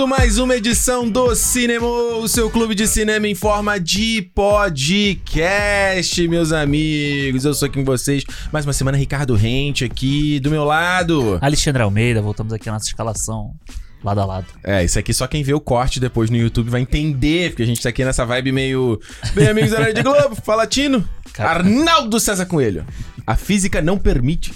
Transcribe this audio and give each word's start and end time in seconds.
Começando 0.00 0.18
mais 0.18 0.38
uma 0.38 0.56
edição 0.56 1.06
do 1.06 1.34
Cinema, 1.34 1.86
o 1.86 2.26
seu 2.26 2.48
clube 2.48 2.74
de 2.74 2.86
cinema 2.86 3.28
em 3.28 3.34
forma 3.34 3.78
de 3.78 4.22
podcast, 4.34 6.26
meus 6.26 6.52
amigos. 6.52 7.44
Eu 7.44 7.52
sou 7.52 7.66
aqui 7.66 7.78
com 7.78 7.84
vocês. 7.84 8.24
Mais 8.50 8.64
uma 8.64 8.72
semana, 8.72 8.96
Ricardo 8.96 9.34
Rente 9.34 9.84
aqui 9.84 10.40
do 10.40 10.50
meu 10.50 10.64
lado. 10.64 11.38
Alexandre 11.42 11.82
Almeida, 11.82 12.22
voltamos 12.22 12.50
aqui 12.54 12.70
à 12.70 12.72
nossa 12.72 12.86
escalação 12.86 13.54
lado 14.02 14.22
a 14.22 14.24
lado. 14.24 14.46
É, 14.64 14.82
isso 14.82 14.98
aqui 14.98 15.12
só 15.12 15.26
quem 15.26 15.42
vê 15.42 15.52
o 15.52 15.60
corte 15.60 16.00
depois 16.00 16.30
no 16.30 16.36
YouTube 16.38 16.70
vai 16.70 16.80
entender, 16.80 17.50
porque 17.50 17.62
a 17.62 17.66
gente 17.66 17.82
tá 17.82 17.90
aqui 17.90 18.02
nessa 18.02 18.24
vibe 18.24 18.52
meio. 18.52 18.98
Bem, 19.34 19.48
amigos 19.48 19.70
da 19.70 19.80
Rede 19.80 20.02
Globo, 20.02 20.34
fala 20.34 20.66
Tino. 20.66 21.06
Cara. 21.34 21.58
Arnaldo 21.58 22.18
César 22.18 22.46
Coelho. 22.46 22.86
A 23.26 23.36
física 23.36 23.82
não 23.82 23.98
permite. 23.98 24.50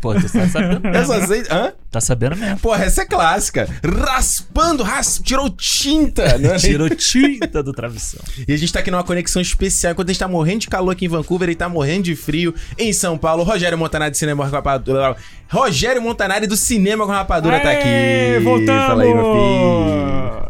Pô, 0.00 0.14
tu 0.14 0.22
tá 0.32 0.48
sabendo 0.48 0.80
Eu 0.88 0.92
mesmo. 0.92 1.06
só 1.06 1.26
sei. 1.26 1.42
Hã? 1.50 1.72
Tá 1.90 2.00
sabendo 2.00 2.36
mesmo. 2.36 2.58
Porra, 2.58 2.84
essa 2.84 3.02
é 3.02 3.04
clássica. 3.04 3.68
Raspando, 3.84 4.82
ras... 4.82 5.20
tirou 5.22 5.48
tinta, 5.50 6.38
né? 6.38 6.56
Tirou 6.60 6.88
tinta 6.90 7.62
do 7.62 7.72
travessão. 7.72 8.20
E 8.46 8.52
a 8.52 8.56
gente 8.56 8.72
tá 8.72 8.80
aqui 8.80 8.90
numa 8.90 9.04
conexão 9.04 9.40
especial. 9.40 9.92
Enquanto 9.92 10.08
a 10.08 10.12
gente 10.12 10.18
tá 10.20 10.28
morrendo 10.28 10.60
de 10.60 10.68
calor 10.68 10.90
aqui 10.90 11.04
em 11.04 11.08
Vancouver, 11.08 11.48
ele 11.48 11.56
tá 11.56 11.68
morrendo 11.68 12.04
de 12.04 12.16
frio 12.16 12.54
em 12.78 12.92
São 12.92 13.16
Paulo. 13.18 13.42
Rogério 13.44 13.76
Montanari 13.78 14.10
do 14.10 14.16
Cinema 14.16 14.44
com 14.44 14.50
Rapadura. 14.50 15.16
Rogério 15.50 16.00
Montanari 16.02 16.46
do 16.46 16.56
Cinema 16.56 17.04
com 17.06 17.12
Rapadura 17.12 17.60
tá 17.60 17.70
aqui. 17.72 17.86
Aê, 17.88 18.40
Voltamos! 18.40 18.86
Fala 18.86 19.02
aí, 19.04 19.14
meu 19.14 19.24
filho. 19.24 20.42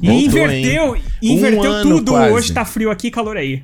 E 0.00 0.06
Voltou, 0.06 0.20
inverteu, 0.20 0.96
hein? 0.96 1.02
inverteu 1.22 1.70
Um 1.70 1.74
ano 1.74 1.96
tudo. 1.96 2.12
quase. 2.12 2.32
Hoje 2.32 2.52
tá 2.52 2.64
frio 2.64 2.90
aqui, 2.90 3.10
calor 3.10 3.36
aí. 3.36 3.62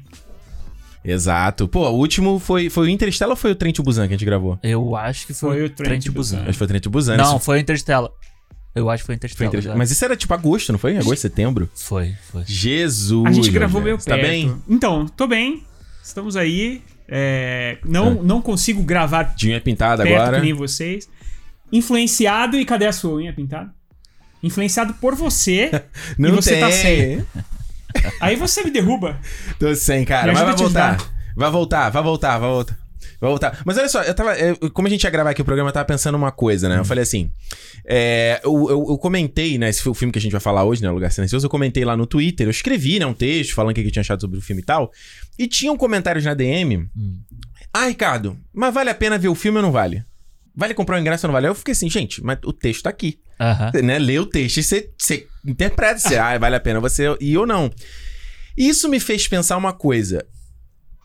Exato. 1.04 1.68
Pô, 1.68 1.88
o 1.88 1.96
último 1.96 2.38
foi, 2.38 2.68
foi 2.68 2.86
o 2.86 2.88
Interstellar 2.90 3.30
ou 3.30 3.36
foi 3.36 3.52
o 3.52 3.54
Trem 3.54 3.72
to 3.72 3.82
Busan 3.82 4.06
que 4.08 4.14
a 4.14 4.16
gente 4.16 4.24
gravou? 4.26 4.58
Eu 4.62 4.94
acho 4.96 5.26
que 5.26 5.32
foi, 5.34 5.50
Foi 5.50 5.62
o 5.62 5.66
o 5.66 5.70
Trent 5.70 6.02
Trent 6.02 6.14
Busan. 6.14 6.40
Acho 6.40 6.46
que 6.52 6.58
foi 6.58 6.64
o 6.64 6.68
Trem 6.68 6.80
to 6.80 6.90
Busan. 6.90 7.16
Não, 7.16 7.36
Isso 7.36 7.40
foi 7.40 7.58
o 7.58 7.60
Interstellar. 7.60 8.10
Eu 8.74 8.90
acho 8.90 9.02
que 9.02 9.06
foi 9.06 9.16
o 9.16 9.18
foi 9.18 9.46
Interstellar. 9.46 9.62
Já. 9.74 9.76
Mas 9.76 9.90
isso 9.90 10.04
era 10.04 10.16
tipo 10.16 10.32
agosto, 10.34 10.70
não 10.72 10.78
foi? 10.78 10.96
Agosto, 10.96 11.22
setembro? 11.22 11.68
Foi, 11.74 12.14
foi. 12.30 12.42
Jesus. 12.46 13.26
A 13.26 13.32
gente 13.32 13.50
gravou 13.50 13.80
meio 13.80 13.96
Rogério. 13.96 14.22
perto. 14.22 14.26
Tá 14.26 14.28
bem? 14.30 14.62
Então, 14.68 15.06
tô 15.06 15.26
bem. 15.26 15.64
Estamos 16.02 16.36
aí. 16.36 16.82
É, 17.08 17.78
não, 17.84 18.22
não 18.22 18.42
consigo 18.42 18.82
gravar 18.82 19.22
De 19.34 19.48
unha 19.48 19.60
pintada 19.60 20.02
perto 20.02 20.20
agora. 20.20 20.36
que 20.38 20.44
nem 20.44 20.52
vocês. 20.52 21.08
Influenciado. 21.72 22.56
E 22.56 22.64
cadê 22.64 22.86
a 22.86 22.92
sua 22.92 23.14
unha 23.14 23.32
pintada? 23.32 23.70
Influenciado 24.42 24.94
por 24.94 25.14
você. 25.16 25.70
Não 26.16 26.28
e 26.28 26.32
você 26.32 26.50
tem. 26.52 26.60
tá 26.60 26.70
sem. 26.70 27.26
Aí 28.20 28.36
você 28.36 28.62
me 28.62 28.70
derruba. 28.70 29.18
Tô 29.58 29.74
sem, 29.74 30.04
cara. 30.04 30.32
Mas 30.32 30.42
vai 30.42 30.54
voltar. 30.56 30.96
Vai 31.36 31.50
voltar, 31.50 31.90
vai 31.90 32.02
voltar, 32.02 32.38
vai 32.38 32.48
voltar. 32.50 32.78
Vai 33.20 33.30
voltar. 33.30 33.62
Mas 33.64 33.76
olha 33.76 33.88
só, 33.88 34.02
eu 34.02 34.14
tava. 34.14 34.36
eu- 34.38 34.70
como 34.70 34.86
a 34.86 34.90
gente 34.90 35.02
ia 35.02 35.10
gravar 35.10 35.30
aqui 35.30 35.42
o 35.42 35.44
programa, 35.44 35.70
eu 35.70 35.72
tava 35.72 35.84
pensando 35.86 36.14
uma 36.16 36.30
coisa, 36.30 36.68
né? 36.68 36.78
Eu 36.78 36.84
falei 36.84 37.02
assim. 37.02 37.32
é, 37.84 38.40
eu, 38.44 38.52
eu- 38.70 38.86
eu 38.90 38.98
comentei, 38.98 39.58
né? 39.58 39.68
Esse 39.68 39.82
foi 39.82 39.90
o 39.90 39.94
filme 39.94 40.12
que 40.12 40.18
a 40.18 40.22
gente 40.22 40.30
vai 40.32 40.40
falar 40.40 40.64
hoje, 40.64 40.82
né? 40.82 40.90
Lugar 40.90 41.10
Silencioso. 41.10 41.46
Eu 41.46 41.50
comentei 41.50 41.84
lá 41.84 41.96
no 41.96 42.06
Twitter. 42.06 42.46
Eu 42.46 42.50
escrevi, 42.50 42.98
né? 42.98 43.06
Um 43.06 43.14
texto 43.14 43.54
falando 43.54 43.70
o 43.72 43.74
que 43.74 43.80
eu 43.80 43.90
tinha 43.90 44.00
achado 44.02 44.20
sobre 44.20 44.38
o 44.38 44.42
filme 44.42 44.62
e 44.62 44.64
tal. 44.64 44.92
E 45.38 45.46
tinham 45.48 45.76
comentários 45.76 46.24
na 46.24 46.34
DM. 46.34 46.88
Hum. 46.96 47.20
Ah, 47.72 47.86
Ricardo, 47.86 48.36
mas 48.52 48.72
vale 48.72 48.90
a 48.90 48.94
pena 48.94 49.18
ver 49.18 49.28
o 49.28 49.34
filme 49.34 49.58
ou 49.58 49.62
não 49.62 49.72
vale? 49.72 50.04
Vale 50.54 50.74
comprar 50.74 50.96
o 50.96 51.00
ingresso 51.00 51.26
ou 51.26 51.28
não 51.28 51.32
vale? 51.34 51.48
Eu 51.48 51.54
fiquei 51.54 51.72
assim, 51.72 51.88
gente, 51.90 52.22
mas 52.22 52.38
o 52.44 52.52
texto 52.52 52.82
tá 52.82 52.90
aqui 52.90 53.18
Aham. 53.40 53.70
né, 53.82 53.98
lê 53.98 54.18
o 54.18 54.26
texto 54.26 54.58
e 54.58 54.62
você, 54.62 54.90
você 54.96 55.26
interpreta 55.46 55.98
se 55.98 56.16
ah, 56.16 56.36
vale 56.38 56.56
a 56.56 56.60
pena 56.60 56.80
você 56.80 57.04
ir 57.20 57.36
ou 57.38 57.46
não. 57.46 57.70
Isso 58.56 58.88
me 58.88 58.98
fez 58.98 59.28
pensar 59.28 59.56
uma 59.56 59.72
coisa. 59.72 60.24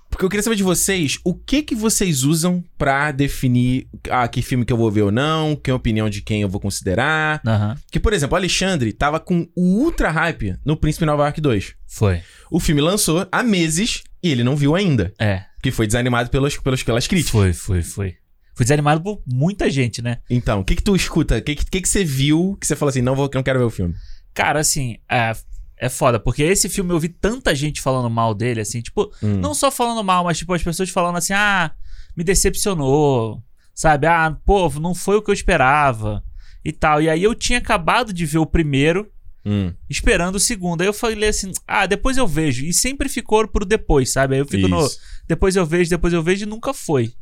Porque 0.10 0.26
eu 0.26 0.30
queria 0.30 0.44
saber 0.44 0.56
de 0.56 0.64
vocês, 0.64 1.18
o 1.24 1.34
que 1.34 1.64
que 1.64 1.74
vocês 1.74 2.22
usam 2.22 2.64
pra 2.78 3.12
definir 3.12 3.88
ah, 4.12 4.28
que 4.28 4.44
filme 4.44 4.64
que 4.64 4.72
eu 4.72 4.78
vou 4.78 4.92
ver 4.92 5.02
ou 5.02 5.12
não, 5.12 5.56
que 5.56 5.72
opinião 5.72 6.08
de 6.08 6.22
quem 6.22 6.44
eu 6.44 6.50
vou 6.50 6.62
considerar. 6.62 7.42
Aham. 7.46 7.76
Que, 7.92 8.00
por 8.00 8.14
exemplo, 8.14 8.36
o 8.36 8.38
Alexandre 8.38 8.94
tava 8.94 9.20
com 9.20 9.48
o 9.56 9.84
ultra 9.84 10.12
hype 10.12 10.56
no 10.64 10.78
Príncipe 10.78 11.06
Nova 11.06 11.24
York 11.24 11.42
2. 11.42 11.74
Foi. 11.88 12.22
O 12.52 12.60
filme 12.60 12.80
lançou 12.80 13.28
há 13.32 13.42
meses 13.42 14.04
e 14.22 14.30
ele 14.32 14.44
não 14.44 14.56
viu 14.56 14.76
ainda. 14.76 15.12
É. 15.18 15.46
Que 15.64 15.72
foi 15.72 15.88
desanimado 15.88 16.30
pelas, 16.30 16.58
pelas, 16.58 16.84
pelas 16.84 17.08
críticas. 17.08 17.32
Foi, 17.32 17.54
foi, 17.54 17.82
foi. 17.82 18.16
Fui 18.56 18.64
desanimado 18.66 19.02
por 19.02 19.22
muita 19.26 19.70
gente, 19.70 20.02
né? 20.02 20.20
Então, 20.30 20.60
o 20.60 20.64
que 20.66 20.76
que 20.76 20.84
tu 20.84 20.96
escuta? 20.96 21.38
O 21.38 21.42
que 21.42 21.56
que, 21.56 21.66
que 21.66 21.82
que 21.82 21.90
você 21.90 22.04
viu 22.06 22.56
que 22.60 22.68
você 22.68 22.76
falou 22.76 22.90
assim, 22.90 23.02
não, 23.02 23.16
vou, 23.16 23.30
não 23.34 23.42
quero 23.44 23.60
ver 23.60 23.66
o 23.66 23.70
filme? 23.70 23.96
Cara, 24.34 24.60
assim, 24.60 24.98
é, 25.10 25.32
é 25.78 25.90
foda, 25.90 26.20
porque 26.20 26.44
esse 26.44 26.70
filme 26.70 26.92
eu 26.94 27.00
vi 27.00 27.10
tanta 27.10 27.54
gente 27.56 27.82
falando 27.82 28.10
mal 28.10 28.34
dele, 28.34 28.62
assim, 28.62 28.82
tipo, 28.82 29.12
Hum. 29.24 29.40
não 29.40 29.54
só 29.54 29.72
falando 29.72 30.04
mal, 30.04 30.24
mas 30.24 30.38
tipo, 30.38 30.54
as 30.54 30.62
pessoas 30.64 30.90
falando 30.90 31.18
assim, 31.18 31.34
ah, 31.34 31.72
me 32.16 32.24
decepcionou, 32.24 33.44
sabe? 33.74 34.08
Ah, 34.08 34.36
pô, 34.46 34.70
não 34.80 34.94
foi 34.96 35.18
o 35.18 35.22
que 35.22 35.30
eu 35.30 35.34
esperava 35.34 36.24
e 36.64 36.72
tal. 36.72 37.02
E 37.02 37.10
aí 37.10 37.22
eu 37.24 37.36
tinha 37.36 37.58
acabado 37.60 38.14
de 38.14 38.26
ver 38.26 38.38
o 38.38 38.46
primeiro, 38.46 39.10
Hum. 39.46 39.74
esperando 39.90 40.36
o 40.36 40.40
segundo. 40.40 40.82
Aí 40.82 40.88
eu 40.88 40.94
falei 40.94 41.28
assim, 41.28 41.52
ah, 41.68 41.86
depois 41.86 42.16
eu 42.16 42.26
vejo. 42.26 42.64
E 42.64 42.72
sempre 42.72 43.10
ficou 43.10 43.46
pro 43.46 43.66
depois, 43.66 44.10
sabe? 44.14 44.36
Aí 44.36 44.40
eu 44.42 44.46
fico 44.48 44.70
no. 44.70 44.86
Isso. 44.86 44.98
Depois 45.28 45.56
eu 45.58 45.66
vejo, 45.66 45.90
depois 45.90 46.14
eu 46.14 46.24
vejo 46.24 46.44
e 46.46 46.48
nunca 46.48 46.74
foi. 46.74 47.14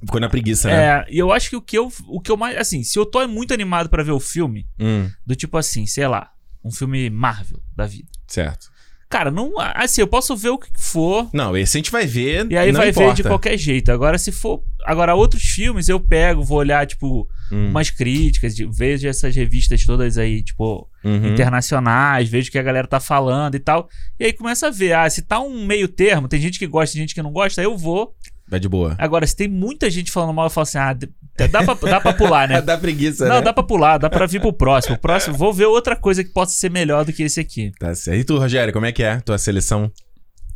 Ficou 0.00 0.20
na 0.20 0.28
preguiça, 0.28 0.68
né? 0.68 0.74
É, 0.76 1.06
e 1.10 1.18
eu 1.18 1.32
acho 1.32 1.48
que 1.50 1.56
o 1.56 1.60
que 1.62 1.76
eu, 1.78 1.90
o 2.08 2.20
que 2.20 2.30
eu 2.30 2.36
mais. 2.36 2.56
Assim, 2.56 2.82
se 2.82 2.98
eu 2.98 3.06
tô 3.06 3.26
muito 3.28 3.54
animado 3.54 3.88
pra 3.88 4.02
ver 4.02 4.12
o 4.12 4.20
filme, 4.20 4.66
Hum, 4.78 5.10
do 5.26 5.34
tipo 5.34 5.56
assim, 5.56 5.86
sei 5.86 6.06
lá, 6.06 6.30
um 6.64 6.70
filme 6.70 7.08
Marvel 7.10 7.60
da 7.74 7.86
vida. 7.86 8.08
certo. 8.28 8.74
Cara, 9.08 9.30
não. 9.30 9.52
Assim, 9.76 10.00
eu 10.00 10.08
posso 10.08 10.36
ver 10.36 10.48
o 10.48 10.58
que 10.58 10.68
for. 10.76 11.30
Não, 11.32 11.56
esse 11.56 11.76
a 11.76 11.78
gente 11.78 11.92
vai 11.92 12.04
ver. 12.04 12.50
E 12.50 12.56
aí 12.56 12.72
vai 12.72 12.86
ver 12.90 13.00
importa. 13.02 13.14
de 13.14 13.22
qualquer 13.22 13.56
jeito. 13.56 13.92
Agora, 13.92 14.18
se 14.18 14.32
for. 14.32 14.64
Agora, 14.84 15.14
outros 15.14 15.44
filmes 15.44 15.88
eu 15.88 16.00
pego, 16.00 16.42
vou 16.42 16.58
olhar, 16.58 16.84
tipo, 16.88 17.26
Hum, 17.52 17.68
umas 17.70 17.88
críticas, 17.88 18.56
de- 18.56 18.66
vejo 18.66 19.06
essas 19.06 19.34
revistas 19.36 19.84
todas 19.84 20.18
aí, 20.18 20.42
tipo, 20.42 20.90
uhum. 21.04 21.24
internacionais, 21.28 22.28
vejo 22.28 22.48
o 22.48 22.52
que 22.52 22.58
a 22.58 22.62
galera 22.64 22.88
tá 22.88 22.98
falando 22.98 23.54
e 23.54 23.60
tal. 23.60 23.88
E 24.18 24.24
aí 24.24 24.32
começa 24.32 24.66
a 24.66 24.70
ver, 24.70 24.94
ah, 24.94 25.08
se 25.08 25.22
tá 25.22 25.38
um 25.38 25.64
meio 25.64 25.86
termo, 25.86 26.26
tem 26.26 26.40
gente 26.40 26.58
que 26.58 26.66
gosta, 26.66 26.94
tem 26.94 27.02
gente 27.02 27.14
que 27.14 27.22
não 27.22 27.30
gosta, 27.32 27.60
aí 27.60 27.64
eu 27.64 27.78
vou. 27.78 28.12
Vai 28.48 28.60
de 28.60 28.68
boa. 28.68 28.94
Agora, 28.98 29.26
se 29.26 29.34
tem 29.34 29.48
muita 29.48 29.90
gente 29.90 30.10
falando 30.12 30.32
mal, 30.32 30.46
eu 30.46 30.50
falo 30.50 30.62
assim, 30.62 30.78
ah, 30.78 30.92
dá 30.92 31.62
pra, 31.64 31.74
dá 31.74 32.00
pra 32.00 32.12
pular, 32.12 32.48
né? 32.48 32.62
Dá 32.62 32.78
preguiça, 32.78 33.26
Não, 33.28 33.36
né? 33.36 33.42
dá 33.42 33.52
pra 33.52 33.62
pular, 33.64 33.98
dá 33.98 34.08
pra 34.08 34.24
vir 34.26 34.40
pro 34.40 34.52
próximo. 34.52 34.94
O 34.94 34.98
próximo, 34.98 35.36
vou 35.36 35.52
ver 35.52 35.66
outra 35.66 35.96
coisa 35.96 36.22
que 36.22 36.30
possa 36.30 36.52
ser 36.52 36.70
melhor 36.70 37.04
do 37.04 37.12
que 37.12 37.24
esse 37.24 37.40
aqui. 37.40 37.72
Tá 37.78 37.94
certo. 37.94 38.20
E 38.20 38.24
tu, 38.24 38.38
Rogério, 38.38 38.72
como 38.72 38.86
é 38.86 38.92
que 38.92 39.02
é 39.02 39.18
tua 39.20 39.36
seleção? 39.36 39.90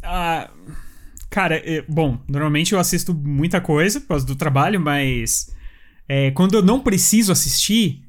Ah, 0.02 0.48
cara, 1.28 1.56
é, 1.56 1.82
bom, 1.88 2.18
normalmente 2.28 2.72
eu 2.72 2.78
assisto 2.78 3.12
muita 3.12 3.60
coisa 3.60 4.00
por 4.00 4.08
causa 4.08 4.24
do 4.26 4.36
trabalho, 4.36 4.80
mas 4.80 5.48
é, 6.08 6.30
quando 6.30 6.54
eu 6.54 6.62
não 6.62 6.80
preciso 6.80 7.32
assistir, 7.32 8.02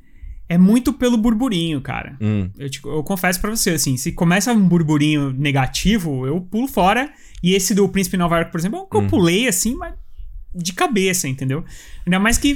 é 0.53 0.57
muito 0.57 0.91
pelo 0.91 1.17
burburinho, 1.17 1.79
cara. 1.81 2.17
Hum, 2.19 2.49
Eu, 2.57 2.69
te- 2.69 2.81
eu 2.83 3.03
confesso 3.03 3.39
pra 3.39 3.49
você, 3.49 3.71
assim, 3.71 3.95
se 3.95 4.11
começa 4.11 4.51
um 4.51 4.67
burburinho 4.67 5.31
negativo, 5.31 6.27
eu 6.27 6.41
pulo 6.41 6.67
fora. 6.67 7.09
E 7.41 7.53
esse 7.55 7.73
do 7.73 7.87
Príncipe 7.87 8.17
Nova 8.17 8.35
York, 8.37 8.51
por 8.51 8.59
exemplo, 8.59 8.79
é 8.79 8.81
um 8.81 8.85
que 8.85 8.95
eu 8.97 9.07
pulei, 9.07 9.47
assim, 9.47 9.75
mas 9.75 9.93
de 10.53 10.73
cabeça, 10.73 11.27
entendeu? 11.29 11.63
Ainda 12.05 12.19
mais 12.19 12.37
que 12.37 12.55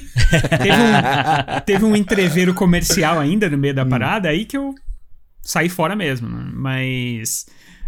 teve 0.58 0.72
um, 0.78 1.60
teve 1.66 1.86
um 1.86 1.96
entreveiro 1.96 2.54
comercial 2.54 3.18
ainda 3.20 3.50
no 3.50 3.58
meio 3.58 3.74
da 3.74 3.86
parada, 3.86 4.28
aí 4.30 4.44
que 4.46 4.58
eu 4.58 4.76
saí 5.42 5.70
fora 5.70 5.96
mesmo. 5.96 6.28
né? 6.28 6.52
Mas... 6.54 7.46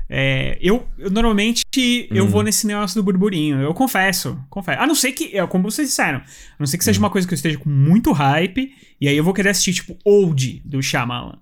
é, 0.10 0.58
eu, 0.62 0.88
eu 0.98 1.10
normalmente 1.10 1.64
eu 2.12 2.28
vou 2.28 2.42
nesse 2.42 2.66
negócio 2.66 2.96
do 2.96 3.04
burburinho. 3.04 3.62
Eu 3.62 3.74
confesso, 3.74 4.40
confesso. 4.50 4.82
A 4.82 4.88
não 4.88 4.96
ser 4.96 5.12
que, 5.12 5.38
é 5.38 5.46
como 5.48 5.70
vocês 5.70 5.90
disseram, 5.90 6.20
a 6.20 6.56
não 6.60 6.66
ser 6.66 6.78
que 6.78 6.84
seja 6.84 7.00
uma 7.00 7.10
coisa 7.10 7.28
que 7.28 7.34
eu 7.34 7.36
esteja 7.36 7.58
com 7.58 7.70
muito 7.70 8.12
hype, 8.12 8.72
e 9.00 9.08
aí 9.08 9.18
eu 9.18 9.24
vou 9.24 9.34
querer 9.34 9.50
assistir, 9.50 9.74
tipo, 9.74 9.98
Old 10.06 10.62
do 10.66 10.82
Shyamalan. 10.82 11.38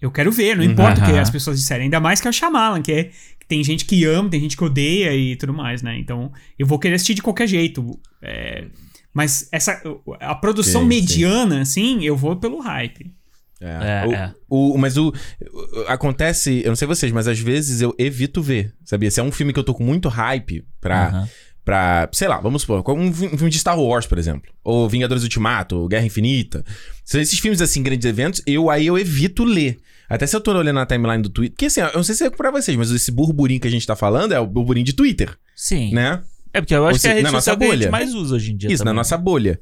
Eu 0.00 0.12
quero 0.12 0.30
ver, 0.30 0.56
não 0.56 0.62
importa 0.62 1.02
o 1.02 1.04
que 1.04 1.18
as 1.18 1.28
pessoas 1.28 1.58
disserem. 1.58 1.84
Ainda 1.84 1.98
mais 1.98 2.20
que 2.20 2.28
é 2.28 2.30
o 2.30 2.32
Shyamalan, 2.32 2.82
que, 2.82 2.92
é, 2.92 3.04
que 3.04 3.46
tem 3.48 3.64
gente 3.64 3.84
que 3.84 4.04
ama, 4.04 4.30
tem 4.30 4.40
gente 4.40 4.56
que 4.56 4.62
odeia 4.62 5.12
e 5.14 5.34
tudo 5.34 5.52
mais, 5.52 5.82
né? 5.82 5.98
Então, 5.98 6.32
eu 6.56 6.66
vou 6.66 6.78
querer 6.78 6.94
assistir 6.94 7.14
de 7.14 7.22
qualquer 7.22 7.48
jeito. 7.48 7.98
É, 8.22 8.66
mas 9.12 9.48
essa, 9.50 9.82
a 10.20 10.36
produção 10.36 10.82
Sim, 10.82 10.90
sim. 10.90 11.00
mediana, 11.00 11.62
assim, 11.62 12.04
eu 12.04 12.16
vou 12.16 12.36
pelo 12.36 12.60
hype. 12.60 13.12
É. 13.60 13.66
É, 14.04 14.06
o, 14.06 14.12
é. 14.12 14.34
o- 14.48 14.78
mas 14.78 14.96
o, 14.96 15.08
o- 15.08 15.84
Acontece, 15.88 16.62
eu 16.64 16.68
não 16.68 16.76
sei 16.76 16.86
vocês, 16.86 17.10
mas 17.12 17.26
às 17.28 17.38
vezes 17.38 17.80
eu 17.80 17.94
evito 17.98 18.40
ver, 18.42 18.72
sabia? 18.84 19.10
Se 19.10 19.20
é 19.20 19.22
um 19.22 19.32
filme 19.32 19.52
que 19.52 19.58
eu 19.58 19.64
tô 19.64 19.74
com 19.74 19.84
muito 19.84 20.08
hype 20.08 20.64
pra. 20.80 21.08
Aham. 21.08 21.28
pra 21.64 22.08
sei 22.12 22.28
lá, 22.28 22.40
vamos 22.40 22.62
supor, 22.62 22.82
um 22.96 23.12
fi- 23.12 23.26
um 23.26 23.36
filme 23.36 23.50
de 23.50 23.58
Star 23.58 23.78
Wars, 23.78 24.06
por 24.06 24.18
exemplo. 24.18 24.50
Ou 24.64 24.88
Vingadores 24.88 25.22
Ultimato, 25.22 25.76
ou 25.76 25.88
Guerra 25.88 26.06
Infinita. 26.06 26.64
São 27.04 27.20
esses 27.20 27.38
filmes, 27.38 27.60
assim, 27.60 27.82
grandes 27.82 28.06
eventos, 28.08 28.40
eu 28.46 28.70
aí 28.70 28.86
eu 28.86 28.98
evito 28.98 29.44
ler. 29.44 29.78
Até 30.08 30.26
se 30.26 30.34
eu 30.34 30.40
tô 30.40 30.52
olhando 30.52 30.76
na 30.76 30.86
timeline 30.86 31.22
do 31.22 31.28
Twitter. 31.28 31.54
Porque 31.54 31.66
assim, 31.66 31.80
eu 31.82 31.92
não 31.94 32.02
sei 32.02 32.14
se 32.14 32.24
é 32.24 32.30
pra 32.30 32.50
vocês, 32.50 32.74
mas 32.76 32.90
esse 32.90 33.10
burburinho 33.12 33.60
que 33.60 33.68
a 33.68 33.70
gente 33.70 33.86
tá 33.86 33.94
falando 33.94 34.32
é 34.32 34.40
o 34.40 34.46
burburinho 34.46 34.86
de 34.86 34.94
Twitter, 34.94 35.36
Sim. 35.54 35.92
né? 35.92 36.22
É 36.54 36.62
porque 36.62 36.74
eu 36.74 36.86
acho 36.86 36.94
Ou 36.96 37.00
que 37.00 37.06
é 37.06 37.10
a 37.10 37.12
rede 37.14 37.24
na 37.24 37.32
nossa 37.32 37.50
social 37.50 37.58
que 37.58 37.64
a 37.64 37.66
gente 37.66 37.78
bolha. 37.80 37.90
mais 37.90 38.14
usa 38.14 38.36
hoje 38.36 38.52
em 38.52 38.56
dia. 38.56 38.72
Isso, 38.72 38.82
na 38.82 38.86
também. 38.90 38.96
nossa 39.00 39.18
bolha. 39.18 39.60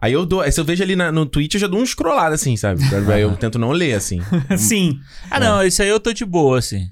Aí 0.00 0.12
eu 0.12 0.24
dou. 0.24 0.40
Aí 0.40 0.50
se 0.50 0.58
eu 0.60 0.64
vejo 0.64 0.82
ali 0.82 0.96
na- 0.96 1.12
no 1.12 1.26
Twitch, 1.26 1.54
eu 1.54 1.60
já 1.60 1.66
dou 1.66 1.80
um 1.80 1.84
scrollado, 1.86 2.34
assim, 2.34 2.56
sabe? 2.56 2.80
Aí 3.12 3.22
eu 3.22 3.36
tento 3.36 3.58
não 3.58 3.70
ler, 3.70 3.94
assim. 3.94 4.20
Sim. 4.56 4.98
Ah, 5.30 5.38
não, 5.38 5.62
isso 5.64 5.82
aí 5.82 5.88
eu 5.88 6.00
tô 6.00 6.12
de 6.12 6.24
boa, 6.24 6.58
assim. 6.58 6.88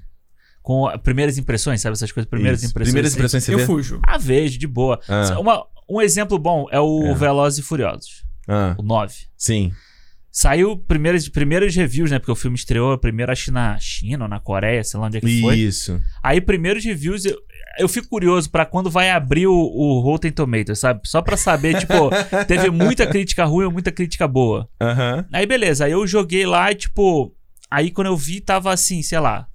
Com 0.61 0.85
a- 0.87 0.97
primeiras 0.97 1.37
impressões, 1.37 1.81
sabe? 1.81 1.93
Essas 1.93 2.11
coisas, 2.11 2.29
primeiras 2.29 2.61
Isso. 2.61 2.69
impressões. 2.71 2.89
Primeiras 2.91 3.11
assim. 3.13 3.19
impressões 3.19 3.43
você 3.43 3.53
Eu 3.53 3.57
vê? 3.59 3.65
fujo. 3.65 3.99
Ah, 4.05 4.17
vejo, 4.17 4.59
de 4.59 4.67
boa. 4.67 4.99
Ah. 5.07 5.39
Uma- 5.39 5.65
um 5.89 5.99
exemplo 6.01 6.37
bom 6.37 6.67
é 6.71 6.79
o 6.79 7.07
É. 7.07 7.13
Velozes 7.15 7.59
e 7.59 7.61
Furiosos, 7.63 8.23
Ah, 8.47 8.75
o 8.77 8.83
9. 8.83 9.15
sim. 9.35 9.71
Saiu 10.41 10.77
primeiros, 10.77 11.27
primeiros 11.27 11.75
reviews, 11.75 12.09
né? 12.09 12.17
Porque 12.17 12.31
o 12.31 12.35
filme 12.35 12.55
estreou 12.55 12.97
primeiro, 12.97 13.29
acho 13.29 13.43
que 13.43 13.51
na 13.51 13.77
China 13.77 14.23
ou 14.23 14.29
na 14.29 14.39
Coreia, 14.39 14.81
sei 14.85 14.97
lá 14.97 15.07
onde 15.07 15.17
é 15.17 15.19
que 15.19 15.41
foi. 15.41 15.57
Isso. 15.57 15.99
Aí, 16.23 16.39
primeiros 16.39 16.85
reviews, 16.85 17.25
eu, 17.25 17.37
eu 17.77 17.89
fico 17.89 18.07
curioso 18.07 18.49
pra 18.49 18.65
quando 18.65 18.89
vai 18.89 19.09
abrir 19.09 19.47
o, 19.47 19.53
o 19.53 19.99
Rotten 19.99 20.31
Tomatoes, 20.31 20.79
sabe? 20.79 21.01
Só 21.03 21.21
pra 21.21 21.35
saber, 21.35 21.77
tipo, 21.77 21.93
teve 22.47 22.69
muita 22.69 23.05
crítica 23.05 23.43
ruim 23.43 23.65
ou 23.65 23.71
muita 23.71 23.91
crítica 23.91 24.29
boa. 24.29 24.69
Aham. 24.79 25.25
Aí, 25.33 25.45
beleza. 25.45 25.83
Aí 25.83 25.91
eu 25.91 26.07
joguei 26.07 26.45
lá 26.45 26.71
e, 26.71 26.75
tipo. 26.75 27.35
Aí 27.69 27.91
quando 27.91 28.07
eu 28.07 28.15
vi, 28.15 28.39
tava 28.39 28.71
assim, 28.71 29.01
sei 29.03 29.19
lá, 29.19 29.45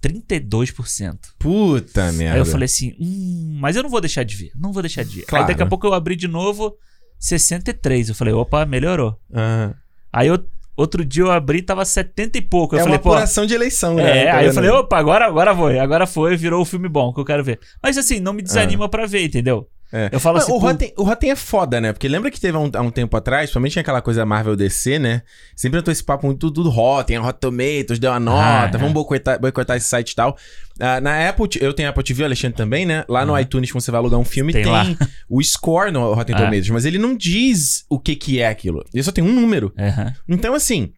32%. 0.00 1.18
Puta 1.40 2.12
merda. 2.12 2.34
Aí 2.34 2.40
eu 2.40 2.46
falei 2.46 2.66
assim, 2.66 2.94
hum, 3.00 3.58
mas 3.60 3.74
eu 3.74 3.82
não 3.82 3.90
vou 3.90 4.00
deixar 4.00 4.22
de 4.22 4.36
ver. 4.36 4.52
Não 4.54 4.72
vou 4.72 4.80
deixar 4.80 5.02
de 5.02 5.16
ver. 5.16 5.22
Claro. 5.22 5.44
Aí 5.44 5.48
daqui 5.50 5.62
a 5.64 5.66
pouco 5.66 5.88
eu 5.88 5.92
abri 5.92 6.14
de 6.14 6.28
novo, 6.28 6.72
63. 7.18 8.10
Eu 8.10 8.14
falei, 8.14 8.32
opa, 8.32 8.64
melhorou. 8.64 9.18
Aham. 9.34 9.74
Aí 10.12 10.28
eu, 10.28 10.38
outro 10.76 11.04
dia 11.04 11.24
eu 11.24 11.30
abri, 11.30 11.62
tava 11.62 11.84
70 11.84 12.38
e 12.38 12.42
pouco. 12.42 12.74
Eu 12.74 12.80
é 12.80 12.82
falei, 12.82 12.94
uma 12.94 13.00
apuração 13.00 13.46
de 13.46 13.54
eleição, 13.54 13.94
né? 13.94 14.24
É, 14.24 14.30
aí 14.30 14.46
eu 14.46 14.52
falei, 14.52 14.70
opa, 14.70 14.98
agora, 14.98 15.26
agora 15.26 15.54
foi. 15.54 15.78
Agora 15.78 16.06
foi, 16.06 16.36
virou 16.36 16.62
o 16.62 16.64
filme 16.64 16.88
bom 16.88 17.12
que 17.12 17.20
eu 17.20 17.24
quero 17.24 17.44
ver. 17.44 17.60
Mas 17.82 17.96
assim, 17.96 18.20
não 18.20 18.32
me 18.32 18.42
desanima 18.42 18.88
pra 18.88 19.06
ver, 19.06 19.24
entendeu? 19.24 19.68
É. 19.92 20.08
Eu 20.12 20.20
falo 20.20 20.34
Mas 20.36 20.44
assim, 20.44 20.52
o, 20.52 20.58
Rotten, 20.58 20.92
o 20.96 21.02
Rotten 21.02 21.30
é 21.32 21.36
foda, 21.36 21.80
né? 21.80 21.92
Porque 21.92 22.06
lembra 22.06 22.30
que 22.30 22.40
teve 22.40 22.56
há 22.56 22.60
um, 22.60 22.70
há 22.72 22.80
um 22.80 22.90
tempo 22.90 23.16
atrás, 23.16 23.42
principalmente 23.44 23.72
tinha 23.72 23.80
aquela 23.82 24.00
coisa 24.00 24.24
Marvel 24.24 24.54
DC, 24.54 24.98
né? 24.98 25.22
Sempre 25.56 25.80
entrou 25.80 25.90
esse 25.92 26.04
papo 26.04 26.26
muito 26.26 26.48
do 26.50 26.68
Rotten, 26.68 27.16
a 27.16 27.20
Rotten 27.20 27.40
Tomatoes, 27.50 27.98
deu 27.98 28.10
uma 28.12 28.20
nota, 28.20 28.76
Ah, 28.76 28.78
vamos 28.78 28.90
é. 28.90 28.94
boicotar, 28.94 29.40
boicotar 29.40 29.76
esse 29.76 29.88
site 29.88 30.12
e 30.12 30.14
tal. 30.14 30.36
Ah, 30.78 31.00
na 31.00 31.28
Apple, 31.28 31.48
eu 31.60 31.72
tenho 31.74 31.88
Apple 31.88 32.04
TV, 32.04 32.22
o 32.22 32.26
Alexandre 32.26 32.56
também, 32.56 32.86
né? 32.86 33.04
Lá 33.08 33.26
no 33.26 33.32
Uhum. 33.32 33.38
iTunes, 33.40 33.72
quando 33.72 33.82
você 33.82 33.90
vai 33.90 33.98
alugar 33.98 34.18
um 34.20 34.24
filme, 34.24 34.52
tem, 34.52 34.62
Tem 34.64 34.96
o 35.28 35.42
score 35.42 35.90
no 35.90 36.14
Rotten 36.14 36.34
Ah. 36.34 36.38
Tomatoes, 36.38 36.70
mas 36.70 36.84
ele 36.84 36.98
não 36.98 37.16
diz 37.16 37.84
o 37.90 37.98
que 37.98 38.14
que 38.14 38.40
é 38.40 38.46
aquilo. 38.48 38.84
Ele 38.94 39.02
só 39.02 39.10
tem 39.12 39.24
um 39.24 39.32
número. 39.32 39.72
aham. 39.78 40.14
Então, 40.28 40.54
assim, 40.54 40.92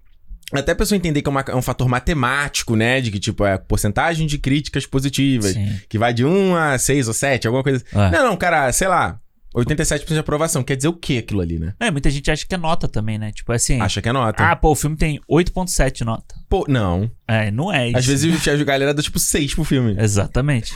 até 0.53 0.73
a 0.73 0.77
pessoa 0.77 0.97
entender 0.97 1.23
que 1.23 1.29
é, 1.29 1.31
uma- 1.31 1.45
é 1.49 1.55
um 1.57 1.63
fator 1.63 1.89
matemático, 1.89 2.77
né? 2.77 3.01
De 3.01 3.11
que, 3.11 3.19
tipo, 3.19 3.45
é 3.45 3.55
a 3.55 3.59
porcentagem 3.59 4.27
de 4.27 4.39
críticas 4.39 4.87
positivas. 4.87 5.53
Sim. 5.53 5.81
Que 5.89 5.99
vai 5.99 6.13
de 6.13 6.25
1 6.25 6.55
a 6.57 6.79
6 6.79 7.09
ou 7.09 7.15
7, 7.15 7.47
alguma 7.47 7.63
coisa. 7.63 7.85
É. 7.93 8.11
Não, 8.11 8.29
não, 8.31 8.37
cara, 8.37 8.71
sei 8.73 8.89
lá. 8.89 9.19
87% 9.55 10.07
de 10.15 10.19
aprovação. 10.19 10.63
Quer 10.65 10.77
dizer 10.77 10.89
o 10.89 10.95
que 10.95 11.19
aquilo 11.19 11.43
ali, 11.43 11.59
né? 11.59 11.75
É, 11.79 11.91
muita 11.91 12.09
gente 12.09 12.31
acha 12.31 12.47
que 12.47 12.55
é 12.55 12.59
nota 12.59 12.89
também, 12.89 13.19
né? 13.19 13.31
Tipo 13.33 13.53
assim. 13.53 13.79
Acha 13.83 14.01
que 14.01 14.09
é 14.09 14.13
nota. 14.13 14.43
Ah, 14.43 14.57
pô, 14.57 14.71
o 14.71 14.75
filme 14.75 14.97
tem 14.97 15.21
8,7 15.31 15.93
de 15.99 16.05
nota. 16.05 16.35
Pô, 16.49 16.65
não. 16.67 17.11
É, 17.29 17.51
não 17.51 17.71
é 17.71 17.89
isso. 17.89 17.99
Às 17.99 18.07
vezes 18.07 18.49
a 18.49 18.57
galera 18.65 18.95
dá 18.95 19.03
tipo 19.03 19.19
6 19.19 19.55
pro 19.55 19.63
filme. 19.65 19.95
Exatamente. 19.99 20.73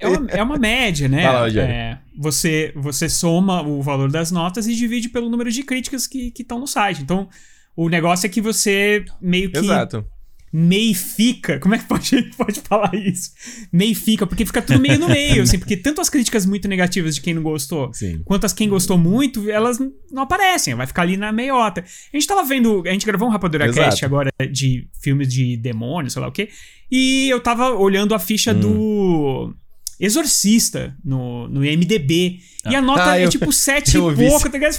É 0.00 0.08
uma, 0.08 0.30
é 0.30 0.42
uma 0.42 0.58
média, 0.58 1.08
né? 1.08 1.22
Vai 1.22 1.52
lá. 1.52 1.62
É, 1.62 1.98
você, 2.18 2.72
você 2.74 3.08
soma 3.08 3.62
o 3.62 3.80
valor 3.80 4.10
das 4.10 4.32
notas 4.32 4.66
e 4.66 4.74
divide 4.74 5.08
pelo 5.08 5.28
número 5.30 5.50
de 5.52 5.62
críticas 5.62 6.06
que 6.08 6.32
estão 6.36 6.58
no 6.58 6.66
site. 6.66 7.00
Então, 7.00 7.28
o 7.76 7.88
negócio 7.88 8.26
é 8.26 8.28
que 8.28 8.40
você 8.40 9.04
meio 9.20 9.50
que 9.50 9.58
Exato. 9.58 10.04
meifica. 10.52 11.58
Como 11.58 11.74
é 11.74 11.78
que 11.78 11.84
pode, 11.86 12.22
pode 12.38 12.60
falar 12.60 12.94
isso? 12.94 13.30
Meifica, 13.72 14.26
porque 14.26 14.46
fica 14.46 14.62
tudo 14.62 14.78
meio 14.80 14.98
no 15.00 15.08
meio, 15.08 15.42
assim, 15.42 15.58
porque 15.58 15.76
tanto 15.76 16.00
as 16.00 16.08
críticas 16.08 16.46
muito 16.46 16.68
negativas 16.68 17.14
de 17.16 17.20
quem 17.20 17.34
não 17.34 17.42
gostou, 17.42 17.92
Sim. 17.92 18.22
quanto 18.24 18.44
as 18.46 18.52
quem 18.52 18.68
gostou 18.68 18.96
muito, 18.96 19.50
elas 19.50 19.78
não 20.12 20.22
aparecem, 20.22 20.74
vai 20.74 20.86
ficar 20.86 21.02
ali 21.02 21.16
na 21.16 21.32
meiota. 21.32 21.82
A 21.82 22.16
gente 22.16 22.26
tava 22.26 22.44
vendo, 22.44 22.82
a 22.86 22.90
gente 22.92 23.04
gravou 23.06 23.26
um 23.28 23.30
Rapadura 23.32 23.66
Exato. 23.66 23.88
Cast 23.90 24.04
agora 24.04 24.30
de 24.52 24.86
filmes 25.02 25.26
de 25.32 25.56
demônios, 25.56 26.12
sei 26.12 26.22
lá 26.22 26.28
o 26.28 26.32
quê, 26.32 26.48
e 26.90 27.28
eu 27.28 27.40
tava 27.40 27.70
olhando 27.70 28.14
a 28.14 28.18
ficha 28.20 28.54
do 28.54 29.52
Exorcista 29.98 30.96
no, 31.04 31.48
no 31.48 31.64
IMDB, 31.64 32.38
e 32.70 32.74
a 32.74 32.80
nota 32.80 33.10
Ah, 33.12 33.18
é 33.20 33.24
eu- 33.24 33.28
tipo 33.30 33.52
7 33.52 33.96
eu 33.96 34.12
e 34.12 34.16
pouco, 34.28 34.48
tá 34.48 34.56
ligado? 34.58 34.76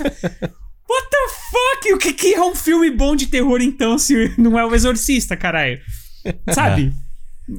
What 0.87 1.09
the 1.09 1.17
fuck? 1.51 1.93
O 1.93 1.97
que, 1.97 2.13
que 2.13 2.33
é 2.33 2.41
um 2.41 2.55
filme 2.55 2.91
bom 2.91 3.15
de 3.15 3.27
terror, 3.27 3.61
então, 3.61 3.97
se 3.97 4.33
não 4.37 4.57
é 4.57 4.65
o 4.65 4.73
Exorcista, 4.73 5.35
caralho? 5.35 5.79
Sabe? 6.53 6.93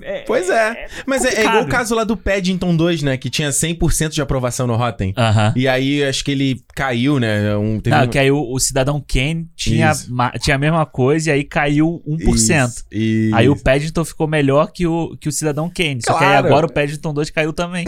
É- 0.02 0.24
Pois 0.26 0.50
é. 0.50 0.88
Mas 1.06 1.24
é, 1.24 1.42
é 1.42 1.44
igual 1.46 1.62
o 1.62 1.68
caso 1.68 1.94
lá 1.94 2.02
do 2.02 2.16
Paddington 2.16 2.74
2, 2.76 3.02
né? 3.02 3.16
Que 3.16 3.30
tinha 3.30 3.50
100% 3.50 4.08
de 4.10 4.20
aprovação 4.20 4.66
no 4.66 4.74
Rotten. 4.74 5.14
Aham. 5.16 5.52
E 5.54 5.68
aí, 5.68 6.02
acho 6.04 6.24
que 6.24 6.32
ele 6.32 6.60
caiu, 6.74 7.20
né? 7.20 7.56
Um, 7.56 7.78
teve 7.78 7.94
Não, 7.96 8.04
um- 8.04 8.08
que 8.08 8.18
aí 8.18 8.30
o, 8.30 8.40
o 8.52 8.58
Cidadão 8.58 9.00
Kane 9.06 9.48
tinha, 9.54 9.92
ma- 10.08 10.32
tinha 10.32 10.56
a 10.56 10.58
mesma 10.58 10.84
coisa 10.84 11.30
e 11.30 11.32
aí 11.34 11.44
caiu 11.44 12.02
1%. 12.06 12.34
Isso, 12.34 12.84
isso. 12.90 13.34
Aí 13.36 13.48
o 13.48 13.54
Paddington 13.56 14.04
ficou 14.04 14.26
melhor 14.26 14.72
que 14.72 14.86
o, 14.86 15.16
que 15.20 15.28
o 15.28 15.32
Cidadão 15.32 15.70
Kane. 15.70 16.00
Só 16.04 16.14
que 16.14 16.24
aí 16.24 16.30
Claro. 16.30 16.46
agora 16.48 16.66
o 16.66 16.72
Paddington 16.72 17.14
2 17.14 17.30
caiu 17.30 17.52
também. 17.52 17.84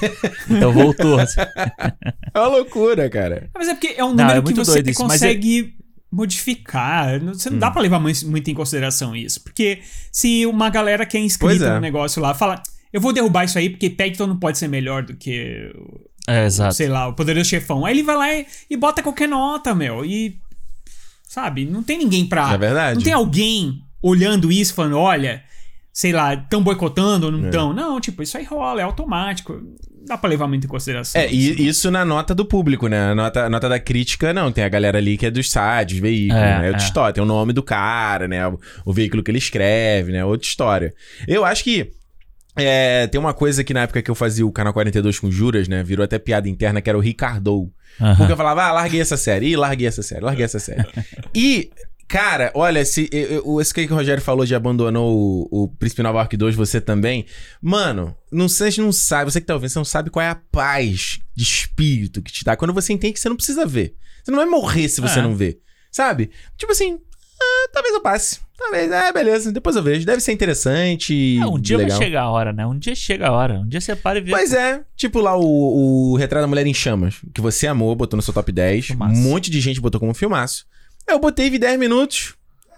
então 0.50 0.72
voltou. 0.72 1.20
É 1.20 2.38
uma 2.38 2.48
loucura, 2.48 3.10
cara. 3.10 3.50
Mas 3.54 3.68
é 3.68 3.74
porque 3.74 3.94
é 3.96 4.02
um 4.04 4.08
Não, 4.08 4.16
número 4.24 4.32
é 4.32 4.40
que 4.40 4.44
muito 4.44 4.64
você 4.64 4.78
é- 4.80 4.94
consegue 4.94 5.74
modificar. 6.12 7.18
Você 7.20 7.48
não 7.50 7.56
Hum. 7.56 7.60
dá 7.60 7.70
pra 7.70 7.80
levar 7.82 7.98
mui- 7.98 8.12
muito 8.26 8.50
em 8.50 8.54
consideração 8.54 9.16
isso. 9.16 9.40
Porque 9.42 9.80
se 10.12 10.44
uma 10.46 10.68
galera 10.70 11.06
que 11.06 11.16
é 11.16 11.20
inscrita 11.20 11.64
é. 11.66 11.74
no 11.74 11.80
negócio 11.80 12.20
lá 12.22 12.34
fala. 12.34 12.62
Eu 12.92 13.00
vou 13.00 13.10
derrubar 13.10 13.44
isso 13.44 13.56
aí 13.56 13.70
porque 13.70 13.88
Paddington 13.88 14.26
não 14.26 14.38
pode 14.38 14.58
ser 14.58 14.68
melhor 14.68 15.02
do 15.02 15.16
que, 15.16 15.72
É, 16.28 16.44
exato. 16.44 16.74
sei 16.74 16.88
lá, 16.88 17.08
o 17.08 17.14
Poderoso 17.14 17.48
Chefão. 17.48 17.86
Aí 17.86 17.94
ele 17.94 18.02
vai 18.02 18.16
lá 18.16 18.30
e, 18.34 18.46
e 18.68 18.76
bota 18.76 19.02
qualquer 19.02 19.26
nota, 19.26 19.74
meu. 19.74 20.04
E. 20.04 20.38
Sabe? 21.26 21.64
Não 21.64 21.82
tem 21.82 21.96
ninguém 21.96 22.26
pra. 22.26 22.52
É 22.52 22.58
verdade. 22.58 22.96
Não 22.96 23.02
tem 23.02 23.14
alguém 23.14 23.82
olhando 24.02 24.52
isso 24.52 24.74
falando, 24.74 24.98
olha, 24.98 25.42
sei 25.90 26.12
lá, 26.12 26.36
tão 26.36 26.62
boicotando 26.62 27.26
ou 27.26 27.32
não 27.32 27.46
É. 27.46 27.50
tão. 27.50 27.72
Não, 27.72 27.98
tipo, 27.98 28.22
isso 28.22 28.36
aí 28.36 28.44
rola, 28.44 28.82
é 28.82 28.84
automático. 28.84 29.58
Dá 30.06 30.18
pra 30.18 30.28
levar 30.28 30.48
muito 30.48 30.64
em 30.64 30.68
consideração. 30.68 31.20
É, 31.20 31.30
e 31.32 31.66
isso 31.66 31.90
na 31.90 32.04
nota 32.04 32.34
do 32.34 32.44
público, 32.44 32.88
né? 32.88 33.10
A 33.10 33.14
nota, 33.14 33.44
a 33.44 33.48
nota 33.50 33.68
da 33.68 33.78
crítica, 33.78 34.32
não. 34.32 34.50
Tem 34.50 34.64
a 34.64 34.68
galera 34.68 34.98
ali 34.98 35.16
que 35.16 35.26
é 35.26 35.30
dos 35.30 35.50
sites, 35.50 35.98
veículos, 35.98 36.42
É, 36.42 36.58
né? 36.58 36.66
Outra 36.68 36.82
é. 36.82 36.84
história. 36.84 37.12
Tem 37.14 37.22
o 37.22 37.26
nome 37.26 37.52
do 37.52 37.62
cara, 37.62 38.26
né? 38.26 38.46
O, 38.46 38.58
o 38.86 38.92
veículo 38.92 39.22
que 39.22 39.30
ele 39.30 39.38
escreve, 39.38 40.12
né? 40.12 40.24
Outra 40.24 40.46
história. 40.46 40.92
Eu 41.28 41.44
acho 41.44 41.62
que. 41.64 41.90
é, 42.56 43.06
tem 43.06 43.20
uma 43.20 43.32
coisa 43.32 43.62
que 43.64 43.72
na 43.72 43.82
época 43.82 44.02
que 44.02 44.10
eu 44.10 44.14
fazia 44.14 44.46
o 44.46 44.52
Canal 44.52 44.72
42 44.72 45.18
com 45.18 45.30
Juras, 45.30 45.68
né? 45.68 45.82
Virou 45.82 46.04
até 46.04 46.18
piada 46.18 46.48
interna, 46.48 46.80
que 46.80 46.90
era 46.90 46.98
o 46.98 47.00
Ricardou. 47.00 47.70
Aham. 48.00 48.16
Porque 48.16 48.32
eu 48.32 48.36
falava, 48.36 48.64
ah, 48.64 48.72
larguei 48.72 49.00
essa 49.00 49.16
série, 49.16 49.48
ih, 49.48 49.56
larguei 49.56 49.86
essa 49.86 50.02
série, 50.02 50.24
larguei 50.24 50.44
essa 50.44 50.58
série. 50.58 50.84
e, 51.34 51.70
cara, 52.12 52.52
olha, 52.54 52.84
se, 52.84 53.08
eu, 53.10 53.42
eu, 53.46 53.60
esse 53.60 53.72
que 53.72 53.90
o 53.90 53.94
Rogério 53.94 54.22
falou 54.22 54.44
de 54.44 54.54
abandonou 54.54 55.48
o, 55.50 55.62
o 55.64 55.68
Príncipe 55.68 56.02
Nova 56.02 56.18
York 56.18 56.36
2, 56.36 56.54
você 56.54 56.78
também. 56.78 57.24
Mano, 57.60 58.14
não 58.30 58.50
sei, 58.50 58.70
você 58.70 58.82
não 58.82 58.92
sabe, 58.92 59.30
você 59.30 59.40
que 59.40 59.46
tá 59.46 59.54
ouvindo, 59.54 59.70
você 59.70 59.78
não 59.78 59.84
sabe 59.84 60.10
qual 60.10 60.22
é 60.22 60.28
a 60.28 60.34
paz 60.34 61.20
de 61.34 61.42
espírito 61.42 62.20
que 62.20 62.30
te 62.30 62.44
dá 62.44 62.54
quando 62.54 62.74
você 62.74 62.92
entende 62.92 63.14
que 63.14 63.20
você 63.20 63.30
não 63.30 63.36
precisa 63.36 63.64
ver. 63.64 63.94
Você 64.22 64.30
não 64.30 64.38
vai 64.38 64.46
morrer 64.46 64.90
se 64.90 65.00
você 65.00 65.20
É. 65.20 65.22
não 65.22 65.34
ver. 65.34 65.58
Sabe? 65.90 66.30
Tipo 66.58 66.72
assim, 66.72 66.98
ah, 67.40 67.68
talvez 67.72 67.94
eu 67.94 68.02
passe. 68.02 68.40
Talvez, 68.58 68.92
é, 68.92 69.10
beleza, 69.10 69.50
depois 69.50 69.74
eu 69.74 69.82
vejo. 69.82 70.04
Deve 70.04 70.20
ser 70.20 70.32
interessante. 70.32 71.38
É, 71.40 71.46
um 71.46 71.58
dia 71.58 71.78
legal. 71.78 71.98
vai 71.98 72.06
chegar 72.06 72.22
a 72.24 72.30
hora, 72.30 72.52
né? 72.52 72.66
Um 72.66 72.78
dia 72.78 72.94
chega 72.94 73.28
a 73.28 73.32
hora. 73.32 73.54
Um 73.54 73.66
dia 73.66 73.80
você 73.80 73.96
para 73.96 74.18
e 74.18 74.22
vê. 74.22 74.30
Pois 74.30 74.52
é, 74.52 74.82
tipo 74.94 75.18
lá 75.18 75.34
o, 75.34 76.12
o 76.12 76.16
Retrato 76.16 76.42
da 76.42 76.46
Mulher 76.46 76.66
em 76.66 76.74
Chamas, 76.74 77.16
que 77.34 77.40
você 77.40 77.66
amou, 77.66 77.96
botou 77.96 78.18
no 78.18 78.22
seu 78.22 78.34
top 78.34 78.52
10. 78.52 78.86
Filmaço. 78.88 79.14
Um 79.14 79.22
monte 79.22 79.50
de 79.50 79.60
gente 79.62 79.80
botou 79.80 79.98
como 79.98 80.12
filmaço. 80.12 80.66
Eu 81.08 81.18
botei 81.18 81.50
vi 81.50 81.58
10 81.58 81.78
minutos. 81.78 82.34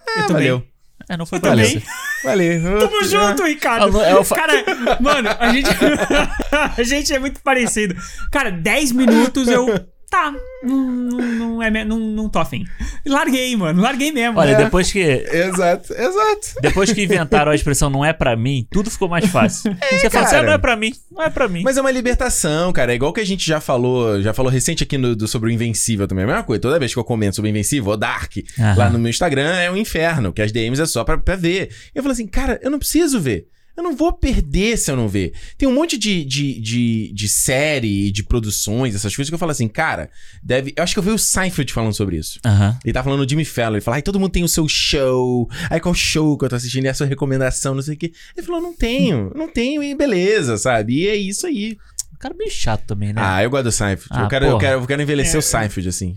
É, 0.08 0.20
Eu 0.20 0.26
também. 0.26 0.48
valeu. 0.48 0.66
É, 1.08 1.16
não 1.16 1.26
foi 1.26 1.38
pra 1.38 1.50
também. 1.50 1.80
você. 1.80 1.82
Valeu. 2.24 2.78
Tamo 2.78 3.04
junto, 3.04 3.44
Ricardo. 3.44 4.00
É 4.00 4.24
Cara, 4.24 4.64
mano, 5.00 5.28
a 5.38 5.52
gente. 5.52 5.68
a 6.78 6.82
gente 6.82 7.12
é 7.12 7.18
muito 7.18 7.40
parecido. 7.42 7.94
Cara, 8.32 8.50
10 8.50 8.92
minutos 8.92 9.48
eu. 9.48 9.66
Tá, 10.14 10.32
não, 10.62 10.76
não, 10.90 11.18
não, 11.18 11.62
é, 11.62 11.84
não, 11.84 11.98
não 11.98 12.28
tô 12.28 12.38
afim. 12.38 12.64
Larguei, 13.04 13.56
mano. 13.56 13.82
Larguei 13.82 14.12
mesmo. 14.12 14.38
Olha, 14.38 14.50
É. 14.52 14.56
depois 14.56 14.92
que 14.92 15.00
Exato, 15.00 15.92
exato. 15.92 16.48
depois 16.62 16.92
que 16.92 17.02
inventaram 17.02 17.50
a 17.50 17.54
expressão 17.54 17.90
não 17.90 18.04
é 18.04 18.12
pra 18.12 18.36
mim, 18.36 18.64
tudo 18.70 18.90
ficou 18.92 19.08
mais 19.08 19.26
fácil. 19.26 19.76
você 19.90 20.08
fala 20.08 20.24
assim, 20.26 20.34
cara. 20.36 20.42
ah, 20.44 20.46
não 20.46 20.52
é 20.52 20.58
pra 20.58 20.76
mim, 20.76 20.92
não 21.10 21.20
é 21.24 21.30
pra 21.30 21.48
mim. 21.48 21.62
Mas 21.64 21.76
é 21.76 21.80
uma 21.80 21.90
libertação, 21.90 22.72
cara. 22.72 22.92
É 22.92 22.94
igual 22.94 23.12
que 23.12 23.20
a 23.20 23.26
gente 23.26 23.44
já 23.44 23.60
falou, 23.60 24.22
já 24.22 24.32
falou 24.32 24.52
recente 24.52 24.84
aqui 24.84 24.96
no, 24.96 25.16
do- 25.16 25.26
sobre 25.26 25.50
o 25.50 25.52
Invencível 25.52 26.06
também. 26.06 26.22
É 26.22 26.26
a 26.26 26.28
mesma 26.28 26.44
coisa. 26.44 26.62
Toda 26.62 26.78
vez 26.78 26.92
que 26.92 26.98
eu 27.00 27.04
comento 27.04 27.34
sobre 27.34 27.48
o 27.48 27.50
Invencível, 27.50 27.90
ou 27.90 27.96
Dark, 27.96 28.32
Aham. 28.56 28.74
lá 28.78 28.88
no 28.90 28.98
meu 29.00 29.10
Instagram, 29.10 29.50
é 29.56 29.68
um 29.68 29.76
inferno, 29.76 30.32
que 30.32 30.40
as 30.40 30.52
DMs 30.52 30.80
é 30.80 30.86
só 30.86 31.02
pra, 31.02 31.18
pra 31.18 31.34
ver. 31.34 31.70
Eu 31.92 32.04
falo 32.04 32.12
assim, 32.12 32.26
cara, 32.28 32.60
eu 32.62 32.70
não 32.70 32.78
preciso 32.78 33.20
ver. 33.20 33.46
Eu 33.76 33.82
não 33.82 33.96
vou 33.96 34.12
perder 34.12 34.78
se 34.78 34.90
eu 34.90 34.96
não 34.96 35.08
ver. 35.08 35.32
Tem 35.58 35.68
um 35.68 35.74
monte 35.74 35.98
de, 35.98 36.24
de, 36.24 36.60
de, 36.60 37.12
de 37.12 37.28
série, 37.28 38.10
de 38.12 38.22
produções, 38.22 38.94
essas 38.94 39.14
coisas 39.14 39.28
que 39.30 39.34
eu 39.34 39.38
falo 39.38 39.50
assim, 39.52 39.66
cara, 39.68 40.10
deve. 40.42 40.72
Eu 40.76 40.82
acho 40.84 40.94
que 40.94 40.98
eu 40.98 41.02
vi 41.02 41.10
o 41.10 41.18
Seinfeld 41.18 41.72
falando 41.72 41.92
sobre 41.94 42.16
isso. 42.16 42.38
Aham. 42.44 42.78
Ele 42.84 42.92
tá 42.92 43.02
falando 43.02 43.24
do 43.26 43.28
Jimmy 43.28 43.44
Fallon. 43.44 43.74
Ele 43.76 43.80
fala, 43.80 43.96
ai, 43.96 44.02
todo 44.02 44.20
mundo 44.20 44.30
tem 44.32 44.44
o 44.44 44.48
seu 44.48 44.68
show. 44.68 45.48
Aí 45.68 45.80
qual 45.80 45.94
show 45.94 46.38
que 46.38 46.44
eu 46.44 46.48
tô 46.48 46.56
assistindo? 46.56 46.86
É 46.86 46.90
a 46.90 46.94
sua 46.94 47.06
recomendação, 47.06 47.74
não 47.74 47.82
sei 47.82 47.94
o 47.94 47.98
quê. 47.98 48.12
Ele 48.36 48.46
falou, 48.46 48.60
não 48.62 48.72
tenho, 48.74 49.32
não 49.34 49.48
tenho, 49.48 49.82
e 49.82 49.94
beleza, 49.94 50.56
sabe? 50.56 51.00
E 51.02 51.08
é 51.08 51.16
isso 51.16 51.46
aí. 51.46 51.76
O 52.14 52.18
cara 52.18 52.32
é 52.34 52.38
meio 52.38 52.50
chato 52.50 52.84
também, 52.86 53.12
né? 53.12 53.20
Ah, 53.22 53.42
eu 53.42 53.50
gosto 53.50 53.64
do 53.64 53.72
Seinfeld. 53.72 54.08
Ah, 54.10 54.22
eu, 54.22 54.28
quero, 54.28 54.46
eu, 54.46 54.58
quero, 54.58 54.80
eu 54.82 54.86
quero 54.86 55.02
envelhecer 55.02 55.34
É, 55.34 55.38
o 55.38 55.42
Seinfeld, 55.42 55.88
assim. 55.88 56.16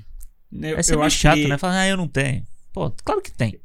Eu, 0.53 0.75
Vai 0.75 0.83
ser 0.83 0.93
eu 0.93 0.97
meio 0.97 1.07
acho 1.07 1.17
chato, 1.17 1.35
que- 1.37 1.47
né? 1.47 1.57
Fala, 1.57 1.79
ah, 1.79 1.87
eu 1.87 1.97
não 1.97 2.07
tenho. 2.07 2.43
Pô, 2.71 2.91
claro 3.03 3.21
que 3.21 3.31
tem. 3.31 3.59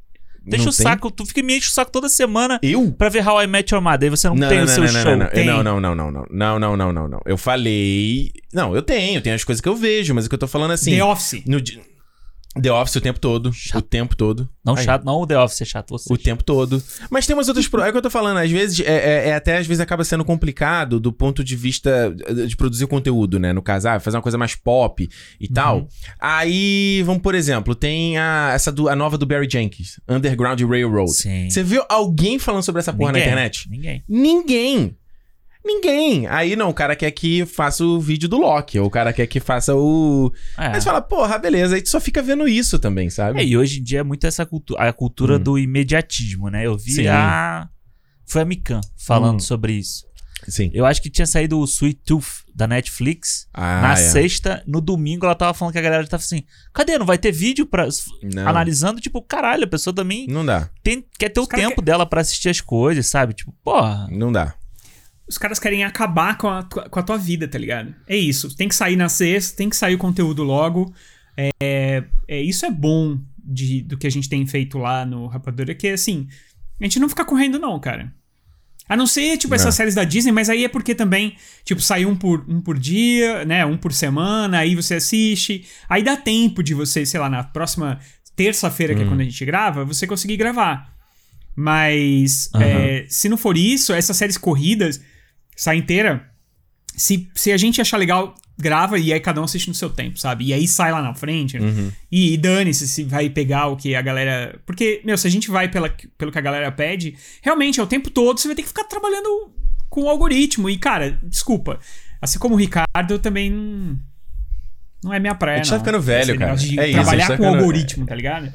Deixa 0.45 0.65
Não 0.65 0.73
o 0.73 0.75
tem? 0.75 0.83
saco, 0.85 1.11
tu 1.11 1.25
fica 1.25 1.43
me 1.43 1.57
enche 1.57 1.69
o 1.69 1.71
saco 1.73 1.91
toda 1.91 2.09
semana 2.09 2.59
Eu? 2.63 2.93
pra 2.93 3.09
ver 3.09 3.27
How 3.27 3.43
I 3.43 3.47
Met 3.47 3.73
Your 3.73 3.83
Mother. 3.83 4.05
Aí 4.05 4.11
você 4.11 4.29
não, 4.29 4.49
tem 4.49 4.61
o 4.61 4.69
seu 4.69 4.83
não, 4.83 4.89
show. 4.89 5.17
não, 5.17 5.63
não, 5.63 5.81
não, 5.81 5.81
não, 5.81 5.95
não, 5.97 6.11
não, 6.11 6.27
não, 6.31 6.59
não, 6.59 6.59
não, 6.59 6.77
não, 6.77 6.93
não, 6.93 7.09
não. 7.09 7.21
Eu 7.25 7.37
falei. 7.39 8.33
Não, 8.53 8.75
eu 8.75 8.83
tenho, 8.83 9.21
tenho 9.23 9.37
as 9.37 9.45
coisas 9.45 9.61
que 9.61 9.69
eu 9.69 9.77
vejo, 9.77 10.15
mas 10.15 10.27
o 10.27 10.29
que 10.29 10.35
eu 10.35 10.39
tô 10.39 10.49
falando 10.49 10.73
assim. 10.73 10.97
The 10.97 11.05
Office. 11.05 11.43
no 11.47 11.61
The 12.61 12.71
Office 12.71 12.97
o 12.97 13.01
tempo 13.01 13.19
todo. 13.19 13.53
Chato. 13.53 13.79
O 13.79 13.83
tempo 13.83 14.15
todo. 14.17 14.49
Não 14.65 14.77
Aí. 14.77 14.85
chato, 14.85 15.05
não 15.05 15.15
o 15.21 15.27
The 15.27 15.39
Office 15.39 15.63
é 15.63 15.65
chato, 15.65 15.91
você. 15.91 16.13
O 16.13 16.19
tempo 16.19 16.45
todo. 16.45 16.83
Mas 17.11 17.27
tem 17.27 17.35
umas 17.35 17.49
outras. 17.49 17.67
pro- 17.67 17.83
É 17.83 17.89
o 17.89 17.93
que 17.93 17.99
eu 17.99 18.03
tô 18.03 18.11
falando. 18.11 18.37
Às 18.37 18.51
vezes, 18.51 18.81
é, 18.81 18.93
é- 18.93 19.29
é 19.31 19.35
até 19.35 19.57
às 19.57 19.67
vezes 19.67 19.81
acaba 19.81 20.05
sendo 20.05 20.25
complicado 20.25 21.01
do 21.01 21.13
ponto 21.13 21.43
de 21.43 21.57
vista 21.57 22.15
de 22.47 22.55
produzir 22.57 22.87
conteúdo, 22.87 23.39
né? 23.39 23.53
No 23.53 23.63
caso, 23.63 23.89
ah, 23.89 23.99
fazer 24.01 24.17
uma 24.19 24.23
coisa 24.23 24.37
mais 24.37 24.55
pop 24.55 25.09
e 25.41 25.49
tal. 25.49 25.89
Aí, 26.21 27.03
vamos, 27.05 27.23
por 27.23 27.35
exemplo, 27.35 27.75
tem 27.75 28.19
a, 28.19 28.53
essa 28.55 28.71
do, 28.71 28.89
a 28.89 28.95
nova 28.95 29.17
do 29.19 29.27
Barry 29.27 29.49
Jenkins, 29.51 29.99
Underground 30.09 30.61
Railroad. 30.61 31.11
Sim. 31.13 31.49
Você 31.51 31.63
viu 31.63 31.83
alguém 31.89 32.39
falando 32.39 32.63
sobre 32.63 32.81
essa 32.81 32.93
porra 32.93 33.13
Ninguém, 33.13 33.27
na 33.27 33.33
internet? 33.33 33.69
Ninguém. 33.71 34.05
Ninguém. 34.09 34.97
Ninguém. 35.65 36.27
Aí 36.27 36.57
não, 36.57 36.71
o 36.71 36.75
cara 36.75 36.97
quer 36.97 37.11
que 37.13 37.47
faça 37.47 37.85
o 37.85 38.01
vídeo 38.01 38.29
do 38.29 38.37
Loki, 38.39 38.79
ou 38.81 38.87
o 38.87 38.91
cara 38.91 39.13
quer 39.13 39.27
que 39.27 39.39
faça 39.41 39.75
o. 39.75 40.33
É. 40.59 40.67
Aí 40.69 40.75
você 40.81 40.83
fala, 40.87 41.01
porra, 41.01 41.39
beleza. 41.39 41.77
Aí 41.77 41.83
tu 41.83 41.89
só 41.89 42.01
fica 42.01 42.21
vendo 42.21 42.49
isso 42.49 42.79
também, 42.79 43.09
sabe? 43.11 43.41
É, 43.41 43.45
e 43.45 43.57
hoje 43.57 43.79
em 43.81 43.83
dia 43.83 44.01
é 44.01 44.03
muito 44.03 44.27
essa 44.27 44.45
cultura, 44.45 44.89
a 44.89 44.93
cultura 44.93 45.37
Hum. 45.37 45.39
do 45.43 45.59
imediatismo, 45.59 46.49
né? 46.49 46.67
Eu 46.67 46.77
vi 46.77 46.93
Sim. 46.93 47.07
a. 47.07 47.69
Foi 48.27 48.43
a 48.43 48.45
Mikan 48.45 48.81
falando 48.97 49.37
Hum. 49.37 49.41
sobre 49.41 49.75
isso. 49.75 50.05
Sim. 50.49 50.73
Eu 50.75 50.85
acho 50.85 51.01
que 51.01 51.09
tinha 51.09 51.27
saído 51.27 51.57
o 51.61 51.65
Sweet 51.65 52.01
Tooth 52.05 52.43
da 52.53 52.67
Netflix. 52.67 53.47
Ah, 53.55 53.81
na 53.83 53.93
é. 53.93 53.97
sexta, 53.97 54.61
no 54.67 54.81
domingo, 54.81 55.25
ela 55.25 55.37
tava 55.37 55.55
falando 55.55 55.73
que 55.73 55.79
a 55.79 55.83
galera 55.83 56.05
tava 56.09 56.21
assim: 56.21 56.43
cadê? 56.73 56.99
Não 56.99 57.07
vai 57.07 57.17
ter 57.17 57.31
vídeo 57.31 57.65
pra. 57.65 57.87
Não. 58.35 58.49
Analisando, 58.49 59.01
tipo, 59.01 59.23
caralho, 59.23 59.63
a 59.63 59.69
pessoa 59.69 59.95
também 59.95 60.27
Não 60.27 60.45
dá. 60.45 60.69
tem- 60.83 61.05
quer 61.17 61.29
ter 61.29 61.39
o 61.39 61.47
caras 61.47 61.69
tempo 61.69 61.81
dela 61.81 62.05
pra 62.05 62.21
assistir 62.23 62.49
as 62.49 62.61
coisas, 62.61 63.07
sabe? 63.07 63.35
Tipo, 63.35 63.53
porra. 63.63 64.09
Não 64.11 64.33
dá. 64.33 64.55
Os 65.33 65.39
caras 65.39 65.59
querem 65.59 65.83
acabar 65.83 66.37
com 66.37 66.47
a, 66.47 66.63
tua- 66.63 66.89
com 66.91 66.99
a 66.99 67.03
tua 67.03 67.17
vida, 67.17 67.49
tá 67.49 67.57
ligado? 67.57 67.95
É 68.07 68.15
isso. 68.15 68.55
Tem 68.55 68.69
que 68.69 68.75
sair 68.75 68.97
na 68.97 69.09
sexta, 69.09 69.57
tem 69.57 69.71
que 69.71 69.77
sair 69.77 69.95
o 69.95 69.99
conteúdo 69.99 70.43
logo. 70.43 70.93
É, 71.35 72.05
é, 72.29 72.43
isso 72.43 72.67
é 72.67 72.71
bom 72.71 73.19
de, 73.43 73.81
do 73.81 73.97
que 73.97 74.07
a 74.07 74.11
gente 74.11 74.29
tem 74.29 74.47
feito 74.47 74.77
lá 74.77 75.07
no 75.07 75.27
Rapadura, 75.29 75.75
que 75.75 75.89
assim, 75.89 76.29
a 76.79 76.85
gente 76.85 77.01
não 77.01 77.09
fica 77.09 77.25
correndo, 77.25 77.59
não, 77.59 77.81
cara. 77.81 78.13
A 78.87 78.95
não 78.95 79.07
ser, 79.07 79.39
tipo, 79.39 79.55
essas 79.55 79.75
séries 79.75 79.95
da 79.95 80.05
Disney, 80.05 80.33
mas 80.33 80.51
aí 80.51 80.65
é 80.67 80.69
porque 80.69 80.95
também, 80.95 81.35
tipo, 81.65 81.81
sai 81.81 82.05
um 82.05 82.15
por, 82.15 82.45
um 82.47 82.61
por 82.61 82.79
dia, 82.79 83.43
né? 83.47 83.65
Um 83.65 83.79
por 83.79 83.91
semana, 83.95 84.59
aí 84.59 84.75
você 84.75 84.97
assiste. 84.97 85.65
Aí 85.89 86.03
dá 86.03 86.15
tempo 86.15 86.63
de 86.63 86.75
você, 86.75 87.07
sei 87.07 87.19
lá, 87.19 87.31
na 87.31 87.43
próxima 87.43 87.99
terça-feira, 88.37 88.95
que 88.95 89.01
é 89.01 89.07
quando 89.07 89.21
a 89.21 89.25
gente 89.25 89.43
grava, 89.47 89.83
você 89.83 90.07
conseguir 90.07 90.37
gravar. 90.37 90.93
Mas 91.57 92.51
Aham. 92.55 92.65
é, 92.65 93.07
se 93.09 93.29
não 93.31 93.39
for 93.39 93.57
isso, 93.57 93.95
essas 93.95 94.17
séries 94.17 94.37
corridas, 94.37 95.01
sai 95.57 95.77
inteira. 95.79 96.29
Se, 96.95 97.29
se 97.35 97.51
a 97.53 97.57
gente 97.57 97.81
achar 97.81 97.97
legal, 97.97 98.35
grava 98.59 98.99
e 98.99 99.13
aí 99.13 99.19
cada 99.21 99.41
um 99.41 99.45
assiste 99.45 99.69
no 99.69 99.75
seu 99.75 99.89
tempo, 99.89 100.19
sabe? 100.19 100.45
E 100.47 100.53
aí 100.53 100.69
sai 100.69 100.93
lá 100.93 101.01
na 101.01 101.15
frente. 101.15 101.59
E, 102.11 102.35
e 102.35 102.37
dane-se 102.37 102.87
se 102.87 103.03
vai 103.05 103.31
pegar 103.31 103.69
o 103.69 103.77
que 103.77 103.95
a 103.95 104.03
galera. 104.03 104.61
Porque, 104.67 105.01
meu, 105.05 105.17
se 105.17 105.27
a 105.27 105.31
gente 105.31 105.51
vai 105.51 105.69
pela, 105.71 105.89
pelo 106.19 106.31
que 106.31 106.39
a 106.39 106.43
galera 106.43 106.71
pede, 106.71 107.17
realmente 107.41 107.81
é 107.81 107.83
o 107.83 107.87
tempo 107.87 108.11
todo 108.11 108.39
você 108.39 108.49
vai 108.49 108.55
ter 108.55 108.63
que 108.63 108.69
ficar 108.69 108.85
trabalhando 108.85 109.53
com 109.89 110.03
o 110.03 110.09
algoritmo. 110.09 110.69
E, 110.69 110.77
cara, 110.77 111.19
desculpa. 111.23 111.79
Assim 112.21 112.39
como 112.39 112.55
o 112.55 112.59
Ricardo, 112.59 112.87
eu 113.11 113.19
também 113.19 113.51
não. 113.51 113.99
Não 115.03 115.13
é 115.13 115.19
minha 115.19 115.35
praia, 115.35 115.57
A 115.57 115.63
gente 115.65 115.71
tá 115.71 115.79
não. 115.79 115.85
ficando 115.85 116.01
velho, 116.01 116.31
Esse 116.31 116.39
cara. 116.39 116.53
É 116.53 116.55
isso, 116.55 116.81
a 116.81 116.85
gente 116.85 116.93
trabalhar 116.95 117.27
tá 117.29 117.37
com 117.37 117.43
o 117.43 117.47
ficando- 117.47 117.59
algoritmo, 117.59 118.07
tá 118.07 118.15
ligado? 118.15 118.53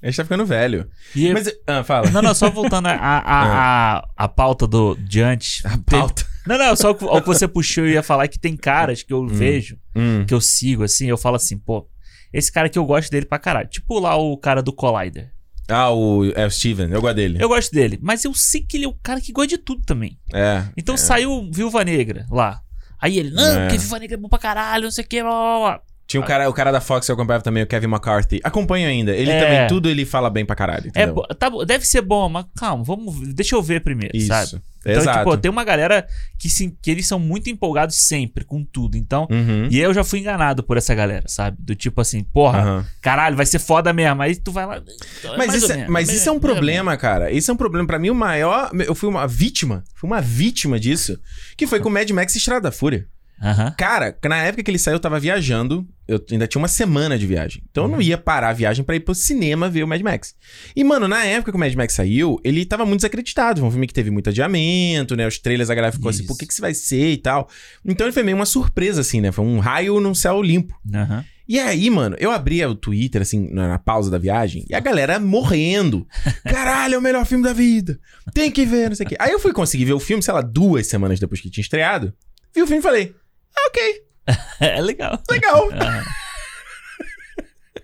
A 0.00 0.06
gente 0.06 0.16
tá 0.16 0.22
ficando 0.22 0.46
velho. 0.46 0.88
E 1.16 1.32
Mas. 1.32 1.50
Ah, 1.66 1.82
fala. 1.82 2.08
Não, 2.10 2.22
não, 2.22 2.32
só 2.34 2.48
voltando 2.50 2.86
a, 2.86 2.92
a, 2.92 3.96
a, 3.98 4.08
a 4.16 4.28
pauta 4.28 4.64
do, 4.66 4.94
de 4.94 5.20
antes. 5.20 5.64
A 5.66 5.76
pauta. 5.78 6.24
Não, 6.48 6.58
não, 6.58 6.74
só 6.74 6.90
o 6.92 7.20
que 7.20 7.26
você 7.26 7.46
puxou 7.46 7.84
eu 7.84 7.90
ia 7.92 8.02
falar 8.02 8.26
que 8.28 8.38
tem 8.38 8.56
caras 8.56 9.02
que 9.02 9.12
eu 9.12 9.26
vejo, 9.26 9.76
Hum. 9.94 10.24
que 10.26 10.32
eu 10.34 10.40
sigo, 10.40 10.82
assim, 10.82 11.06
eu 11.06 11.18
falo 11.18 11.36
assim, 11.36 11.58
pô, 11.58 11.86
esse 12.32 12.50
cara 12.50 12.68
que 12.68 12.78
eu 12.78 12.84
gosto 12.84 13.10
dele 13.10 13.26
pra 13.26 13.38
caralho. 13.38 13.68
Tipo 13.68 13.98
lá 14.00 14.16
o 14.16 14.36
cara 14.38 14.62
do 14.62 14.72
Collider. 14.72 15.30
Ah, 15.68 15.90
o, 15.92 16.24
é 16.34 16.46
o 16.46 16.50
Steven. 16.50 16.90
Eu 16.90 17.00
gosto 17.02 17.16
dele. 17.16 17.38
Eu 17.40 17.48
gosto 17.48 17.70
dele, 17.72 17.98
mas 18.00 18.24
eu 18.24 18.32
sei 18.32 18.62
que 18.62 18.76
ele 18.78 18.86
é 18.86 18.88
o 18.88 18.94
cara 19.02 19.20
que 19.20 19.30
gosta 19.32 19.48
de 19.48 19.58
tudo 19.58 19.82
também. 19.84 20.18
É. 20.32 20.64
Então 20.76 20.96
saiu 20.96 21.50
Viúva 21.52 21.84
Negra 21.84 22.26
lá. 22.30 22.60
Aí 23.00 23.18
ele, 23.18 23.30
não, 23.30 23.44
É. 23.46 23.60
porque 23.66 23.78
Viúva 23.78 23.98
Negra 23.98 24.16
é 24.16 24.20
bom 24.20 24.28
pra 24.30 24.38
caralho, 24.38 24.84
não 24.84 24.90
sei 24.90 25.04
o 25.04 25.06
que, 25.06 25.22
blá, 25.22 25.30
blá, 25.30 25.58
blá. 25.58 25.82
Tinha 26.08 26.22
o 26.22 26.24
cara, 26.24 26.48
o 26.48 26.54
cara 26.54 26.72
da 26.72 26.80
Fox 26.80 27.04
que 27.04 27.12
eu 27.12 27.14
acompanhava 27.14 27.44
também, 27.44 27.62
o 27.62 27.66
Kevin 27.66 27.86
McCarthy. 27.86 28.40
Acompanho 28.42 28.88
ainda. 28.88 29.14
Ele 29.14 29.30
É. 29.30 29.38
também, 29.44 29.66
tudo 29.68 29.90
ele 29.90 30.06
fala 30.06 30.30
bem 30.30 30.42
pra 30.44 30.56
caralho. 30.56 30.90
É, 30.94 31.06
bo- 31.06 31.26
tá, 31.38 31.50
deve 31.66 31.86
ser 31.86 32.00
bom, 32.00 32.30
mas 32.30 32.46
calma, 32.56 32.82
vamos, 32.82 33.34
deixa 33.34 33.54
eu 33.54 33.62
ver 33.62 33.82
primeiro, 33.84 34.16
Isso. 34.16 34.28
sabe? 34.28 34.62
Então, 34.80 35.02
Exato. 35.02 35.18
tipo, 35.18 35.36
tem 35.36 35.50
uma 35.50 35.64
galera 35.64 36.06
que, 36.38 36.48
se, 36.48 36.74
que 36.80 36.90
eles 36.90 37.06
são 37.06 37.18
muito 37.18 37.50
empolgados 37.50 37.94
sempre 37.96 38.42
com 38.42 38.64
tudo. 38.64 38.96
Então, 38.96 39.28
Uhum. 39.30 39.68
e 39.70 39.78
eu 39.78 39.92
já 39.92 40.02
fui 40.02 40.20
enganado 40.20 40.62
por 40.62 40.78
essa 40.78 40.94
galera, 40.94 41.24
sabe? 41.28 41.58
Do 41.60 41.74
tipo 41.74 42.00
assim, 42.00 42.22
porra, 42.22 42.58
Aham. 42.60 42.86
caralho, 43.02 43.36
vai 43.36 43.44
ser 43.44 43.58
foda 43.58 43.92
mesmo. 43.92 44.22
Aí 44.22 44.34
tu 44.34 44.50
vai 44.50 44.64
lá. 44.64 44.80
Mas, 45.24 45.36
mais 45.36 45.54
isso, 45.56 45.66
é, 45.72 45.76
menos, 45.76 45.90
mas 45.92 46.06
mais 46.08 46.18
isso 46.18 46.26
é 46.26 46.32
um 46.32 46.40
problema, 46.40 46.96
cara. 46.96 47.30
Isso 47.30 47.50
é 47.50 47.54
um 47.54 47.56
problema. 47.56 47.86
Pra 47.86 47.98
mim, 47.98 48.08
o 48.08 48.14
maior. 48.14 48.70
Eu 48.86 48.94
fui 48.94 49.10
uma 49.10 49.26
vítima. 49.28 49.84
Fui 49.94 50.08
uma 50.08 50.22
vítima 50.22 50.80
disso. 50.80 51.18
Que 51.54 51.66
foi 51.66 51.80
com 51.80 51.90
o 51.90 51.92
Mad 51.92 52.08
Max 52.12 52.34
Estrada 52.34 52.62
da 52.62 52.72
Fúria. 52.72 53.04
Aham. 53.40 53.74
Cara, 53.76 54.16
na 54.24 54.36
época 54.38 54.62
que 54.62 54.70
ele 54.70 54.78
saiu, 54.78 54.96
eu 54.96 55.00
tava 55.00 55.18
viajando. 55.20 55.86
Eu 56.06 56.24
ainda 56.30 56.46
tinha 56.46 56.60
uma 56.60 56.68
semana 56.68 57.18
de 57.18 57.26
viagem. 57.26 57.62
Então 57.70 57.84
eu 57.84 57.88
não 57.88 58.00
ia 58.00 58.16
parar 58.16 58.48
a 58.48 58.52
viagem 58.52 58.82
pra 58.84 58.96
ir 58.96 59.00
pro 59.00 59.14
cinema 59.14 59.68
ver 59.68 59.82
o 59.82 59.88
Mad 59.88 60.00
Max. 60.00 60.34
E, 60.74 60.82
mano, 60.82 61.06
na 61.06 61.24
época 61.24 61.52
que 61.52 61.56
o 61.56 61.60
Mad 61.60 61.74
Max 61.74 61.92
saiu, 61.94 62.40
ele 62.42 62.64
tava 62.64 62.86
muito 62.86 63.00
desacreditado. 63.00 63.60
Foi 63.60 63.68
um 63.68 63.72
filme 63.72 63.86
que 63.86 63.92
teve 63.92 64.10
muito 64.10 64.30
adiamento, 64.30 65.14
né? 65.14 65.26
Os 65.26 65.38
trailers 65.38 65.68
a 65.68 65.74
galera 65.74 65.92
ficou 65.92 66.08
assim, 66.08 66.20
Isso. 66.20 66.28
por 66.28 66.38
que, 66.38 66.46
que 66.46 66.52
isso 66.52 66.62
vai 66.62 66.72
ser 66.72 67.12
e 67.12 67.18
tal. 67.18 67.48
Então 67.84 68.06
ele 68.06 68.12
foi 68.14 68.22
meio 68.22 68.36
uma 68.36 68.46
surpresa, 68.46 69.02
assim, 69.02 69.20
né? 69.20 69.30
Foi 69.30 69.44
um 69.44 69.58
raio 69.58 70.00
num 70.00 70.14
céu 70.14 70.42
limpo. 70.42 70.74
Aham. 70.92 71.24
E 71.48 71.58
aí, 71.58 71.88
mano, 71.88 72.14
eu 72.20 72.30
abria 72.30 72.68
o 72.68 72.74
Twitter, 72.74 73.22
assim, 73.22 73.48
na, 73.50 73.68
na 73.68 73.78
pausa 73.78 74.10
da 74.10 74.18
viagem, 74.18 74.66
e 74.68 74.74
a 74.74 74.80
galera 74.80 75.18
morrendo. 75.18 76.06
Caralho, 76.44 76.94
é 76.96 76.98
o 76.98 77.02
melhor 77.02 77.24
filme 77.24 77.42
da 77.42 77.54
vida. 77.54 77.98
Tem 78.34 78.50
que 78.50 78.66
ver, 78.66 78.90
não 78.90 78.96
sei 78.96 79.06
o 79.06 79.08
quê. 79.08 79.16
Aí 79.18 79.32
eu 79.32 79.40
fui 79.40 79.54
conseguir 79.54 79.86
ver 79.86 79.94
o 79.94 80.00
filme, 80.00 80.22
sei 80.22 80.34
lá, 80.34 80.42
duas 80.42 80.86
semanas 80.86 81.18
depois 81.18 81.40
que 81.40 81.48
tinha 81.48 81.62
estreado. 81.62 82.12
Vi 82.54 82.60
o 82.60 82.66
filme 82.66 82.80
e 82.80 82.82
falei, 82.82 83.14
ah, 83.56 83.66
ok, 83.68 84.02
É 84.60 84.80
legal. 84.80 85.20
legal. 85.30 85.68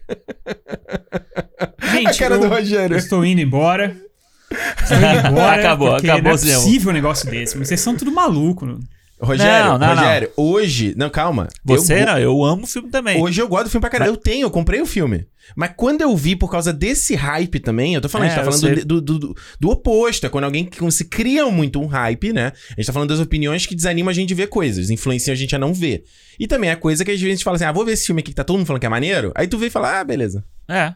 Gente, 1.93 2.09
a 2.09 2.15
cara 2.19 2.35
eu, 2.35 2.41
do 2.41 2.49
Rogério. 2.49 2.97
estou 2.97 3.25
indo 3.25 3.41
embora. 3.41 3.97
Estou 4.83 4.97
indo 4.99 5.29
embora. 5.29 5.61
Acabou, 5.61 5.91
porque 5.91 6.11
acabou 6.11 6.25
não 6.25 6.31
é 6.31 6.55
possível 6.55 6.91
um 6.91 6.95
negócio 6.95 7.31
desse. 7.31 7.57
Vocês 7.57 7.81
são 7.81 7.97
tudo 7.97 8.13
maluco. 8.13 8.67
Não? 8.67 8.79
Rogério, 9.21 9.71
Não, 9.71 9.79
não, 9.79 9.89
Rogério, 9.95 10.31
hoje. 10.37 10.95
Não, 10.97 11.09
calma. 11.09 11.49
Você 11.65 12.03
eu, 12.03 12.07
não, 12.07 12.19
eu 12.19 12.45
amo 12.45 12.65
o 12.65 12.67
filme 12.67 12.91
também. 12.91 13.23
Hoje 13.23 13.41
eu 13.41 13.49
gosto 13.49 13.65
do 13.65 13.71
filme 13.71 13.81
pra 13.81 13.91
caralho. 13.91 14.11
Eu 14.11 14.17
tenho, 14.17 14.45
eu 14.45 14.51
comprei 14.51 14.81
o 14.81 14.87
filme. 14.87 15.27
Mas 15.55 15.73
quando 15.77 16.01
eu 16.01 16.17
vi 16.17 16.35
por 16.35 16.51
causa 16.51 16.73
desse 16.73 17.15
hype 17.15 17.61
também, 17.61 17.95
eu 17.95 18.01
tô 18.01 18.09
falando, 18.09 18.29
É, 18.29 18.33
a 18.33 18.35
gente 18.35 18.45
tá 18.45 18.51
eu 18.51 18.53
falando 18.53 18.85
do, 18.85 19.01
do, 19.01 19.19
do, 19.19 19.37
do 19.61 19.71
oposto. 19.71 20.27
É 20.27 20.29
quando 20.29 20.45
alguém 20.45 20.65
quando 20.65 20.91
se 20.91 21.05
cria 21.05 21.47
muito 21.47 21.81
um 21.81 21.87
hype, 21.87 22.33
né? 22.33 22.53
A 22.71 22.75
gente 22.81 22.87
tá 22.87 22.93
falando 22.93 23.11
das 23.11 23.21
opiniões 23.21 23.67
que 23.67 23.75
desanimam 23.75 24.11
a 24.11 24.15
gente 24.15 24.29
de 24.29 24.35
ver 24.35 24.49
coisas, 24.49 24.91
influenciam 24.91 25.33
a 25.33 25.37
gente 25.37 25.55
a 25.55 25.59
não 25.59 25.73
ver. 25.73 26.05
E 26.39 26.47
também 26.47 26.71
a 26.71 26.77
coisa 26.77 27.05
que 27.05 27.11
às 27.11 27.17
vezes 27.17 27.33
a 27.33 27.37
gente 27.37 27.45
fala 27.45 27.57
assim: 27.57 27.65
ah, 27.65 27.73
vou 27.73 27.85
ver 27.85 27.93
esse 27.93 28.07
filme 28.07 28.21
aqui 28.21 28.31
que 28.31 28.37
tá 28.37 28.45
todo 28.45 28.57
mundo 28.57 28.67
falando 28.67 28.81
que 28.81 28.87
é 28.87 28.91
maneiro. 28.91 29.33
Aí 29.37 29.47
tu 29.47 29.59
vê 29.59 29.67
e 29.67 29.71
fala: 29.71 30.01
ah, 30.01 30.05
beleza. 30.05 30.45
É. 30.69 30.95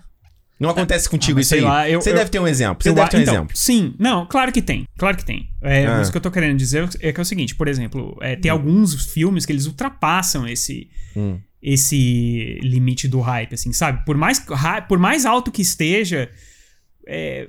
Não 0.59 0.71
acontece 0.71 1.09
contigo 1.09 1.37
mas 1.39 1.47
isso 1.47 1.55
aí. 1.55 1.61
lá, 1.61 1.89
eu- 1.89 2.01
você 2.01 2.11
eu- 2.11 2.15
deve 2.17 2.31
ter 2.31 2.41
um 2.41 2.47
exemplo. 2.49 2.83
Você 2.83 2.89
Eu 2.89 2.95
deve 2.95 3.09
ter 3.11 3.17
um 3.19 3.21
então, 3.21 3.35
exemplo. 3.35 3.57
Sim, 3.57 3.95
não, 3.99 4.27
claro 4.27 4.51
que 4.53 4.61
tem. 4.61 4.87
Claro 4.99 5.17
que 5.17 5.25
tem. 5.25 5.49
É, 5.63 5.87
Ah. 5.87 5.99
Mas 5.99 6.09
o 6.09 6.11
que 6.11 6.17
eu 6.19 6.23
tô 6.23 6.31
querendo 6.31 6.57
dizer 6.57 6.89
é 7.01 7.13
que 7.13 7.21
é 7.21 7.23
o 7.23 7.25
seguinte, 7.25 7.55
por 7.55 7.69
exemplo, 7.69 8.17
é, 8.21 8.35
tem 8.35 8.51
alguns 8.51 9.13
filmes 9.13 9.47
que 9.47 9.53
eles 9.53 9.67
ultrapassam 9.67 10.49
esse, 10.49 10.89
Hum. 11.17 11.39
esse 11.63 12.59
limite 12.63 13.07
do 13.09 13.21
hype, 13.21 13.55
assim, 13.55 13.73
sabe? 13.73 14.05
Por 14.05 14.17
mais, 14.17 14.45
por 14.89 14.99
mais 14.99 15.25
alto 15.25 15.51
que 15.53 15.63
esteja, 15.63 16.29
é, 17.11 17.49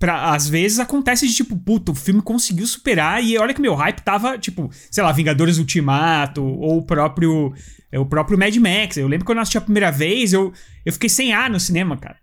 pra, 0.00 0.32
às 0.34 0.48
vezes 0.48 0.80
acontece 0.80 1.28
de 1.28 1.34
tipo, 1.34 1.56
puta, 1.56 1.92
o 1.92 1.94
filme 1.94 2.20
conseguiu 2.20 2.66
superar 2.66 3.22
e 3.22 3.38
olha 3.38 3.54
que 3.54 3.60
meu 3.60 3.74
hype 3.76 4.00
tava, 4.00 4.36
tipo, 4.36 4.68
sei 4.90 5.04
lá, 5.04 5.12
Vingadores 5.12 5.58
Ultimato 5.58 6.42
ou 6.44 6.78
o 6.78 6.82
próprio, 6.82 7.54
é, 7.92 7.98
o 8.00 8.04
próprio 8.04 8.36
Mad 8.36 8.54
Max. 8.56 8.96
Eu 8.96 9.06
lembro 9.06 9.24
quando 9.24 9.38
eu 9.38 9.42
assisti 9.42 9.58
a 9.58 9.60
primeira 9.60 9.92
vez, 9.92 10.32
eu, 10.32 10.52
eu 10.84 10.92
fiquei 10.92 11.08
sem 11.08 11.32
ar 11.32 11.48
no 11.48 11.60
cinema, 11.60 11.96
cara. 11.96 12.16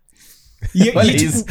E, 0.75 0.91
Olha 0.96 1.12
e, 1.12 1.15
tipo, 1.15 1.31
isso. 1.38 1.46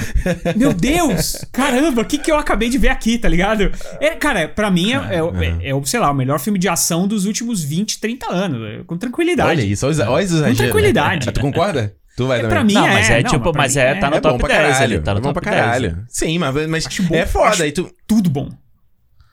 meu 0.56 0.72
Deus! 0.74 1.44
Caramba, 1.50 2.02
o 2.02 2.04
que, 2.04 2.18
que 2.18 2.30
eu 2.30 2.36
acabei 2.36 2.68
de 2.68 2.76
ver 2.78 2.88
aqui, 2.90 3.16
tá 3.18 3.28
ligado? 3.28 3.72
É, 4.00 4.10
cara, 4.10 4.48
pra 4.48 4.70
mim 4.70 4.92
é, 4.92 5.16
é, 5.16 5.22
o- 5.22 5.34
é- 5.42 5.68
é 5.70 5.74
o, 5.74 5.84
sei 5.84 5.98
lá, 5.98 6.10
o 6.10 6.14
melhor 6.14 6.38
filme 6.38 6.58
de 6.58 6.68
ação 6.68 7.08
dos 7.08 7.24
últimos 7.24 7.60
20, 7.64 7.98
30 8.00 8.30
anos. 8.30 8.62
é, 8.80 8.84
Com 8.84 8.96
tranquilidade. 8.98 9.48
Olha 9.48 9.62
isso, 9.64 9.84
olha, 9.86 10.10
olha 10.10 10.24
os 10.26 10.30
exageros. 10.30 10.58
né? 10.58 10.64
tranquilidade. 10.66 11.32
Tu 11.32 11.40
concorda? 11.40 11.94
Tu 12.20 12.26
vai 12.26 12.38
É, 12.38 12.42
também. 12.42 12.54
pra 12.54 12.64
mim 12.64 12.74
Não, 12.74 12.86
é. 12.86 12.92
mas 12.92 13.08
é, 13.10 13.22
não, 13.22 13.30
tipo, 13.30 13.52
pra 13.52 13.62
mas 13.62 13.74
mim 13.74 13.80
é, 13.80 13.94
tá 13.94 14.10
no 14.10 14.16
é 14.16 14.20
top 14.20 14.32
bom 14.34 14.38
pra 14.46 14.48
10 14.48 14.60
caralho. 14.74 14.84
ali, 14.96 15.00
tá 15.02 15.12
no 15.14 15.18
é 15.18 15.22
bom 15.22 15.28
top 15.32 15.40
pra 15.40 15.50
10. 15.52 15.64
caralho. 15.64 16.04
Sim, 16.06 16.38
mas, 16.38 16.66
mas 16.68 16.86
Acho 16.86 17.02
bom, 17.04 17.14
é 17.14 17.24
foda. 17.26 17.48
acho- 17.48 17.62
Aí 17.62 17.72
tu, 17.72 17.90
Tudo 18.06 18.28
bom. 18.28 18.50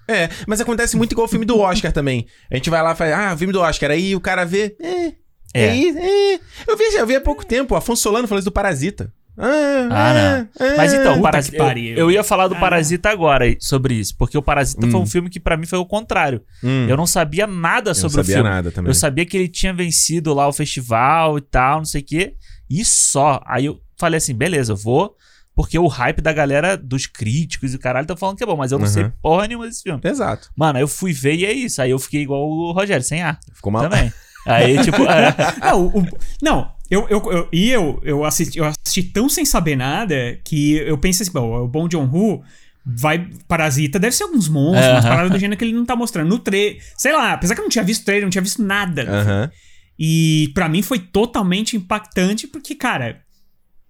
É, 0.08 0.29
mas 0.48 0.62
acontece 0.62 0.96
muito 0.96 1.12
igual 1.12 1.25
o 1.25 1.29
filme 1.29 1.44
do 1.46 1.60
Oscar 1.60 1.91
também. 1.91 2.27
A 2.50 2.56
gente 2.56 2.70
vai 2.70 2.82
lá 2.82 2.94
e 2.94 2.96
fala, 2.96 3.29
ah, 3.29 3.34
o 3.34 3.38
filme 3.38 3.51
do 3.51 3.60
Oscar. 3.60 3.91
Aí 3.91 4.15
o 4.15 4.22
cara 4.22 4.46
vê, 4.46 4.74
é, 4.82 5.12
É. 5.53 5.70
Aí, 5.70 5.89
é. 5.98 6.39
Eu 6.65 6.77
vi, 6.77 6.84
eu 6.96 7.06
vi 7.06 7.15
há 7.17 7.20
pouco 7.22 7.46
tempo, 7.46 7.74
o 7.74 7.77
Afonso 7.77 8.03
Solano 8.03 8.25
falou 8.25 8.39
isso 8.39 8.46
do 8.50 8.53
Parasita. 8.53 9.12
Ah, 9.38 9.88
Ah, 9.91 10.48
é, 10.60 10.65
é. 10.74 10.77
Mas 10.77 10.94
então, 10.94 11.12
Puta 11.17 11.22
Parasi- 11.24 11.51
que 11.51 11.58
eu, 11.58 11.98
eu 11.98 12.12
ia 12.12 12.24
falar 12.24 12.48
do 12.48 12.56
Ah. 12.56 12.60
Parasita 12.60 13.10
agora 13.10 13.46
sobre 13.60 13.94
isso, 13.94 14.15
porque 14.17 14.38
o 14.38 14.41
Parasita 14.41 14.88
foi 14.89 15.00
um 15.00 15.06
filme 15.06 15.29
que 15.29 15.39
pra 15.39 15.56
mim 15.56 15.65
foi 15.65 15.77
o 15.79 15.86
contrário. 15.86 16.41
Hum, 16.63 16.88
Eu 16.89 16.98
não 16.98 17.06
sabia 17.06 17.46
nada 17.46 17.91
eu 17.91 17.96
sobre 17.96 18.17
não 18.17 18.22
o 18.22 18.25
sabia 18.25 18.36
filme. 18.36 18.50
nada 18.50 18.72
também. 18.72 18.89
Eu 18.89 18.94
sabia 18.96 19.25
que 19.25 19.38
ele 19.38 19.48
tinha 19.48 19.74
vencido 19.74 20.34
lá 20.34 20.48
o 20.48 20.53
festival 20.53 21.38
e 21.38 21.41
tal, 21.41 21.77
não 21.79 21.86
sei 21.86 22.01
o 22.01 22.06
quê. 22.06 22.34
E 22.70 22.84
só. 22.84 23.41
Aí 23.46 23.65
eu 23.65 23.79
falei 23.98 24.17
assim, 24.17 24.34
beleza, 24.34 24.74
eu 24.74 24.77
vou. 24.77 25.15
Porque 25.56 25.79
o 25.79 25.88
hype 25.88 26.22
da 26.22 26.32
galera, 26.32 26.77
dos 26.77 27.08
críticos 27.08 27.74
e 27.74 27.77
o 27.77 27.79
caralho, 27.79 28.03
estão 28.03 28.15
falando 28.15 28.38
que 28.38 28.44
é 28.44 28.46
bom, 28.48 28.56
mas 28.56 28.72
eu 28.72 28.77
não 28.77 28.86
Uhum. 28.86 28.91
sei 28.91 29.12
porra 29.22 29.48
nenhuma 29.48 29.65
desse 29.67 29.82
filme. 29.82 30.00
Exato. 30.03 30.50
Mano, 30.56 30.77
aí 30.77 30.84
eu 30.84 30.88
fui 30.88 31.12
ver 31.13 31.34
e 31.34 31.46
é 31.46 31.51
isso. 31.51 31.82
Aí 31.82 31.89
eu 31.89 31.98
fiquei 31.98 32.22
igual 32.22 32.48
o 32.48 32.72
Rogério, 32.72 33.03
sem 33.03 33.24
ar 33.24 33.39
Ficou 33.53 33.72
mal. 33.72 33.82
também. 33.84 34.12
Aí, 34.46 34.82
tipo, 34.84 35.01
é, 35.12 35.36
Não, 35.60 35.88
o- 35.88 36.08
não 36.41 36.72
eu, 36.89 37.08
eu, 37.10 37.32
eu, 37.32 37.50
e 37.51 37.70
eu, 37.70 38.00
eu, 38.03 38.24
assisti, 38.24 38.58
eu 38.58 38.65
assisti 38.65 39.03
tão 39.03 39.27
sem 39.29 39.44
saber 39.46 39.75
nada 39.75 40.39
que 40.44 40.74
eu 40.77 40.98
pensei 40.98 41.24
assim, 41.24 41.34
bom, 41.34 41.63
o 41.63 41.67
Bom 41.67 41.88
John 41.88 42.10
Woo 42.12 42.44
vai. 42.86 43.29
Parasita, 43.48 44.00
deve 44.00 44.15
ser 44.15 44.24
alguns 44.24 44.48
monstros, 44.48 44.86
É, 44.86 44.91
umas 44.94 45.03
aham. 45.06 45.10
paradas 45.10 45.32
do 45.32 45.39
gênero 45.39 45.58
que 45.58 45.65
ele 45.65 45.74
não 45.74 45.86
tá 45.86 45.96
mostrando. 45.96 46.29
No 46.29 46.39
trailer. 46.39 46.82
Sei 46.98 47.12
lá, 47.12 47.34
apesar 47.34 47.56
que 47.56 47.62
eu 47.62 47.63
não 47.63 47.70
tinha 47.70 47.84
visto 47.84 48.06
trailer, 48.06 48.24
não 48.24 48.29
tinha 48.29 48.41
visto 48.41 48.62
nada. 48.63 49.03
do 49.03 49.12
filme. 49.12 49.22
Aham. 49.22 49.51
E 50.00 50.51
pra 50.53 50.70
mim 50.70 50.82
foi 50.82 51.00
totalmente 51.00 51.75
impactante, 51.75 52.48
porque, 52.48 52.75
cara, 52.75 53.20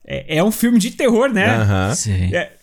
é, 0.05 0.37
é 0.37 0.43
um 0.43 0.51
filme 0.51 0.79
de 0.79 0.91
terror, 0.91 1.31
né? 1.31 1.47
Aham. 1.55 1.93
sim. 1.95 2.33
É, 2.33 2.53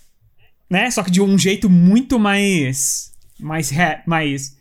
né? 0.70 0.90
Só 0.90 1.02
que 1.02 1.10
de 1.10 1.20
um 1.20 1.38
jeito 1.38 1.68
muito 1.70 2.18
mais. 2.18 3.12
mais, 3.38 3.70
mais 4.06 4.56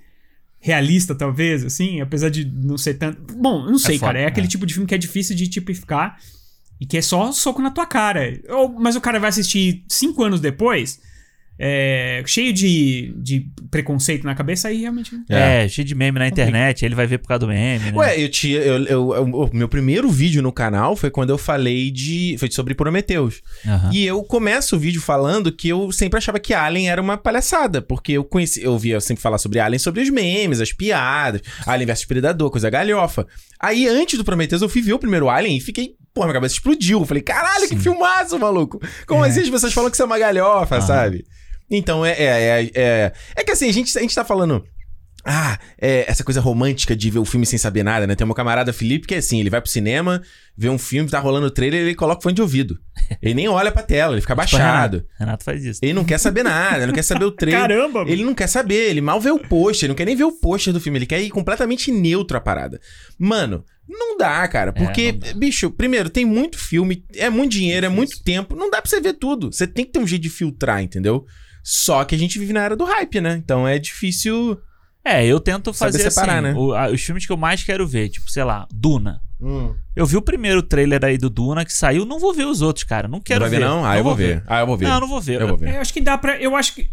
realista, 0.63 1.13
talvez, 1.13 1.65
assim, 1.65 1.99
apesar 1.99 2.29
de 2.29 2.45
não 2.45 2.77
ser 2.77 2.93
tanto. 2.93 3.35
Bom, 3.35 3.65
eu 3.65 3.71
não 3.71 3.77
sei, 3.77 3.99
foda, 3.99 4.13
cara. 4.13 4.19
É 4.21 4.25
aquele 4.27 4.47
é. 4.47 4.49
tipo 4.49 4.65
de 4.65 4.73
filme 4.73 4.87
que 4.87 4.95
é 4.95 4.97
difícil 4.97 5.35
de 5.35 5.49
tipificar 5.49 6.17
e 6.79 6.85
que 6.85 6.97
é 6.97 7.01
só 7.01 7.33
soco 7.33 7.61
na 7.61 7.69
tua 7.69 7.85
cara. 7.85 8.39
Ou- 8.47 8.79
mas 8.79 8.95
o 8.95 9.01
cara 9.01 9.19
vai 9.19 9.27
assistir 9.27 9.83
cinco 9.89 10.23
anos 10.23 10.39
depois, 10.39 11.01
é, 11.57 12.23
cheio 12.25 12.51
de, 12.51 13.13
de 13.17 13.47
preconceito 13.69 14.23
na 14.25 14.33
cabeça, 14.35 14.67
aí 14.67 14.81
realmente. 14.81 15.11
É, 15.29 15.67
cheio 15.67 15.85
de 15.85 15.93
meme 15.95 16.19
na 16.19 16.27
internet, 16.27 16.83
aí 16.83 16.87
ele 16.87 16.95
vai 16.95 17.05
ver 17.07 17.19
por 17.19 17.27
causa 17.27 17.39
do 17.41 17.47
meme, 17.47 17.91
né? 17.91 17.97
Ué, 17.97 18.21
eu 18.21 18.29
tinha. 18.29 18.57
Eu, 18.59 18.83
eu- 18.85 19.13
eu- 19.15 19.23
o 19.25 19.49
meu 19.53 19.67
primeiro 19.69 20.09
vídeo 20.09 20.41
no 20.41 20.51
canal 20.51 20.95
foi 20.95 21.09
quando 21.11 21.29
eu 21.29 21.37
falei 21.37 21.91
de. 21.91 22.35
Foi 22.39 22.49
sobre 22.51 22.73
Prometheus. 22.73 23.41
Aham. 23.65 23.89
E 23.93 24.05
eu 24.05 24.21
começo 24.23 24.75
o 24.75 24.79
vídeo 24.79 25.01
falando 25.01 25.51
que 25.51 25.69
eu 25.69 25.91
sempre 25.91 26.17
achava 26.17 26.39
que 26.39 26.53
Alien 26.53 26.89
era 26.89 27.01
uma 27.01 27.17
palhaçada. 27.17 27.81
Porque 27.81 28.13
eu 28.13 28.23
conheci, 28.23 28.63
eu 28.63 28.77
via 28.77 28.99
sempre 28.99 29.21
falar 29.21 29.37
sobre 29.37 29.59
Alien, 29.59 29.79
sobre 29.79 30.01
os 30.01 30.09
memes, 30.09 30.59
as 30.59 30.71
piadas, 30.73 31.41
Alien 31.65 31.87
vs 31.87 32.05
Predador, 32.05 32.49
coisa 32.49 32.69
galhofa. 32.69 33.27
Aí, 33.59 33.87
antes 33.87 34.17
do 34.17 34.25
Prometheus, 34.25 34.61
eu 34.61 34.69
fui 34.69 34.81
ver 34.81 34.93
o 34.93 34.99
primeiro 34.99 35.29
Alien 35.29 35.57
e 35.57 35.61
fiquei. 35.61 35.95
Pô, 36.13 36.21
minha 36.21 36.33
cabeça 36.33 36.53
explodiu. 36.55 36.99
Eu 36.99 37.05
falei, 37.05 37.23
caralho, 37.23 37.67
que 37.67 37.75
filmaço, 37.75 38.37
maluco. 38.37 38.79
Como 39.07 39.25
É. 39.25 39.29
assim 39.29 39.39
as 39.41 39.49
pessoas 39.49 39.73
falam 39.73 39.89
que 39.89 39.95
isso 39.95 40.03
é 40.03 40.05
uma 40.05 40.19
galhofa, 40.19 40.79
sabe? 40.81 41.25
Então, 41.69 42.05
é, 42.05 42.11
é, 42.11 42.25
é, 42.25 42.71
é. 42.75 43.13
É 43.35 43.43
que 43.43 43.51
assim, 43.51 43.69
a 43.69 43.73
gente, 43.73 43.97
a 43.97 44.01
gente 44.01 44.15
tá 44.15 44.23
falando. 44.25 44.63
Ah, 45.25 45.57
é, 45.81 46.03
essa 46.05 46.21
coisa 46.21 46.41
romântica 46.41 46.93
de 46.93 47.09
ver 47.09 47.19
o 47.19 47.23
filme 47.23 47.45
sem 47.45 47.57
saber 47.57 47.81
nada, 47.81 48.05
né? 48.05 48.13
Tem 48.13 48.27
meu 48.27 48.35
camarada 48.35 48.73
Felipe 48.73 49.07
que 49.07 49.15
é 49.15 49.19
assim, 49.19 49.39
ele 49.39 49.49
vai 49.49 49.61
pro 49.61 49.69
cinema, 49.71 50.21
vê 50.57 50.67
um 50.67 50.77
filme, 50.77 51.09
tá 51.09 51.17
rolando 51.17 51.47
o 51.47 51.49
trailer, 51.51 51.79
ele 51.79 51.95
coloca 51.95 52.19
o 52.19 52.23
fone 52.23 52.35
de 52.35 52.41
ouvido. 52.41 52.77
Ele 53.21 53.33
nem 53.33 53.47
olha 53.47 53.71
pra 53.71 53.81
tela, 53.83 54.13
ele 54.15 54.21
fica 54.21 54.33
Tipo, 54.33 54.57
baixado. 54.57 54.97
Renato, 54.97 55.09
Renato 55.17 55.43
faz 55.45 55.63
isso. 55.63 55.79
Ele 55.81 55.93
não 55.93 56.03
quer 56.03 56.17
saber 56.17 56.43
nada, 56.43 56.77
ele 56.79 56.87
não 56.87 56.93
quer 56.93 57.03
saber 57.03 57.23
o 57.23 57.31
trailer. 57.31 57.61
Caramba, 57.61 57.99
mano. 57.99 58.11
Ele 58.11 58.25
não 58.25 58.35
quer 58.35 58.47
saber, 58.47 58.89
ele 58.89 58.99
mal 58.99 59.21
vê 59.21 59.31
o 59.31 59.39
pôster, 59.39 59.85
ele 59.85 59.91
não 59.91 59.95
quer 59.95 60.05
nem 60.05 60.15
ver 60.15 60.25
o 60.25 60.31
pôster 60.33 60.73
do 60.73 60.81
filme, 60.81 60.97
ele 60.99 61.05
quer 61.05 61.21
ir 61.21 61.29
completamente 61.29 61.89
neutro 61.89 62.35
a 62.35 62.41
parada. 62.41 62.81
Mano, 63.17 63.63
não 63.87 64.17
dá, 64.17 64.45
cara, 64.49 64.73
porque, 64.73 65.13
não 65.13 65.19
dá. 65.19 65.33
bicho, 65.35 65.71
primeiro, 65.71 66.09
tem 66.09 66.25
muito 66.25 66.57
filme, 66.57 67.01
é 67.15 67.29
muito 67.29 67.53
dinheiro, 67.53 67.85
é 67.85 67.89
muito 67.89 68.21
tempo, 68.21 68.57
não 68.57 68.69
dá 68.69 68.81
pra 68.81 68.89
você 68.89 68.99
ver 68.99 69.13
tudo. 69.13 69.53
Você 69.53 69.65
tem 69.65 69.85
que 69.85 69.91
ter 69.93 69.99
um 69.99 70.07
jeito 70.07 70.23
de 70.23 70.29
filtrar, 70.29 70.83
entendeu? 70.83 71.25
Só 71.63 72.03
que 72.03 72.13
a 72.13 72.17
gente 72.17 72.37
vive 72.37 72.51
na 72.53 72.61
era 72.61 72.75
do 72.75 72.83
hype, 72.83 73.21
né? 73.21 73.41
Então 73.43 73.65
é 73.67 73.79
difícil. 73.79 74.59
É, 75.05 75.25
eu 75.25 75.39
tento 75.39 75.73
fazer 75.73 76.09
separar, 76.11 76.43
assim, 76.43 76.53
né? 76.53 76.53
o- 76.55 76.73
a- 76.73 76.89
os 76.89 77.01
filmes 77.01 77.25
que 77.25 77.31
eu 77.31 77.37
mais 77.37 77.63
quero 77.63 77.87
ver, 77.87 78.09
tipo, 78.09 78.29
sei 78.29 78.43
lá, 78.43 78.67
Duna. 78.73 79.21
Eu 79.93 80.05
vi 80.05 80.15
o 80.15 80.21
primeiro 80.21 80.63
trailer 80.63 81.03
aí 81.03 81.17
do 81.17 81.29
Duna 81.29 81.65
que 81.65 81.73
saiu, 81.73 82.05
não 82.05 82.17
vou 82.19 82.33
ver 82.33 82.45
os 82.45 82.61
outros, 82.61 82.85
cara. 82.85 83.09
Não 83.09 83.19
quero 83.19 83.41
não 83.41 83.49
vai 83.49 83.59
ver, 83.59 83.65
não? 83.65 83.85
Ah, 83.85 83.97
eu 83.97 84.03
vou 84.03 84.15
ver. 84.15 84.41
Ah, 84.47 84.61
eu 84.61 84.67
vou 84.67 84.77
ver. 84.77 84.85
Não, 84.87 84.99
não 85.01 85.07
vou 85.07 85.19
ver. 85.19 85.41
Eu 85.41 85.47
vou 85.49 85.57
ver. 85.57 85.69
É, 85.69 85.75
Eu 85.77 85.81
acho 85.81 85.91
que 85.93 85.99
dá 86.01 86.17
pra. 86.17 86.37
Eu 86.37 86.55
acho 86.55 86.73
que. 86.75 86.89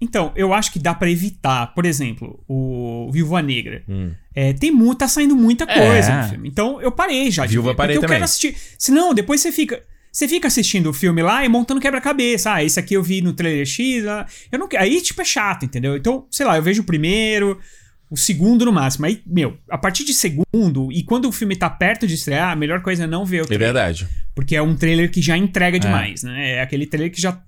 Então, 0.00 0.32
eu 0.34 0.52
acho 0.52 0.72
que 0.72 0.80
dá 0.80 0.92
pra 0.94 1.08
evitar. 1.08 1.72
Por 1.74 1.84
exemplo, 1.86 2.42
o 2.48 3.08
Viúva 3.12 3.40
Negra. 3.40 3.84
Hum. 3.88 4.10
É, 4.34 4.52
tem 4.52 4.72
mu 4.72 4.92
tá 4.96 5.06
saindo 5.06 5.36
muita 5.36 5.62
É. 5.62 5.78
coisa 5.78 6.22
no 6.22 6.28
filme. 6.28 6.48
Então, 6.48 6.82
eu 6.82 6.90
parei 6.90 7.30
já. 7.30 7.46
Viúva 7.46 7.70
ver, 7.70 7.76
parei 7.76 7.94
porque 7.94 8.04
eu 8.06 8.08
também. 8.08 8.16
quero 8.16 8.24
assistir. 8.24 8.56
Senão, 8.76 9.14
depois 9.14 9.40
você 9.40 9.52
fica. 9.52 9.80
Você 10.12 10.28
fica 10.28 10.46
assistindo 10.46 10.90
o 10.90 10.92
filme 10.92 11.22
lá 11.22 11.42
e 11.42 11.48
montando 11.48 11.80
quebra-cabeça. 11.80 12.52
Ah, 12.52 12.62
esse 12.62 12.78
aqui 12.78 12.92
eu 12.94 13.02
vi 13.02 13.22
no 13.22 13.32
trailer 13.32 13.64
X. 13.64 14.06
ah, 14.06 14.26
eu 14.52 14.58
não. 14.58 14.68
Aí, 14.76 15.00
tipo, 15.00 15.22
é 15.22 15.24
chato, 15.24 15.64
entendeu? 15.64 15.96
Então, 15.96 16.26
sei 16.30 16.44
lá, 16.44 16.56
eu 16.56 16.62
vejo 16.62 16.82
o 16.82 16.84
primeiro, 16.84 17.58
o 18.10 18.16
segundo 18.16 18.66
no 18.66 18.72
máximo. 18.72 19.06
Aí, 19.06 19.22
meu, 19.26 19.56
a 19.70 19.78
partir 19.78 20.04
de 20.04 20.12
segundo, 20.12 20.92
e 20.92 21.02
quando 21.02 21.26
o 21.28 21.32
filme 21.32 21.56
tá 21.56 21.70
perto 21.70 22.06
de 22.06 22.14
estrear, 22.14 22.52
a 22.52 22.56
melhor 22.56 22.82
coisa 22.82 23.04
é 23.04 23.06
não 23.06 23.24
ver 23.24 23.40
o 23.40 23.44
É 23.44 23.46
trailer. 23.46 23.66
verdade. 23.68 24.06
Porque 24.34 24.54
é 24.54 24.60
um 24.60 24.76
trailer 24.76 25.10
que 25.10 25.22
já 25.22 25.34
entrega 25.36 25.78
demais, 25.78 26.22
né? 26.22 26.56
É 26.56 26.60
aquele 26.60 26.84
trailer 26.86 27.10
que 27.10 27.20
já 27.20 27.40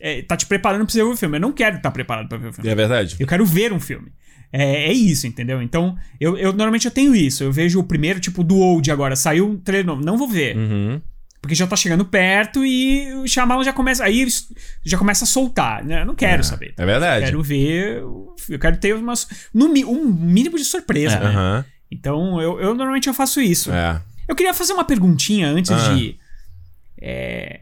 é, 0.00 0.22
tá 0.22 0.34
te 0.34 0.46
preparando 0.46 0.84
pra 0.86 0.92
você 0.92 0.98
ver 1.04 1.10
o 1.10 1.16
filme. 1.16 1.36
Eu 1.36 1.40
não 1.42 1.52
quero 1.52 1.76
estar 1.76 1.90
preparado 1.90 2.26
pra 2.26 2.38
ver 2.38 2.48
o 2.48 2.52
filme. 2.54 2.70
É 2.70 2.74
verdade. 2.74 3.16
Eu 3.20 3.26
quero 3.26 3.44
ver 3.44 3.70
um 3.70 3.78
filme. 3.80 4.10
É, 4.50 4.88
é 4.88 4.92
isso, 4.92 5.26
entendeu? 5.26 5.60
Então, 5.62 5.94
eu, 6.18 6.36
eu 6.38 6.52
normalmente 6.52 6.86
eu 6.86 6.90
tenho 6.90 7.14
isso. 7.14 7.44
Eu 7.44 7.52
vejo 7.52 7.78
o 7.78 7.84
primeiro, 7.84 8.18
tipo, 8.18 8.42
do 8.42 8.56
Old 8.56 8.90
agora. 8.90 9.14
Saiu 9.14 9.46
um 9.48 9.56
trailer 9.58 9.86
novo. 9.86 10.02
Não 10.02 10.16
vou 10.16 10.28
ver. 10.28 10.56
Uhum. 10.56 11.00
Porque 11.42 11.56
já 11.56 11.66
tá 11.66 11.74
chegando 11.74 12.04
perto 12.04 12.64
e 12.64 13.12
o 13.14 13.26
Shyamalan 13.26 13.64
já 13.64 13.72
começa. 13.72 14.04
Aí 14.04 14.20
eles 14.20 14.48
já 14.86 14.96
começa 14.96 15.24
a 15.24 15.26
soltar, 15.26 15.84
né? 15.84 16.02
Eu 16.02 16.06
não 16.06 16.14
quero 16.14 16.44
saber. 16.44 16.72
É 16.78 16.86
verdade. 16.86 17.24
Quero 17.26 17.42
ver. 17.42 17.96
Eu 18.48 18.58
quero 18.60 18.76
ter 18.76 18.94
umas, 18.94 19.26
no 19.52 19.66
um 19.66 20.04
mínimo 20.06 20.56
de 20.56 20.64
surpresa, 20.64 21.16
É. 21.16 21.20
né? 21.20 21.26
Aham. 21.26 21.64
Então, 21.90 22.40
eu, 22.40 22.60
eu 22.60 22.74
normalmente 22.74 23.08
eu 23.08 23.12
faço 23.14 23.40
isso. 23.40 23.72
É. 23.72 24.00
Eu 24.28 24.36
queria 24.36 24.54
fazer 24.54 24.72
uma 24.72 24.84
perguntinha 24.84 25.48
antes 25.48 25.70
Ah. 25.72 25.92
de. 25.94 26.16
É, 27.00 27.60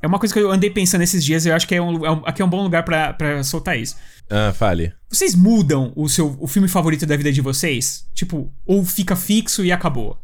é 0.00 0.06
uma 0.06 0.18
coisa 0.20 0.32
que 0.32 0.38
eu 0.40 0.50
andei 0.52 0.70
pensando 0.70 1.02
esses 1.02 1.24
dias 1.24 1.44
e 1.44 1.48
eu 1.48 1.54
acho 1.56 1.66
que 1.66 1.74
é 1.74 1.82
um, 1.82 2.06
é 2.06 2.10
um- 2.12 2.22
aqui 2.24 2.40
é 2.40 2.44
um 2.44 2.48
bom 2.48 2.62
lugar 2.62 2.84
pra, 2.84 3.12
pra 3.12 3.42
soltar 3.42 3.76
isso. 3.78 3.96
Ah, 4.30 4.52
fale. 4.52 4.92
Vocês 5.10 5.34
mudam 5.34 5.92
o 5.96 6.08
seu 6.08 6.36
o 6.40 6.46
filme 6.46 6.68
favorito 6.68 7.04
da 7.06 7.16
vida 7.16 7.32
de 7.32 7.40
vocês? 7.40 8.06
Tipo, 8.14 8.52
ou 8.64 8.84
fica 8.84 9.16
fixo 9.16 9.64
e 9.64 9.72
acabou? 9.72 10.16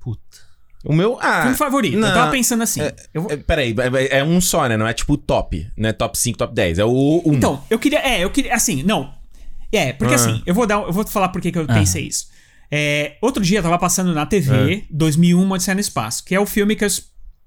Puta. 0.00 0.41
O 0.84 0.92
meu. 0.92 1.18
Ah. 1.20 1.42
filme 1.42 1.56
favorito. 1.56 1.96
não. 1.98 2.08
eu 2.08 2.14
tava 2.14 2.30
pensando 2.30 2.62
assim. 2.62 2.80
eu 3.14 3.22
vou- 3.22 3.30
É, 3.30 3.36
peraí, 3.36 3.74
é, 4.10 4.18
é 4.18 4.24
um 4.24 4.40
só, 4.40 4.66
né? 4.68 4.76
Não 4.76 4.86
é 4.86 4.92
tipo 4.92 5.16
top, 5.16 5.66
né? 5.76 5.92
Top 5.92 6.16
5, 6.18 6.36
top 6.38 6.54
10. 6.54 6.78
É 6.78 6.84
o 6.84 7.22
1. 7.24 7.34
Então, 7.34 7.62
eu 7.70 7.78
queria. 7.78 8.00
É, 8.00 8.22
eu 8.24 8.30
queria. 8.30 8.54
Assim, 8.54 8.82
não. 8.82 9.12
É, 9.72 9.92
porque 9.92 10.12
Ah. 10.14 10.16
assim, 10.16 10.42
eu 10.44 10.54
vou 10.54 10.66
dar. 10.66 10.82
Eu 10.82 10.92
vou 10.92 11.06
falar 11.06 11.28
por 11.28 11.40
que 11.40 11.56
eu 11.56 11.64
Ah. 11.68 11.74
pensei 11.74 12.06
isso. 12.06 12.26
É, 12.70 13.16
outro 13.20 13.42
dia 13.42 13.58
eu 13.58 13.62
tava 13.62 13.78
passando 13.78 14.12
na 14.14 14.24
TV 14.26 14.84
2001 14.90 15.50
Odisseia 15.50 15.74
no 15.74 15.80
Espaço, 15.80 16.24
que 16.24 16.34
é 16.34 16.40
o 16.40 16.46
filme 16.46 16.74
que 16.74 16.84
eu 16.84 16.88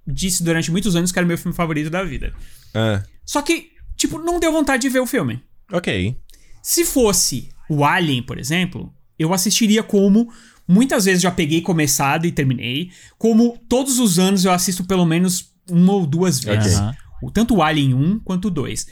disse 0.07 0.43
durante 0.43 0.71
muitos 0.71 0.95
anos 0.95 1.11
que 1.11 1.17
era 1.17 1.25
o 1.25 1.27
meu 1.27 1.37
filme 1.37 1.55
favorito 1.55 1.89
da 1.89 2.03
vida. 2.03 2.31
Ah, 2.73 3.01
Só 3.25 3.41
que, 3.41 3.69
tipo, 3.97 4.19
não 4.19 4.39
deu 4.39 4.51
vontade 4.51 4.81
de 4.83 4.89
ver 4.89 4.99
o 4.99 5.07
filme. 5.07 5.41
ok. 5.71 6.15
Se 6.61 6.85
fosse 6.85 7.49
o 7.69 7.83
Alien, 7.83 8.21
por 8.23 8.37
exemplo, 8.39 8.93
eu 9.17 9.33
assistiria 9.33 9.81
como 9.81 10.31
muitas 10.67 11.05
vezes 11.05 11.21
já 11.21 11.31
peguei 11.31 11.61
começado 11.61 12.25
e 12.25 12.31
terminei, 12.31 12.89
como 13.17 13.57
todos 13.69 13.99
os 13.99 14.17
anos 14.19 14.45
eu 14.45 14.51
assisto 14.51 14.83
pelo 14.83 15.05
menos 15.05 15.51
uma 15.69 15.93
ou 15.93 16.05
duas 16.05 16.39
vezes. 16.39 16.79
O, 17.21 17.31
tanto 17.31 17.55
o 17.55 17.61
Alien 17.63 17.93
1 17.93 18.19
quanto 18.19 18.49
o 18.49 18.51
2. 18.51 18.87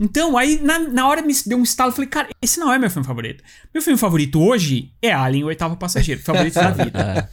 Então, 0.00 0.38
aí, 0.38 0.60
na, 0.62 0.78
na 0.78 1.08
hora 1.08 1.22
me 1.22 1.34
deu 1.44 1.58
um 1.58 1.62
estalo, 1.64 1.90
falei, 1.90 2.08
cara, 2.08 2.28
esse 2.40 2.60
não 2.60 2.72
é 2.72 2.78
meu 2.78 2.88
filme 2.88 3.04
favorito. 3.06 3.42
Meu 3.74 3.82
filme 3.82 3.98
favorito 3.98 4.40
hoje 4.40 4.92
é 5.02 5.12
Alien, 5.12 5.42
o 5.42 5.48
oitavo 5.48 5.76
passageiro, 5.76 6.20
favorito 6.22 6.54
da 6.54 6.70
vida. 6.84 7.30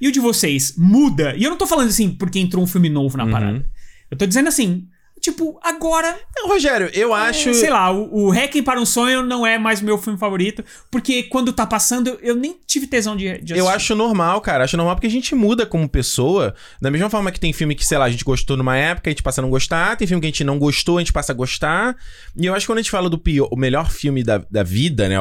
E 0.00 0.08
o 0.08 0.12
de 0.12 0.18
vocês 0.20 0.74
muda? 0.78 1.34
E 1.36 1.44
eu 1.44 1.50
não 1.50 1.58
tô 1.58 1.66
falando 1.66 1.88
assim 1.88 2.10
porque 2.10 2.38
entrou 2.38 2.64
um 2.64 2.66
filme 2.66 2.88
novo 2.88 3.18
na 3.18 3.24
Uhum. 3.24 3.30
parada. 3.30 3.68
Eu 4.10 4.16
tô 4.16 4.24
dizendo 4.26 4.48
assim, 4.48 4.86
tipo, 5.30 5.58
agora 5.62 6.18
Não, 6.36 6.48
Rogério, 6.48 6.90
eu 6.94 7.12
acho. 7.12 7.48
é, 7.50 7.52
sei 7.54 7.70
lá, 7.70 7.90
o, 7.92 8.26
o 8.26 8.30
Hacking 8.30 8.62
para 8.62 8.80
um 8.80 8.86
Sonho 8.86 9.22
não 9.22 9.46
é 9.46 9.58
mais 9.58 9.80
meu 9.80 9.98
filme 9.98 10.18
favorito, 10.18 10.64
porque 10.90 11.24
quando 11.24 11.52
tá 11.52 11.66
passando, 11.66 12.18
eu 12.22 12.34
nem 12.36 12.56
tive 12.66 12.86
tesão 12.86 13.16
de, 13.16 13.24
de 13.24 13.32
assistir. 13.34 13.58
Eu 13.58 13.68
acho 13.68 13.94
normal, 13.94 14.40
cara. 14.40 14.64
Acho 14.64 14.76
normal 14.76 14.94
porque 14.96 15.06
a 15.06 15.10
gente 15.10 15.34
muda 15.34 15.66
como 15.66 15.88
pessoa. 15.88 16.54
Da 16.80 16.90
mesma 16.90 17.10
forma 17.10 17.30
que 17.32 17.40
tem 17.40 17.52
filme 17.52 17.74
que, 17.74 17.84
sei 17.84 17.98
lá, 17.98 18.04
a 18.04 18.10
gente 18.10 18.24
gostou 18.24 18.56
numa 18.56 18.76
época, 18.76 19.08
a 19.08 19.12
gente 19.12 19.22
passa 19.22 19.40
a 19.40 19.42
não 19.42 19.50
gostar. 19.50 19.96
Tem 19.96 20.06
filme 20.06 20.20
que 20.20 20.26
a 20.26 20.30
gente 20.30 20.44
não 20.44 20.58
gostou, 20.58 20.98
a 20.98 21.00
gente 21.00 21.12
passa 21.12 21.32
a 21.32 21.34
gostar. 21.34 21.96
E 22.36 22.46
eu 22.46 22.54
acho 22.54 22.64
que 22.66 22.72
quando 22.72 22.78
a 22.78 22.82
gente 22.82 22.90
fala 22.90 23.10
do 23.10 23.18
pior, 23.18 23.48
o 23.50 23.56
melhor 23.56 23.90
filme 23.90 24.22
da, 24.22 24.38
da 24.50 24.62
vida, 24.62 25.08
né? 25.08 25.16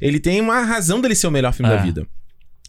Ele 0.00 0.20
tem 0.20 0.40
uma 0.40 0.60
razão 0.62 1.00
dele 1.00 1.14
ser 1.14 1.26
o 1.26 1.30
melhor 1.30 1.52
filme 1.52 1.72
É. 1.72 1.76
da 1.76 1.82
vida. 1.82 2.06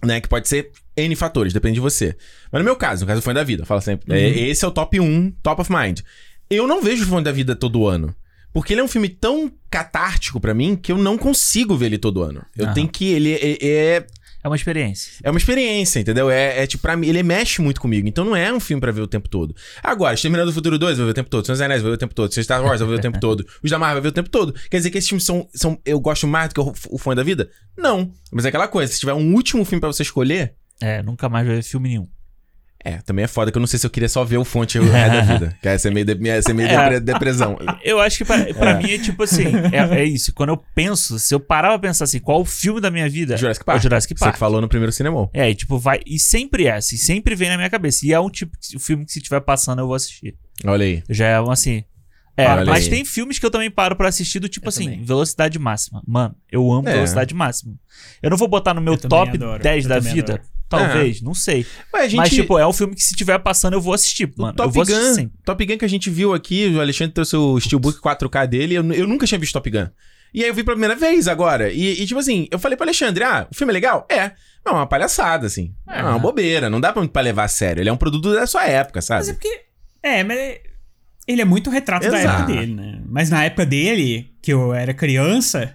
Né? 0.04 0.20
Que 0.20 0.28
pode 0.28 0.50
ser 0.50 0.70
N 0.98 1.16
fatores, 1.16 1.54
depende 1.54 1.76
de 1.76 1.80
você. 1.80 2.16
Mas 2.52 2.60
no 2.60 2.66
meu 2.66 2.76
caso, 2.76 3.02
no 3.04 3.08
caso 3.08 3.22
Fone 3.22 3.36
da 3.36 3.44
Vida, 3.44 3.62
eu 3.64 3.66
falo 3.66 3.80
sempre. 3.80 4.14
é, 4.14 4.30
esse 4.50 4.66
é 4.66 4.68
o 4.68 4.72
top 4.72 5.00
1, 5.00 5.32
top 5.42 5.62
of 5.62 5.72
mind. 5.72 6.02
Eu 6.50 6.68
não 6.68 6.82
vejo 6.82 7.04
o 7.04 7.08
Fone 7.08 7.24
da 7.24 7.32
Vida 7.32 7.56
todo 7.56 7.88
ano. 7.88 8.16
Porque 8.54 8.74
ele 8.74 8.82
é 8.82 8.84
um 8.84 8.88
filme 8.88 9.10
tão 9.10 9.52
catártico 9.70 10.40
pra 10.40 10.54
mim 10.54 10.76
que 10.76 10.92
eu 10.92 10.98
não 10.98 11.18
consigo 11.18 11.76
ver 11.76 11.88
ele 11.88 11.98
todo 11.98 12.22
ano. 12.22 12.46
Eu 12.56 12.66
Aham. 12.66 12.74
tenho 12.76 12.88
que. 12.88 13.06
Ele 13.12 13.34
é- 13.34 13.58
é 13.66 14.06
É 14.44 14.48
uma 14.50 14.56
experiência. 14.58 15.14
É 15.24 15.30
uma 15.32 15.38
experiência, 15.40 16.00
entendeu? 16.02 16.30
É, 16.30 16.62
é 16.62 16.68
tipo, 16.68 16.82
pra 16.82 16.98
mim, 16.98 17.08
ele 17.08 17.24
mexe 17.24 17.62
muito 17.62 17.80
comigo. 17.82 18.08
Então 18.10 18.26
não 18.26 18.36
é 18.36 18.52
um 18.54 18.60
filme 18.60 18.82
pra 18.82 18.92
ver 18.92 19.00
o 19.02 19.08
tempo 19.08 19.28
todo. 19.30 19.56
Agora, 19.82 20.14
Exterminador 20.14 20.52
do 20.52 20.54
Futuro 20.54 20.78
2, 20.78 20.92
eu 20.92 20.98
vou 20.98 21.06
ver 21.06 21.12
o 21.12 21.14
tempo 21.16 21.30
todo. 21.30 21.46
Senhor 21.46 21.54
dos 21.56 21.62
Anéis, 21.62 21.80
eu 21.80 21.84
vou 21.84 21.92
ver 21.92 21.96
o 21.96 21.98
tempo 21.98 22.14
todo. 22.14 22.32
Star 22.44 22.62
Wars, 22.64 22.82
eu 22.82 22.86
vou 22.86 22.94
ver 22.96 23.00
o 23.00 23.02
tempo 23.02 23.20
todo. 23.22 23.48
Os 23.64 23.72
da 23.72 23.80
Marvel, 23.80 23.98
eu 24.00 24.02
vou 24.02 24.04
ver 24.04 24.10
o 24.10 24.12
tempo 24.12 24.30
todo. 24.30 24.54
Quer 24.70 24.78
dizer 24.78 24.92
que 24.92 24.98
esses 24.98 25.08
filmes 25.10 25.24
são. 25.24 25.48
são 25.56 25.80
eu 25.86 25.98
gosto 26.00 26.28
mais 26.28 26.50
do 26.50 26.56
que 26.56 26.60
o, 26.60 26.74
o 26.92 26.98
fã 26.98 27.16
da 27.16 27.24
vida? 27.24 27.50
Não. 27.78 28.12
Mas 28.34 28.44
é 28.46 28.50
aquela 28.50 28.68
coisa, 28.68 28.92
se 28.92 29.00
tiver 29.00 29.14
um 29.14 29.34
último 29.34 29.64
filme 29.66 29.80
pra 29.80 29.88
você 29.92 30.04
escolher. 30.04 30.54
É, 30.82 31.02
nunca 31.02 31.30
mais 31.30 31.48
vai 31.48 31.56
ver 31.56 31.64
filme 31.64 31.90
nenhum. 31.90 32.08
É, 32.86 32.98
também 32.98 33.24
é 33.24 33.28
foda 33.28 33.50
que 33.50 33.58
eu 33.58 33.60
não 33.62 33.68
sei 33.68 33.80
se 33.80 33.86
eu 33.86 33.90
queria 33.90 34.10
só 34.10 34.24
ver 34.26 34.38
o 34.38 34.44
fonte 34.44 34.78
o 34.78 34.84
resto 34.84 35.12
da 35.14 35.22
vida. 35.34 35.58
Que 35.62 35.68
é 35.70 35.78
ser 35.78 35.92
meio, 35.92 36.06
de, 36.06 36.14
ia 36.28 36.42
ser 36.42 36.54
meio 36.54 36.68
É. 36.68 36.78
depre- 36.78 37.00
depressão. 37.00 37.58
Eu 37.82 38.00
acho 38.00 38.18
que 38.18 38.26
pra, 38.26 38.54
pra 38.54 38.74
mim 38.76 38.92
é 38.92 38.98
tipo 38.98 39.24
assim, 39.24 39.46
é, 39.72 40.00
é 40.02 40.04
isso. 40.04 40.34
Quando 40.34 40.50
eu 40.50 40.58
penso, 40.76 41.18
se 41.18 41.34
eu 41.34 41.40
parar 41.40 41.70
pra 41.70 41.80
pensar 41.80 42.04
assim, 42.04 42.20
qual 42.20 42.42
o 42.42 42.46
filme 42.46 42.82
da 42.82 42.92
minha 42.92 43.08
vida? 43.10 43.38
Jurassic 43.38 43.64
É 43.64 43.66
Park. 43.66 43.80
o 43.80 43.82
Jurassic 43.84 44.14
Você 44.14 44.20
Park. 44.20 44.34
que 44.34 44.40
falou 44.40 44.60
no 44.60 44.68
primeiro 44.68 44.92
cinema. 44.92 45.30
É, 45.34 45.50
e 45.50 45.56
tipo, 45.56 45.80
vai. 45.80 46.00
E 46.06 46.20
sempre 46.20 46.66
é 46.68 46.74
assim, 46.74 46.98
sempre 46.98 47.36
vem 47.36 47.48
na 47.50 47.56
minha 47.56 47.70
cabeça. 47.70 48.06
E 48.06 48.12
é 48.12 48.20
um 48.20 48.30
tipo 48.30 48.52
de 48.60 48.78
filme 48.80 49.06
que 49.06 49.14
se 49.14 49.20
estiver 49.20 49.40
passando 49.40 49.80
eu 49.80 49.88
vou 49.88 49.96
assistir. 49.96 50.36
Olha 50.66 50.84
aí. 50.86 51.04
Já 51.10 51.28
é 51.28 51.40
um 51.42 51.52
assim. 51.52 51.84
É, 52.36 52.48
Olha 52.50 52.66
mas 52.66 52.86
aí. 52.86 52.90
tem 52.90 53.06
filmes 53.06 53.38
que 53.40 53.46
eu 53.46 53.52
também 53.52 53.70
paro 53.70 53.96
pra 53.96 54.10
assistir 54.10 54.40
do 54.40 54.50
tipo 54.50 54.66
Eu 54.66 54.70
assim, 54.70 54.86
também. 54.86 55.04
velocidade 55.06 55.58
máxima. 55.60 56.02
Mano, 56.06 56.36
eu 56.52 56.70
amo 56.72 56.90
É. 56.90 56.94
velocidade 56.94 57.34
máxima. 57.34 57.76
Eu 58.22 58.30
não 58.32 58.38
vou 58.38 58.48
botar 58.48 58.74
no 58.74 58.82
meu 58.82 58.94
Eu 58.94 58.98
top 59.00 59.32
adoro, 59.38 59.62
10 59.62 59.86
eu 59.86 59.90
da 59.90 60.00
vida. 60.00 60.34
adoro. 60.34 60.50
Talvez, 60.80 61.22
não 61.22 61.34
sei. 61.34 61.66
A 61.94 62.04
gente. 62.08 62.16
Mas, 62.18 62.30
tipo, 62.30 62.58
é 62.60 62.66
um 62.68 62.74
filme 62.74 62.96
que 62.96 63.02
se 63.04 63.12
estiver 63.12 63.38
passando 63.40 63.74
eu 63.74 63.82
vou 63.82 63.94
assistir, 63.94 64.26
o 64.26 64.42
mano. 64.42 64.54
eu 64.54 64.56
Top 64.58 64.74
vou 64.74 64.84
assistir 64.84 65.00
Gun, 65.02 65.14
sempre. 65.16 65.38
Top 65.46 65.66
Gun 65.66 65.78
que 65.78 65.86
a 65.86 65.90
gente 65.90 66.10
viu 66.10 66.34
aqui, 66.34 66.68
o 66.76 66.82
Alexandre 66.82 67.14
trouxe 67.14 67.36
o 67.36 67.60
Steelbook 67.60 68.00
4K 68.00 68.48
dele, 68.48 68.76
eu, 68.76 68.94
eu 68.94 69.08
nunca 69.08 69.26
tinha 69.26 69.40
visto 69.40 69.54
Top 69.54 69.70
Gun. 69.70 69.88
E 70.34 70.42
aí 70.44 70.50
eu 70.50 70.54
vi 70.54 70.64
pela 70.64 70.76
primeira 70.76 70.96
vez 70.96 71.28
agora. 71.28 71.72
E, 71.72 72.02
e, 72.02 72.06
tipo 72.08 72.20
assim, 72.20 72.48
eu 72.50 72.58
falei 72.58 72.76
pro 72.76 72.86
Alexandre, 72.86 73.24
ah, 73.24 73.48
o 73.52 73.56
filme 73.56 73.72
é 73.72 73.76
legal? 73.76 74.08
É. 74.10 74.32
É 74.66 74.70
uma 74.72 74.88
palhaçada, 74.88 75.46
assim. 75.46 75.74
É, 75.88 76.00
É. 76.00 76.04
uma 76.04 76.18
bobeira, 76.18 76.70
não 76.70 76.82
dá 76.82 76.92
pra, 76.92 77.08
pra 77.08 77.22
levar 77.22 77.44
a 77.44 77.48
sério. 77.48 77.82
Ele 77.82 77.90
é 77.90 77.94
um 77.94 77.98
produto 77.98 78.34
da 78.34 78.48
sua 78.48 78.66
época, 78.66 78.98
Mas 79.00 79.10
é 79.10 79.18
sabe? 79.34 79.34
porque. 79.34 79.62
É, 80.02 80.24
mas. 80.24 80.38
é- 80.38 80.62
Ele 81.28 81.42
é 81.42 81.46
muito 81.46 81.70
retrato 81.70 82.10
da 82.10 82.20
Exato. 82.20 82.42
época 82.52 82.60
dele, 82.60 82.74
né? 82.74 83.00
Mas 83.08 83.30
na 83.30 83.46
época 83.46 83.66
dele, 83.66 84.32
que 84.42 84.52
eu 84.52 84.74
era 84.74 84.94
criança, 84.94 85.74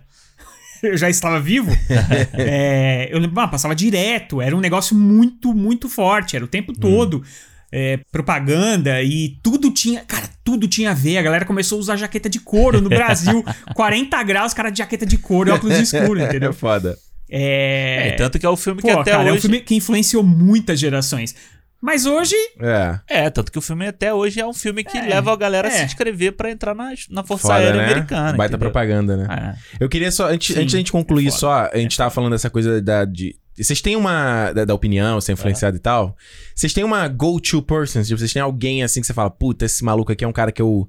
eu 0.82 0.96
já 0.96 1.08
estava 1.10 1.40
vivo. 1.40 1.70
é, 2.34 3.08
eu 3.10 3.18
lembro, 3.18 3.40
ah, 3.40 3.48
passava 3.48 3.74
direto. 3.74 4.40
Era 4.40 4.56
um 4.56 4.60
negócio 4.60 4.96
muito, 4.96 5.52
muito 5.54 5.88
forte. 5.88 6.36
Era 6.36 6.44
o 6.44 6.48
tempo 6.48 6.72
todo. 6.72 7.22
é, 7.70 7.98
propaganda 8.10 9.02
e 9.02 9.38
tudo 9.42 9.70
tinha. 9.70 10.02
Cara, 10.04 10.28
tudo 10.42 10.66
tinha 10.66 10.90
a 10.90 10.94
ver. 10.94 11.18
A 11.18 11.22
galera 11.22 11.44
começou 11.44 11.76
a 11.76 11.80
usar 11.80 11.96
jaqueta 11.96 12.28
de 12.28 12.40
couro 12.40 12.80
no 12.80 12.88
Brasil. 12.88 13.44
40 13.74 14.22
graus, 14.22 14.54
cara 14.54 14.70
de 14.70 14.78
jaqueta 14.78 15.04
de 15.04 15.18
couro 15.18 15.50
e 15.50 15.52
óculos 15.52 15.78
escuros, 15.78 16.22
É 16.22 16.26
entendeu? 16.26 16.52
foda. 16.52 16.96
É. 17.30 18.08
É, 18.08 18.10
tanto 18.12 18.38
que 18.38 18.46
é 18.46 18.48
o 18.48 18.56
filme 18.56 18.80
que 18.80 18.90
Pô, 18.90 19.00
até 19.00 19.10
cara, 19.10 19.24
é 19.24 19.30
um 19.30 19.34
hoje. 19.34 19.42
filme 19.42 19.60
que 19.60 19.74
influenciou 19.74 20.22
muitas 20.22 20.80
gerações. 20.80 21.34
Mas 21.80 22.06
hoje, 22.06 22.34
É. 22.60 22.98
É, 23.08 23.30
tanto 23.30 23.52
que 23.52 23.58
o 23.58 23.62
filme 23.62 23.86
até 23.86 24.12
hoje 24.12 24.40
é 24.40 24.46
um 24.46 24.52
filme 24.52 24.82
que 24.82 24.98
É, 24.98 25.02
leva 25.08 25.32
a 25.32 25.36
galera 25.36 25.68
a 25.68 25.70
se 25.70 25.78
é. 25.78 25.84
inscrever 25.84 26.32
pra 26.32 26.50
entrar 26.50 26.74
na, 26.74 26.92
na 27.08 27.22
Força 27.22 27.42
Foda, 27.48 27.54
Aérea 27.54 27.76
né? 27.80 27.84
Americana. 27.84 28.32
Baita 28.32 28.44
entendeu? 28.54 28.58
propaganda, 28.58 29.16
né? 29.16 29.56
É. 29.80 29.84
Eu 29.84 29.88
queria 29.88 30.10
só, 30.10 30.28
antes, 30.28 30.54
Sim. 30.54 30.62
antes 30.62 30.72
da 30.72 30.78
gente 30.78 30.90
concluir 30.92 31.26
Foda. 31.26 31.36
só, 31.38 31.70
a 31.72 31.78
gente 31.78 31.96
tava 31.96 32.10
falando 32.10 32.32
dessa 32.32 32.50
coisa 32.50 32.82
da, 32.82 33.04
de. 33.04 33.36
Vocês 33.56 33.80
têm 33.80 33.94
uma. 33.96 34.52
Da, 34.52 34.64
da 34.64 34.74
opinião, 34.74 35.20
ser 35.20 35.32
influenciado 35.32 35.76
e 35.76 35.80
tal. 35.80 36.16
Vocês 36.54 36.72
têm 36.72 36.82
uma 36.84 37.06
go-to 37.08 37.62
person? 37.62 38.02
Tipo, 38.02 38.18
vocês 38.18 38.32
têm 38.32 38.42
alguém 38.42 38.82
assim 38.82 39.00
que 39.00 39.06
você 39.06 39.14
fala, 39.14 39.30
puta, 39.30 39.64
esse 39.64 39.84
maluco 39.84 40.10
aqui 40.12 40.24
é 40.24 40.28
um 40.28 40.32
cara 40.32 40.50
que 40.52 40.62
eu 40.62 40.88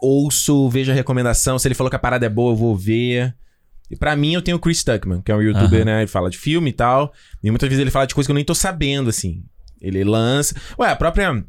ouço, 0.00 0.68
vejo 0.68 0.92
a 0.92 0.94
recomendação. 0.94 1.58
Se 1.58 1.66
ele 1.68 1.74
falou 1.74 1.90
que 1.90 1.96
a 1.96 1.98
parada 1.98 2.26
é 2.26 2.28
boa, 2.28 2.52
eu 2.52 2.56
vou 2.56 2.76
ver. 2.76 3.34
E 3.90 3.96
pra 3.96 4.16
mim, 4.16 4.32
eu 4.34 4.42
tenho 4.42 4.56
o 4.56 4.60
Chris 4.60 4.82
Tuckman, 4.82 5.20
que 5.20 5.30
é 5.30 5.34
um 5.36 5.42
youtuber, 5.42 5.84
né? 5.84 6.00
Ele 6.00 6.06
fala 6.06 6.30
de 6.30 6.38
filme 6.38 6.70
e 6.70 6.72
tal. 6.72 7.12
E 7.42 7.50
muitas 7.50 7.68
vezes 7.68 7.80
ele 7.80 7.90
fala 7.90 8.06
de 8.06 8.14
coisa 8.14 8.26
que 8.26 8.32
eu 8.32 8.34
nem 8.34 8.44
tô 8.44 8.54
sabendo, 8.54 9.10
assim. 9.10 9.42
Ele 9.86 10.04
lança. 10.04 10.54
Ué, 10.78 10.90
a 10.90 10.96
própria. 10.96 11.44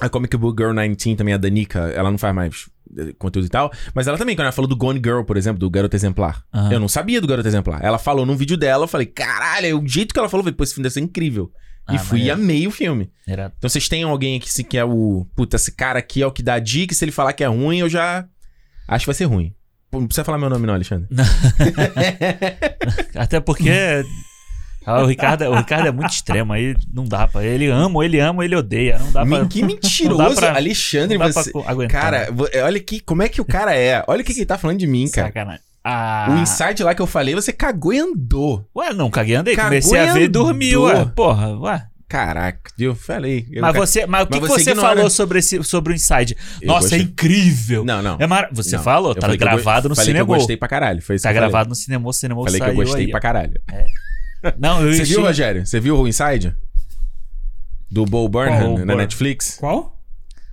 A 0.00 0.08
Comic 0.08 0.36
Book 0.36 0.60
Girl 0.60 0.74
19 0.74 1.16
também, 1.16 1.34
a 1.34 1.36
Danica, 1.36 1.78
ela 1.94 2.10
não 2.10 2.18
faz 2.18 2.34
mais 2.34 2.68
eh, 2.98 3.12
conteúdo 3.18 3.46
e 3.46 3.48
tal. 3.48 3.70
Mas 3.94 4.08
ela 4.08 4.18
também, 4.18 4.34
quando 4.34 4.46
ela 4.46 4.52
falou 4.52 4.68
do 4.68 4.74
Gone 4.74 5.00
Girl, 5.04 5.22
por 5.22 5.36
exemplo, 5.36 5.60
do 5.60 5.70
Garoto 5.70 5.94
Exemplar. 5.94 6.42
Aham. 6.52 6.72
Eu 6.72 6.80
não 6.80 6.88
sabia 6.88 7.20
do 7.20 7.26
Garoto 7.28 7.46
Exemplar. 7.46 7.78
Ela 7.84 7.98
falou 7.98 8.26
num 8.26 8.34
vídeo 8.36 8.56
dela, 8.56 8.82
eu 8.84 8.88
falei, 8.88 9.06
caralho, 9.06 9.80
o 9.80 9.86
jeito 9.88 10.12
que 10.12 10.18
ela 10.18 10.28
falou, 10.28 10.42
falei, 10.42 10.56
pô, 10.56 10.64
esse 10.64 10.74
filme 10.74 10.82
deve 10.84 10.94
ser 10.94 11.00
incrível. 11.00 11.52
e 11.90 11.94
Ah, 11.94 11.98
fui 12.00 12.22
e 12.22 12.30
amei 12.32 12.66
o 12.66 12.70
filme. 12.72 13.12
Era- 13.28 13.52
Então 13.56 13.70
vocês 13.70 13.88
têm 13.88 14.02
alguém 14.02 14.36
aqui 14.38 14.50
se 14.52 14.64
que 14.64 14.76
é 14.76 14.84
o. 14.84 15.24
Puta, 15.36 15.54
esse 15.56 15.70
cara 15.70 16.00
aqui 16.00 16.20
é 16.22 16.26
o 16.26 16.32
que 16.32 16.42
dá 16.42 16.58
dica, 16.58 16.92
e 16.92 16.96
se 16.96 17.04
ele 17.04 17.12
falar 17.12 17.32
que 17.32 17.44
é 17.44 17.46
ruim, 17.46 17.78
eu 17.78 17.88
já. 17.88 18.24
Acho 18.88 19.04
que 19.04 19.08
vai 19.08 19.14
ser 19.14 19.24
ruim. 19.26 19.54
Não 19.92 20.06
precisa 20.06 20.24
falar 20.24 20.38
meu 20.38 20.50
nome, 20.50 20.66
não, 20.66 20.74
Alexandre. 20.74 21.06
Até 23.14 23.40
porque. 23.40 23.68
Ah, 24.84 25.02
o, 25.02 25.06
Ricardo, 25.06 25.44
o 25.44 25.54
Ricardo 25.56 25.86
é 25.88 25.92
muito 25.92 26.10
extremo, 26.10 26.52
aí 26.52 26.76
não 26.92 27.04
dá 27.04 27.26
pra. 27.28 27.44
Ele 27.44 27.68
ama, 27.68 28.04
ele 28.04 28.18
ama, 28.18 28.44
ele 28.44 28.56
odeia. 28.56 28.98
Não 28.98 29.12
dá 29.12 29.24
pra. 29.24 29.46
Que 29.46 29.62
mentiroso, 29.62 30.36
pra- 30.36 30.54
Alexandre, 30.56 31.16
você. 31.18 31.50
aguentar. 31.66 32.00
Cara, 32.00 32.28
vo- 32.32 32.48
olha 32.64 32.80
que, 32.80 33.00
como 33.00 33.22
é 33.22 33.28
que 33.28 33.40
o 33.40 33.44
cara 33.44 33.74
é. 33.76 34.02
Olha 34.06 34.22
o 34.22 34.24
que, 34.24 34.32
que 34.32 34.40
ele 34.40 34.46
tá 34.46 34.58
falando 34.58 34.78
de 34.78 34.86
mim, 34.86 35.08
cara. 35.08 35.28
Sacanagem. 35.28 35.60
Ah. 35.84 36.28
O 36.30 36.36
insight 36.42 36.80
lá 36.82 36.94
que 36.94 37.02
eu 37.02 37.06
falei, 37.08 37.34
você 37.34 37.52
cagou 37.52 37.92
e 37.92 37.98
andou. 37.98 38.64
Ué, 38.76 38.92
não, 38.92 39.10
caguei, 39.10 39.34
andei. 39.34 39.56
Cagou 39.56 39.70
Comecei 39.70 39.98
e 39.98 40.08
a 40.08 40.12
ver 40.12 40.22
e 40.22 40.28
dormi, 40.28 40.70
andou. 40.70 40.84
ué. 40.86 41.04
Porra, 41.14 41.58
ué. 41.58 41.86
Caraca, 42.08 42.70
viu? 42.76 42.94
Falei. 42.94 43.46
Eu 43.50 43.62
Mas 43.62 43.74
você, 43.74 44.04
mas 44.06 44.24
o 44.24 44.26
que, 44.26 44.38
Mas 44.38 44.42
que 44.50 44.58
você 44.58 44.74
você 44.74 44.80
falou 44.80 45.08
sobre, 45.08 45.38
esse, 45.38 45.64
sobre 45.64 45.94
o 45.94 45.96
Inside? 45.96 46.36
Eu 46.60 46.66
Nossa, 46.68 46.80
gostei. 46.82 46.98
é 47.00 47.02
incrível. 47.04 47.84
Não, 47.86 48.02
não. 48.02 48.16
É 48.20 48.26
mar... 48.26 48.48
Você 48.52 48.76
Não, 48.76 48.82
falou, 48.84 49.12
eu 49.12 49.14
tá 49.14 49.28
eu 49.28 49.32
go- 49.32 49.38
gravado 49.38 49.88
no 49.88 49.94
falei 49.96 50.08
cinema. 50.08 50.22
eu 50.22 50.26
gostei 50.26 50.56
pra 50.58 50.68
caralho. 50.68 51.00
Foi 51.00 51.16
isso 51.16 51.22
Tá 51.22 51.30
eu 51.30 51.34
gravado 51.34 51.70
no 51.70 51.74
cinema, 51.74 52.06
o 52.06 52.12
cinema 52.12 52.44
Falei 52.44 52.60
que 52.60 52.68
eu 52.68 52.74
gostei 52.74 53.04
aí, 53.06 53.10
pra 53.10 53.18
caralho. 53.18 53.58
Não, 54.58 54.82
eu 54.86 54.92
Você 54.94 55.04
viu, 55.04 55.22
Rogério? 55.22 55.66
Você 55.66 55.80
viu 55.80 55.98
o 55.98 56.08
Inside? 56.08 56.54
Do 57.90 58.04
Bo 58.04 58.28
Burnham 58.28 58.74
Qual, 58.76 58.86
na? 58.86 58.94
Netflix? 58.96 59.56
qual? 59.58 59.98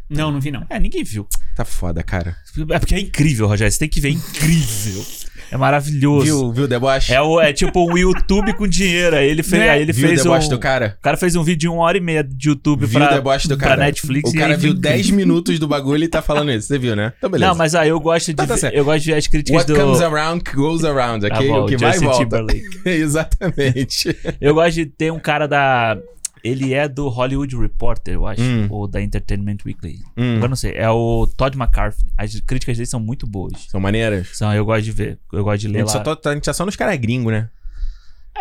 Não, 0.09 0.31
não 0.31 0.39
vi 0.41 0.51
não. 0.51 0.65
É, 0.69 0.79
ninguém 0.79 1.03
viu. 1.03 1.27
Tá 1.55 1.63
foda, 1.63 2.01
cara. 2.03 2.35
É 2.71 2.79
porque 2.79 2.95
é 2.95 2.99
incrível, 2.99 3.47
Rogério. 3.47 3.71
Você 3.71 3.79
tem 3.79 3.89
que 3.89 4.01
ver, 4.01 4.09
é 4.09 4.11
incrível. 4.11 5.05
É 5.51 5.57
maravilhoso. 5.57 6.25
Viu, 6.25 6.51
viu 6.53 6.63
o 6.65 6.67
deboche? 6.67 7.13
É, 7.13 7.21
o, 7.21 7.39
é 7.41 7.51
tipo 7.53 7.83
um 7.91 7.97
YouTube 7.97 8.53
com 8.53 8.67
dinheiro. 8.67 9.15
Aí 9.15 9.27
ele 9.29 9.41
fez, 9.43 9.61
Né? 9.61 9.69
aí 9.69 9.81
ele 9.81 9.91
viu 9.91 10.07
fez 10.07 10.19
o 10.21 10.23
deboche 10.23 10.47
um... 10.47 10.49
do 10.51 10.59
cara? 10.59 10.95
O 10.99 11.01
cara 11.01 11.17
fez 11.17 11.35
um 11.35 11.43
vídeo 11.43 11.59
de 11.61 11.67
uma 11.67 11.81
hora 11.83 11.97
e 11.97 12.01
meia 12.01 12.23
de 12.23 12.49
YouTube 12.49 12.85
Viu 12.85 12.99
pra, 12.99 13.11
o 13.11 13.13
deboche 13.15 13.47
do 13.47 13.57
pra 13.57 13.69
cara? 13.69 13.85
Netflix. 13.85 14.29
O 14.31 14.33
cara 14.35 14.55
viu 14.57 14.73
vem- 14.73 14.81
10 14.81 15.09
minutos 15.11 15.57
do 15.59 15.67
bagulho 15.67 16.03
e 16.03 16.07
tá 16.07 16.21
falando 16.21 16.51
isso. 16.51 16.67
Você 16.67 16.77
viu, 16.77 16.95
né? 16.95 17.13
Então, 17.17 17.29
beleza. 17.29 17.49
Não, 17.51 17.57
mas 17.57 17.73
aí 17.75 17.89
eu 17.89 17.99
gosto 17.99 18.27
de 18.27 18.35
Tá, 18.35 18.45
tá 18.47 18.55
ver- 18.55 18.73
eu 18.75 18.85
gosto 18.85 18.99
de 19.03 19.11
ver 19.11 19.17
as 19.17 19.27
críticas 19.27 19.61
What 19.63 19.73
do 19.73 19.79
comes 19.79 20.01
around 20.01 20.43
goes 20.53 20.83
around, 20.83 21.27
Tá 21.27 21.35
ok? 21.35 21.47
bom, 21.47 21.63
o 21.63 21.65
que 21.65 21.77
vai 21.77 21.91
Justin 21.93 22.05
volta. 22.05 22.23
Timberlake. 22.23 22.63
Exatamente. 22.85 24.15
Eu 24.39 24.53
gosto 24.53 24.75
de 24.75 24.85
ter 24.85 25.11
um 25.11 25.19
cara 25.19 25.47
da 25.47 25.97
ele 26.43 26.73
é 26.73 26.87
do 26.87 27.07
Hollywood 27.09 27.55
Reporter, 27.57 28.13
eu 28.13 28.25
acho, 28.27 28.41
Hum. 28.41 28.67
ou 28.69 28.87
da 28.87 29.01
Entertainment 29.01 29.57
Weekly. 29.65 29.99
Hum. 30.17 30.35
Agora 30.37 30.49
não 30.49 30.55
sei, 30.55 30.73
é 30.75 30.89
o 30.89 31.27
Todd 31.37 31.57
McCarthy. 31.57 32.05
As 32.17 32.39
críticas 32.41 32.77
dele 32.77 32.87
são 32.87 32.99
muito 32.99 33.25
boas. 33.27 33.67
São 33.69 33.79
maneiras. 33.79 34.29
São, 34.37 34.53
eu 34.53 34.65
gosto 34.65 34.83
de 34.85 34.91
ver, 34.91 35.19
eu 35.33 35.43
gosto 35.43 35.61
de 35.61 35.67
A 35.67 35.69
ler 35.71 35.79
gente, 35.79 35.87
lá. 35.87 36.03
só 36.05 36.15
tá, 36.15 36.29
a 36.29 36.33
gente 36.33 36.43
tá 36.45 36.53
só 36.53 36.65
nos 36.65 36.75
caras 36.75 36.97
gringos, 36.97 37.31
né? 37.31 37.49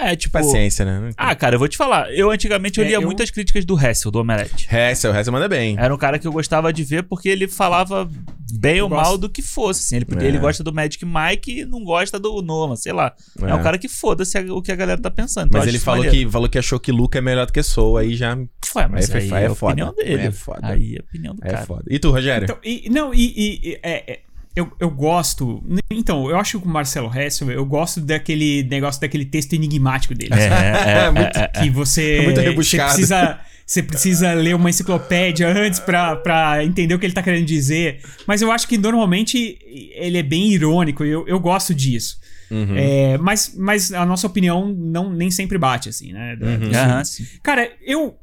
É, 0.00 0.14
tipo, 0.16 0.32
Paciência, 0.32 0.84
né? 0.84 1.10
Ah, 1.16 1.34
cara, 1.34 1.56
eu 1.56 1.58
vou 1.58 1.66
te 1.68 1.76
falar. 1.76 2.12
Eu 2.14 2.30
antigamente 2.30 2.78
eu 2.78 2.84
É, 2.84 2.88
lia 2.88 2.96
eu- 2.98 3.02
muitas 3.02 3.30
críticas 3.30 3.64
do 3.64 3.78
Hessel, 3.78 4.10
do 4.10 4.20
Omelete. 4.20 4.68
Hessel, 4.70 5.14
Hessel 5.14 5.32
manda 5.32 5.48
bem. 5.48 5.76
Era 5.78 5.92
um 5.94 5.98
cara 5.98 6.18
que 6.18 6.26
eu 6.26 6.32
gostava 6.32 6.72
de 6.72 6.84
ver 6.84 7.02
porque 7.02 7.28
ele 7.28 7.48
falava 7.48 8.08
bem 8.52 8.76
Eu 8.78 8.84
ou 8.84 8.90
gosto. 8.90 9.02
mal 9.02 9.18
do 9.18 9.28
que 9.28 9.42
fosse. 9.42 9.82
Assim. 9.82 9.96
Ele, 9.96 10.04
porque 10.04 10.24
É. 10.24 10.28
ele 10.28 10.38
gosta 10.38 10.62
do 10.62 10.72
Magic 10.72 11.04
Mike 11.04 11.60
e 11.60 11.64
não 11.64 11.82
gosta 11.84 12.18
do 12.18 12.40
Nolan, 12.40 12.76
sei 12.76 12.92
lá. 12.92 13.12
É, 13.42 13.50
É. 13.50 13.54
um 13.54 13.62
cara 13.62 13.76
que 13.76 13.88
foda-se 13.88 14.38
o 14.50 14.62
que 14.62 14.70
a 14.72 14.76
galera 14.76 15.00
tá 15.00 15.10
pensando. 15.10 15.48
Então 15.48 15.60
Mas 15.60 15.68
ele 15.68 15.78
falou 15.78 16.04
maneiro. 16.04 16.26
que, 16.26 16.32
falou 16.32 16.48
que 16.48 16.58
achou 16.58 16.78
que 16.78 16.92
Luca 16.92 17.18
é 17.18 17.20
melhor 17.20 17.46
do 17.46 17.52
que 17.52 17.62
Soul, 17.62 17.96
aí 17.98 18.14
já 18.14 18.36
Ué, 18.76 18.86
mas 18.86 19.10
Aí 19.10 19.22
aí, 19.22 19.28
foi- 19.28 19.36
é 19.36 19.40
aí 19.40 19.46
a 19.46 19.50
é 19.50 19.54
foda. 19.54 19.72
opinião 19.72 19.94
dele. 19.94 20.20
Aí 20.20 20.26
é 20.26 20.30
foda. 20.30 20.60
Aí 20.62 20.94
é 20.94 20.98
a 20.98 21.02
opinião 21.02 21.34
do 21.34 21.44
é 21.46 21.50
cara. 21.50 21.66
foda. 21.66 21.84
E 21.90 21.98
tu, 21.98 22.10
Rogério? 22.10 22.44
Então, 22.44 22.58
e- 22.62 22.88
não, 22.90 23.12
e, 23.14 23.18
e- 23.26 23.60
e- 23.70 23.80
é, 23.82 24.12
é, 24.12 24.20
eu, 24.58 24.72
eu 24.80 24.90
gosto. 24.90 25.62
Então, 25.90 26.28
eu 26.28 26.36
acho 26.36 26.58
que 26.58 26.66
o 26.66 26.68
Marcelo 26.68 27.10
Hessel, 27.16 27.50
eu 27.50 27.64
gosto 27.64 28.00
daquele 28.00 28.64
negócio, 28.64 29.00
daquele 29.00 29.24
texto 29.24 29.52
enigmático 29.52 30.14
dele. 30.14 30.34
É, 30.34 30.44
é, 30.46 30.98
é, 31.06 31.10
muito- 31.10 31.38
é, 31.38 31.42
é. 31.42 31.48
Que 31.60 31.70
você. 31.70 32.16
É 32.16 32.22
muito 32.22 32.40
você 32.40 32.48
rebuscado. 32.48 32.88
precisa. 32.92 33.40
Você 33.64 33.82
precisa 33.82 34.32
ler 34.32 34.54
uma 34.56 34.70
enciclopédia 34.70 35.46
antes 35.46 35.78
pra, 35.78 36.16
pra 36.16 36.64
entender 36.64 36.94
o 36.94 36.98
que 36.98 37.04
ele 37.04 37.12
tá 37.12 37.22
querendo 37.22 37.44
dizer. 37.44 38.00
Mas 38.26 38.40
eu 38.40 38.50
acho 38.50 38.66
que 38.66 38.78
normalmente 38.78 39.58
ele 39.94 40.16
é 40.16 40.22
bem 40.22 40.48
irônico 40.50 41.04
e 41.04 41.10
eu, 41.10 41.28
eu 41.28 41.38
gosto 41.38 41.74
disso. 41.74 42.16
Uhum. 42.50 42.74
É, 42.74 43.18
mas, 43.18 43.54
mas 43.54 43.92
a 43.92 44.06
nossa 44.06 44.26
opinião 44.26 44.74
não, 44.74 45.12
nem 45.12 45.30
sempre 45.30 45.58
bate, 45.58 45.90
assim, 45.90 46.14
né? 46.14 46.34
Uhum. 46.40 47.04
sim. 47.04 47.26
Cara, 47.42 47.70
eu, 47.86 48.16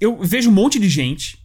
eu 0.00 0.22
vejo 0.22 0.48
um 0.50 0.52
monte 0.52 0.78
de 0.78 0.88
gente 0.88 1.36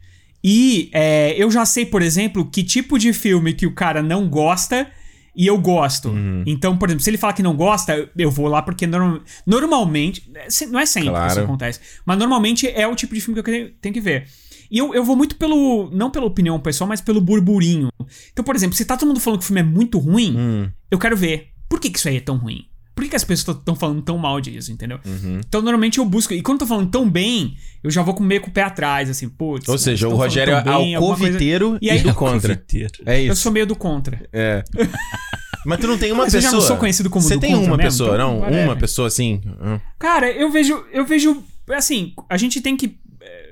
e 0.44 0.90
é, 0.94 1.36
eu 1.38 1.50
já 1.52 1.66
sei, 1.66 1.86
por 1.86 2.02
exemplo, 2.02 2.46
que 2.50 2.64
tipo 2.64 2.98
de 2.98 3.12
filme 3.14 3.54
que 3.54 3.66
o 3.66 3.74
cara 3.74 4.02
não 4.02 4.30
gosta 4.30 4.88
e 5.36 5.46
eu 5.46 5.58
gosto. 5.58 6.10
Uhum. 6.10 6.44
Então, 6.48 6.78
por 6.78 6.90
exemplo, 6.90 7.04
se 7.04 7.10
ele 7.10 7.18
falar 7.18 7.34
que 7.34 7.44
não 7.44 7.56
gosta, 7.56 8.10
eu 8.18 8.32
vou 8.32 8.48
lá 8.48 8.62
porque 8.62 8.88
norm- 8.88 9.20
normalmente, 9.46 10.30
é, 10.36 10.48
não 10.68 10.80
é 10.80 10.86
sempre 10.86 11.10
que 11.12 11.16
isso 11.18 11.26
Claro. 11.36 11.44
acontece, 11.44 11.80
mas 12.06 12.18
normalmente 12.18 12.68
é 12.68 12.88
o 12.88 12.96
tipo 12.96 13.14
de 13.14 13.22
filme 13.22 13.42
que 13.42 13.50
eu 13.50 13.54
tenho, 13.54 13.70
tenho 13.82 13.94
que 13.94 14.02
ver. 14.02 14.28
E 14.70 14.78
eu, 14.80 14.94
eu 14.94 15.04
vou 15.04 15.16
muito 15.16 15.36
pelo, 15.38 15.90
não 15.94 16.10
pela 16.12 16.26
opinião 16.26 16.60
pessoal, 16.60 16.88
mas 16.88 17.00
pelo 17.02 17.22
burburinho. 17.22 17.90
Então, 18.34 18.44
por 18.44 18.56
exemplo, 18.56 18.76
se 18.76 18.84
tá 18.84 18.98
todo 18.98 19.08
mundo 19.08 19.20
falando 19.20 19.40
que 19.40 19.46
o 19.46 19.48
filme 19.48 19.62
é 19.62 19.64
muito 19.64 19.98
ruim, 19.98 20.36
Hum. 20.38 20.70
eu 20.92 21.00
quero 21.00 21.16
ver. 21.16 21.50
Por 21.70 21.80
que, 21.80 21.90
que 21.90 21.98
isso 22.00 22.08
aí 22.10 22.18
é 22.18 22.22
tão 22.22 22.38
ruim? 22.38 22.66
Por 22.98 23.04
que, 23.04 23.12
que 23.12 23.16
as 23.16 23.24
pessoas 23.24 23.58
estão 23.58 23.76
falando 23.76 24.02
tão 24.02 24.18
mal 24.18 24.42
disso, 24.42 24.72
entendeu? 24.72 25.00
Uhum. 25.06 25.40
Então, 25.48 25.62
normalmente 25.62 26.00
eu 26.00 26.06
busco. 26.06 26.34
E 26.34 26.42
quando 26.42 26.56
eu 26.56 26.60
tô 26.62 26.66
falando 26.68 26.90
tão 26.90 27.08
bem, 27.08 27.56
eu 27.84 27.92
já 27.92 28.02
vou 28.02 28.16
com 28.16 28.24
meio 28.24 28.42
com 28.42 28.50
o 28.50 28.52
pé 28.52 28.64
atrás, 28.64 29.08
assim, 29.08 29.30
putz. 29.30 29.68
Ou 29.70 29.76
mas 29.76 29.82
seja, 29.82 30.10
o 30.10 30.16
Rogério 30.16 30.56
é 30.56 30.64
bem, 30.64 30.74
coisa- 30.74 30.98
alcoviteiro 30.98 31.78
E 31.80 31.92
aí- 31.92 32.00
e 32.00 32.02
do 32.02 32.14
contra. 32.16 32.56
Confeiteiro. 32.56 32.94
É 33.06 33.22
Eu 33.22 33.34
isso. 33.34 33.42
sou 33.44 33.52
meio 33.52 33.68
do 33.68 33.76
contra. 33.76 34.28
É. 34.34 34.64
Mas 35.66 35.80
tu 35.80 35.88
não 35.88 35.98
tem 35.98 36.12
uma 36.12 36.24
Mas 36.24 36.34
eu 36.34 36.38
pessoa. 36.40 36.52
já 36.54 36.58
não 36.58 36.66
sou 36.66 36.78
conhecido 36.78 37.10
como 37.10 37.24
Você 37.26 37.38
tem 37.38 37.54
uma 37.54 37.62
mesmo, 37.62 37.78
pessoa, 37.78 38.16
então, 38.16 38.18
não? 38.32 38.40
whatever. 38.40 38.64
Uma 38.66 38.76
pessoa 38.78 39.08
assim. 39.10 39.42
Hum. 39.46 39.80
Cara, 40.00 40.32
eu 40.32 40.50
vejo. 40.50 40.84
Eu 40.94 41.06
vejo. 41.06 41.44
Assim, 41.72 42.14
a 42.30 42.38
gente 42.38 42.62
tem 42.62 42.78
que. 42.78 42.98
eh, 43.22 43.50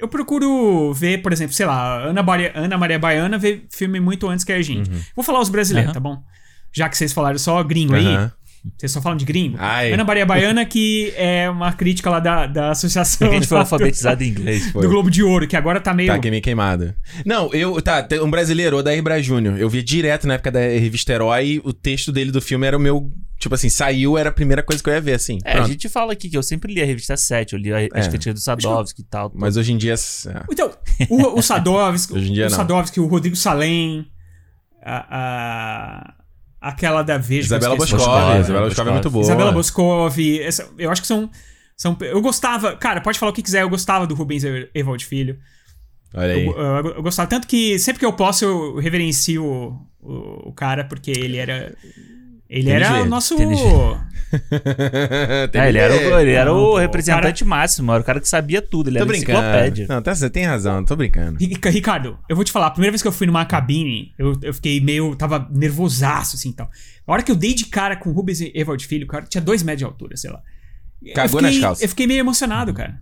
Eu 0.00 0.08
procuro 0.08 0.92
ver, 0.92 1.22
por 1.22 1.32
exemplo, 1.32 1.54
sei 1.54 1.64
lá, 1.64 1.98
Ana, 2.08 2.22
Maria, 2.22 2.52
Ana 2.56 2.76
Maria 2.76 2.98
Baiana 2.98 3.38
vê 3.38 3.62
filme 3.70 4.00
muito 4.00 4.28
antes 4.28 4.44
que 4.44 4.52
a 4.52 4.60
gente. 4.60 4.90
Uhum. 4.90 5.00
Vou 5.14 5.24
falar 5.24 5.40
os 5.40 5.48
brasileiros, 5.48 5.90
Aham. 5.90 5.94
tá 5.94 6.00
bom? 6.00 6.20
Já 6.72 6.88
que 6.88 6.98
vocês 6.98 7.12
falaram 7.12 7.38
só 7.38 7.62
gringo 7.62 7.94
aí. 7.94 8.04
Vocês 8.78 8.90
só 8.92 9.02
falam 9.02 9.16
de 9.18 9.24
gringo. 9.26 9.56
Ai. 9.60 9.92
Ana 9.92 10.04
Maria 10.04 10.24
Baiana, 10.24 10.64
que 10.64 11.12
é 11.16 11.50
uma 11.50 11.72
crítica 11.72 12.08
lá 12.08 12.18
da, 12.18 12.46
da 12.46 12.70
associação. 12.70 13.30
A 13.30 13.34
gente 13.34 13.46
foi 13.46 13.58
alfabetizado 13.58 14.24
em 14.24 14.28
inglês. 14.28 14.72
do, 14.72 14.80
do 14.80 14.88
Globo 14.88 15.10
de 15.10 15.22
Ouro, 15.22 15.46
que 15.46 15.54
agora 15.56 15.80
tá 15.80 15.92
meio. 15.92 16.10
Tá, 16.10 16.18
queimei 16.18 16.40
queimada. 16.40 16.96
Não, 17.26 17.52
eu. 17.52 17.80
Tá, 17.82 18.02
tem 18.02 18.20
um 18.22 18.30
brasileiro, 18.30 18.78
Odair 18.78 19.02
Braz 19.02 19.24
Júnior. 19.24 19.58
Eu 19.58 19.68
via 19.68 19.82
direto 19.82 20.26
na 20.26 20.34
época 20.34 20.50
da 20.50 20.60
revista 20.60 21.12
Herói. 21.12 21.60
O 21.62 21.72
texto 21.74 22.10
dele 22.10 22.30
do 22.32 22.40
filme 22.40 22.66
era 22.66 22.76
o 22.76 22.80
meu. 22.80 23.10
Tipo 23.38 23.54
assim, 23.56 23.68
saiu, 23.68 24.16
era 24.16 24.30
a 24.30 24.32
primeira 24.32 24.62
coisa 24.62 24.82
que 24.82 24.88
eu 24.88 24.94
ia 24.94 25.00
ver, 25.00 25.12
assim. 25.14 25.38
É, 25.44 25.58
a 25.58 25.66
gente 25.66 25.86
fala 25.88 26.14
aqui 26.14 26.30
que 26.30 26.36
eu 26.38 26.42
sempre 26.42 26.72
li 26.72 26.80
a 26.80 26.86
revista 26.86 27.14
7, 27.16 27.52
eu 27.52 27.58
li 27.58 27.70
a- 27.74 27.88
as 27.92 28.06
É. 28.06 28.08
críticas 28.08 28.34
do 28.34 28.40
Sadovski 28.40 29.02
e 29.02 29.04
tal. 29.04 29.30
Mas 29.34 29.58
hoje 29.58 29.72
em 29.72 29.76
dia. 29.76 29.92
é, 29.92 30.42
Então, 30.50 30.70
o, 31.10 31.38
o 31.38 31.42
Sadovski, 31.42 32.14
Hoje 32.16 32.30
em 32.30 32.32
dia 32.32 32.46
o 32.46 32.50
não. 32.50 32.56
Sadovski, 32.56 33.00
o 33.00 33.06
Rodrigo 33.06 33.36
Salem, 33.36 34.06
a, 34.82 35.06
a- 35.10 36.14
aquela 36.68 37.02
da 37.02 37.18
Veja. 37.18 37.46
Isabela. 37.46 37.76
Boscov, 37.76 37.98
Isabela 38.40 38.68
Boscov 38.68 38.88
é 38.88 38.92
muito 38.92 39.10
boa. 39.10 39.22
Isabela 39.24 39.52
Boscov, 39.52 40.18
essa- 40.40 40.68
eu 40.78 40.90
acho 40.90 41.00
que 41.02 41.08
são, 41.08 41.30
são. 41.76 41.96
Eu 42.00 42.20
gostava. 42.20 42.76
Cara, 42.76 43.00
pode 43.00 43.18
falar 43.18 43.30
o 43.30 43.34
que 43.34 43.42
quiser, 43.42 43.62
eu 43.62 43.68
gostava 43.68 44.06
do 44.06 44.14
Rubens 44.14 44.42
Evald 44.74 45.04
Filho. 45.04 45.38
Olha 46.14 46.32
aí. 46.34 46.46
Eu, 46.46 46.52
eu- 46.56 46.94
eu 46.96 47.02
gostava 47.02 47.28
tanto 47.28 47.46
que 47.46 47.78
sempre 47.78 47.98
que 48.00 48.06
eu 48.06 48.12
posso 48.12 48.44
eu 48.44 48.76
reverencio 48.76 49.44
o, 49.44 49.86
o, 50.00 50.48
o 50.48 50.52
cara, 50.52 50.84
porque 50.84 51.10
ele 51.10 51.36
era. 51.36 51.74
Ele 52.48 52.64
Tênis 52.64 52.82
era 52.82 52.90
o 52.90 52.94
verde, 52.94 53.08
nosso. 53.10 53.36
tênis 53.36 53.60
É, 55.52 55.68
ele 55.68 55.78
era 55.78 55.94
o, 55.94 56.20
ele 56.20 56.32
era 56.32 56.52
o 56.52 56.76
representante 56.76 57.44
máximo, 57.44 57.92
era 57.92 58.00
o 58.00 58.04
cara 58.04 58.20
que 58.20 58.28
sabia 58.28 58.60
tudo, 58.60 58.88
ele 58.90 58.98
Tô 58.98 59.04
era 59.04 59.12
brincando. 59.12 59.38
enciclopédia. 59.38 59.86
Não, 59.88 60.02
tá, 60.02 60.14
você 60.14 60.28
tem 60.28 60.44
razão, 60.44 60.84
tô 60.84 60.96
brincando. 60.96 61.38
Rica- 61.38 61.70
Ricardo, 61.70 62.18
eu 62.28 62.34
vou 62.36 62.44
te 62.44 62.52
falar, 62.52 62.66
a 62.66 62.70
primeira 62.70 62.92
vez 62.92 63.00
que 63.02 63.08
eu 63.08 63.12
fui 63.12 63.26
numa 63.26 63.44
cabine, 63.44 64.12
eu, 64.18 64.36
eu 64.42 64.52
fiquei 64.54 64.80
meio. 64.80 65.14
tava 65.16 65.48
nervosaço, 65.52 66.36
assim 66.36 66.50
e 66.50 66.52
tal. 66.52 66.68
A 67.06 67.12
hora 67.12 67.22
que 67.22 67.30
eu 67.30 67.36
dei 67.36 67.54
de 67.54 67.66
cara 67.66 67.96
com 67.96 68.10
o 68.10 68.12
Rubens 68.12 68.40
Evald 68.54 68.84
Filho, 68.86 69.04
o 69.04 69.08
cara 69.08 69.24
tinha 69.24 69.40
dois 69.40 69.62
metros 69.62 69.78
de 69.78 69.84
altura, 69.84 70.16
sei 70.16 70.30
lá. 70.30 70.40
Eu 71.02 71.14
Cagou 71.14 71.40
fiquei- 71.40 71.54
nas 71.54 71.60
calças. 71.60 71.82
Eu 71.82 71.88
fiquei 71.88 72.06
meio 72.06 72.20
emocionado, 72.20 72.72
cara. 72.74 72.98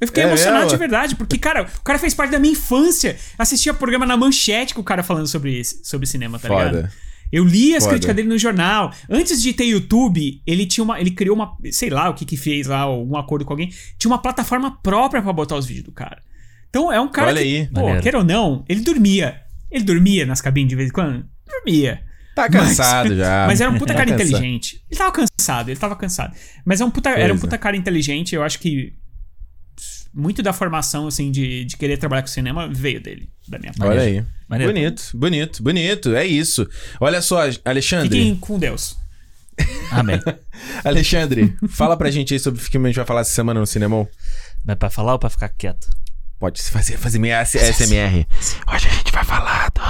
Eu 0.00 0.06
fiquei 0.06 0.22
É 0.22 0.26
emocionado 0.26 0.62
mesmo? 0.64 0.70
de 0.70 0.76
verdade, 0.78 1.14
porque, 1.16 1.36
cara, 1.36 1.64
o 1.78 1.82
cara 1.82 1.98
fez 1.98 2.14
parte 2.14 2.30
da 2.30 2.38
minha 2.38 2.52
infância. 2.52 3.16
Assistia 3.38 3.74
programa 3.74 4.06
na 4.06 4.16
manchete 4.16 4.72
com 4.72 4.80
o 4.80 4.84
cara 4.84 5.02
falando 5.02 5.26
sobre, 5.26 5.62
sobre 5.64 6.06
cinema, 6.06 6.38
tá 6.38 6.48
ligado? 6.48 6.88
Eu 7.32 7.44
li 7.44 7.74
as 7.74 7.84
Foda. 7.84 7.94
críticas 7.94 8.16
dele 8.16 8.28
no 8.28 8.38
jornal. 8.38 8.92
Antes 9.08 9.40
de 9.40 9.52
ter 9.52 9.64
YouTube, 9.64 10.42
ele 10.46 10.66
tinha 10.66 10.82
uma. 10.84 11.00
Ele 11.00 11.10
criou 11.10 11.36
uma. 11.36 11.56
Sei 11.70 11.90
lá 11.90 12.08
o 12.08 12.14
que 12.14 12.24
que 12.24 12.36
fez 12.36 12.66
lá, 12.66 12.80
algum 12.80 13.16
acordo 13.16 13.44
com 13.44 13.52
alguém. 13.52 13.70
Tinha 13.98 14.10
uma 14.10 14.20
plataforma 14.20 14.78
própria 14.82 15.22
pra 15.22 15.32
botar 15.32 15.56
os 15.56 15.66
vídeos 15.66 15.84
do 15.84 15.92
cara. 15.92 16.22
Então 16.68 16.92
é 16.92 17.00
um 17.00 17.08
cara. 17.08 17.28
Olha 17.28 17.42
que, 17.42 17.48
aí. 17.48 17.66
Pô, 17.68 17.80
Maneiro. 17.80 18.02
queira 18.02 18.18
ou 18.18 18.24
não, 18.24 18.64
ele 18.68 18.80
dormia. 18.80 19.40
Ele 19.70 19.84
dormia 19.84 20.26
nas 20.26 20.40
cabines 20.40 20.68
de 20.68 20.76
vez 20.76 20.88
em 20.88 20.92
quando? 20.92 21.24
Dormia. 21.46 22.02
Tá 22.34 22.48
cansado 22.48 23.14
já. 23.16 23.46
Mas 23.48 23.60
era 23.60 23.70
um 23.70 23.78
puta 23.78 23.92
Tá 23.92 23.98
cara 23.98 24.10
inteligente. 24.10 24.82
Ele 24.90 24.98
tava 24.98 25.12
cansado, 25.12 25.68
ele 25.68 25.78
tava 25.78 25.96
cansado. 25.96 26.34
Mas 26.64 26.80
é 26.80 26.84
um 26.84 26.90
puta, 26.90 27.10
era 27.10 27.32
um 27.32 27.36
é. 27.36 27.40
puta 27.40 27.58
cara 27.58 27.76
inteligente. 27.76 28.34
Eu 28.34 28.42
acho 28.42 28.58
que 28.58 28.94
muito 30.12 30.42
da 30.42 30.52
formação, 30.52 31.06
assim, 31.06 31.30
de, 31.30 31.64
de 31.64 31.76
querer 31.76 31.96
trabalhar 31.96 32.22
com 32.22 32.28
cinema 32.28 32.68
veio 32.68 33.00
dele, 33.00 33.28
da 33.48 33.58
minha 33.58 33.72
parte. 33.72 33.90
Olha 33.90 34.02
aí. 34.02 34.24
Maneiro. 34.48 34.72
Bonito, 34.72 35.10
bonito, 35.14 35.62
bonito. 35.62 36.14
É 36.14 36.26
isso. 36.26 36.68
Olha 37.00 37.22
só, 37.22 37.42
Alexandre. 37.64 38.08
Fiquem 38.08 38.36
com 38.36 38.58
Deus. 38.58 38.96
Amém. 39.90 40.20
Alexandre, 40.84 41.56
fala 41.68 41.96
pra 41.96 42.10
gente 42.10 42.34
aí 42.34 42.40
sobre 42.40 42.60
o 42.60 42.70
que 42.70 42.76
a 42.76 42.80
gente 42.80 42.96
vai 42.96 43.04
falar 43.04 43.20
essa 43.20 43.32
semana 43.32 43.60
no 43.60 43.66
cinema. 43.66 44.08
Mas 44.64 44.76
pra 44.76 44.90
falar 44.90 45.12
ou 45.12 45.18
pra 45.18 45.30
ficar 45.30 45.48
quieto? 45.50 45.88
Pode 46.38 46.62
fazer, 46.62 46.96
fazer 46.96 47.18
meio 47.18 47.34
SMR. 47.44 48.26
Hoje 48.72 48.88
a 48.88 48.92
gente 48.92 49.12
vai 49.12 49.24
falar 49.24 49.70
do... 49.70 49.80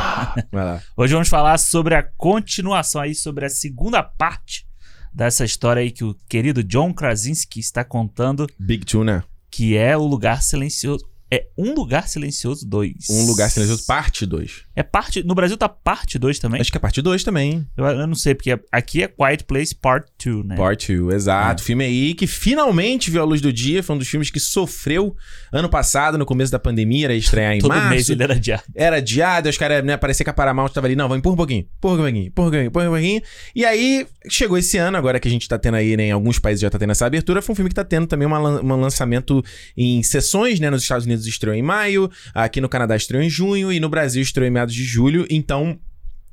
Vai 0.51 0.65
lá. 0.65 0.83
Hoje 0.97 1.13
vamos 1.13 1.29
falar 1.29 1.59
sobre 1.59 1.95
a 1.95 2.03
continuação 2.03 3.01
aí, 3.01 3.15
sobre 3.15 3.47
a 3.47 3.49
segunda 3.49 4.03
parte 4.03 4.67
dessa 5.15 5.45
história 5.45 5.81
aí 5.81 5.93
que 5.93 6.05
o 6.05 6.15
querido 6.29 6.65
John 6.65 6.93
Krasinski 6.93 7.61
está 7.61 7.85
contando, 7.85 8.49
Big 8.59 8.85
Tuna. 8.85 9.25
Que 9.61 9.77
é 9.77 9.95
o 9.95 10.07
Lugar 10.07 10.43
Silencioso. 10.43 11.10
É 11.31 11.47
Um 11.57 11.75
Lugar 11.75 12.09
Silencioso 12.09 12.67
2. 12.67 13.09
Um 13.11 13.27
Lugar 13.27 13.49
Silencioso, 13.51 13.85
parte 13.87 14.27
2. 14.27 14.65
É 14.75 14.83
parte. 14.83 15.23
No 15.23 15.35
Brasil 15.35 15.57
tá 15.57 15.69
parte 15.69 16.19
2 16.19 16.39
também? 16.39 16.61
Acho 16.61 16.71
que 16.71 16.77
é 16.77 16.81
parte 16.81 17.01
2 17.01 17.23
também. 17.23 17.67
Eu, 17.77 17.85
eu 17.85 18.07
não 18.07 18.15
sei, 18.15 18.35
porque 18.35 18.59
aqui 18.73 19.03
é 19.03 19.09
Quiet 19.09 19.45
Place 19.45 19.75
Part 19.75 20.11
2, 20.25 20.45
né? 20.45 20.57
Part 20.57 20.93
2, 20.97 21.15
exato. 21.15 21.63
Filme 21.63 21.85
aí 21.85 22.15
que 22.15 22.27
finalmente 22.27 23.11
viu 23.11 23.23
a 23.23 23.25
luz 23.25 23.41
do 23.41 23.53
dia. 23.53 23.83
Foi 23.83 23.95
um 23.95 23.99
dos 23.99 24.09
filmes 24.09 24.31
que 24.31 24.41
sofreu 24.41 25.15
ano 25.53 25.69
passado, 25.69 26.19
no 26.19 26.27
começo 26.27 26.51
da 26.51 26.59
pandemia. 26.59 27.07
Era 27.07 27.15
estrear 27.15 27.53
em 27.55 27.61
Todo 27.61 27.71
março. 27.71 27.89
mês 27.91 28.09
ele 28.11 28.23
era 28.23 28.35
adiado. 28.35 28.63
Era 28.75 28.97
adiado, 28.97 29.49
os 29.49 29.57
caras, 29.57 29.85
né, 29.85 29.97
parecia 29.97 30.25
que 30.25 30.31
a 30.31 30.35
Paramount 30.35 30.71
tava 30.71 30.87
ali, 30.87 30.97
não, 30.97 31.09
vamos 31.09 31.19
empurra 31.21 31.35
um 31.35 31.37
pouquinho, 31.37 31.67
empurra 31.77 31.95
um 31.95 31.99
pouquinho, 31.99 32.27
empurra 32.27 32.49
um 32.49 32.51
pouquinho, 32.51 32.67
empurra 32.69 32.87
um 32.87 32.93
pouquinho. 32.93 33.23
E 33.55 33.65
aí, 33.65 34.07
chegou 34.29 34.59
esse 34.59 34.77
ano, 34.79 34.97
agora 34.97 35.21
que 35.21 35.29
a 35.29 35.31
gente 35.31 35.47
tá 35.49 35.59
tendo 35.59 35.77
aí, 35.77 35.97
né, 35.97 36.05
em 36.05 36.13
alguns 36.13 36.39
países 36.39 36.61
já 36.61 36.71
tá 36.71 36.79
tendo 36.79 36.91
essa 36.91 37.07
abertura, 37.07 37.41
foi 37.43 37.53
um 37.53 37.57
filme 37.57 37.69
que 37.69 37.75
tá 37.75 37.85
tendo 37.85 38.07
também 38.07 38.27
um 38.27 38.77
lançamento 38.81 39.45
em 39.77 40.03
sessões, 40.03 40.59
né, 40.59 40.71
nos 40.71 40.83
Estados 40.83 41.05
Unidos 41.07 41.20
estreou 41.27 41.55
em 41.55 41.63
maio, 41.63 42.11
aqui 42.35 42.61
no 42.61 42.69
Canadá 42.69 42.97
estreou 42.97 43.23
em 43.23 43.31
junho 43.31 43.73
e 43.73 43.79
no 43.81 43.89
Brasil 43.89 44.23
estreou 44.23 44.47
em 44.49 44.51
meados 44.51 44.75
de 44.75 44.85
julho, 44.85 45.27
então... 45.31 45.79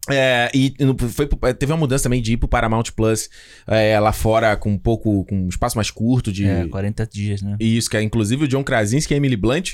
É, 0.09 0.49
e 0.53 0.73
foi, 1.09 1.27
pro- 1.27 1.53
teve 1.53 1.69
uma 1.73 1.77
mudança 1.77 2.03
também 2.03 2.21
de 2.21 2.31
ir 2.31 2.37
pro 2.37 2.47
Paramount 2.47 2.85
Plus 2.95 3.29
é, 3.67 3.99
lá 3.99 4.13
fora 4.13 4.55
com 4.55 4.71
um 4.71 4.77
pouco, 4.77 5.25
com 5.25 5.35
um 5.35 5.49
espaço 5.49 5.77
mais 5.77 5.91
curto 5.91 6.31
de... 6.31 6.47
É, 6.47 6.65
40 6.65 7.05
dias, 7.11 7.41
né? 7.41 7.57
Isso, 7.59 7.89
que 7.89 7.97
é 7.97 8.01
inclusive 8.01 8.45
o 8.45 8.47
John 8.47 8.63
Krasinski 8.63 9.13
e 9.13 9.15
a 9.15 9.17
Emily 9.17 9.35
Blunt 9.35 9.71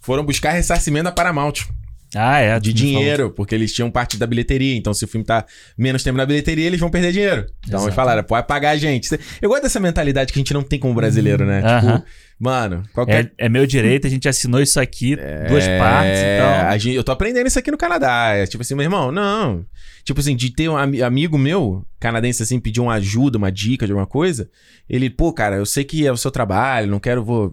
foram 0.00 0.24
buscar 0.24 0.50
ressarcimento 0.50 1.04
da 1.04 1.12
Paramount 1.12 1.52
Ah, 2.12 2.40
é. 2.40 2.58
de 2.58 2.72
me 2.72 2.78
falou. 2.80 2.92
dinheiro, 2.98 3.30
porque 3.30 3.54
eles 3.54 3.72
tinham 3.72 3.88
parte 3.88 4.16
da 4.16 4.26
bilheteria. 4.26 4.74
Então, 4.74 4.92
se 4.92 5.04
o 5.04 5.08
filme 5.08 5.24
tá 5.24 5.46
menos 5.76 6.02
tempo 6.02 6.16
na 6.18 6.26
bilheteria, 6.26 6.66
eles 6.66 6.80
vão 6.80 6.90
perder 6.90 7.12
dinheiro. 7.12 7.42
Então, 7.60 7.78
eles 7.78 7.82
Exato. 7.82 7.94
falaram, 7.94 8.24
pode 8.24 8.48
pagar 8.48 8.70
a 8.70 8.76
gente. 8.76 9.08
Eu 9.40 9.48
gosto 9.48 9.62
dessa 9.62 9.78
mentalidade 9.78 10.32
que 10.32 10.38
a 10.40 10.42
gente 10.42 10.52
não 10.54 10.62
tem 10.64 10.80
como 10.80 10.92
brasileiro, 10.94 11.46
né? 11.46 11.60
Tipo, 11.62 12.04
mano, 12.38 12.82
qualquer. 12.92 13.32
É, 13.38 13.46
é 13.46 13.48
meu 13.48 13.66
direito, 13.66 14.06
a 14.06 14.10
gente 14.10 14.28
assinou 14.28 14.60
isso 14.60 14.78
aqui, 14.80 15.16
duas 15.48 15.64
É, 15.66 15.78
partes, 15.78 16.18
então. 16.20 16.68
a 16.68 16.78
gente- 16.78 16.94
eu 16.96 17.04
tô 17.04 17.12
aprendendo 17.12 17.46
isso 17.46 17.58
aqui 17.58 17.70
no 17.70 17.78
Canadá. 17.78 18.30
É 18.34 18.46
tipo 18.46 18.62
assim, 18.62 18.74
meu 18.74 18.84
irmão, 18.84 19.10
não. 19.10 19.64
Tipo 20.04 20.20
assim, 20.20 20.34
de 20.34 20.50
ter 20.50 20.68
um 20.68 20.76
ami- 20.76 21.02
amigo 21.02 21.36
meu, 21.36 21.84
canadense, 22.00 22.42
assim, 22.42 22.58
pedir 22.58 22.80
uma 22.80 22.94
ajuda, 22.94 23.36
uma 23.36 23.52
dica 23.52 23.84
de 23.86 23.92
alguma 23.92 24.06
coisa. 24.06 24.48
Ele, 24.88 25.10
pô, 25.10 25.32
cara, 25.32 25.56
eu 25.56 25.66
sei 25.66 25.84
que 25.84 26.06
é 26.06 26.12
o 26.12 26.16
seu 26.16 26.30
trabalho, 26.30 26.90
não 26.90 26.98
quero, 27.00 27.22
vou. 27.24 27.52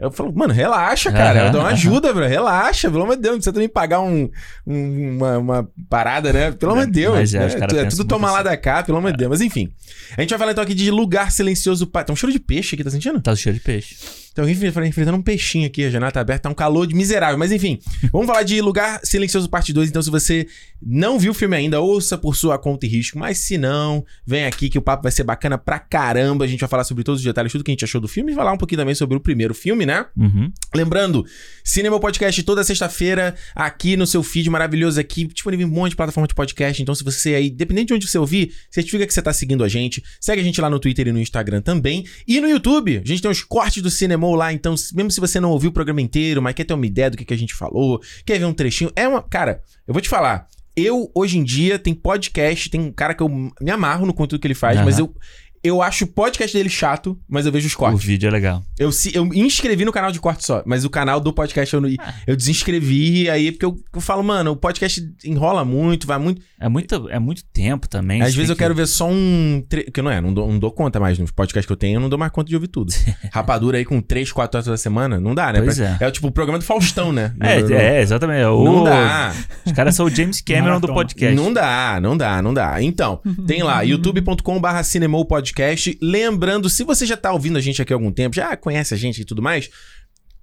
Eu 0.00 0.10
falo, 0.10 0.32
mano, 0.34 0.52
relaxa, 0.54 1.12
cara. 1.12 1.38
Aham, 1.40 1.46
eu 1.48 1.52
dou 1.52 1.60
uma 1.60 1.66
aham. 1.68 1.74
ajuda, 1.76 2.12
bro. 2.14 2.26
Relaxa, 2.26 2.90
pelo 2.90 3.02
amor 3.02 3.16
de 3.16 3.22
Deus. 3.22 3.32
Não 3.34 3.38
precisa 3.38 3.52
também 3.52 3.68
pagar 3.68 4.00
um, 4.00 4.30
um- 4.66 5.16
uma, 5.16 5.38
uma 5.38 5.68
parada, 5.88 6.32
né? 6.32 6.52
Pelo 6.52 6.72
amor 6.72 6.86
de 6.86 6.92
Deus. 6.92 7.14
Mas 7.16 7.34
é, 7.34 7.38
né? 7.40 7.46
é 7.46 7.66
pensam 7.66 7.90
tudo 7.98 8.08
tomar 8.08 8.30
lá 8.32 8.38
assim. 8.38 8.44
da 8.48 8.56
cá, 8.56 8.82
pelo 8.82 8.96
amor 8.98 9.12
de 9.12 9.18
Deus. 9.18 9.28
Mas 9.30 9.40
enfim. 9.40 9.70
A 10.16 10.20
gente 10.22 10.30
vai 10.30 10.38
falar 10.38 10.52
então 10.52 10.64
aqui 10.64 10.74
de 10.74 10.90
lugar 10.90 11.30
silencioso. 11.30 11.86
pa- 11.86 12.02
Tá 12.02 12.12
um 12.12 12.16
cheiro 12.16 12.32
de 12.32 12.40
peixe 12.40 12.74
aqui, 12.74 12.82
tá 12.82 12.90
sentindo? 12.90 13.20
Tá 13.20 13.36
cheio 13.36 13.54
de 13.54 13.60
peixe. 13.60 13.94
Então, 14.40 14.48
enfim, 14.48 14.66
enfrentando 14.86 15.18
um 15.18 15.22
peixinho 15.22 15.66
aqui, 15.66 15.84
a 15.84 15.90
janela 15.90 16.10
tá 16.10 16.20
aberta, 16.20 16.44
tá 16.44 16.48
um 16.48 16.54
calor 16.54 16.86
de 16.86 16.94
miserável. 16.94 17.36
Mas 17.36 17.52
enfim, 17.52 17.78
vamos 18.10 18.26
falar 18.26 18.42
de 18.42 18.60
Lugar 18.62 19.00
Silencioso 19.04 19.50
Parte 19.50 19.70
2. 19.70 19.90
Então, 19.90 20.00
se 20.00 20.10
você 20.10 20.46
não 20.82 21.18
viu 21.18 21.32
o 21.32 21.34
filme 21.34 21.54
ainda, 21.54 21.80
ouça 21.80 22.16
por 22.16 22.34
sua 22.34 22.58
conta 22.58 22.86
e 22.86 22.88
risco. 22.88 23.18
Mas 23.18 23.38
se 23.38 23.58
não, 23.58 24.02
vem 24.26 24.46
aqui 24.46 24.70
que 24.70 24.78
o 24.78 24.82
papo 24.82 25.02
vai 25.02 25.12
ser 25.12 25.24
bacana 25.24 25.58
pra 25.58 25.78
caramba. 25.78 26.46
A 26.46 26.48
gente 26.48 26.60
vai 26.60 26.68
falar 26.68 26.84
sobre 26.84 27.04
todos 27.04 27.20
os 27.20 27.24
detalhes, 27.24 27.52
tudo 27.52 27.62
que 27.62 27.70
a 27.70 27.74
gente 27.74 27.84
achou 27.84 28.00
do 28.00 28.08
filme 28.08 28.32
e 28.32 28.34
falar 28.34 28.52
um 28.52 28.56
pouquinho 28.56 28.78
também 28.78 28.94
sobre 28.94 29.14
o 29.14 29.20
primeiro 29.20 29.52
filme, 29.52 29.84
né? 29.84 30.06
Uhum. 30.16 30.50
Lembrando, 30.74 31.26
Cinema 31.62 32.00
Podcast 32.00 32.42
toda 32.42 32.64
sexta-feira 32.64 33.34
aqui 33.54 33.94
no 33.94 34.06
seu 34.06 34.22
feed 34.22 34.48
maravilhoso 34.48 34.98
aqui, 34.98 35.26
disponível 35.26 35.66
em 35.66 35.70
um 35.70 35.74
monte 35.74 35.90
de 35.90 35.96
plataforma 35.96 36.26
de 36.26 36.34
podcast. 36.34 36.80
Então, 36.80 36.94
se 36.94 37.04
você 37.04 37.34
aí, 37.34 37.50
dependendo 37.50 37.88
de 37.88 37.94
onde 37.94 38.08
você 38.08 38.16
ouvir, 38.16 38.54
certifica 38.70 39.06
que 39.06 39.12
você 39.12 39.20
tá 39.20 39.34
seguindo 39.34 39.62
a 39.62 39.68
gente. 39.68 40.02
Segue 40.18 40.40
a 40.40 40.44
gente 40.44 40.58
lá 40.62 40.70
no 40.70 40.80
Twitter 40.80 41.08
e 41.08 41.12
no 41.12 41.20
Instagram 41.20 41.60
também. 41.60 42.06
E 42.26 42.40
no 42.40 42.48
YouTube, 42.48 43.02
a 43.04 43.06
gente 43.06 43.20
tem 43.20 43.30
os 43.30 43.42
cortes 43.42 43.82
do 43.82 43.90
Cinema 43.90 44.29
lá, 44.34 44.52
então, 44.52 44.74
mesmo 44.94 45.10
se 45.10 45.20
você 45.20 45.40
não 45.40 45.50
ouviu 45.50 45.70
o 45.70 45.72
programa 45.72 46.00
inteiro, 46.00 46.40
mas 46.42 46.54
quer 46.54 46.64
ter 46.64 46.74
uma 46.74 46.86
ideia 46.86 47.10
do 47.10 47.16
que, 47.16 47.24
que 47.24 47.34
a 47.34 47.38
gente 47.38 47.54
falou, 47.54 48.00
quer 48.24 48.38
ver 48.38 48.44
um 48.44 48.52
trechinho, 48.52 48.90
é 48.94 49.06
uma. 49.06 49.22
Cara, 49.22 49.62
eu 49.86 49.92
vou 49.92 50.00
te 50.00 50.08
falar. 50.08 50.46
Eu, 50.76 51.10
hoje 51.14 51.36
em 51.38 51.44
dia, 51.44 51.78
tem 51.78 51.92
podcast, 51.92 52.70
tem 52.70 52.80
um 52.80 52.92
cara 52.92 53.14
que 53.14 53.22
eu 53.22 53.28
me 53.28 53.70
amarro 53.70 54.06
no 54.06 54.14
conteúdo 54.14 54.40
que 54.40 54.46
ele 54.46 54.54
faz, 54.54 54.76
Aham. 54.76 54.84
mas 54.84 54.98
eu. 54.98 55.14
Eu 55.62 55.82
acho 55.82 56.04
o 56.04 56.06
podcast 56.06 56.56
dele 56.56 56.70
chato, 56.70 57.18
mas 57.28 57.44
eu 57.44 57.52
vejo 57.52 57.66
os 57.66 57.74
O 57.74 57.76
cortes. 57.76 58.02
vídeo 58.02 58.26
é 58.26 58.30
legal. 58.30 58.62
Eu, 58.78 58.90
se- 58.90 59.14
eu 59.14 59.26
me 59.26 59.40
inscrevi 59.40 59.84
no 59.84 59.92
canal 59.92 60.10
de 60.10 60.18
corte 60.18 60.44
só, 60.46 60.62
mas 60.64 60.84
o 60.86 60.90
canal 60.90 61.20
do 61.20 61.32
podcast 61.34 61.74
eu, 61.74 61.82
não, 61.82 61.90
eu 62.26 62.34
desinscrevi 62.34 63.28
aí, 63.28 63.52
porque 63.52 63.66
eu, 63.66 63.76
eu 63.94 64.00
falo, 64.00 64.22
mano, 64.22 64.52
o 64.52 64.56
podcast 64.56 65.02
enrola 65.24 65.62
muito, 65.64 66.06
vai 66.06 66.18
muito. 66.18 66.40
É 66.58 66.68
muito, 66.68 67.08
é 67.10 67.18
muito 67.18 67.42
tempo 67.44 67.88
também. 67.88 68.20
Às 68.22 68.34
vezes 68.34 68.48
tem 68.48 68.54
eu 68.54 68.56
quero 68.56 68.74
ver 68.74 68.86
só 68.86 69.08
um. 69.10 69.62
Tre... 69.68 69.84
Que 69.84 70.00
não 70.02 70.10
é, 70.10 70.20
não 70.20 70.32
dou, 70.32 70.46
não 70.50 70.58
dou 70.58 70.70
conta 70.72 70.98
mais. 71.00 71.18
Nos 71.18 71.30
podcasts 71.30 71.66
que 71.66 71.72
eu 71.72 71.76
tenho, 71.76 71.96
eu 71.96 72.00
não 72.00 72.08
dou 72.08 72.18
mais 72.18 72.30
conta 72.32 72.48
de 72.48 72.54
ouvir 72.54 72.68
tudo. 72.68 72.92
Rapadura 73.32 73.78
aí 73.78 73.84
com 73.84 74.00
3, 74.00 74.30
4 74.32 74.58
horas 74.58 74.66
da 74.66 74.76
semana, 74.76 75.18
não 75.20 75.34
dá, 75.34 75.52
né? 75.52 75.60
Pois 75.62 75.78
Pra- 75.78 75.96
é. 76.00 76.08
o 76.08 76.10
tipo 76.12 76.26
o 76.28 76.32
programa 76.32 76.58
do 76.58 76.64
Faustão, 76.64 77.12
né? 77.12 77.34
É, 77.40 77.60
não- 77.62 77.76
é, 77.76 78.00
exatamente. 78.02 78.40
é 78.40 78.48
o- 78.48 78.64
Não 78.64 78.84
dá. 78.84 79.34
Os 79.66 79.72
caras 79.72 79.94
são 79.94 80.06
o 80.06 80.10
James 80.10 80.40
Cameron 80.44 80.80
do 80.80 80.88
podcast. 80.88 81.34
Não 81.34 81.52
dá, 81.52 81.98
não 82.00 82.16
dá, 82.16 82.40
não 82.42 82.52
dá. 82.54 82.82
Então, 82.82 83.20
tem 83.46 83.62
lá, 83.62 83.82
youtube.com/barra 83.82 84.82
Cinemou 84.82 85.24
Podcast. 85.50 85.98
Lembrando, 86.00 86.70
se 86.70 86.84
você 86.84 87.04
já 87.04 87.16
tá 87.16 87.32
ouvindo 87.32 87.58
a 87.58 87.60
gente 87.60 87.82
aqui 87.82 87.92
há 87.92 87.96
algum 87.96 88.12
tempo, 88.12 88.36
já 88.36 88.56
conhece 88.56 88.94
a 88.94 88.96
gente 88.96 89.20
e 89.20 89.24
tudo 89.24 89.42
mais, 89.42 89.68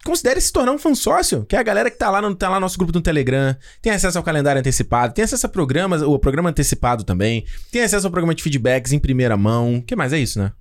considere 0.03 0.39
se 0.39 0.51
tornar 0.51 0.71
um 0.71 0.77
fã 0.77 0.93
sócio, 0.93 1.45
que 1.45 1.55
é 1.55 1.59
a 1.59 1.63
galera 1.63 1.89
que 1.89 1.97
tá 1.97 2.09
lá 2.09 2.21
no, 2.21 2.35
tá 2.35 2.49
lá 2.49 2.55
no 2.55 2.61
nosso 2.61 2.77
grupo 2.77 2.91
do 2.91 3.01
Telegram, 3.01 3.55
tem 3.81 3.91
acesso 3.91 4.17
ao 4.17 4.23
calendário 4.23 4.59
antecipado, 4.59 5.13
tem 5.13 5.23
acesso 5.23 5.45
a 5.45 5.49
programas, 5.49 6.01
o 6.01 6.19
programa 6.19 6.49
antecipado 6.49 7.03
também, 7.03 7.45
tem 7.71 7.81
acesso 7.81 8.07
ao 8.07 8.11
programa 8.11 8.35
de 8.35 8.43
feedbacks 8.43 8.91
em 8.91 8.99
primeira 8.99 9.35
mão. 9.37 9.81
Que 9.81 9.95
mais? 9.95 10.13
É 10.13 10.19
isso, 10.19 10.39
né? 10.39 10.51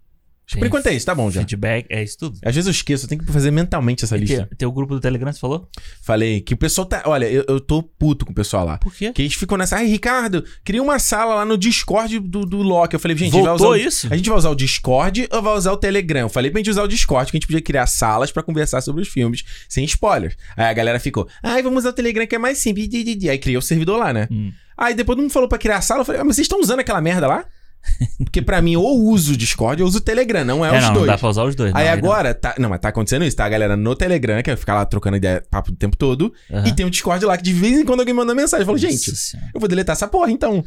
Que 0.47 0.55
Por 0.55 0.61
Tem 0.61 0.69
enquanto 0.69 0.87
é 0.87 0.95
isso, 0.95 1.05
tá 1.05 1.13
bom 1.13 1.29
já. 1.29 1.41
Feedback, 1.41 1.87
é 1.91 2.05
isso 2.05 2.19
tudo. 2.19 2.39
Às 2.45 2.55
vezes 2.55 2.69
eu 2.69 2.71
esqueço, 2.71 3.05
eu 3.05 3.09
tenho 3.09 3.21
que 3.21 3.33
fazer 3.33 3.51
mentalmente 3.51 4.05
essa 4.05 4.17
E 4.17 4.21
lista. 4.21 4.47
Tem, 4.47 4.59
tem 4.59 4.69
o 4.69 4.71
grupo 4.71 4.95
do 4.95 5.01
Telegram, 5.01 5.33
você 5.33 5.41
falou? 5.41 5.69
Falei 6.01 6.41
que 6.41 6.55
o 6.55 6.57
pessoal 6.57 6.87
tá. 6.87 7.03
Olha, 7.05 7.27
eu, 7.29 7.45
eu 7.49 7.59
tô 7.59 7.83
puto 7.83 8.25
com 8.25 8.31
o 8.31 8.35
pessoal 8.35 8.65
lá. 8.65 8.79
Por 8.79 8.95
quê? 8.95 9.11
Que 9.13 9.23
eles 9.23 9.35
ficam 9.35 9.59
nessa. 9.59 9.75
Ai, 9.77 9.87
Ricardo, 9.87 10.45
cria 10.65 10.81
uma 10.81 11.01
sala 11.01 11.35
lá 11.35 11.45
no 11.45 11.59
Discord 11.59 12.21
do, 12.21 12.47
do 12.47 12.59
Loki. 12.63 12.95
Eu 12.95 13.01
falei, 13.01 13.17
gente, 13.17 13.31
a 13.33 13.33
gente 13.33 13.43
vai 13.43 13.51
Voltou 13.59 13.73
usar 13.75 13.85
o- 13.85 13.89
isso? 13.89 14.07
A 14.09 14.17
gente 14.17 14.29
vai 14.29 14.39
usar 14.39 14.51
o 14.51 14.55
Discord 14.55 15.29
ou 15.33 15.43
vai 15.43 15.55
usar 15.55 15.73
o 15.73 15.77
Telegram? 15.77 16.21
Eu 16.21 16.29
falei 16.29 16.49
pra 16.51 16.61
gente 16.61 16.71
usar 16.71 16.85
o 16.85 16.89
Discord, 16.89 17.29
que 17.33 17.37
a 17.37 17.39
gente 17.41 17.47
podia 17.49 17.61
criar 17.63 17.89
salas 17.89 18.31
pra 18.31 18.41
conversar 18.41 18.81
sobre 18.83 19.03
os 19.03 19.09
filmes, 19.09 19.43
sem 19.69 19.85
spoilers. 19.85 20.37
Aí 20.57 20.67
a 20.67 20.73
galera 20.73 21.01
ficou, 21.01 21.27
ai, 21.43 21.61
vamos 21.61 21.79
usar 21.81 21.89
o 21.91 21.93
Telegram 21.93 22.25
que 22.25 22.37
é 22.37 22.39
mais 22.39 22.59
simples. 22.59 22.89
Aí 23.29 23.39
criou 23.39 23.59
o 23.59 23.63
servidor 23.63 23.99
lá, 23.99 24.13
né? 24.13 24.29
Hum. 24.31 24.53
Aí 24.79 24.95
depois 24.95 25.17
todo 25.17 25.23
mundo 25.25 25.33
falou 25.33 25.49
pra 25.49 25.59
criar 25.59 25.79
a 25.79 25.81
sala, 25.81 26.03
eu 26.03 26.05
falei, 26.05 26.21
ah, 26.21 26.25
mas 26.25 26.37
vocês 26.37 26.45
estão 26.45 26.61
usando 26.61 26.81
aquela 26.81 27.01
merda 27.01 27.27
lá? 27.27 27.45
Porque 28.25 28.43
pra 28.43 28.61
mim, 28.61 28.77
ou 28.77 29.01
uso 29.05 29.35
o 29.35 29.37
Discord 29.37 29.83
ou 29.83 29.89
uso 29.89 29.99
o 29.99 30.01
Telegram, 30.01 30.45
não 30.45 30.65
é, 30.65 30.75
É, 30.75 30.79
os 30.79 30.85
não, 30.85 30.93
dois. 30.93 31.07
não 31.07 31.13
dá 31.15 31.19
pra 31.19 31.29
usar 31.29 31.45
os 31.45 31.55
dois. 31.55 31.75
Aí 31.75 31.87
não, 31.87 31.93
agora, 31.93 32.35
tá, 32.35 32.55
não, 32.59 32.69
mas 32.69 32.81
tá 32.81 32.89
acontecendo 32.89 33.25
isso, 33.25 33.37
tá? 33.37 33.45
A 33.45 33.49
galera 33.49 33.77
no 33.77 33.95
Telegram, 33.95 34.43
que 34.43 34.51
vai 34.51 34.57
ficar 34.57 34.75
lá 34.75 34.85
trocando 34.85 35.17
ideia, 35.17 35.43
papo 35.51 35.71
o 35.73 35.77
tempo 35.77 35.97
todo, 35.97 36.33
não. 36.51 36.59
Aham. 36.61 36.69
e 36.69 36.73
tem 36.75 36.85
um 36.87 36.91
Discord 36.91 37.25
lá 37.25 37.37
que 37.37 37.43
de 37.43 37.53
vez 37.53 37.79
em 37.79 37.85
quando 37.85 38.01
alguém 38.01 38.15
manda 38.15 38.35
mensagem. 38.35 38.63
Eu 38.63 38.67
falo, 38.67 38.79
gente, 38.79 39.11
eu 39.55 39.61
vou 39.61 39.69
deletar 39.69 39.95
essa 39.95 40.09
porra, 40.09 40.31
então. 40.31 40.63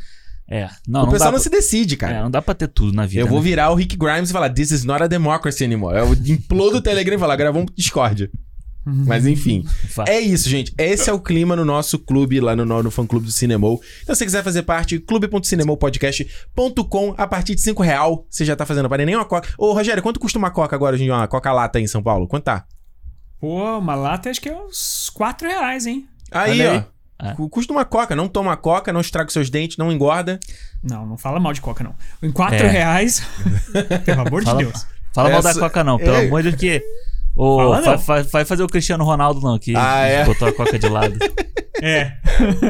É, 0.52 0.68
não, 0.88 1.02
o 1.02 1.04
não 1.06 1.12
pessoal 1.12 1.32
não 1.32 1.38
pra, 1.38 1.44
se 1.44 1.50
decide, 1.50 1.96
cara. 1.96 2.16
é, 2.16 2.22
não 2.24 2.32
dá 2.32 2.42
pra 2.42 2.56
ter 2.56 2.68
tudo 2.68 2.92
na 2.92 3.06
vida. 3.06 3.22
eu 3.22 3.28
vou 3.28 3.38
né? 3.38 3.44
virar 3.44 3.70
o 3.70 3.76
Rick 3.76 3.96
Grimes 3.96 4.32
e 4.32 4.34
falar, 4.34 4.50
this 4.50 4.72
is 4.72 4.84
not 4.84 5.04
a 5.04 5.08
democracy 5.08 5.64
anymore. 5.64 5.96
Eu 5.96 6.12
implodo 6.26 6.78
o 6.78 6.82
Telegram 6.82 7.16
e 7.16 7.20
falar, 7.20 7.36
agora 7.36 7.52
vamos 7.52 7.68
pro 7.68 7.76
Discord. 7.76 8.32
Mas 8.86 9.26
enfim. 9.28 9.64
É 10.08 10.20
isso, 10.20 10.50
gente. 10.50 10.74
Esse 10.78 11.10
é 11.10 11.14
o 11.14 11.20
clima 11.20 11.56
no 11.56 11.64
nosso 11.64 12.00
clube, 12.00 12.40
lá 12.40 12.56
no, 12.56 12.66
no, 12.66 12.82
no 12.84 12.92
fã-clube 12.92 13.26
do 13.28 13.32
Cinemol. 13.32 13.80
Então, 14.02 14.16
se 14.16 14.20
você 14.20 14.26
quiser 14.26 14.44
fazer 14.44 14.64
parte, 14.64 14.98
clube.cinemopodcast.com, 15.00 17.14
a 17.18 17.28
partir 17.28 17.56
de 17.56 17.62
5 17.62 17.82
real, 17.84 18.26
você 18.30 18.44
já 18.46 18.56
tá 18.56 18.66
fazendo 18.66 18.88
para 18.90 19.06
nem 19.06 19.16
uma 19.16 19.26
coca. 19.26 19.48
Ô, 19.58 19.74
Rogério, 19.74 20.02
quanto 20.04 20.20
custa 20.20 20.38
uma 20.40 20.50
coca 20.52 20.76
agora, 20.76 20.98
gente? 20.98 21.10
Uma 21.12 21.28
coca-lata 21.28 21.78
aí 21.78 21.84
em 21.84 21.88
São 21.88 22.02
Paulo? 22.02 22.28
Quanto 22.28 22.44
tá? 22.46 22.66
Pô, 23.40 23.78
uma 23.78 23.96
lata 23.96 24.30
acho 24.30 24.42
que 24.42 24.50
é 24.50 24.56
uns 24.56 25.10
4 25.14 25.48
reais, 25.48 25.86
hein? 25.86 26.08
Aí, 26.32 26.62
aí. 26.62 26.84
ó. 27.22 27.34
Cu- 27.36 27.50
Custa 27.50 27.74
uma 27.74 27.86
coca. 27.86 28.16
Não 28.16 28.28
toma 28.28 28.56
coca, 28.58 28.92
não 28.94 29.02
estraga 29.02 29.28
os 29.28 29.34
seus 29.34 29.50
dentes, 29.50 29.78
não 29.78 29.92
engorda. 29.92 30.40
Não, 30.82 31.06
não 31.06 31.18
fala 31.18 31.40
mal 31.40 31.52
de 31.54 31.60
coca, 31.62 31.84
não. 31.84 31.94
Em 32.24 32.32
4 32.32 32.56
É. 32.56 32.68
reais. 32.70 33.22
Pelo 34.06 34.22
amor 34.22 34.40
de 34.42 34.46
Fala- 34.48 34.60
Deus. 34.64 34.88
Fala 35.14 35.30
mal 35.32 35.42
da 35.42 35.54
Coca, 35.56 35.84
não, 35.84 35.98
pelo 35.98 36.16
É. 36.16 36.28
amor 36.28 36.44
de 36.44 36.52
Deus, 36.52 36.60
que. 36.62 36.84
Ô, 37.42 37.58
Fala 37.58 37.82
vai, 37.82 37.86
não. 37.96 37.98
vai- 38.04 38.24
vai 38.24 38.46
fazer 38.46 38.64
o 38.64 38.68
Cristiano 38.68 39.04
Ronaldo, 39.06 39.40
não, 39.40 39.58
que 39.58 39.74
Ah, 39.76 40.00
é? 40.06 40.26
botou 40.26 40.48
a 40.48 40.54
Coca 40.54 40.78
de 40.78 40.90
lado. 40.90 41.16
É. 41.82 42.18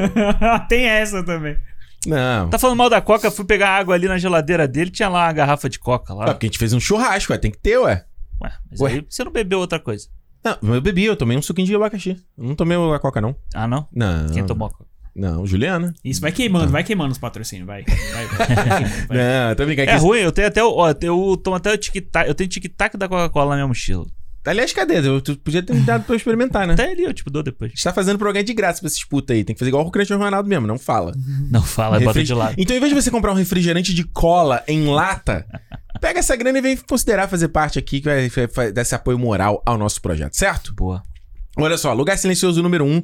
Tem 0.69 0.85
essa 0.85 1.23
também. 1.23 1.57
Não. 2.05 2.47
Tá 2.51 2.59
falando 2.59 2.77
mal 2.77 2.91
da 2.91 3.01
Coca, 3.01 3.31
fui 3.31 3.43
pegar 3.43 3.69
água 3.69 3.95
ali 3.95 4.07
na 4.07 4.19
geladeira 4.19 4.67
dele, 4.67 4.91
tinha 4.91 5.09
lá 5.09 5.25
uma 5.25 5.33
garrafa 5.33 5.67
de 5.67 5.79
Coca 5.79 6.13
Ah, 6.13 6.15
lá. 6.15 6.25
porque 6.27 6.45
a 6.45 6.47
gente 6.49 6.59
fez 6.59 6.73
um 6.73 6.79
churrasco, 6.79 7.31
ué. 7.33 7.39
Tem 7.39 7.49
que 7.49 7.57
ter, 7.57 7.79
ué. 7.79 8.05
Ué, 8.39 8.51
mas 8.69 8.79
Ué. 8.81 8.91
aí 8.91 9.05
você 9.09 9.23
não 9.23 9.31
bebeu 9.31 9.57
outra 9.57 9.79
coisa. 9.79 10.07
Não, 10.45 10.75
eu 10.75 10.79
bebi, 10.81 11.05
eu 11.05 11.15
tomei 11.15 11.35
um 11.35 11.41
suquinho 11.41 11.65
de 11.67 11.75
abacaxi. 11.75 12.17
Eu 12.37 12.43
não 12.43 12.53
tomei 12.55 12.77
a 12.77 12.99
coca, 12.99 13.19
não. 13.19 13.35
Ah, 13.55 13.67
não? 13.67 13.87
Não. 13.91 14.27
Quem 14.29 14.45
tomou 14.45 14.67
a 14.67 14.71
Coca? 14.71 14.85
Não, 15.15 15.43
Juliana. 15.45 15.91
Isso, 16.05 16.21
vai 16.21 16.31
queimando, 16.31 16.71
vai 16.71 16.83
queimando 16.83 17.11
os 17.11 17.17
patrocínios, 17.17 17.65
vai. 17.65 17.83
Vai, 17.83 18.25
vai, 18.27 18.47
vai 18.55 18.65
queimando, 18.77 19.07
vai. 19.07 19.17
Não, 19.17 19.55
tô 19.55 19.65
brincando. 19.65 19.89
É 19.89 19.95
ruim, 19.95 20.19
eu 20.19 20.31
tenho 20.31 20.47
até 20.47 20.63
o. 20.63 20.71
Ó, 20.71 20.93
eu 21.01 21.35
tomo 21.43 21.55
até 21.57 21.73
o 21.73 21.77
tic-tac. 21.77 22.27
Eu 22.29 22.35
tenho 22.35 22.47
tic-tac 22.49 22.95
da 22.95 23.09
Coca-Cola 23.09 23.49
na 23.49 23.55
minha 23.55 23.67
mochila. 23.67 24.05
Aliás, 24.49 24.73
cadê? 24.73 24.99
Eu, 24.99 25.21
tu 25.21 25.37
podia 25.37 25.61
ter 25.61 25.73
me 25.73 25.81
dado 25.81 26.03
pra 26.05 26.13
eu 26.13 26.17
experimentar, 26.17 26.65
né? 26.65 26.73
Até 26.73 26.91
ali 26.91 27.03
eu 27.03 27.13
tipo 27.13 27.29
dou 27.29 27.43
depois. 27.43 27.71
A 27.71 27.75
gente 27.75 27.83
tá 27.83 27.93
fazendo 27.93 28.17
pro 28.17 28.27
alguém 28.27 28.43
de 28.43 28.53
graça 28.53 28.79
pra 28.79 28.87
esses 28.87 29.05
puta 29.05 29.33
aí. 29.33 29.43
Tem 29.43 29.53
que 29.55 29.59
fazer 29.59 29.69
igual 29.69 29.85
o 29.85 29.91
Cristiano 29.91 30.23
Ronaldo 30.23 30.49
mesmo, 30.49 30.65
não 30.65 30.79
fala. 30.79 31.13
Não 31.51 31.61
fala, 31.61 31.99
bota 31.99 32.23
de 32.23 32.33
lado. 32.33 32.55
Então, 32.57 32.75
em 32.75 32.79
vez 32.79 32.93
de 32.93 32.99
você 33.01 33.09
comprar 33.11 33.31
um 33.31 33.35
refrigerante 33.35 33.93
de 33.93 34.03
cola 34.03 34.63
em 34.67 34.85
lata, 34.85 35.45
pega 36.01 36.19
essa 36.19 36.35
grana 36.35 36.57
e 36.59 36.61
vem 36.61 36.77
considerar 36.77 37.27
fazer 37.27 37.49
parte 37.49 37.77
aqui, 37.79 38.01
que 38.01 38.05
vai, 38.07 38.71
dar 38.71 38.81
esse 38.81 38.93
apoio 38.95 39.17
moral 39.17 39.61
ao 39.65 39.77
nosso 39.77 40.01
projeto, 40.01 40.35
certo? 40.35 40.73
Boa. 40.75 41.01
Olha 41.57 41.77
só, 41.77 41.93
Lugar 41.93 42.17
Silencioso 42.17 42.61
número 42.63 42.85
1. 42.85 42.87
Um, 42.95 43.03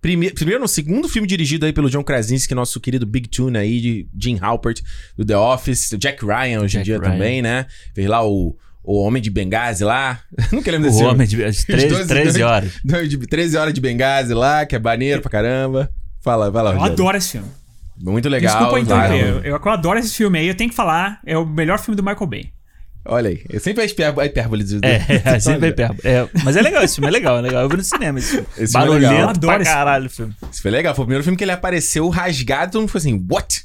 Prime- 0.00 0.30
primeiro, 0.30 0.60
no 0.60 0.68
segundo 0.68 1.08
filme 1.08 1.26
dirigido 1.26 1.64
aí 1.66 1.72
pelo 1.72 1.88
John 1.90 2.04
Krasinski, 2.04 2.54
nosso 2.54 2.78
querido 2.80 3.06
Big 3.06 3.28
Tune 3.28 3.56
aí, 3.56 3.80
de 3.80 4.08
Jim 4.16 4.38
Halpert, 4.40 4.80
do 5.16 5.24
The 5.24 5.36
Office, 5.36 5.90
Jack 5.98 6.24
Ryan 6.24 6.60
hoje 6.60 6.76
em 6.76 6.82
Jack 6.82 6.84
dia 6.84 6.98
Ryan. 6.98 7.10
também, 7.10 7.42
né? 7.42 7.66
Fez 7.94 8.06
lá 8.06 8.24
o, 8.24 8.54
o 8.86 9.02
Homem 9.02 9.20
de 9.20 9.30
Benghazi 9.30 9.82
lá. 9.84 10.20
Nunca 10.52 10.70
lembro 10.70 10.86
O 10.86 10.90
desse 10.90 10.98
filme. 11.00 11.14
homem 11.14 11.26
de 11.26 11.44
às 11.44 11.64
13, 11.64 11.88
12 11.88 12.06
13 12.06 12.42
horas. 12.42 12.72
De 13.08 13.18
13 13.18 13.56
horas 13.56 13.74
de 13.74 13.80
Benghazi 13.80 14.32
lá, 14.32 14.64
que 14.64 14.76
é 14.76 14.78
maneiro 14.78 15.20
pra 15.20 15.30
caramba. 15.30 15.90
Fala, 16.22 16.50
vai 16.50 16.62
lá, 16.62 16.72
Eu 16.72 16.82
adoro 16.82 17.16
esse 17.16 17.32
filme. 17.32 17.48
Muito 17.98 18.28
legal. 18.28 18.54
Desculpa 18.56 18.80
interromper. 18.80 19.20
Eu, 19.24 19.40
eu, 19.42 19.60
eu 19.64 19.68
adoro 19.70 19.98
esse 19.98 20.14
filme 20.14 20.38
aí. 20.38 20.46
Eu 20.48 20.54
tenho 20.54 20.70
que 20.70 20.76
falar. 20.76 21.20
É 21.26 21.36
o 21.36 21.44
melhor 21.44 21.78
filme 21.78 21.96
do 21.96 22.02
Michael 22.02 22.26
Bay. 22.26 22.50
Olha 23.08 23.30
aí. 23.30 23.42
Eu 23.48 23.60
sempre 23.60 23.82
a 23.82 23.86
hipérbole 24.26 24.64
do... 24.64 24.80
É, 24.84 24.98
sempre 25.40 25.60
vai 25.60 25.72
perto. 25.72 25.96
É, 26.06 26.28
mas 26.44 26.56
é 26.56 26.62
legal 26.62 26.82
esse 26.82 26.96
filme, 26.96 27.08
é 27.08 27.10
legal, 27.12 27.38
é 27.38 27.40
legal. 27.40 27.62
Eu 27.62 27.68
vi 27.68 27.76
no 27.76 27.84
cinema 27.84 28.18
esse 28.18 28.30
filme. 28.32 28.46
Esse 28.58 28.72
filme 28.72 28.86
é 28.88 28.90
legal. 28.98 29.14
Eu 29.14 29.28
adoro 29.28 29.52
pra 29.54 29.62
esse 29.62 29.70
caralho 29.72 30.06
o 30.06 30.10
filme. 30.10 30.34
Isso 30.50 30.60
foi 30.62 30.70
legal. 30.70 30.94
Foi 30.94 31.02
o 31.04 31.06
primeiro 31.06 31.24
filme 31.24 31.36
que 31.36 31.44
ele 31.44 31.52
apareceu 31.52 32.08
rasgado. 32.08 32.72
Todo 32.72 32.80
mundo 32.82 32.90
foi 32.90 32.98
assim, 32.98 33.26
what? 33.30 33.64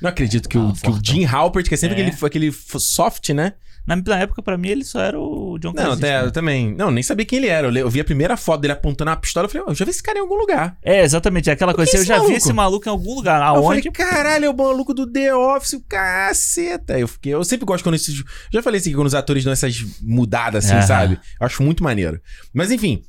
Não 0.00 0.08
acredito 0.08 0.48
que, 0.48 0.56
o, 0.56 0.68
Ah, 0.68 0.72
que 0.82 0.90
o. 0.90 0.98
Jim 1.02 1.26
Halpert, 1.26 1.68
que 1.68 1.74
é 1.74 1.76
sempre 1.76 2.00
É. 2.00 2.06
aquele, 2.06 2.16
aquele 2.26 2.52
soft, 2.78 3.28
né? 3.30 3.52
Na, 3.86 3.96
na 3.96 4.18
época, 4.18 4.42
pra 4.42 4.56
mim, 4.56 4.68
ele 4.68 4.84
só 4.84 5.00
era 5.00 5.18
o 5.18 5.58
John 5.58 5.68
Não, 5.68 5.74
Krasinski. 5.74 6.04
até, 6.04 6.20
né? 6.20 6.26
eu 6.26 6.30
também. 6.30 6.74
Não, 6.74 6.90
nem 6.90 7.02
sabia 7.02 7.24
quem 7.26 7.38
ele 7.38 7.48
era. 7.48 7.68
Eu, 7.68 7.90
vi 7.90 8.00
a 8.00 8.04
primeira 8.04 8.36
foto 8.36 8.60
dele 8.60 8.72
apontando 8.72 9.10
uma 9.10 9.16
pistola. 9.16 9.46
Eu 9.46 9.50
falei, 9.50 9.64
oh, 9.66 9.70
eu 9.70 9.74
já 9.74 9.84
vi 9.84 9.90
esse 9.90 10.02
cara 10.02 10.18
em 10.18 10.22
algum 10.22 10.36
lugar. 10.36 10.76
É, 10.82 11.02
exatamente, 11.02 11.50
é 11.50 11.52
aquela 11.52 11.74
coisa. 11.74 11.96
Eu 11.96 12.04
já 12.04 12.14
vi 12.14 12.20
maluco? 12.20 12.36
esse 12.36 12.52
maluco 12.52 12.88
em 12.88 12.90
algum 12.90 13.14
lugar. 13.14 13.40
Eu 13.40 13.62
falei, 13.62 13.78
Aonde? 13.78 13.90
caralho, 13.90 14.44
é 14.44 14.50
o 14.50 14.56
maluco 14.56 14.94
do 14.94 15.06
The 15.10 15.34
Office, 15.34 15.74
o 15.74 15.80
caceta. 15.80 16.98
Eu 16.98 17.08
fiquei, 17.08 17.34
eu 17.34 17.42
sempre 17.44 17.66
gosto 17.66 17.82
quando 17.82 17.94
esses. 17.96 18.22
Já 18.52 18.62
falei 18.62 18.80
assim, 18.80 18.92
quando 18.92 19.06
os 19.06 19.14
atores 19.14 19.44
dão 19.44 19.52
essas 19.52 19.84
mudadas 20.02 20.64
assim, 20.66 20.86
sabe? 20.86 21.18
Eu 21.40 21.46
acho 21.46 21.62
muito 21.62 21.82
maneiro. 21.82 22.20
Mas 22.52 22.70
enfim. 22.70 23.02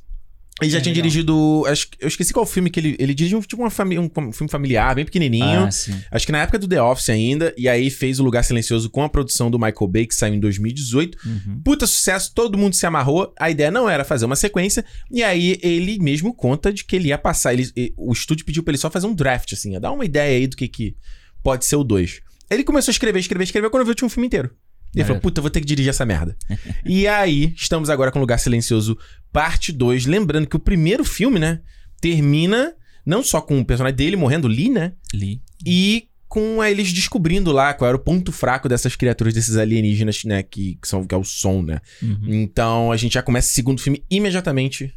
Ele 0.60 0.70
já 0.70 0.78
É, 0.78 0.80
tinha 0.80 0.92
legal. 0.92 1.02
dirigido. 1.02 1.64
Acho, 1.66 1.88
eu 1.98 2.06
esqueci 2.06 2.32
qual 2.32 2.44
filme 2.46 2.70
que 2.70 2.78
ele. 2.78 2.94
Ele 2.98 3.14
dirigiu 3.14 3.40
tipo 3.42 3.62
uma 3.62 3.70
fami- 3.70 3.98
um, 3.98 4.08
filme 4.32 4.50
familiar, 4.50 4.94
bem 4.94 5.04
pequenininho. 5.04 5.64
Ah. 5.64 5.68
Acho 6.10 6.26
que 6.26 6.30
na 6.30 6.42
época 6.42 6.58
do 6.58 6.68
The 6.68 6.80
Office 6.80 7.08
ainda. 7.08 7.52
E 7.56 7.68
aí 7.68 7.90
fez 7.90 8.20
O 8.20 8.22
Lugar 8.22 8.44
Silencioso 8.44 8.88
com 8.90 9.02
a 9.02 9.08
produção 9.08 9.50
do 9.50 9.58
Michael 9.58 9.88
Bay, 9.88 10.06
que 10.06 10.14
saiu 10.14 10.34
em 10.34 10.38
2018. 10.40 11.18
Uhum. 11.26 11.60
Puta 11.64 11.86
sucesso, 11.86 12.32
todo 12.34 12.58
mundo 12.58 12.74
se 12.76 12.84
amarrou. 12.86 13.32
A 13.40 13.50
ideia 13.50 13.70
não 13.70 13.88
era 13.88 14.04
fazer 14.04 14.26
uma 14.26 14.36
sequência. 14.36 14.84
E 15.10 15.22
aí 15.22 15.58
ele 15.62 15.98
mesmo 15.98 16.34
conta 16.34 16.72
de 16.72 16.84
que 16.84 16.94
ele 16.96 17.08
ia 17.08 17.18
passar. 17.18 17.54
Ele, 17.54 17.68
o 17.96 18.12
estúdio 18.12 18.44
pediu 18.44 18.62
pra 18.62 18.70
ele 18.72 18.78
só 18.78 18.90
fazer 18.90 19.06
um 19.06 19.14
draft, 19.14 19.52
assim, 19.54 19.74
a 19.74 19.78
dar 19.80 19.90
uma 19.90 20.04
ideia 20.04 20.36
aí 20.38 20.46
do 20.46 20.56
que, 20.56 20.68
que 20.68 20.94
pode 21.42 21.64
ser 21.64 21.76
o 21.76 21.82
2. 21.82 22.20
Ele 22.50 22.62
começou 22.62 22.90
a 22.90 22.92
escrever, 22.92 23.18
escrever, 23.18 23.44
escrever. 23.44 23.70
Quando 23.70 23.82
eu 23.82 23.86
vi, 23.86 23.94
tinha 23.94 24.06
um 24.06 24.10
filme 24.10 24.26
inteiro. 24.26 24.50
E 24.94 24.98
ele 24.98 25.06
falou, 25.06 25.20
puta, 25.22 25.40
vou 25.40 25.50
ter 25.50 25.60
que 25.60 25.66
dirigir 25.66 25.90
essa 25.90 26.04
merda. 26.04 26.36
e 26.84 27.06
aí, 27.06 27.52
estamos 27.56 27.88
agora 27.88 28.10
com 28.12 28.20
Lugar 28.20 28.38
Silencioso, 28.38 28.98
parte 29.32 29.72
2. 29.72 30.06
Lembrando 30.06 30.46
que 30.46 30.56
o 30.56 30.60
primeiro 30.60 31.04
filme, 31.04 31.38
né, 31.38 31.60
termina 32.00 32.74
não 33.04 33.22
só 33.22 33.40
com 33.40 33.58
o 33.60 33.64
personagem 33.64 33.96
dele 33.96 34.16
morrendo, 34.16 34.46
Lee, 34.48 34.68
né? 34.70 34.92
Li. 35.14 35.40
E 35.64 36.08
com 36.28 36.62
eles 36.64 36.92
descobrindo 36.92 37.52
lá 37.52 37.74
qual 37.74 37.88
era 37.88 37.96
o 37.96 38.00
ponto 38.00 38.32
fraco 38.32 38.68
dessas 38.68 38.96
criaturas, 38.96 39.34
desses 39.34 39.56
alienígenas, 39.56 40.24
né? 40.24 40.42
Que, 40.42 40.76
que, 40.80 40.88
são, 40.88 41.04
que 41.06 41.14
é 41.14 41.18
o 41.18 41.24
som, 41.24 41.62
né? 41.62 41.80
Uhum. 42.02 42.26
Então 42.28 42.90
a 42.92 42.96
gente 42.96 43.14
já 43.14 43.22
começa 43.22 43.50
o 43.50 43.52
segundo 43.52 43.80
filme 43.80 44.04
imediatamente. 44.10 44.94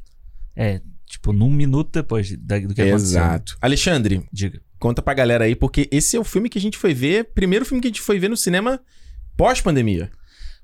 É, 0.56 0.82
tipo, 1.06 1.34
num 1.34 1.52
minuto 1.52 1.92
depois 1.94 2.32
da- 2.38 2.60
do 2.60 2.74
que 2.74 2.82
aconteceu. 2.82 2.96
Exato. 2.96 3.58
Alexandre, 3.62 4.24
Diga. 4.32 4.62
conta 4.80 5.02
pra 5.02 5.14
galera 5.14 5.44
aí, 5.46 5.56
porque 5.56 5.90
esse 5.92 6.16
é 6.16 6.20
o 6.20 6.24
filme 6.24 6.48
que 6.50 6.58
a 6.58 6.62
gente 6.62 6.78
foi 6.78 6.94
ver, 6.94 7.26
primeiro 7.34 7.66
filme 7.66 7.82
que 7.82 7.88
a 7.88 7.92
gente 7.92 8.02
foi 8.02 8.18
ver 8.18 8.30
no 8.30 8.38
cinema 8.38 8.80
pós-pandemia. 9.38 10.10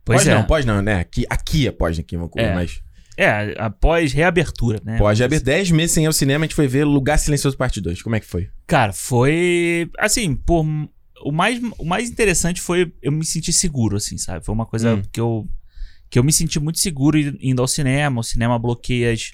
Pois 0.04 0.20
pós 0.22 0.28
é. 0.28 0.34
não, 0.36 0.44
pós 0.44 0.66
não, 0.66 0.82
né? 0.82 0.96
Aqui, 1.00 1.26
aqui 1.30 1.68
é 1.68 1.72
pós, 1.72 1.98
aqui, 2.00 2.16
É. 2.38 2.54
mas 2.56 2.82
É, 3.18 3.54
após 3.60 4.14
reabertura, 4.14 4.82
né? 4.84 4.98
pós 4.98 5.18
já 5.18 5.28
10 5.28 5.72
meses 5.72 5.92
sem 5.92 6.04
ir 6.06 6.08
ao 6.08 6.14
cinema, 6.14 6.44
a 6.44 6.48
gente 6.48 6.56
foi 6.56 6.68
ver 6.68 6.86
Lugar 6.86 7.18
Silencioso 7.20 7.56
Parte 7.58 7.80
2. 7.80 8.02
Como 8.02 8.16
é 8.16 8.20
que 8.20 8.26
foi? 8.26 8.50
Cara, 8.66 8.94
foi. 8.94 9.90
Assim, 10.00 10.34
por. 10.36 10.66
o 11.24 11.32
mais, 11.32 11.62
o 11.78 11.86
mais 11.86 12.10
interessante 12.10 12.60
foi 12.60 12.92
eu 13.02 13.12
me 13.12 13.24
sentir 13.26 13.54
seguro, 13.54 13.98
assim, 13.98 14.18
sabe? 14.18 14.44
Foi 14.44 14.56
uma 14.56 14.66
coisa 14.66 14.96
Hum. 14.96 15.02
que 15.12 15.20
eu 15.20 15.48
que 16.10 16.20
eu 16.20 16.24
me 16.26 16.34
senti 16.34 16.60
muito 16.60 16.78
seguro 16.80 17.18
indo 17.40 17.62
ao 17.62 17.68
cinema. 17.70 18.20
O 18.20 18.24
cinema 18.24 18.60
bloqueia 18.60 19.14
as- 19.14 19.32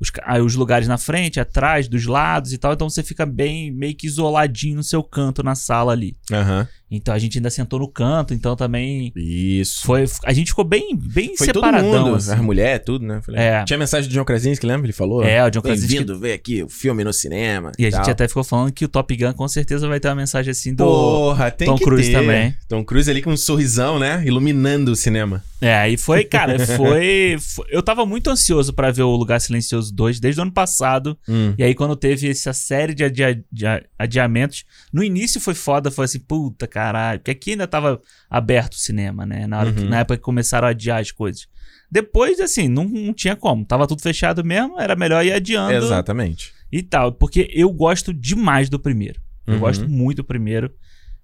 os, 0.00 0.10
os 0.44 0.54
lugares 0.56 0.88
na 0.88 0.98
frente, 0.98 1.38
atrás, 1.38 1.86
dos 1.88 2.04
lados 2.04 2.52
e 2.52 2.58
tal. 2.58 2.72
Então 2.72 2.90
você 2.90 3.00
fica 3.02 3.24
bem, 3.24 3.70
meio 3.70 3.94
que 3.94 4.06
isoladinho 4.08 4.74
no 4.76 4.82
seu 4.82 5.04
canto 5.04 5.42
na 5.44 5.54
sala 5.54 5.92
ali. 5.92 6.16
Aham. 6.32 6.66
Então 6.90 7.12
a 7.12 7.18
gente 7.18 7.38
ainda 7.38 7.50
sentou 7.50 7.80
no 7.80 7.88
canto, 7.88 8.32
então 8.32 8.54
também 8.54 9.12
Isso. 9.16 9.84
foi. 9.84 10.04
A 10.24 10.32
gente 10.32 10.48
ficou 10.50 10.64
bem, 10.64 10.96
bem 10.96 11.36
Foi 11.36 11.48
todo 11.48 11.64
separadão. 11.64 12.04
mundo, 12.06 12.14
assim. 12.16 12.32
as 12.32 12.40
mulheres, 12.40 12.82
tudo, 12.86 13.04
né? 13.04 13.20
Falei, 13.24 13.40
É. 13.40 13.64
Tinha 13.64 13.76
mensagem 13.78 14.08
do 14.08 14.12
John 14.14 14.24
Krasinski, 14.24 14.64
lembra? 14.66 14.86
Ele 14.86 14.92
falou? 14.92 15.24
É, 15.24 15.44
o 15.44 15.50
John 15.50 15.62
Krasinski- 15.62 15.94
Bem-vindo 15.96 16.18
ver 16.18 16.34
aqui 16.34 16.62
o 16.62 16.68
filme 16.68 17.02
no 17.02 17.12
cinema. 17.12 17.72
E 17.76 17.86
a 17.86 17.90
gente 17.90 18.08
até 18.10 18.28
ficou 18.28 18.44
falando 18.44 18.70
que 18.72 18.84
o 18.84 18.88
Top 18.88 19.16
Gun 19.16 19.32
com 19.32 19.48
certeza 19.48 19.88
vai 19.88 19.98
ter 19.98 20.06
uma 20.08 20.14
mensagem 20.14 20.50
assim 20.52 20.72
do. 20.74 20.84
Porra, 20.84 21.50
tem 21.50 21.66
Tom 21.66 21.76
Cruise 21.76 22.08
ter. 22.10 22.18
também. 22.20 22.54
Tom 22.68 22.84
Cruise 22.84 23.10
ali 23.10 23.20
com 23.20 23.32
um 23.32 23.36
sorrisão, 23.36 23.98
né? 23.98 24.22
Iluminando 24.24 24.92
o 24.92 24.96
cinema. 24.96 25.42
É, 25.60 25.74
aí 25.74 25.96
foi, 25.96 26.22
cara, 26.22 26.56
foi, 26.66 27.36
foi- 27.40 27.66
Eu 27.70 27.82
tava 27.82 28.06
muito 28.06 28.30
ansioso 28.30 28.72
pra 28.72 28.92
ver 28.92 29.02
o 29.02 29.16
Lugar 29.16 29.40
Silencioso 29.40 29.92
2 29.92 30.20
desde 30.20 30.40
o 30.40 30.42
ano 30.42 30.52
passado. 30.52 31.18
Hum. 31.28 31.52
E 31.58 31.64
aí, 31.64 31.74
quando 31.74 31.96
teve 31.96 32.30
essa 32.30 32.52
série 32.52 32.94
de, 32.94 33.02
adia- 33.04 33.42
de 33.50 33.64
adiamentos, 33.98 34.64
no 34.92 35.02
início 35.02 35.40
foi 35.40 35.54
foda, 35.54 35.90
foi 35.90 36.04
assim, 36.04 36.18
puta 36.20 36.66
caralho. 36.76 37.18
Porque 37.20 37.30
aqui 37.30 37.50
ainda 37.52 37.66
tava 37.66 38.00
aberto 38.28 38.74
o 38.74 38.78
cinema, 38.78 39.24
né? 39.24 39.46
Na, 39.46 39.60
hora 39.60 39.72
que- 39.72 39.80
Uhum. 39.80 39.88
na 39.88 40.00
época 40.00 40.18
que 40.18 40.22
começaram 40.22 40.68
a 40.68 40.70
adiar 40.72 41.00
as 41.00 41.10
coisas. 41.10 41.48
Depois, 41.90 42.38
assim, 42.40 42.68
não, 42.68 42.84
não 42.84 43.14
tinha 43.14 43.34
como. 43.34 43.64
Tava 43.64 43.86
tudo 43.86 44.02
fechado 44.02 44.44
mesmo, 44.44 44.78
era 44.78 44.94
melhor 44.94 45.24
ir 45.24 45.32
adiando 45.32 45.72
Exatamente. 45.72 46.52
e 46.70 46.82
tal. 46.82 47.12
Porque 47.12 47.48
eu 47.52 47.70
gosto 47.72 48.12
demais 48.12 48.68
do 48.68 48.78
primeiro. 48.78 49.20
Eu 49.46 49.54
Uhum. 49.54 49.60
gosto 49.60 49.88
muito 49.88 50.18
do 50.18 50.24
primeiro. 50.24 50.70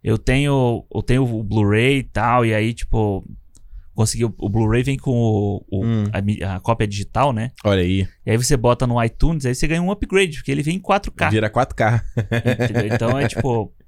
Eu 0.03 0.16
tenho, 0.16 0.84
eu 0.92 1.03
tenho 1.03 1.22
o 1.24 1.42
Blu-ray 1.44 1.98
e 1.98 2.03
tal, 2.03 2.46
e 2.46 2.55
aí, 2.55 2.72
tipo, 2.72 3.24
consegui. 3.94 4.24
O, 4.24 4.34
o 4.38 4.48
Blu-ray 4.48 4.82
vem 4.82 4.96
com 4.96 5.11
o, 5.12 5.64
o- 5.70 5.84
Hum. 5.84 6.05
a, 6.44 6.57
a 6.57 6.61
cópia 6.61 6.86
digital, 6.88 7.32
né? 7.32 7.50
Olha 7.64 7.82
aí. 7.82 8.09
E 8.24 8.30
aí 8.30 8.36
você 8.36 8.57
bota 8.57 8.86
no 8.86 9.03
iTunes, 9.05 9.44
aí 9.44 9.55
você 9.55 9.66
ganha 9.68 9.82
um 9.82 9.90
upgrade, 9.90 10.38
porque 10.38 10.50
ele 10.50 10.62
vem 10.62 10.76
em 10.76 10.80
4K. 10.80 11.30
Vira 11.30 11.50
4K. 11.50 12.03
entendeu? 12.64 12.86
Então 12.94 13.18
é 13.18 13.28
tipo, 13.28 13.72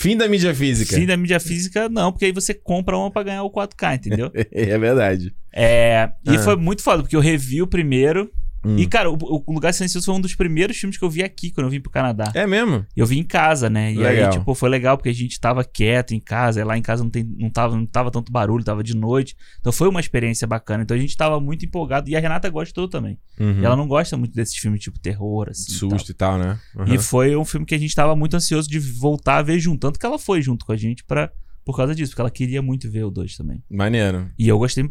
Fim 0.00 0.16
da 0.16 0.26
mídia 0.26 0.54
física. 0.54 0.96
fim 0.96 1.04
da 1.04 1.14
mídia 1.14 1.38
física, 1.38 1.86
não, 1.90 2.10
porque 2.10 2.24
aí 2.24 2.32
você 2.32 2.54
compra 2.54 2.96
uma 2.96 3.10
pra 3.10 3.22
ganhar 3.22 3.42
o 3.42 3.50
4K, 3.50 3.96
entendeu? 3.96 4.30
É 4.50 4.78
verdade. 4.78 5.34
É, 5.54 6.08
e 6.26 6.36
Ah. 6.36 6.38
foi 6.38 6.56
muito 6.56 6.82
foda, 6.82 7.02
porque 7.02 7.14
eu 7.16 7.20
revi 7.20 7.60
o 7.60 7.66
primeiro. 7.66 8.30
Hum. 8.64 8.76
E, 8.76 8.86
cara, 8.86 9.10
o, 9.10 9.16
o 9.20 9.52
Lugar 9.52 9.72
Silencioso 9.72 10.06
foi 10.06 10.14
um 10.14 10.20
dos 10.20 10.34
primeiros 10.34 10.76
filmes 10.76 10.98
que 10.98 11.04
eu 11.04 11.10
vi 11.10 11.22
aqui 11.22 11.50
quando 11.50 11.66
eu 11.66 11.70
vim 11.70 11.80
pro 11.80 11.90
Canadá. 11.90 12.30
É 12.34 12.46
mesmo? 12.46 12.84
Eu 12.94 13.06
vim 13.06 13.18
em 13.18 13.24
casa, 13.24 13.70
né? 13.70 13.92
E 13.92 13.96
Legal. 13.96 14.30
aí, 14.30 14.38
tipo, 14.38 14.54
foi 14.54 14.68
legal 14.68 14.96
porque 14.96 15.08
a 15.08 15.14
gente 15.14 15.40
tava 15.40 15.64
quieto 15.64 16.12
em 16.12 16.20
casa. 16.20 16.64
Lá 16.64 16.76
em 16.76 16.82
casa 16.82 17.02
não, 17.02 17.10
tem, 17.10 17.24
não, 17.24 17.48
tava, 17.48 17.76
não 17.76 17.86
tava 17.86 18.10
tanto 18.10 18.30
barulho, 18.30 18.62
tava 18.62 18.82
de 18.82 18.94
noite. 18.94 19.34
Então 19.60 19.72
foi 19.72 19.88
uma 19.88 20.00
experiência 20.00 20.46
bacana. 20.46 20.82
Então 20.82 20.96
a 20.96 21.00
gente 21.00 21.16
tava 21.16 21.40
muito 21.40 21.64
empolgado. 21.64 22.10
E 22.10 22.16
a 22.16 22.20
Renata 22.20 22.48
gostou 22.50 22.86
também. 22.88 23.18
Uhum. 23.38 23.60
E 23.60 23.64
ela 23.64 23.76
não 23.76 23.88
gosta 23.88 24.16
muito 24.16 24.34
desses 24.34 24.56
filmes 24.56 24.80
tipo 24.80 24.98
terror, 24.98 25.48
assim. 25.48 25.74
e 25.74 25.80
tal. 25.80 25.90
Susto 25.90 26.10
e 26.10 26.14
tal, 26.14 26.38
né? 26.38 26.58
Uhum. 26.76 26.94
E 26.94 26.98
foi 26.98 27.34
um 27.36 27.44
filme 27.44 27.64
que 27.64 27.74
a 27.74 27.78
gente 27.78 27.94
tava 27.94 28.14
muito 28.14 28.36
ansioso 28.36 28.68
de 28.68 28.78
voltar 28.78 29.38
a 29.38 29.42
ver 29.42 29.58
junto. 29.58 29.80
Tanto 29.80 29.98
que 29.98 30.04
ela 30.04 30.18
foi 30.18 30.42
junto 30.42 30.66
com 30.66 30.72
a 30.72 30.76
gente 30.76 31.02
pra, 31.04 31.32
por 31.64 31.76
causa 31.76 31.94
disso, 31.94 32.12
porque 32.12 32.20
ela 32.20 32.30
queria 32.30 32.60
muito 32.60 32.90
ver 32.90 33.04
o 33.04 33.10
2 33.10 33.36
também. 33.36 33.62
Maneiro. 33.70 34.28
E 34.38 34.46
eu 34.48 34.58
gostei 34.58 34.88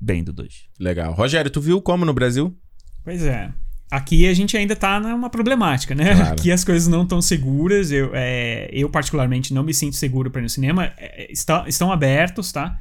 bem 0.00 0.24
do 0.24 0.32
2. 0.32 0.68
Legal. 0.80 1.12
Rogério, 1.12 1.50
tu 1.50 1.60
viu 1.60 1.80
como 1.80 2.04
no 2.04 2.12
Brasil? 2.12 2.56
Pois 3.04 3.22
é. 3.24 3.50
Aqui 3.90 4.26
a 4.26 4.32
gente 4.32 4.56
ainda 4.56 4.74
tá 4.74 4.98
numa 4.98 5.28
problemática, 5.28 5.94
né? 5.94 6.14
Claro. 6.14 6.32
Aqui 6.32 6.50
as 6.50 6.64
coisas 6.64 6.88
não 6.88 7.02
estão 7.02 7.20
seguras. 7.20 7.90
Eu, 7.92 8.10
é, 8.14 8.70
eu, 8.72 8.88
particularmente, 8.88 9.52
não 9.52 9.62
me 9.62 9.74
sinto 9.74 9.96
seguro 9.96 10.30
para 10.30 10.40
ir 10.40 10.44
no 10.44 10.48
cinema. 10.48 10.92
É, 10.96 11.30
está- 11.30 11.64
estão 11.68 11.92
abertos, 11.92 12.50
tá? 12.52 12.78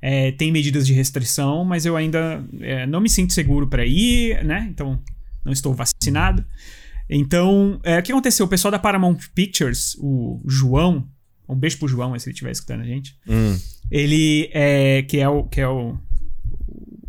É, 0.00 0.30
tem 0.32 0.52
medidas 0.52 0.86
de 0.86 0.92
restrição, 0.92 1.64
mas 1.64 1.84
eu 1.84 1.96
ainda 1.96 2.44
é, 2.60 2.86
não 2.86 3.00
me 3.00 3.08
sinto 3.08 3.32
seguro 3.32 3.66
para 3.68 3.84
ir, 3.84 4.44
né? 4.44 4.66
Então, 4.70 5.00
não 5.44 5.52
estou 5.52 5.74
vacinado. 5.74 6.44
Então, 7.10 7.80
é, 7.82 7.98
o 7.98 8.02
que 8.02 8.12
aconteceu? 8.12 8.46
O 8.46 8.48
pessoal 8.48 8.70
da 8.70 8.78
Paramount 8.78 9.18
Pictures, 9.34 9.96
o 9.98 10.40
João, 10.46 11.08
um 11.48 11.56
beijo 11.56 11.78
pro 11.78 11.88
João, 11.88 12.16
se 12.18 12.28
ele 12.28 12.34
estiver 12.34 12.52
escutando 12.52 12.82
a 12.82 12.86
gente. 12.86 13.16
Hum. 13.28 13.58
Ele 13.90 14.48
é. 14.52 15.02
Que 15.02 15.18
é 15.18 15.28
o. 15.28 15.44
Que 15.44 15.60
é 15.60 15.68
o, 15.68 15.98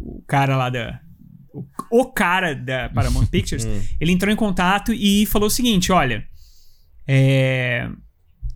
o 0.01 0.23
cara 0.27 0.57
lá 0.57 0.69
da. 0.69 0.99
O, 1.53 1.63
o 1.91 2.05
cara 2.05 2.55
da 2.55 2.89
Paramount 2.89 3.27
Pictures. 3.27 3.65
Ele 4.01 4.11
entrou 4.11 4.33
em 4.33 4.35
contato 4.35 4.91
e 4.93 5.25
falou 5.27 5.47
o 5.47 5.51
seguinte: 5.51 5.91
olha. 5.91 6.25
é, 7.07 7.89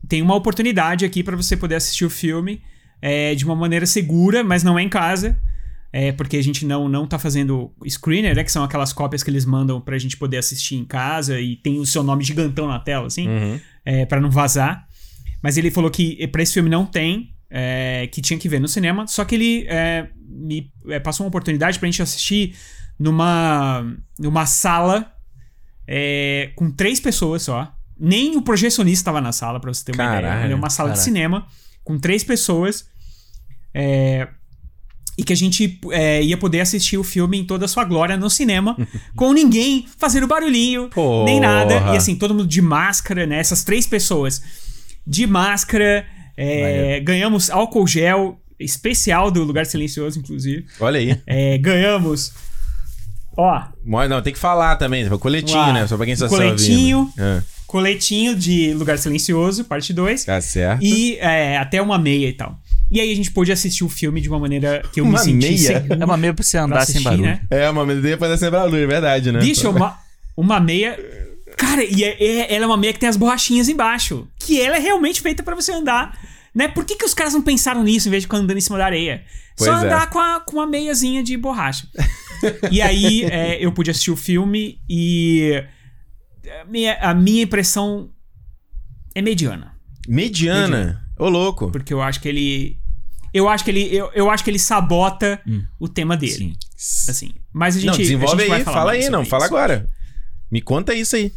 tem 0.07 0.21
uma 0.21 0.35
oportunidade 0.35 1.03
aqui 1.05 1.21
para 1.23 1.35
você 1.35 1.57
poder 1.57 1.75
assistir 1.75 2.05
o 2.05 2.09
filme 2.09 2.61
é, 3.01 3.35
de 3.35 3.43
uma 3.43 3.55
maneira 3.55 3.85
segura, 3.85 4.43
mas 4.43 4.63
não 4.63 4.79
é 4.79 4.83
em 4.83 4.89
casa. 4.89 5.37
É, 5.91 6.11
porque 6.11 6.37
a 6.37 6.43
gente 6.43 6.65
não, 6.65 6.87
não 6.89 7.07
tá 7.07 7.17
fazendo 7.17 7.73
screener, 7.87 8.35
né? 8.35 8.43
Que 8.43 8.51
são 8.51 8.63
aquelas 8.63 8.91
cópias 8.93 9.23
que 9.23 9.29
eles 9.29 9.45
mandam 9.45 9.79
pra 9.81 9.97
gente 9.97 10.17
poder 10.17 10.37
assistir 10.37 10.75
em 10.75 10.85
casa 10.85 11.39
e 11.39 11.55
tem 11.55 11.79
o 11.79 11.85
seu 11.85 12.03
nome 12.03 12.23
gigantão 12.23 12.67
na 12.67 12.77
tela, 12.79 13.07
assim 13.07 13.27
Uhum. 13.27 13.59
é, 13.85 14.05
para 14.05 14.19
não 14.21 14.29
vazar. 14.29 14.85
Mas 15.41 15.57
ele 15.57 15.71
falou 15.71 15.89
que 15.89 16.25
pra 16.27 16.41
esse 16.43 16.53
filme 16.53 16.69
não 16.69 16.85
tem, 16.85 17.33
é, 17.49 18.07
que 18.11 18.21
tinha 18.21 18.37
que 18.37 18.49
ver 18.49 18.59
no 18.59 18.67
cinema. 18.67 19.07
Só 19.07 19.23
que 19.23 19.35
ele 19.35 19.65
é, 19.69 20.07
me 20.27 20.69
é, 20.89 20.99
passou 20.99 21.25
uma 21.25 21.29
oportunidade 21.29 21.79
pra 21.79 21.87
gente 21.87 22.01
assistir 22.01 22.53
numa, 22.99 23.85
numa 24.19 24.45
sala 24.45 25.11
é, 25.87 26.51
com 26.55 26.69
três 26.71 26.99
pessoas 26.99 27.43
só. 27.43 27.71
Nem 27.99 28.35
o 28.37 28.41
projecionista 28.41 29.01
estava 29.01 29.21
na 29.21 29.31
sala, 29.31 29.59
pra 29.59 29.73
você 29.73 29.83
ter 29.85 29.91
uma 29.93 29.97
Caralho, 30.03 30.25
ideia. 30.27 30.45
Era 30.45 30.55
uma 30.55 30.69
sala 30.69 30.89
de 30.89 30.95
caraca. 30.95 31.03
cinema 31.05 31.47
com 31.83 31.97
três 31.97 32.23
pessoas. 32.23 32.85
é, 33.73 34.27
e 35.19 35.23
que 35.23 35.33
a 35.33 35.35
gente 35.35 35.79
é, 35.91 36.21
ia 36.21 36.37
poder 36.37 36.59
assistir 36.59 36.95
o 36.95 37.03
filme 37.03 37.39
em 37.39 37.43
toda 37.43 37.65
a 37.65 37.67
sua 37.67 37.83
glória 37.83 38.15
no 38.15 38.29
cinema, 38.29 38.77
com 39.17 39.33
ninguém 39.33 39.87
fazendo 39.97 40.27
barulhinho, 40.27 40.91
nem 41.25 41.39
nada. 41.39 41.79
Porra. 41.79 41.93
E 41.95 41.97
assim, 41.97 42.15
todo 42.15 42.35
mundo 42.35 42.47
de 42.47 42.61
máscara, 42.61 43.25
né? 43.25 43.39
Essas 43.39 43.63
três 43.63 43.87
pessoas 43.87 44.43
de 45.07 45.25
máscara. 45.25 46.05
é, 46.37 46.99
ganhamos 46.99 47.49
álcool 47.49 47.87
gel 47.87 48.39
especial 48.59 49.31
do 49.31 49.43
Lugar 49.43 49.65
Silencioso, 49.65 50.19
inclusive. 50.19 50.67
Olha 50.79 50.99
aí. 50.99 51.19
É, 51.25 51.57
ganhamos. 51.57 52.31
Ó, 53.37 53.61
Não, 54.09 54.21
tem 54.21 54.33
que 54.33 54.39
falar 54.39 54.75
também. 54.77 55.07
Coletinho, 55.19 55.71
né? 55.73 55.85
Só 55.87 55.95
pra 55.95 56.05
quem 56.05 56.15
só 56.15 56.27
coletinho. 56.27 57.11
É, 57.17 57.41
coletinho 57.67 58.35
de 58.35 58.73
Lugar 58.73 58.97
Silencioso, 58.97 59.63
parte 59.65 59.93
2. 59.93 60.25
tá 60.25 60.41
certo. 60.41 60.83
E 60.83 61.17
é, 61.19 61.57
até 61.57 61.81
uma 61.81 61.97
meia 61.99 62.27
e 62.27 62.33
tal. 62.33 62.57
E 62.89 62.99
aí 63.01 63.11
a 63.11 63.15
gente 63.15 63.29
pôde 63.31 63.51
assistir 63.51 63.83
o 63.83 63.89
filme 63.89 64.21
de 64.21 64.29
uma 64.29 64.39
maneira 64.39 64.81
que 64.93 65.01
eu 65.01 65.05
me 65.05 65.11
Uma 65.11 65.19
senti 65.19 65.51
meia? 65.51 65.85
É 65.89 66.05
uma 66.05 66.15
meia 66.17 66.33
pra 66.33 66.43
você 66.43 66.57
pra 66.57 66.65
andar 66.65 66.85
sem 66.85 66.95
assistir, 66.95 67.03
barulho. 67.03 67.23
né? 67.23 67.41
É, 67.51 67.69
uma 67.69 67.85
meia 67.85 68.17
pra 68.17 68.37
ser 68.37 68.49
luz, 68.49 68.73
é 68.81 68.87
verdade, 68.87 69.31
né? 69.31 69.39
Bicho, 69.39 69.69
uma, 69.69 69.97
uma 70.35 70.59
meia. 70.59 70.97
Cara, 71.57 71.83
e 71.83 72.03
é- 72.03 72.15
é- 72.23 72.55
ela 72.55 72.63
é 72.63 72.67
uma 72.67 72.77
meia 72.77 72.93
que 72.93 72.99
tem 72.99 73.09
as 73.09 73.17
borrachinhas 73.17 73.67
embaixo. 73.67 74.25
Que 74.39 74.61
ela 74.61 74.77
é 74.77 74.79
realmente 74.79 75.21
feita 75.21 75.43
pra 75.43 75.53
você 75.55 75.71
andar. 75.73 76.17
Né? 76.57 76.67
Por 76.67 76.83
que, 76.83 76.95
que 76.95 77.05
os 77.05 77.13
caras 77.13 77.33
não 77.33 77.41
pensaram 77.43 77.83
nisso 77.83 78.07
em 78.07 78.11
vez 78.11 78.23
de 78.23 78.25
ficar 78.25 78.37
andando 78.37 78.57
em 78.57 78.61
cima 78.61 78.79
da 78.79 78.85
areia? 78.85 79.23
Só 79.55 79.65
Pois 79.65 79.83
é. 79.83 79.85
andar 79.85 80.09
com, 80.09 80.17
a, 80.17 80.39
com 80.39 80.55
uma 80.55 80.65
meiazinha 80.65 81.21
de 81.23 81.37
borracha. 81.37 81.87
e 82.71 82.81
aí 82.81 83.25
é, 83.25 83.63
eu 83.63 83.71
pude 83.71 83.91
assistir 83.91 84.09
o 84.09 84.15
filme 84.17 84.81
e. 84.89 85.63
A 86.61 86.65
minha, 86.65 86.97
a 86.99 87.13
minha 87.13 87.43
impressão 87.43 88.09
é 89.13 89.21
mediana. 89.21 89.75
Mediana. 90.07 91.07
Ô, 91.19 91.29
louco. 91.29 91.69
Porque 91.69 91.93
eu 91.93 92.01
acho 92.01 92.19
que 92.19 92.27
ele. 92.27 92.79
Eu 93.31 93.47
acho 93.47 93.63
que 93.63 93.69
ele. 93.69 93.95
Eu, 93.95 94.09
eu 94.15 94.27
acho 94.27 94.43
que 94.43 94.49
ele 94.49 94.57
sabota 94.57 95.39
Hum. 95.45 95.63
o 95.79 95.87
tema 95.87 96.17
dele. 96.17 96.57
Sim. 96.75 97.11
Assim. 97.11 97.33
Mas 97.53 97.75
a 97.75 97.79
gente. 97.79 97.87
não, 97.87 97.93
a 97.93 97.97
desenvolve 97.97 98.39
gente 98.39 98.49
vai 98.49 98.57
aí. 98.57 98.63
falar 98.65 98.77
Fala 98.77 98.91
aí, 98.93 99.09
não. 99.09 99.23
Fala 99.23 99.45
isso. 99.45 99.53
agora. 99.55 99.87
Me 100.51 100.59
conta 100.59 100.95
isso 100.95 101.15
aí. 101.15 101.31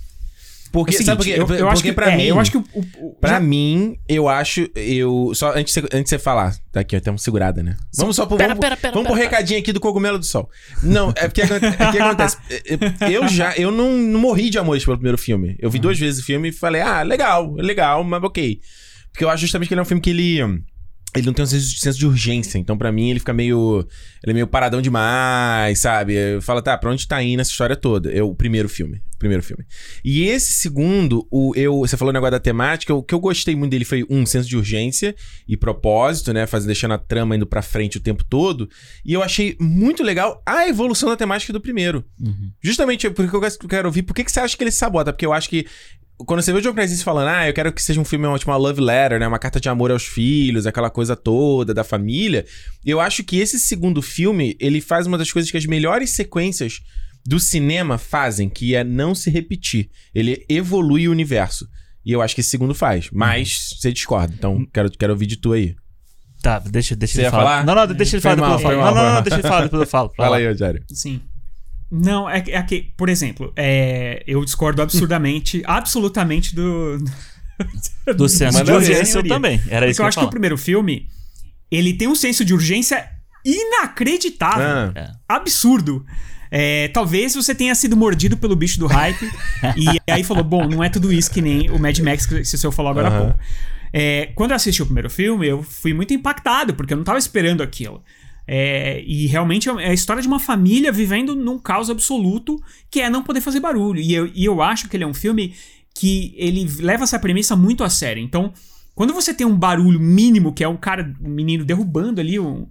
Porque, 0.73 0.95
É 0.95 0.99
seguinte, 0.99 1.07
sabe 1.07 1.19
por 1.19 1.25
quê? 1.25 1.33
eu, 1.33 1.37
eu 1.41 1.47
porque 1.47 1.63
acho 1.65 1.83
que, 1.83 1.93
pra 1.93 2.13
é, 2.13 2.17
mim... 2.17 2.23
eu 2.25 2.39
acho 2.39 2.51
que 2.53 2.57
o, 2.59 2.65
o- 2.99 3.15
Pra 3.21 3.31
já- 3.35 3.41
mim, 3.41 3.97
eu 4.09 4.29
acho. 4.29 4.69
Eu. 4.75 5.33
Só 5.35 5.51
antes 5.53 5.75
de 5.75 5.81
você, 5.81 5.87
antes 5.87 6.05
de 6.05 6.09
você 6.11 6.19
falar. 6.19 6.55
Tá 6.71 6.81
aqui, 6.81 7.01
tem 7.01 7.13
uma 7.13 7.19
segurada, 7.19 7.63
né? 7.63 7.77
Vamos 7.97 8.15
só 8.15 8.25
pro. 8.25 8.37
Pera, 8.37 8.51
vamos, 8.51 8.61
pera, 8.61 8.77
pera, 8.77 8.95
vamos 8.95 9.09
pro 9.09 9.17
pera, 9.17 9.29
recadinho 9.29 9.59
aqui 9.59 9.73
do 9.73 9.81
cogumelo 9.81 10.19
do 10.19 10.25
sol. 10.25 10.49
Não, 10.83 11.11
é 11.17 11.27
porque 11.27 11.43
é 11.43 11.47
que 11.47 11.99
acontece. 11.99 12.37
Eu 13.13 13.27
já. 13.29 13.53
Eu 13.57 13.71
não, 13.73 13.93
não 13.97 14.21
morri 14.21 14.49
de 14.51 14.59
amores 14.59 14.85
pelo 14.85 14.97
primeiro 14.97 15.19
filme. 15.19 15.57
Eu 15.59 15.71
vi 15.71 15.79
duas 15.81 15.99
vezes 15.99 16.23
o 16.23 16.25
filme 16.25 16.51
e 16.51 16.53
falei, 16.53 16.81
ah, 16.83 17.03
legal, 17.03 17.53
legal, 17.55 18.05
mas 18.05 18.23
ok. 18.23 18.61
Porque 19.13 19.25
eu 19.25 19.29
acho 19.29 19.41
justamente 19.41 19.67
que 19.69 19.75
ele 19.75 19.81
é 19.81 19.83
um 19.83 19.87
filme 19.87 20.01
que 20.01 20.11
ele. 20.11 20.63
Ele 21.15 21.27
não 21.27 21.33
tem 21.33 21.45
um 21.45 21.47
senso, 21.47 21.99
de 21.99 22.07
urgência. 22.07 22.57
Então, 22.59 22.79
pra 22.79 22.93
mim, 22.93 23.11
ele 23.11 23.19
fica 23.19 23.33
meio. 23.33 23.87
Ele 24.23 24.31
é 24.31 24.35
meio 24.35 24.47
paradão 24.47 24.81
demais, 24.81 25.81
sabe? 25.81 26.15
Eu 26.15 26.43
falo, 26.43 26.63
tá, 26.63 26.77
pra 26.79 26.91
onde 26.91 27.07
tá 27.07 27.23
indo 27.23 27.41
essa 27.41 27.51
história 27.51 27.75
toda? 27.75 28.13
É 28.13 28.23
o 28.23 28.35
primeiro 28.35 28.69
filme. 28.69 29.03
Primeiro 29.19 29.43
filme. 29.43 29.65
E 30.05 30.23
esse 30.23 30.53
segundo, 30.55 31.27
o, 31.31 31.53
eu, 31.55 31.81
você 31.81 31.97
falou 31.97 32.11
o 32.11 32.13
negócio 32.13 32.31
da 32.31 32.41
temática, 32.41 32.95
o 32.95 33.03
que 33.03 33.15
eu 33.15 33.21
gostei 33.21 33.55
muito 33.55 33.73
dele 33.73 33.85
foi 33.85 34.05
um 34.09 34.25
senso 34.25 34.49
de 34.49 34.57
urgência 34.57 35.15
e 35.47 35.57
propósito, 35.57 36.33
né? 36.33 36.47
Faz, 36.47 36.65
deixando 36.65 36.95
a 36.95 36.99
trama 36.99 37.37
indo 37.37 37.47
pra 37.47 37.61
frente 37.61 37.99
o 37.99 38.01
tempo 38.01 38.25
todo. 38.25 38.69
E 39.05 39.13
eu 39.13 39.23
achei 39.23 39.57
muito 39.61 40.03
legal 40.03 40.43
a 40.47 40.67
evolução 40.69 41.09
da 41.09 41.17
temática 41.17 41.53
do 41.53 41.61
primeiro. 41.61 42.05
Uhum. 42.19 42.51
Justamente 42.63 43.11
porque 43.11 43.37
eu 43.37 43.69
quero 43.69 43.89
ouvir, 43.89 44.03
por 44.03 44.15
que, 44.15 44.25
que 44.25 44.33
você 44.33 44.41
acha 44.41 44.57
que 44.57 44.63
ele 44.63 44.71
se 44.71 44.79
sabota? 44.79 45.13
Porque 45.13 45.27
eu 45.27 45.33
acho 45.33 45.51
que 45.51 45.67
quando 46.27 46.43
você 46.43 46.53
vê 46.53 46.59
o 46.59 46.63
John 46.63 46.75
Krasinski 46.75 47.05
falando, 47.05 47.29
ah, 47.29 47.49
eu 47.49 47.55
quero 47.55 47.73
que 47.73 47.83
seja 47.83 48.01
um 48.01 48.05
filme, 48.05 48.27
uma, 48.27 48.39
tipo, 48.39 48.51
uma 48.51 48.57
love 48.57 48.81
letter, 48.81 49.19
né? 49.19 49.27
Uma 49.27 49.39
carta 49.39 49.61
de 49.61 49.69
amor 49.69 49.91
aos 49.91 50.05
filhos, 50.05 50.67
aquela 50.67 50.91
coisa 50.91 51.17
toda 51.17 51.73
da 51.73 51.85
família. 51.85 52.45
Eu 52.85 53.01
acho 53.01 53.25
que 53.25 53.39
esse 53.39 53.59
segundo 53.59 54.03
filme, 54.03 54.57
ele 54.61 54.81
faz 54.81 55.07
uma 55.07 55.19
das 55.19 55.31
coisas 55.33 55.51
que 55.51 55.57
as 55.57 55.67
melhores 55.67 56.11
sequências 56.11 56.81
do 57.27 57.39
cinema 57.39 57.99
fazem, 57.99 58.49
que 58.49 58.75
é 58.75 58.83
não 58.85 59.15
se 59.15 59.31
repetir. 59.31 59.89
Ele 60.15 60.45
evolui 60.49 61.09
o 61.09 61.13
universo. 61.13 61.67
E 62.05 62.13
eu 62.13 62.23
acho 62.23 62.35
que 62.35 62.41
esse 62.41 62.51
segundo 62.51 62.75
faz. 62.75 63.11
Mas 63.13 63.77
você 63.79 63.93
discorda. 63.93 64.35
Então, 64.37 64.67
quero, 64.73 64.91
quero 64.91 65.13
ouvir 65.13 65.27
de 65.27 65.37
tu 65.37 65.53
aí. 65.53 65.75
Tá, 66.43 66.59
deixa, 66.59 66.97
deixa 66.97 67.15
Você 67.15 67.21
ele 67.23 67.31
falar. 67.31 67.43
falar? 67.43 67.65
Não, 67.65 67.75
não, 67.75 67.95
deixa 67.95 68.17
ele 68.17 68.23
falar 68.23 68.37
mal, 68.37 68.57
depois 68.57 68.63
eu 68.63 68.81
falo. 68.81 68.81
mal, 68.81 68.95
Não, 68.95 69.03
não, 69.03 69.15
não, 69.15 69.23
deixa 69.23 69.37
ele 69.37 69.43
falar 69.49 69.63
depois 69.63 69.81
eu 69.83 69.87
falo. 69.87 70.13
Fala 70.17 70.37
aí, 70.39 70.47
Rogério. 70.47 70.83
Sim. 70.89 71.21
Não, 71.91 72.31
é 72.31 72.41
que, 72.41 72.53
é 72.53 72.63
que, 72.63 72.93
por 72.97 73.09
exemplo, 73.09 73.53
é, 73.57 74.23
eu 74.27 74.45
discordo 74.45 74.81
absurdamente, 74.81 75.63
absolutamente 75.67 76.55
do. 76.55 76.99
Do 78.17 78.29
senso 78.29 78.65
de 78.65 78.73
urgência 78.73 79.19
eu 79.19 79.29
também. 79.29 79.61
Era 79.69 79.81
Porque 79.81 79.91
isso 79.91 79.97
que 79.97 80.01
eu 80.01 80.05
eu 80.05 80.09
acho 80.09 80.19
que 80.19 80.25
ia 80.25 80.29
o 80.29 80.31
primeiro 80.31 80.57
filme, 80.57 81.09
ele 81.71 81.93
tem 81.93 82.09
um 82.09 82.15
senso 82.15 82.45
de 82.45 82.55
urgência 82.55 83.07
inacreditável. 83.45 84.65
Ah, 84.67 84.93
É. 84.95 85.11
Absurdo. 85.29 86.05
É, 86.51 86.89
talvez 86.89 87.35
você 87.35 87.55
tenha 87.55 87.75
sido 87.77 87.97
mordido 87.97 88.37
pelo 88.37 88.57
bicho 88.57 88.79
do 88.81 88.87
hype 88.87 89.31
e 89.77 90.11
aí 90.11 90.25
falou: 90.25 90.43
bom, 90.43 90.67
não 90.67 90.83
é 90.83 90.89
tudo 90.89 91.13
isso 91.13 91.31
que 91.31 91.41
nem 91.41 91.71
o 91.71 91.79
Mad 91.79 91.97
Max 92.01 92.27
que 92.27 92.35
o 92.35 92.45
senhor 92.45 92.73
falou 92.73 92.91
agora 92.91 93.09
há 93.09 93.11
Aham. 93.11 93.25
pouco. 93.27 93.41
É, 93.93 94.31
quando 94.35 94.51
eu 94.51 94.57
assisti 94.57 94.83
o 94.83 94.87
primeiro 94.87 95.11
filme, 95.11 95.47
eu 95.47 95.63
fui 95.63 95.93
muito 95.93 96.15
impactado, 96.15 96.75
porque 96.75 96.93
eu 96.93 96.97
não 96.97 97.05
tava 97.05 97.19
esperando 97.19 97.63
aquilo. 97.63 98.03
É, 98.53 99.01
e 99.07 99.29
realmente 99.29 99.69
é 99.69 99.91
a 99.91 99.95
história 99.95 100.21
de 100.21 100.27
uma 100.27 100.41
família 100.41 100.91
vivendo 100.91 101.37
num 101.37 101.57
caos 101.57 101.89
absoluto, 101.89 102.61
que 102.91 103.01
é 103.01 103.09
não 103.09 103.23
poder 103.23 103.41
fazer 103.41 103.61
barulho. 103.61 104.01
E 104.01 104.13
eu, 104.13 104.27
e 104.35 104.45
eu 104.45 104.61
acho 104.61 104.89
que 104.89 104.97
ele 104.97 105.05
é 105.05 105.07
um 105.07 105.15
filme 105.15 105.55
que 105.95 106.35
ele 106.37 106.69
leva 106.81 107.05
essa 107.05 107.17
premissa 107.17 107.55
muito 107.55 107.85
a 107.85 107.89
sério. 107.89 108.21
Então, 108.21 108.53
quando 108.93 109.15
você 109.15 109.33
tem 109.33 109.47
um 109.47 109.57
barulho 109.57 110.01
mínimo, 110.01 110.53
que 110.53 110.65
é 110.65 110.69
um 110.69 110.77
cara, 110.77 111.15
um 111.23 111.29
menino 111.29 111.65
derrubando 111.65 112.21
ali 112.21 112.41
um, 112.41 112.67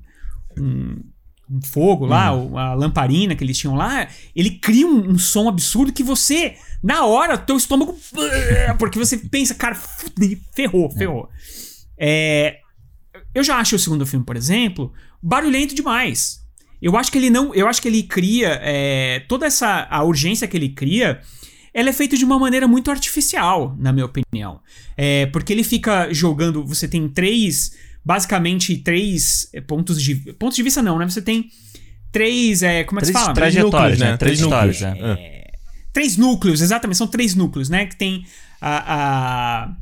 um, 0.58 1.02
um 1.50 1.62
fogo 1.64 2.06
lá, 2.06 2.34
ou 2.34 2.58
a 2.58 2.74
lamparina 2.74 3.34
que 3.34 3.44
eles 3.46 3.58
tinham 3.58 3.76
lá, 3.78 4.06
ele 4.36 4.50
cria 4.50 4.86
um, 4.86 5.12
um 5.12 5.18
som 5.18 5.48
absurdo 5.48 5.94
que 5.94 6.04
você, 6.04 6.58
na 6.84 7.06
hora, 7.06 7.38
teu 7.38 7.56
estômago. 7.56 7.98
Porque 8.78 9.00
você 9.00 9.18
pensa, 9.18 9.56
cara, 9.56 9.76
ferrou, 10.54 10.92
ferrou. 10.92 11.30
É, 11.98 12.58
eu 13.34 13.44
já 13.44 13.58
acho 13.58 13.76
o 13.76 13.80
segundo 13.80 14.06
filme, 14.06 14.26
por 14.26 14.36
exemplo, 14.36 14.92
barulhento 15.22 15.74
demais. 15.76 16.40
Eu 16.82 16.96
acho 16.98 17.12
que 17.12 17.18
ele 17.18 17.30
não. 17.30 17.54
Eu 17.54 17.68
acho 17.68 17.82
que 17.82 17.88
ele 17.88 18.04
cria. 18.04 18.58
é, 18.62 19.20
toda 19.28 19.46
essa. 19.46 19.86
A 19.90 20.04
urgência 20.04 20.48
que 20.48 20.56
ele 20.56 20.70
cria. 20.70 21.20
Ela 21.74 21.90
é 21.90 21.94
feita 21.94 22.18
de 22.18 22.26
uma 22.26 22.40
maneira 22.40 22.68
muito 22.68 22.90
artificial, 22.90 23.76
na 23.78 23.92
minha 23.94 24.06
opinião. 24.06 24.60
É, 24.98 25.26
porque 25.28 25.52
ele 25.54 25.64
fica 25.64 26.12
jogando. 26.14 26.66
Você 26.66 26.88
tem 26.88 27.08
três. 27.10 27.72
Basicamente, 28.04 28.78
três 28.78 29.50
é, 29.54 29.60
pontos 29.62 30.02
de. 30.02 30.16
Pontos 30.34 30.56
de 30.56 30.64
vista, 30.64 30.82
não, 30.82 30.98
né? 30.98 31.08
Você 31.08 31.22
tem 31.22 31.50
três. 32.12 32.64
É, 32.64 32.84
como 32.86 33.00
é 33.00 33.02
que 33.02 33.08
se 33.08 33.12
Três 33.12 33.24
fala? 33.24 33.36
trajetórias, 33.36 33.74
núcleos, 33.74 34.00
né? 34.00 34.12
né? 34.12 34.18
Três 34.18 34.38
Três 34.40 34.40
histórias, 34.40 34.82
núcleos. 34.82 35.18
né? 35.20 35.44
Três 35.92 36.18
núcleos, 36.18 36.62
exatamente. 36.62 36.98
São 36.98 37.08
três 37.08 37.36
núcleos, 37.36 37.68
né? 37.70 37.86
Que 37.88 37.96
tem 37.98 38.26
a- 38.62 39.64
a 39.66 39.76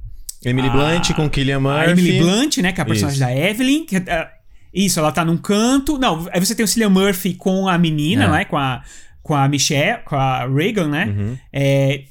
Emily 0.50 0.68
a- 0.68 0.72
Blunt 0.72 1.14
com 1.14 1.30
Killian 1.30 1.60
Murphy. 1.60 1.80
a 1.88 1.92
Emily 1.92 2.20
Blunt, 2.20 2.58
né? 2.58 2.72
Que 2.72 2.80
é 2.80 2.84
a 2.84 2.86
personagem 2.86 3.20
Isso. 3.20 3.28
da 3.28 3.36
Evelyn. 3.50 3.86
Que, 3.86 3.96
é- 3.98 4.30
isso, 4.74 5.00
ela 5.00 5.12
tá 5.12 5.24
num 5.26 5.38
canto. 5.38 5.98
Não, 5.98 6.28
aí 6.32 6.40
você 6.40 6.54
tem 6.54 6.64
o 6.64 6.68
Cillian 6.68 6.90
Murphy 6.90 7.34
com 7.34 7.68
a 7.68 7.78
menina, 7.78 8.26
É. 8.26 8.32
né? 8.32 8.46
Com 8.46 8.58
a, 8.58 8.84
com 9.24 9.34
a 9.34 9.48
Michelle, 9.48 10.04
com 10.06 10.16
a 10.16 10.46
Reagan, 10.48 10.88
né? 10.88 11.06
Uhum. 11.08 11.38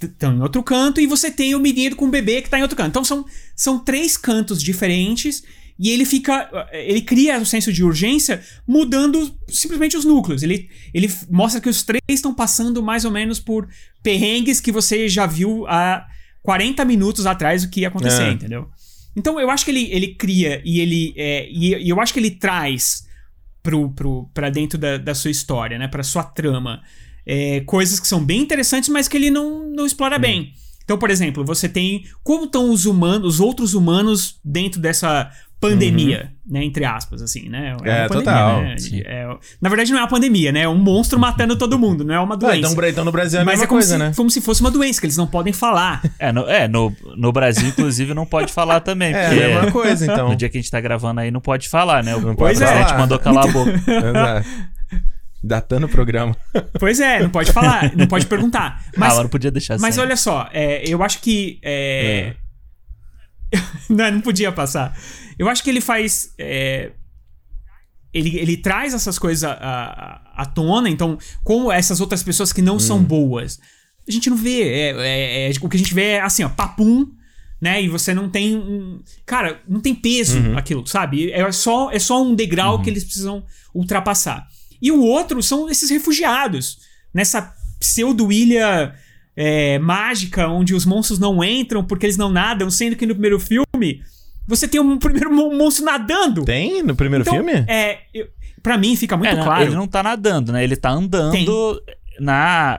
Estão 0.03 0.35
em 0.35 0.41
outro 0.43 0.63
canto. 0.63 1.01
E 1.01 1.07
você 1.07 1.31
tem 1.31 1.55
o 1.55 1.61
menino 1.61 1.95
com 1.97 2.07
o 2.07 2.11
bebê 2.11 2.43
que 2.43 2.51
tá 2.51 2.59
em 2.59 2.63
outro 2.63 2.77
canto. 2.77 2.89
Então 2.89 3.05
são, 3.05 3.25
são 3.55 3.79
três 3.79 4.17
cantos 4.17 4.63
diferentes. 4.63 5.43
E 5.79 5.91
ele 5.91 6.07
fica. 6.07 6.49
Ele 6.73 7.03
cria 7.03 7.39
o 7.39 7.45
senso 7.45 7.71
de 7.71 7.85
urgência 7.85 8.41
mudando 8.67 9.31
simplesmente 9.49 9.95
os 9.97 10.07
núcleos. 10.07 10.43
Ele, 10.43 10.69
ele 10.95 11.13
mostra 11.31 11.61
que 11.61 11.69
os 11.69 11.83
três 11.83 12.01
estão 12.09 12.35
passando 12.35 12.83
mais 12.83 13.05
ou 13.05 13.11
menos 13.11 13.39
por 13.39 13.69
perrengues 14.03 14.59
que 14.61 14.73
você 14.73 15.07
já 15.09 15.27
viu 15.27 15.67
há 15.69 16.07
40 16.47 16.85
minutos 16.85 17.27
atrás 17.27 17.65
o 17.65 17.69
que 17.69 17.81
ia 17.81 17.89
acontecer, 17.89 18.23
É. 18.23 18.31
entendeu? 18.33 18.69
Então 19.17 19.41
eu 19.41 19.51
acho 19.51 19.65
que 19.65 19.71
ele, 19.73 19.91
ele 19.91 20.15
cria 20.15 20.63
e 20.65 20.79
ele. 20.81 21.13
É, 21.17 21.49
e, 21.51 21.89
eu 21.89 22.01
acho 22.01 22.13
que 22.13 22.21
ele 22.21 22.31
traz 22.31 23.05
pro, 23.63 23.91
pro, 23.91 24.31
pra 24.33 24.49
dentro 24.49 24.79
da, 24.79 24.97
da 24.97 25.15
sua 25.15 25.31
história, 25.31 25.77
né? 25.79 25.89
Pra 25.89 26.03
sua 26.05 26.23
trama. 26.23 26.83
é, 27.27 27.61
coisas 27.67 27.99
que 27.99 28.07
são 28.07 28.25
bem 28.25 28.41
interessantes, 28.43 28.89
mas 28.89 29.09
que 29.09 29.17
ele 29.17 29.31
não, 29.31 29.69
não 29.69 29.85
explora 29.85 30.17
bem. 30.19 30.53
Então, 30.85 30.97
por 30.97 31.11
exemplo, 31.11 31.45
você 31.45 31.69
tem 31.69 32.05
como 32.23 32.45
estão 32.45 32.71
os 32.71 32.87
humanos, 32.87 33.35
os 33.35 33.41
outros 33.41 33.75
humanos 33.75 34.39
dentro 34.45 34.81
dessa 34.81 35.29
pandemia, 35.71 36.33
né? 36.49 36.65
Entre 36.65 36.85
aspas, 36.85 37.23
assim, 37.23 37.49
né? 37.49 37.77
É, 37.85 38.03
uma 38.03 38.09
total, 38.09 38.63
né? 38.63 38.77
É, 39.05 39.27
na 39.61 39.69
verdade, 39.69 39.91
não 39.93 39.99
é 39.99 40.03
uma 40.03 40.09
pandemia, 40.09 40.53
né? 40.53 40.61
É 40.63 40.69
um 40.69 40.77
monstro 40.77 41.19
matando 41.19 41.57
todo 41.57 41.79
mundo, 41.79 42.05
não 42.05 42.15
é 42.15 42.21
uma 42.21 42.35
Ah, 42.35 42.39
doença. 42.39 42.73
então, 42.73 42.89
então 42.89 43.05
no 43.05 43.13
Brasil 43.13 43.39
é 43.39 43.43
a 43.43 43.45
Mas 43.45 43.55
mesma 43.55 43.65
é 43.65 43.67
como, 43.69 43.81
coisa, 43.81 43.93
se, 43.95 43.99
né? 43.99 44.13
como 44.17 44.31
se 44.31 44.41
fosse 44.41 44.61
uma 44.61 44.71
doença, 44.71 45.01
que 45.01 45.07
eles 45.07 45.17
não 45.17 45.27
podem 45.27 45.53
falar. 45.53 46.03
É, 46.19 46.33
no, 46.33 46.49
é 46.49 46.67
no, 46.67 46.95
no 47.17 47.31
Brasil, 47.33 47.69
inclusive, 47.69 48.15
não 48.15 48.25
pode 48.25 48.53
falar 48.53 48.81
também. 48.81 49.13
É 49.13 49.27
a 49.27 49.29
porque 49.29 49.41
mesma 49.47 49.73
coisa, 49.73 50.05
então. 50.11 50.29
no 50.31 50.37
dia 50.37 50.49
que 50.49 50.57
a 50.57 50.61
gente 50.61 50.71
tá 50.71 50.81
gravando 50.81 51.21
aí, 51.21 51.31
não 51.31 51.41
pode 51.41 51.69
falar, 51.69 52.03
né? 52.03 52.17
O 52.17 52.21
Não 52.21 52.35
pode 52.35 52.59
falar. 52.59 52.99
mandou 52.99 53.19
calar 53.19 53.45
a 53.45 53.53
boca. 53.53 53.71
Exato. 53.87 54.49
Datando 55.45 55.87
o 55.87 55.89
programa. 55.89 56.35
pois 56.81 56.99
é, 56.99 57.21
não 57.23 57.31
pode 57.31 57.53
falar, 57.53 57.95
não 57.95 58.07
pode 58.07 58.27
perguntar. 58.27 58.83
Mas, 58.97 59.13
ah, 59.13 59.15
mas 59.15 59.23
não 59.25 59.29
podia 59.29 59.51
deixar 59.51 59.79
mas 59.79 59.97
assim. 59.97 60.01
olha 60.07 60.17
só, 60.17 60.49
é, 60.53 60.83
eu 60.89 61.03
acho 61.03 61.21
que. 61.21 61.59
é, 61.63 62.35
não, 63.89 64.11
não 64.13 64.21
podia 64.21 64.51
passar. 64.51 64.97
Eu 65.39 65.49
acho 65.49 65.63
que 65.63 65.71
ele 65.71 65.81
faz. 65.81 66.33
é, 66.39 66.93
ele, 68.13 68.39
ele 68.39 68.57
traz 68.57 68.95
essas 68.95 69.19
coisas 69.19 69.45
à, 69.45 69.53
à, 69.53 70.43
à 70.43 70.47
tona, 70.47 70.89
então, 70.89 71.19
como 71.45 71.71
essas 71.71 72.01
outras 72.01 72.23
pessoas 72.23 72.53
que 72.53 72.63
não 72.63 72.77
Hum. 72.77 72.81
são 72.81 73.03
boas, 73.03 73.61
a 74.09 74.11
gente 74.11 74.31
não 74.31 74.37
vê. 74.37 74.63
É, 74.63 74.91
é- 74.91 75.51
é- 75.51 75.53
o 75.61 75.69
que 75.69 75.77
a 75.77 75.79
gente 75.79 75.93
vê 75.95 76.03
é 76.13 76.21
assim, 76.21 76.43
ó, 76.43 76.49
papum, 76.49 77.07
né? 77.61 77.83
E 77.83 77.89
você 77.89 78.15
não 78.15 78.29
tem. 78.31 78.57
um- 78.57 79.01
cara, 79.27 79.61
não 79.69 79.81
tem 79.81 79.95
peso 79.95 80.39
Uhum. 80.39 80.57
aquilo, 80.57 80.87
sabe? 80.87 81.31
É 81.33 81.51
só, 81.53 81.91
é 81.91 81.99
só 81.99 82.23
um 82.23 82.35
degrau 82.35 82.81
que 82.83 82.89
eles 82.89 83.05
precisam 83.05 83.45
ultrapassar. 83.75 84.47
E 84.81 84.91
o 84.93 85.03
outro 85.03 85.43
são 85.43 85.69
esses 85.69 85.91
refugiados, 85.91 86.79
nessa 87.13 87.53
pseudo-ilha 87.79 88.95
é, 89.39 89.79
mágica, 89.79 90.49
onde 90.49 90.75
os 90.75 90.87
monstros 90.87 91.19
não 91.19 91.45
entram 91.45 91.85
porque 91.85 92.07
eles 92.07 92.17
não 92.17 92.31
nadam, 92.31 92.71
sendo 92.71 92.97
que 92.97 93.05
no 93.05 93.13
primeiro 93.15 93.39
filme 93.39 94.03
você 94.47 94.67
tem 94.69 94.81
um 94.81 94.99
primeiro 94.99 95.33
mon- 95.35 95.57
monstro 95.57 95.85
nadando. 95.85 96.45
Tem 96.45 96.83
no 96.83 96.95
primeiro 96.95 97.23
Então, 97.23 97.35
filme? 97.35 97.53
É, 97.69 97.99
eu, 98.15 98.27
pra 98.63 98.77
mim 98.79 98.95
fica 98.97 99.17
muito 99.17 99.31
É, 99.37 99.43
claro. 99.43 99.63
Ele 99.65 99.75
não 99.75 99.87
tá 99.87 100.03
nadando, 100.03 100.53
né? 100.53 100.63
Ele 100.65 100.77
tá 100.77 100.91
andando 100.91 101.81
na. 102.21 102.79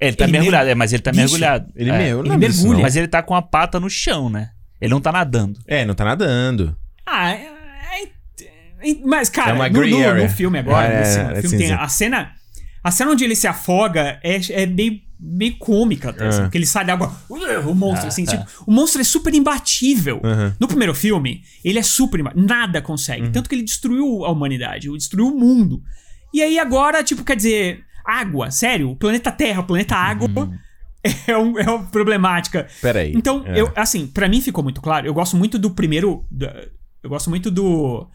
É, 0.00 0.08
Ele 0.08 0.16
tá 0.16 0.24
Ele 0.24 0.32
mergulhado, 0.32 0.64
mer- 0.66 0.72
é, 0.72 0.74
mas 0.74 0.92
ele 0.92 1.02
tá 1.02 1.10
Bicho, 1.10 1.22
mergulhado. 1.22 1.72
Ele, 1.74 1.90
é. 1.90 1.98
meu, 1.98 2.20
ele 2.24 2.36
disso, 2.36 2.62
mergulha. 2.62 2.82
Mas 2.82 2.96
ele 2.96 3.08
tá 3.08 3.22
com 3.22 3.34
a 3.34 3.40
pata 3.42 3.80
no 3.80 3.88
chão, 3.88 4.28
né? 4.28 4.50
Ele 4.80 4.90
não 4.92 5.00
tá 5.00 5.10
nadando. 5.10 5.58
É, 5.66 5.84
não 5.86 5.94
tá 5.94 6.04
nadando. 6.04 6.76
Ah, 7.06 7.30
é, 7.32 7.46
é- 8.02 8.90
é- 8.90 8.94
mas 9.04 9.30
cara, 9.30 9.50
É 9.50 9.54
uma 9.54 9.68
no, 9.70 9.80
no- 9.86 10.14
no 10.14 10.28
filme 10.28 10.58
agora, 10.58 10.86
É, 10.92 10.98
nesse 10.98 11.18
é, 11.18 11.22
filme 11.24 11.38
é, 11.38 11.42
sim, 11.48 11.58
tem 11.58 11.66
sim. 11.68 11.72
a 11.72 11.88
cena, 11.88 12.32
a 12.84 12.90
cena 12.90 13.10
onde 13.12 13.24
ele 13.24 13.34
se 13.34 13.46
afoga 13.46 14.20
é, 14.22 14.38
é 14.50 14.66
meio, 14.66 15.00
meio 15.18 15.56
cômica 15.58 16.10
até, 16.10 16.26
assim, 16.26 16.40
É. 16.40 16.42
porque 16.42 16.58
ele 16.58 16.66
sai 16.66 16.84
da 16.84 16.92
água, 16.92 17.14
uh, 17.30 17.68
o 17.70 17.74
monstro, 17.74 18.04
Ah, 18.06 18.08
assim, 18.08 18.24
tá. 18.24 18.36
tipo, 18.36 18.50
o 18.66 18.70
monstro 18.72 19.00
é 19.00 19.04
super 19.04 19.34
imbatível. 19.34 20.20
Aham. 20.22 20.54
No 20.60 20.68
primeiro 20.68 20.94
filme, 20.94 21.42
ele 21.64 21.78
é 21.78 21.82
super 21.82 22.20
imbatível, 22.20 22.46
nada 22.46 22.82
consegue, 22.82 23.30
tanto 23.30 23.48
que 23.48 23.54
ele 23.54 23.62
destruiu 23.62 24.24
a 24.24 24.30
humanidade, 24.30 24.90
destruiu 24.96 25.28
o 25.28 25.38
mundo. 25.38 25.82
E 26.34 26.42
aí 26.42 26.58
agora, 26.58 27.02
tipo, 27.02 27.24
quer 27.24 27.36
dizer, 27.36 27.80
água, 28.04 28.50
sério, 28.50 28.90
o 28.90 28.96
planeta 28.96 29.32
Terra, 29.32 29.60
o 29.60 29.64
planeta 29.66 29.94
Água 29.96 30.28
é, 31.26 31.36
um, 31.36 31.58
é 31.58 31.62
uma 31.68 31.84
problemática. 31.86 32.66
Peraí. 32.82 33.12
Então, 33.14 33.42
É. 33.46 33.60
eu, 33.60 33.72
assim, 33.74 34.06
pra 34.06 34.28
mim 34.28 34.40
ficou 34.40 34.62
muito 34.62 34.80
claro. 34.82 35.06
Eu 35.06 35.14
gosto 35.14 35.36
muito 35.36 35.58
do 35.58 35.70
primeiro. 35.70 36.24
da- 36.30 36.64
eu 37.02 37.08
gosto 37.10 37.30
muito 37.30 37.50
do. 37.50 38.06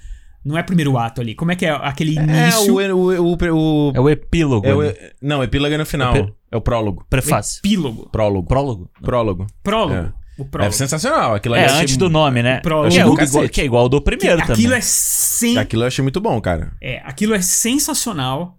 Não 0.44 0.58
é 0.58 0.64
primeiro 0.64 0.98
ato 0.98 1.22
ali. 1.22 1.36
Como 1.36 1.52
é 1.52 1.56
que 1.56 1.66
é 1.66 1.70
aquele 1.70 2.18
É, 2.18 2.22
início? 2.24 2.74
o, 2.74 2.80
o, 2.80 3.34
o, 3.34 3.38
o- 3.89 3.92
É 3.96 4.00
o 4.00 4.10
epílogo. 4.10 4.66
é 4.68 4.74
o- 4.74 4.82
né? 4.82 4.94
Não, 5.22 5.44
epílogo 5.44 5.74
é 5.74 5.78
no 5.78 5.86
final. 5.86 6.16
Epi- 6.16 6.34
É 6.52 6.58
o 6.58 6.62
prólogo. 6.62 7.06
Prefácio. 7.10 7.60
Epílogo. 7.60 8.10
Prólogo. 8.12 8.48
Prólogo. 8.48 8.89
Prólogo. 9.02 9.48
Prólogo. 9.64 9.94
É. 9.94 10.14
O 10.39 10.44
É 10.44 10.46
prólogo. 10.46 10.74
sensacional. 10.74 11.36
Aquilo 11.36 11.54
É, 11.56 11.60
ali 11.60 11.68
eu 11.68 11.72
achei 11.74 11.84
antes 11.84 11.98
do 11.98 12.10
nome, 12.10 12.42
né? 12.42 12.60
Prólogo. 12.62 12.89
Que 12.92 13.00
é, 13.00 13.06
o- 13.06 13.14
cacete. 13.16 13.50
que 13.50 13.62
é 13.62 13.66
igual 13.66 13.84
ao 13.84 13.89
do 13.89 14.02
primeiro 14.02 14.38
Que 14.38 14.48
também. 14.48 14.54
aquilo 14.54 14.74
é 14.74 14.82
sen... 14.82 15.58
Aquilo 15.60 15.84
eu 15.84 15.88
achei 15.88 16.02
muito 16.02 16.20
bom, 16.20 16.42
cara. 16.42 16.72
é, 16.82 17.00
aquilo 17.06 17.36
é 17.36 17.42
sensacional, 17.42 18.58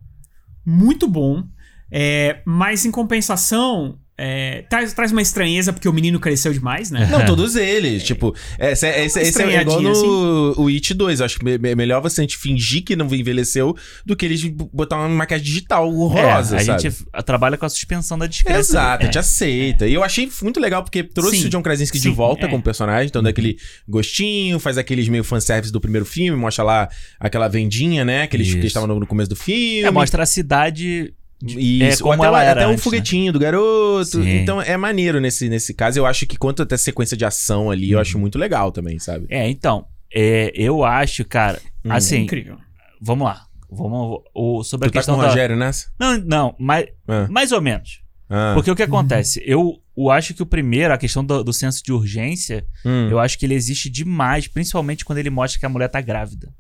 muito 0.65 1.09
bom, 1.09 1.43
é, 1.91 2.41
mas 2.47 2.85
em 2.85 2.91
compensação, 2.93 3.99
É, 4.25 4.63
traz, 4.71 4.93
traz 4.93 5.11
uma 5.11 5.21
estranheza 5.21 5.73
porque 5.73 5.89
o 5.89 5.93
menino 5.93 6.21
cresceu 6.21 6.53
demais, 6.53 6.93
né? 6.93 7.09
Não, 7.11 7.25
todos 7.27 7.57
eles. 7.57 8.05
Tipo, 8.05 8.33
esse, 8.57 8.87
é- 8.87 9.05
esse, 9.05 9.19
esse 9.21 9.43
é 9.43 9.61
igual 9.63 9.83
no 9.83 10.55
o 10.63 10.69
It 10.69 10.95
2. 10.95 11.19
Eu 11.19 11.27
acho 11.27 11.41
que 11.41 11.49
é 11.51 11.75
melhor 11.75 12.01
você 12.01 12.21
a 12.21 12.23
gente 12.23 12.37
fingir 12.37 12.85
que 12.85 12.95
não 12.95 13.07
envelheceu 13.13 13.75
do 14.07 14.15
que 14.15 14.25
eles 14.25 14.45
botar 14.73 14.97
uma 14.99 15.09
maquiagem 15.09 15.45
digital 15.45 15.93
horrorosa, 15.93 16.57
É, 16.57 16.61
a 16.61 16.65
sabe? 16.65 16.83
gente 16.83 17.05
trabalha 17.27 17.57
com 17.59 17.67
a 17.67 17.69
suspensão 17.69 18.17
da 18.17 18.29
descrença. 18.29 18.61
Exato, 18.61 19.03
a 19.03 19.03
É. 19.03 19.07
gente 19.07 19.19
aceita. 19.19 19.89
E 19.89 19.95
eu 19.95 20.05
achei 20.05 20.31
muito 20.41 20.61
legal 20.61 20.85
porque 20.85 21.03
trouxe 21.03 21.39
Sim. 21.41 21.47
o 21.47 21.49
John 21.49 21.63
Krasinski 21.63 21.99
de 21.99 22.05
Sim, 22.05 22.15
volta 22.15 22.47
é. 22.47 22.49
como 22.49 22.63
personagem, 22.63 23.09
então 23.09 23.23
dá 23.23 23.31
aquele 23.31 23.57
gostinho, 23.89 24.59
faz 24.61 24.79
aqueles 24.79 25.09
meio 25.09 25.25
fanservice 25.25 25.73
do 25.73 25.81
primeiro 25.81 26.07
filme, 26.07 26.39
mostra 26.39 26.63
lá 26.63 26.89
aquela 27.19 27.49
vendinha, 27.49 28.05
né? 28.05 28.27
Que 28.29 28.37
eles, 28.37 28.49
estavam 28.65 28.87
no, 28.87 29.01
no 29.01 29.07
começo 29.07 29.31
do 29.31 29.37
filme. 29.37 29.81
É, 29.83 29.91
mostra 29.91 30.23
a 30.23 30.27
cidade. 30.27 31.13
Isso, 31.45 32.03
é, 32.03 32.07
ou 32.07 32.11
como 32.11 32.23
até, 32.23 32.27
ela 32.29 32.39
o- 32.39 32.41
era 32.43 32.61
até 32.61 32.67
o 32.67 32.71
antes, 32.71 32.81
né? 32.81 32.85
foguetinho 32.85 33.33
do 33.33 33.39
garoto. 33.39 34.05
Sim. 34.23 34.29
Então 34.39 34.61
é 34.63 34.77
maneiro 34.77 35.21
nesse, 35.21 35.49
nesse 35.49 35.75
caso. 35.75 35.99
Eu 35.99 36.07
acho 36.07 36.27
que 36.27 36.37
quanto 36.37 36.63
até 36.63 36.77
sequência 36.77 37.17
de 37.17 37.25
ação 37.25 37.71
ali, 37.71 37.91
eu 37.91 37.97
Uhum. 37.99 38.03
acho 38.03 38.19
muito 38.19 38.39
legal 38.39 38.71
também, 38.71 38.99
sabe? 38.99 39.27
É, 39.29 39.49
então. 39.49 39.87
é, 40.15 40.53
eu 40.55 40.85
acho, 40.85 41.25
cara. 41.25 41.59
Hum. 41.85 41.91
Assim, 41.91 42.19
Incrível. 42.23 42.59
vamos 43.01 43.25
lá. 43.27 43.47
Vamos. 43.71 44.21
O, 44.35 44.63
sobre 44.63 44.89
Tu 44.89 44.91
a 44.91 44.93
tá 44.93 44.93
com 44.93 44.99
questão 44.99 45.15
o 45.19 45.23
da. 45.23 45.29
Rogério 45.29 45.57
nessa? 45.57 45.87
Não, 45.99 46.19
não, 46.19 46.55
mas, 46.59 46.87
Ah. 47.09 47.27
mais 47.31 47.51
ou 47.51 47.61
menos. 47.63 48.03
Ah. 48.29 48.53
Porque 48.55 48.71
o 48.71 48.77
que 48.77 48.83
acontece? 48.83 49.43
Eu, 49.47 49.79
eu 49.97 50.11
acho 50.11 50.35
que 50.35 50.43
o 50.43 50.47
primeiro, 50.47 50.93
a 50.93 50.99
questão 50.99 51.25
do, 51.25 51.43
do 51.43 51.53
senso 51.53 51.83
de 51.83 51.93
urgência, 51.93 52.67
Hum. 52.85 53.09
eu 53.11 53.19
acho 53.19 53.39
que 53.39 53.47
ele 53.47 53.55
existe 53.55 53.89
demais, 53.89 54.47
principalmente 54.47 55.03
quando 55.05 55.19
ele 55.19 55.31
mostra 55.31 55.59
que 55.59 55.65
a 55.65 55.69
mulher 55.71 55.89
tá 55.89 56.01
grávida. 56.03 56.53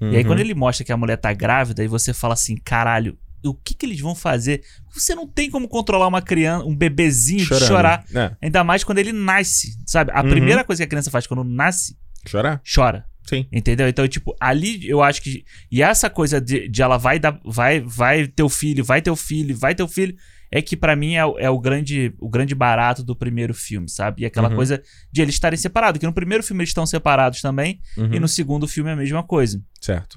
E 0.00 0.04
aí, 0.04 0.16
Uhum. 0.18 0.24
quando 0.24 0.40
ele 0.40 0.54
mostra 0.54 0.84
que 0.84 0.92
a 0.92 0.96
mulher 0.96 1.16
tá 1.16 1.32
grávida, 1.32 1.82
e 1.82 1.88
você 1.88 2.12
fala 2.12 2.34
assim, 2.34 2.56
caralho, 2.56 3.16
o 3.48 3.54
que 3.54 3.74
que 3.74 3.84
eles 3.86 4.00
vão 4.00 4.14
fazer? 4.14 4.62
Você 4.92 5.14
não 5.14 5.26
tem 5.26 5.50
como 5.50 5.68
controlar 5.68 6.06
uma 6.08 6.22
criança, 6.22 6.64
um 6.64 6.74
bebezinho 6.74 7.40
de 7.40 7.46
Chorando. 7.46 7.66
chorar. 7.68 8.04
É, 8.14 8.36
Ainda 8.42 8.62
mais 8.64 8.84
quando 8.84 8.98
ele 8.98 9.12
nasce, 9.12 9.76
sabe? 9.86 10.10
A 10.12 10.22
Uhum. 10.22 10.30
primeira 10.30 10.64
coisa 10.64 10.80
que 10.80 10.84
a 10.84 10.88
criança 10.88 11.10
faz 11.10 11.26
quando 11.26 11.44
nasce, 11.44 11.96
chorar? 12.26 12.60
chora. 12.74 13.04
Sim. 13.26 13.46
Entendeu? 13.50 13.88
Então, 13.88 14.06
tipo, 14.06 14.36
ali 14.38 14.86
eu 14.86 15.02
acho 15.02 15.22
que. 15.22 15.44
E 15.72 15.82
essa 15.82 16.10
coisa 16.10 16.38
de, 16.40 16.68
de 16.68 16.82
ela 16.82 16.98
vai 16.98 17.18
dar. 17.18 17.40
Vai, 17.44 17.80
vai 17.80 18.26
ter 18.26 18.42
o 18.42 18.50
filho, 18.50 18.84
vai 18.84 19.00
ter 19.00 19.10
o 19.10 19.16
filho, 19.16 19.56
vai 19.56 19.74
ter 19.74 19.82
o 19.82 19.88
filho. 19.88 20.14
É 20.52 20.60
que 20.62 20.76
pra 20.76 20.94
mim 20.94 21.14
é, 21.14 21.24
o- 21.24 21.38
é 21.38 21.48
o, 21.50 21.58
grande, 21.58 22.14
o 22.20 22.28
grande 22.28 22.54
barato 22.54 23.02
do 23.02 23.16
primeiro 23.16 23.52
filme, 23.54 23.88
sabe? 23.88 24.22
E 24.22 24.26
aquela 24.26 24.50
Uhum. 24.50 24.56
coisa 24.56 24.80
de 25.10 25.22
eles 25.22 25.34
estarem 25.34 25.56
separados. 25.58 25.98
Que 25.98 26.06
no 26.06 26.12
primeiro 26.12 26.44
filme 26.44 26.60
eles 26.60 26.68
estão 26.70 26.84
separados 26.86 27.40
também. 27.40 27.80
Uhum. 27.96 28.12
E 28.14 28.20
no 28.20 28.28
segundo 28.28 28.68
filme 28.68 28.90
é 28.90 28.92
a 28.92 28.96
mesma 28.96 29.22
coisa. 29.24 29.60
Certo. 29.80 30.16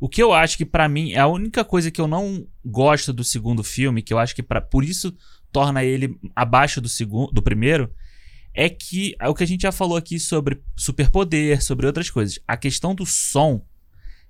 O 0.00 0.08
que 0.08 0.22
eu 0.22 0.32
acho 0.32 0.56
que 0.56 0.64
pra 0.64 0.88
mim 0.88 1.12
é 1.12 1.18
a 1.18 1.26
única 1.26 1.64
coisa 1.64 1.90
que 1.90 2.00
eu 2.00 2.06
não 2.06 2.46
gosto 2.64 3.12
do 3.12 3.24
segundo 3.24 3.62
filme, 3.64 4.02
que 4.02 4.12
eu 4.12 4.18
acho 4.18 4.34
que 4.34 4.42
pra, 4.42 4.60
por 4.60 4.84
isso 4.84 5.14
torna 5.50 5.82
ele 5.82 6.18
abaixo 6.34 6.80
do 6.80 6.88
segundo, 6.88 7.32
do 7.32 7.40
primeiro, 7.42 7.90
é 8.54 8.68
que 8.68 9.14
é 9.20 9.28
o 9.28 9.34
que 9.34 9.42
a 9.44 9.46
gente 9.46 9.62
já 9.62 9.72
falou 9.72 9.96
aqui 9.96 10.18
sobre 10.20 10.60
superpoder, 10.76 11.62
sobre 11.62 11.86
outras 11.86 12.10
coisas. 12.10 12.38
A 12.46 12.56
questão 12.56 12.94
do 12.94 13.06
som, 13.06 13.64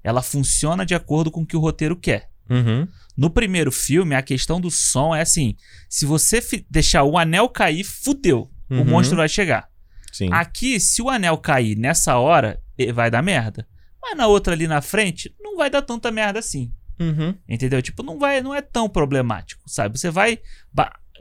ela 0.05 0.23
funciona 0.23 0.87
de 0.87 0.95
acordo 0.95 1.31
com 1.31 1.43
o 1.43 1.47
que 1.47 1.57
o 1.57 1.61
roteiro 1.61 1.97
quer. 1.97 2.31
Uhum. 2.49 2.87
No 3.17 3.29
primeiro 3.29 3.73
filme, 3.73 4.14
a 4.14 4.23
questão 4.23 4.61
do 4.61 4.71
som 4.71 5.14
é 5.14 5.21
assim: 5.21 5.57
se 5.89 6.05
você 6.07 6.41
deixar 6.71 7.03
o 7.03 7.19
anel 7.19 7.49
cair, 7.49 7.83
fudeu. 7.83 8.49
O 8.71 8.75
Uhum. 8.77 8.85
monstro 8.85 9.17
vai 9.17 9.29
chegar. 9.29 9.69
Sim. 10.12 10.29
Aqui, 10.33 10.79
se 10.81 11.03
o 11.03 11.11
anel 11.11 11.39
cair 11.39 11.77
nessa 11.77 12.17
hora, 12.19 12.61
vai 12.95 13.11
dar 13.11 13.23
merda. 13.23 13.67
Mas 14.09 14.17
na 14.17 14.27
outra 14.27 14.53
ali 14.55 14.69
na 14.69 14.81
frente, 14.81 15.35
não 15.41 15.57
vai 15.57 15.69
dar 15.69 15.83
tanta 15.83 16.11
merda 16.11 16.39
assim. 16.39 16.73
Uhum. 17.01 17.35
Entendeu? 17.49 17.83
Tipo, 17.83 18.03
não 18.03 18.19
vai, 18.19 18.41
não 18.41 18.55
é 18.55 18.63
tão 18.63 18.89
problemático, 18.89 19.63
sabe? 19.67 19.99
Você 19.99 20.11
vai. 20.11 20.39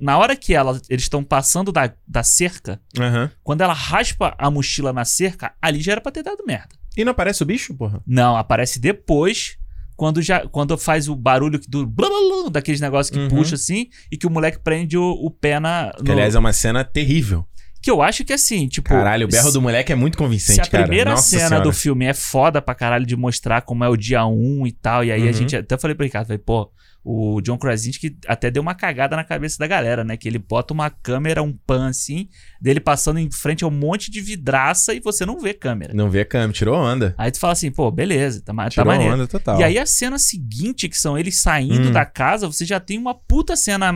Na 0.02 0.18
hora 0.18 0.36
que 0.36 0.54
ela, 0.54 0.80
eles 0.90 1.04
estão 1.06 1.24
passando 1.24 1.72
da, 1.72 1.92
da 2.08 2.22
cerca, 2.22 2.82
Aham. 3.00 3.32
quando 3.44 3.62
ela 3.62 3.74
raspa 3.74 4.36
a 4.38 4.52
mochila 4.52 4.92
na 4.92 5.06
cerca, 5.06 5.54
ali 5.62 5.80
já 5.82 5.94
era 5.94 6.02
pra 6.02 6.12
ter 6.12 6.22
dado 6.22 6.44
merda. 6.46 6.76
E 6.98 7.04
não 7.06 7.12
aparece 7.12 7.44
o 7.44 7.46
bicho, 7.46 7.74
porra? 7.74 8.02
Não, 8.06 8.36
aparece 8.36 8.78
depois, 8.80 9.58
quando 9.96 10.22
já 10.22 10.46
quando 10.48 10.78
faz 10.78 11.08
o 11.08 11.16
barulho 11.16 11.60
do 11.68 11.86
blá, 11.88 12.10
blá, 12.10 12.20
blá, 12.44 12.50
daqueles 12.50 12.82
negócios 12.82 13.10
que 13.10 13.20
Uhum. 13.22 13.30
puxa 13.30 13.56
assim 13.56 13.88
e 14.12 14.18
que 14.18 14.28
o 14.28 14.30
moleque 14.30 14.60
prende 14.60 14.98
o, 14.98 15.04
o 15.12 15.32
pé 15.32 15.60
na. 15.62 15.92
Que, 15.96 16.04
no- 16.04 16.12
aliás, 16.12 16.36
é 16.36 16.40
uma 16.40 16.54
cena 16.54 16.84
terrível. 16.84 17.46
Que 17.86 17.92
eu 17.92 18.02
acho 18.02 18.26
que 18.26 18.34
assim, 18.34 18.68
tipo. 18.68 18.90
Caralho, 18.90 19.28
o 19.28 19.30
berro 19.30 19.48
se- 19.48 19.54
do 19.54 19.62
moleque 19.62 19.92
é 19.92 19.96
muito 19.96 20.18
convincente, 20.18 20.56
Se 20.56 20.62
a 20.62 20.66
cara. 20.66 20.84
primeira 20.86 21.12
Nossa 21.12 21.30
cena 21.30 21.48
senhora. 21.50 21.64
do 21.64 21.72
filme 21.72 22.04
é 22.06 22.14
foda 22.16 22.60
pra 22.60 22.74
caralho 22.74 23.06
de 23.06 23.16
mostrar 23.16 23.62
como 23.62 23.84
é 23.84 23.88
o 23.90 23.96
dia 23.96 24.26
1 24.26 24.66
e 24.66 24.72
tal, 24.72 25.04
e 25.04 25.12
aí 25.12 25.22
a 25.22 25.26
Uhum. 25.28 25.34
gente 25.34 25.56
até 25.56 25.78
falei 25.78 25.94
pro 25.96 26.04
Ricardo, 26.04 26.26
falei, 26.26 26.40
pô, 26.40 26.72
o 27.04 27.40
John 27.42 27.60
Krasinski 27.60 28.18
até 28.28 28.50
deu 28.50 28.64
uma 28.64 28.74
cagada 28.74 29.16
na 29.16 29.24
cabeça 29.24 29.60
da 29.60 29.68
galera, 29.68 30.04
né? 30.04 30.18
Que 30.18 30.28
ele 30.28 30.40
bota 30.40 30.74
uma 30.74 30.90
câmera, 30.90 31.44
um 31.44 31.54
pan 31.54 31.88
assim, 31.90 32.28
dele 32.60 32.80
passando 32.80 33.20
em 33.20 33.30
frente 33.30 33.64
a 33.64 33.68
um 33.68 33.70
monte 33.72 34.10
de 34.10 34.20
vidraça 34.20 34.92
e 34.92 35.00
você 35.00 35.24
não 35.24 35.40
vê 35.40 35.54
câmera. 35.54 35.94
Não 35.94 36.10
vê 36.10 36.22
a 36.22 36.26
câmera, 36.26 36.52
tirou 36.54 36.76
onda. 36.76 37.14
Aí 37.16 37.30
tu 37.32 37.40
fala 37.40 37.54
assim, 37.54 37.70
pô, 37.70 37.92
beleza, 37.92 38.42
tá, 38.44 38.52
tá 38.56 38.70
Tirou 38.70 38.88
maneiro. 38.88 39.14
onda 39.14 39.28
total. 39.28 39.60
E 39.60 39.64
aí 39.64 39.78
a 39.78 39.86
cena 39.86 40.18
seguinte, 40.18 40.90
que 40.90 40.98
são 40.98 41.16
eles 41.16 41.38
saindo 41.40 41.90
Hum. 41.90 41.92
da 41.92 42.06
casa, 42.06 42.48
você 42.48 42.66
já 42.66 42.80
tem 42.80 42.98
uma 42.98 43.14
puta 43.14 43.56
cena 43.56 43.94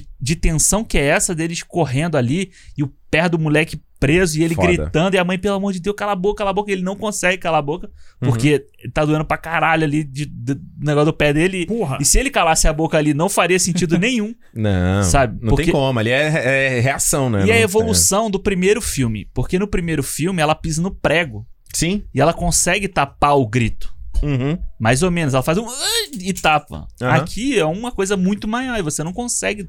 de, 0.00 0.08
de 0.18 0.36
tensão 0.36 0.82
que 0.82 0.96
é 0.96 1.04
essa 1.06 1.34
deles 1.34 1.62
correndo 1.62 2.16
ali 2.16 2.50
e 2.78 2.82
o 2.82 2.90
pé 3.10 3.28
do 3.28 3.38
moleque 3.38 3.78
preso 4.00 4.38
e 4.38 4.42
ele 4.42 4.54
Foda. 4.54 4.66
gritando 4.68 5.14
e 5.14 5.18
a 5.18 5.24
mãe, 5.24 5.38
pelo 5.38 5.54
amor 5.54 5.72
de 5.72 5.78
Deus, 5.80 5.94
cala 5.94 6.12
a 6.12 6.16
boca, 6.16 6.38
cala 6.38 6.50
a 6.50 6.52
boca. 6.52 6.72
Ele 6.72 6.82
não 6.82 6.96
consegue 6.96 7.36
calar 7.38 7.58
a 7.60 7.62
boca 7.62 7.88
porque 8.18 8.64
tá 8.92 9.04
doendo 9.04 9.24
pra 9.24 9.36
caralho 9.36 9.84
ali 9.84 10.02
de, 10.02 10.24
de- 10.26 10.54
do 10.54 10.60
negócio 10.84 11.06
do 11.06 11.12
pé 11.12 11.32
dele. 11.32 11.66
Porra. 11.66 11.98
E 12.00 12.04
se 12.04 12.18
ele 12.18 12.30
calasse 12.30 12.66
a 12.66 12.72
boca 12.72 12.96
ali, 12.98 13.12
não 13.14 13.28
faria 13.28 13.58
sentido 13.58 13.96
nenhum. 14.00 14.34
Não, 14.54 15.02
Sabe? 15.04 15.38
não 15.42 15.50
Porque- 15.50 15.64
tem 15.64 15.72
como. 15.72 15.98
Ali 15.98 16.10
é, 16.10 16.76
é 16.76 16.80
reação, 16.80 17.28
né? 17.30 17.40
e 17.46 17.50
a 17.52 17.54
Não- 17.54 17.60
evolução 17.60 18.30
do 18.30 18.40
primeiro 18.40 18.80
filme. 18.80 19.28
Porque 19.34 19.58
no 19.58 19.68
primeiro 19.68 20.02
filme 20.02 20.40
ela 20.42 20.54
pisa 20.54 20.80
no 20.82 20.90
prego 20.90 21.46
é. 21.74 21.76
Sim. 21.76 22.02
e 22.14 22.20
ela 22.20 22.32
consegue 22.32 22.88
tapar 22.88 23.36
o 23.38 23.46
grito. 23.46 23.92
Uhum. 24.22 24.58
Mais 24.78 25.02
ou 25.02 25.10
menos. 25.10 25.34
Ela 25.34 25.42
faz 25.42 25.58
um. 25.58 25.66
E 26.14 26.32
tapa. 26.32 26.86
Aham. 27.00 27.14
Aqui 27.14 27.58
é 27.58 27.64
uma 27.64 27.90
coisa 27.90 28.16
muito 28.16 28.46
maior 28.46 28.78
e 28.78 28.82
você 28.82 29.02
não 29.02 29.12
consegue 29.12 29.68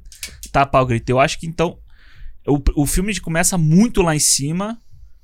tapar 0.51 0.83
o 0.83 0.85
grito. 0.85 1.09
Eu 1.09 1.19
acho 1.19 1.39
que 1.39 1.47
então. 1.47 1.77
O, 2.45 2.61
o 2.75 2.85
filme 2.85 3.17
começa 3.21 3.57
muito 3.57 4.01
lá 4.01 4.13
em 4.13 4.19
cima, 4.19 4.77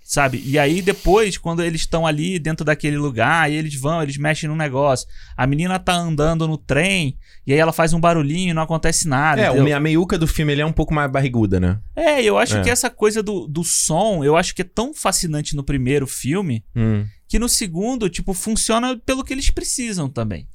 sabe? 0.10 0.42
E 0.44 0.58
aí 0.58 0.82
depois, 0.82 1.38
quando 1.38 1.62
eles 1.64 1.82
estão 1.82 2.08
ali 2.08 2.40
dentro 2.40 2.66
daquele 2.66 2.98
lugar, 2.98 3.44
aí 3.44 3.54
eles 3.56 3.76
vão, 3.76 4.02
eles 4.02 4.18
mexem 4.18 4.50
no 4.50 4.56
negócio. 4.56 5.08
A 5.38 5.46
menina 5.46 5.78
tá 5.78 5.94
andando 5.94 6.48
no 6.48 6.58
trem 6.58 7.16
e 7.46 7.54
aí 7.54 7.60
ela 7.60 7.72
faz 7.72 7.94
um 7.94 8.00
barulhinho 8.00 8.50
e 8.50 8.54
não 8.54 8.64
acontece 8.64 9.08
nada. 9.08 9.40
É, 9.40 9.50
entendeu? 9.52 9.78
a 9.78 9.80
meiuca 9.80 10.18
do 10.18 10.26
filme 10.26 10.52
ele 10.52 10.62
é 10.64 10.66
um 10.66 10.74
pouco 10.74 10.96
mais 10.96 11.12
barriguda, 11.12 11.60
né? 11.60 11.78
É, 11.96 12.24
eu 12.24 12.40
acho 12.40 12.58
É. 12.58 12.62
que 12.64 12.72
essa 12.72 12.90
coisa 12.90 13.22
do, 13.22 13.46
do 13.48 13.64
som, 13.64 14.24
eu 14.24 14.36
acho 14.36 14.56
que 14.56 14.64
é 14.64 14.66
tão 14.66 14.96
fascinante 14.96 15.56
no 15.56 15.64
primeiro 15.64 16.08
filme 16.08 16.64
Hum. 16.76 17.06
que 17.28 17.38
no 17.38 17.48
segundo, 17.48 18.10
tipo, 18.10 18.34
funciona 18.34 18.98
pelo 19.06 19.24
que 19.24 19.32
eles 19.32 19.52
precisam 19.52 20.10
também. 20.10 20.48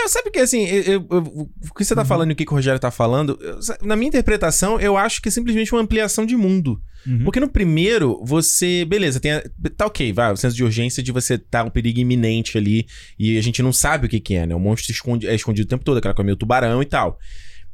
É, 0.00 0.06
sabe 0.06 0.30
que 0.30 0.38
assim, 0.38 0.64
eu- 0.64 0.82
eu- 0.82 1.06
eu- 1.10 1.50
o 1.70 1.74
que 1.74 1.84
você 1.84 1.94
tá 1.94 2.04
falando 2.04 2.30
e 2.30 2.32
o 2.32 2.36
que 2.36 2.44
o 2.44 2.50
Rogério 2.54 2.78
tá 2.78 2.90
falando, 2.90 3.36
eu- 3.40 3.58
na 3.82 3.96
minha 3.96 4.08
interpretação, 4.08 4.78
eu 4.80 4.96
acho 4.96 5.20
que 5.20 5.28
é 5.28 5.32
simplesmente 5.32 5.72
uma 5.74 5.80
ampliação 5.80 6.24
de 6.24 6.36
mundo. 6.36 6.80
Uhum. 7.06 7.24
Porque 7.24 7.40
no 7.40 7.48
primeiro, 7.48 8.22
você. 8.24 8.84
Beleza, 8.84 9.18
tem. 9.18 9.32
a- 9.32 9.44
tá 9.76 9.86
ok, 9.86 10.12
vai. 10.12 10.32
O 10.32 10.36
senso 10.36 10.54
de 10.54 10.62
urgência 10.62 11.02
de 11.02 11.10
você 11.10 11.36
tá 11.36 11.64
um 11.64 11.70
perigo 11.70 11.98
iminente 11.98 12.56
ali 12.56 12.86
e 13.18 13.36
a 13.38 13.42
gente 13.42 13.62
não 13.62 13.72
sabe 13.72 14.06
o 14.06 14.08
que, 14.08 14.20
que 14.20 14.34
é, 14.34 14.46
né? 14.46 14.54
O 14.54 14.60
monstro 14.60 14.92
esconde, 14.92 15.26
é 15.26 15.34
escondido 15.34 15.66
o 15.66 15.68
tempo 15.68 15.84
todo, 15.84 15.98
aquela 15.98 16.14
coisa 16.14 16.26
meio 16.26 16.36
tubarão 16.36 16.80
e 16.82 16.86
tal. 16.86 17.18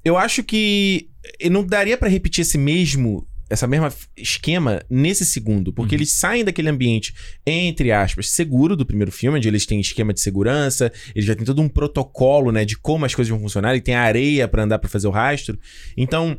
Eu 0.04 0.16
acho 0.16 0.42
que 0.42 1.08
não 1.50 1.64
daria 1.64 1.96
pra 1.96 2.08
repetir 2.08 2.42
esse 2.42 2.56
mesmo. 2.58 3.26
Essa 3.50 3.66
mesma 3.66 3.92
esquema 4.16 4.82
nesse 4.88 5.24
segundo, 5.24 5.72
porque 5.72 5.94
Uhum. 5.94 5.98
eles 5.98 6.12
saem 6.12 6.44
daquele 6.44 6.68
ambiente, 6.70 7.14
entre 7.46 7.92
aspas, 7.92 8.30
seguro 8.30 8.74
do 8.74 8.86
primeiro 8.86 9.12
filme, 9.12 9.36
onde 9.38 9.46
eles 9.48 9.66
têm 9.66 9.80
esquema 9.80 10.14
de 10.14 10.20
segurança, 10.20 10.90
eles 11.14 11.26
já 11.26 11.34
têm 11.34 11.44
todo 11.44 11.60
um 11.60 11.68
protocolo, 11.68 12.50
né, 12.50 12.64
de 12.64 12.76
como 12.78 13.04
as 13.04 13.14
coisas 13.14 13.28
vão 13.30 13.38
funcionar, 13.40 13.76
e 13.76 13.80
tem 13.80 13.94
areia 13.94 14.48
pra 14.48 14.62
andar 14.64 14.78
pra 14.78 14.88
fazer 14.88 15.06
o 15.06 15.10
rastro. 15.10 15.58
Então, 15.96 16.38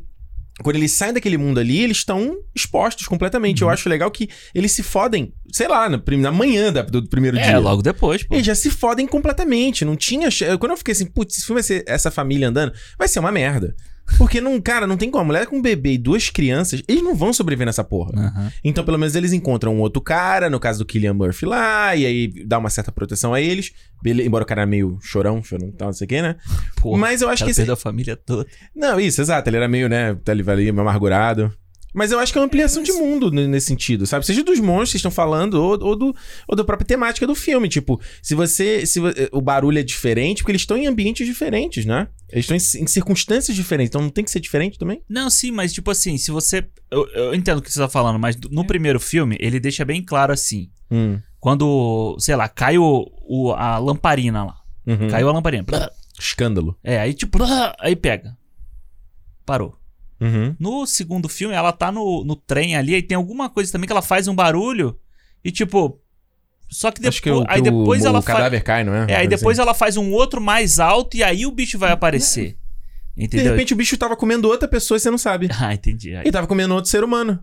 quando 0.63 0.77
eles 0.77 0.93
saem 0.93 1.13
daquele 1.13 1.37
mundo 1.37 1.59
ali, 1.59 1.81
eles 1.83 1.97
estão 1.97 2.37
expostos 2.55 3.05
completamente. 3.07 3.61
Uhum. 3.63 3.69
Eu 3.69 3.73
acho 3.73 3.87
legal 3.89 4.09
que 4.09 4.29
eles 4.53 4.71
se 4.71 4.81
fodem, 4.81 5.33
sei 5.51 5.67
lá, 5.67 5.87
na, 5.89 6.01
na 6.17 6.31
manhã 6.31 6.71
da- 6.73 6.81
do, 6.81 7.07
primeiro 7.07 7.37
É, 7.37 7.43
dia. 7.43 7.59
logo 7.59 7.81
depois, 7.81 8.23
pô. 8.23 8.33
Eles 8.35 8.45
já 8.47 8.55
se 8.55 8.69
fodem 8.71 9.05
completamente. 9.05 9.83
Não 9.85 9.95
tinha. 9.97 10.29
Quando 10.57 10.71
eu 10.71 10.77
fiquei 10.77 10.93
assim, 10.93 11.05
putz, 11.05 11.35
esse 11.37 11.45
filme 11.45 11.61
vai 11.61 11.63
ser 11.63 11.83
essa 11.85 12.09
família 12.09 12.47
andando, 12.47 12.71
vai 12.97 13.07
ser 13.07 13.19
uma 13.19 13.31
merda. 13.33 13.75
Porque 14.17 14.39
não, 14.39 14.61
cara, 14.61 14.85
não 14.87 14.95
tem 14.97 15.09
como. 15.09 15.21
A 15.23 15.25
mulher 15.25 15.47
com 15.47 15.57
um 15.57 15.61
bebê 15.61 15.93
e 15.93 15.97
duas 15.97 16.29
crianças, 16.29 16.81
eles 16.87 17.03
não 17.03 17.15
vão 17.15 17.33
sobreviver 17.33 17.65
nessa 17.65 17.83
porra. 17.83 18.11
Aham. 18.15 18.51
Então, 18.63 18.83
pelo 18.85 18.97
menos, 18.99 19.15
eles 19.15 19.33
encontram 19.33 19.75
um 19.75 19.79
outro 19.79 20.01
cara, 20.01 20.49
no 20.49 20.59
caso 20.59 20.79
do 20.79 20.85
Killian 20.85 21.13
Murphy 21.13 21.45
lá, 21.45 21.95
e 21.95 22.05
aí 22.05 22.27
dá 22.45 22.57
uma 22.57 22.69
certa 22.69 22.91
proteção 22.91 23.33
a 23.33 23.41
eles. 23.41 23.71
Bele- 24.01 24.23
Embora 24.25 24.43
o 24.43 24.47
cara 24.47 24.61
é 24.61 24.65
meio 24.65 24.97
chorão, 25.01 25.43
chorão 25.43 25.71
tal, 25.71 25.87
não 25.87 25.93
sei 25.93 26.05
o 26.05 26.07
quê, 26.07 26.21
né? 26.21 26.35
Porra, 26.81 26.97
Mas 26.99 27.21
eu 27.21 27.29
acho 27.29 27.43
que 27.43 27.49
esse, 27.51 27.59
perdeu 27.61 27.73
a 27.73 27.77
família 27.77 28.15
toda. 28.15 28.47
não, 28.75 28.99
isso, 28.99 29.19
exato. 29.21 29.49
Ele 29.49 29.57
era 29.57 29.67
meio, 29.67 29.89
né, 29.89 30.15
tá 30.23 30.31
ali, 30.31 30.43
meio 30.43 30.79
amargurado. 30.81 31.51
Mas 31.97 32.11
eu 32.11 32.19
acho 32.19 32.33
que 32.33 32.37
é 32.37 32.41
uma 32.41 32.45
ampliação 32.47 32.83
de 32.83 32.91
mundo 32.91 33.31
nesse 33.31 33.67
sentido, 33.67 34.05
sabe? 34.05 34.25
Seja 34.25 34.43
dos 34.43 34.59
monstros 34.59 34.91
que 34.91 34.97
estão 34.97 35.09
falando 35.11 35.53
ou, 35.53 35.81
ou, 35.81 35.95
do, 35.95 36.13
ou 36.45 36.53
da 36.55 36.61
própria 36.61 36.85
temática 36.85 37.25
do 37.25 37.33
filme. 37.33 37.69
Tipo, 37.69 38.01
se 38.21 38.35
você. 38.35 38.85
Se 38.85 38.99
vo- 38.99 39.13
o 39.31 39.39
barulho 39.39 39.79
é 39.79 39.83
diferente, 39.83 40.39
porque 40.43 40.51
eles 40.51 40.61
estão 40.63 40.75
em 40.75 40.87
ambientes 40.87 41.25
diferentes, 41.25 41.85
né? 41.85 42.09
Eles 42.31 42.49
estão 42.49 42.55
em, 42.57 42.83
em 42.83 42.87
circunstâncias 42.87 43.55
diferentes, 43.55 43.89
então 43.89 44.01
não 44.01 44.09
tem 44.09 44.23
que 44.23 44.31
ser 44.31 44.39
diferente 44.39 44.77
também? 44.79 45.01
Não, 45.07 45.29
sim, 45.29 45.51
mas 45.51 45.71
tipo 45.73 45.89
assim, 45.91 46.17
se 46.17 46.31
você. 46.31 46.67
Eu, 46.89 47.07
eu 47.09 47.35
entendo 47.35 47.59
o 47.59 47.61
que 47.61 47.71
você 47.71 47.79
tá 47.79 47.87
falando, 47.87 48.17
mas 48.19 48.35
no 48.49 48.65
primeiro 48.65 48.99
filme, 48.99 49.37
ele 49.39 49.59
deixa 49.59 49.85
bem 49.85 50.03
claro 50.03 50.33
assim. 50.33 50.69
Hum. 50.89 51.19
Quando, 51.39 52.15
sei 52.19 52.35
lá, 52.35 52.49
cai 52.49 52.77
o, 52.77 53.07
o- 53.21 53.51
a 53.53 53.77
lamparina 53.77 54.43
lá. 54.43 54.55
Uhum. 54.87 55.07
Caiu 55.09 55.29
a 55.29 55.33
lamparina. 55.33 55.63
Blá. 55.63 55.91
Escândalo. 56.19 56.77
É, 56.83 56.99
aí 56.99 57.13
tipo, 57.13 57.37
blá, 57.37 57.75
aí 57.79 57.95
pega. 57.95 58.35
Parou. 59.45 59.77
Uhum. 60.19 60.55
No 60.59 60.85
segundo 60.87 61.27
filme, 61.29 61.53
ela 61.53 61.71
tá 61.71 61.91
no, 61.91 62.23
no 62.23 62.35
trem 62.35 62.75
ali, 62.75 62.95
aí 62.95 63.03
tem 63.03 63.15
alguma 63.15 63.49
coisa 63.49 63.71
também 63.71 63.85
que 63.85 63.91
ela 63.91 64.01
faz 64.01 64.27
um 64.27 64.35
barulho 64.35 64.97
e 65.43 65.51
tipo. 65.51 66.01
Só 66.77 66.91
que 66.91 66.99
depois. 66.99 67.15
Acho 67.15 67.21
que, 67.21 67.31
o, 67.31 67.45
aí 67.47 67.61
depois 67.61 68.03
o, 68.03 68.07
ela 68.07 68.19
o 68.19 68.21
faz. 68.21 68.37
cadáver 68.37 68.61
cai, 68.63 68.83
não 68.83 68.93
é? 68.93 69.05
É, 69.09 69.15
aí 69.15 69.27
depois 69.27 69.57
assim. 69.57 69.65
ela 69.67 69.73
faz 69.73 69.95
um 69.97 70.11
outro 70.11 70.41
mais 70.41 70.79
alto 70.79 71.15
e 71.15 71.23
aí 71.23 71.45
o 71.45 71.51
bicho 71.51 71.79
vai 71.79 71.91
aparecer. 71.91 72.57
De 73.15 73.23
Entendeu? 73.25 73.53
repente 73.53 73.71
o 73.73 73.77
bicho 73.77 73.95
tava 73.97 74.15
comendo 74.17 74.47
outra 74.49 74.67
pessoa 74.67 74.97
e 74.97 74.99
você 74.99 75.09
não 75.09 75.17
sabe. 75.17 75.47
Ah, 75.57 75.73
entendi. 75.73 76.13
Aí- 76.15 76.23
E 76.27 76.31
tava 76.31 76.47
comendo 76.47 76.73
outro 76.75 76.91
ser 76.91 77.01
humano. 77.03 77.39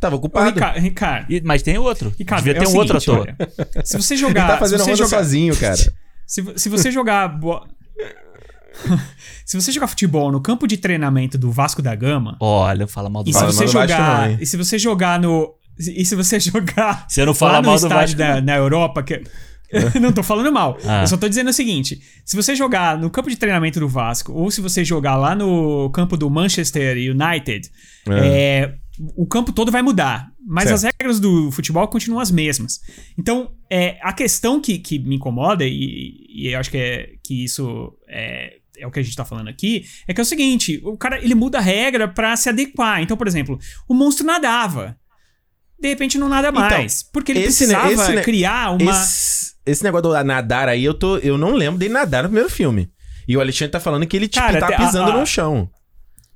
Tava 0.00 0.14
Ô, 0.14 0.18
ocupado. 0.18 0.46
Ricardo, 0.54 0.78
Ricardo, 0.80 1.30
E- 1.32 1.42
mas 1.44 1.62
tem 1.62 1.76
outro. 1.78 2.12
Ricardo, 2.18 2.44
Devia 2.44 2.60
é 2.60 2.64
ter 2.64 2.70
um 2.70 2.76
outro 2.76 2.96
ator. 2.96 3.20
olha, 3.20 3.84
se 3.84 3.96
você 3.96 4.14
Ele 4.14 4.20
jogar. 4.22 4.46
tá 4.48 4.56
fazendo 4.58 4.82
se 4.82 4.90
a 4.90 4.96
você 4.96 5.02
jogar, 5.04 5.18
sozinho, 5.18 5.56
cara. 5.56 5.76
Se, 6.26 6.42
se 6.56 6.68
você 6.68 6.90
jogar. 6.90 7.28
bo- 7.28 7.64
se 9.44 9.58
você 9.60 9.70
jogar 9.72 9.86
futebol 9.86 10.30
no 10.32 10.40
campo 10.40 10.66
de 10.66 10.76
treinamento 10.76 11.38
do 11.38 11.50
Vasco 11.50 11.80
da 11.80 11.94
Gama, 11.94 12.36
Olha, 12.40 12.86
fala 12.86 13.08
mal 13.08 13.22
do 13.22 13.30
e 13.30 13.32
se 13.32 13.38
Vasco. 13.38 13.46
mal 13.54 13.54
você 13.54 13.64
do 13.66 13.72
Vasco 13.72 13.88
jogar. 13.92 14.42
e 14.42 14.46
se 14.46 14.56
você 14.56 14.78
jogar 14.78 15.20
no. 15.20 15.54
E 15.78 16.04
se 16.04 16.14
você 16.14 16.38
jogar. 16.40 17.06
Você 17.08 17.24
não 17.24 17.34
fala 17.34 17.52
lá 17.52 17.62
no 17.62 17.68
mal 17.68 17.78
do 17.78 17.86
estádio 17.86 18.16
Vasco. 18.16 18.34
da, 18.34 18.40
na 18.40 18.56
Europa, 18.56 19.02
que. 19.02 19.22
não 20.00 20.12
tô 20.12 20.22
falando 20.22 20.52
mal. 20.52 20.78
Ah. 20.84 21.02
Eu 21.02 21.06
só 21.06 21.16
tô 21.16 21.28
dizendo 21.28 21.50
o 21.50 21.52
seguinte: 21.52 22.00
se 22.24 22.36
você 22.36 22.54
jogar 22.54 22.98
no 22.98 23.10
campo 23.10 23.28
de 23.28 23.36
treinamento 23.36 23.80
do 23.80 23.88
Vasco, 23.88 24.32
ou 24.32 24.50
se 24.50 24.60
você 24.60 24.84
jogar 24.84 25.16
lá 25.16 25.34
no 25.34 25.90
campo 25.90 26.16
do 26.16 26.30
Manchester 26.30 26.96
United, 26.96 27.70
é, 28.08 28.74
o 29.16 29.26
campo 29.26 29.52
todo 29.52 29.72
vai 29.72 29.82
mudar. 29.82 30.30
Mas 30.48 30.68
Certo. 30.68 30.74
as 30.76 30.82
regras 30.84 31.20
do 31.20 31.50
futebol 31.50 31.88
continuam 31.88 32.20
as 32.20 32.30
mesmas. 32.30 32.80
Então, 33.18 33.50
é, 33.68 33.98
a 34.00 34.12
questão 34.12 34.60
que, 34.60 34.78
que 34.78 34.98
me 34.98 35.16
incomoda, 35.16 35.64
e, 35.66 36.24
e 36.28 36.48
eu 36.48 36.60
acho 36.60 36.70
que, 36.70 36.78
é, 36.78 37.10
que 37.24 37.44
isso 37.44 37.92
é, 38.08 38.58
é 38.78 38.86
o 38.86 38.90
que 38.90 39.00
a 39.00 39.02
gente 39.02 39.16
tá 39.16 39.24
falando 39.24 39.48
aqui, 39.48 39.84
é 40.06 40.14
que 40.14 40.20
é 40.20 40.22
o 40.22 40.26
seguinte: 40.26 40.80
o 40.84 40.96
cara 40.96 41.22
ele 41.22 41.34
muda 41.34 41.58
a 41.58 41.62
regra 41.62 42.06
pra 42.06 42.36
se 42.36 42.48
adequar. 42.48 43.02
Então, 43.02 43.16
por 43.16 43.26
exemplo, 43.26 43.58
o 43.88 43.94
monstro 43.94 44.24
nadava. 44.24 44.96
De 45.78 45.88
repente 45.88 46.18
não 46.18 46.28
nada 46.28 46.48
Então, 46.48 46.60
mais. 46.60 47.02
porque 47.12 47.32
ele 47.32 47.40
esse 47.40 47.66
precisava 47.66 47.92
esse 47.92 48.22
criar 48.22 48.70
uma. 48.72 48.90
Esse, 48.90 49.52
esse 49.66 49.84
negócio 49.84 50.08
do 50.10 50.24
nadar 50.24 50.68
aí, 50.68 50.84
eu, 50.84 50.94
tô, 50.94 51.18
eu 51.18 51.36
não 51.36 51.52
lembro 51.52 51.78
dele 51.78 51.92
nadar 51.92 52.22
no 52.22 52.28
primeiro 52.30 52.48
filme. 52.50 52.90
E 53.28 53.36
o 53.36 53.40
Alexandre 53.40 53.72
tá 53.72 53.80
falando 53.80 54.06
que 54.06 54.16
ele, 54.16 54.28
tipo, 54.28 54.44
Cara, 54.46 54.58
tá 54.60 54.68
te- 54.68 54.74
a- 54.74 54.76
pisando 54.78 55.10
a- 55.10 55.18
no 55.18 55.26
chão. 55.26 55.68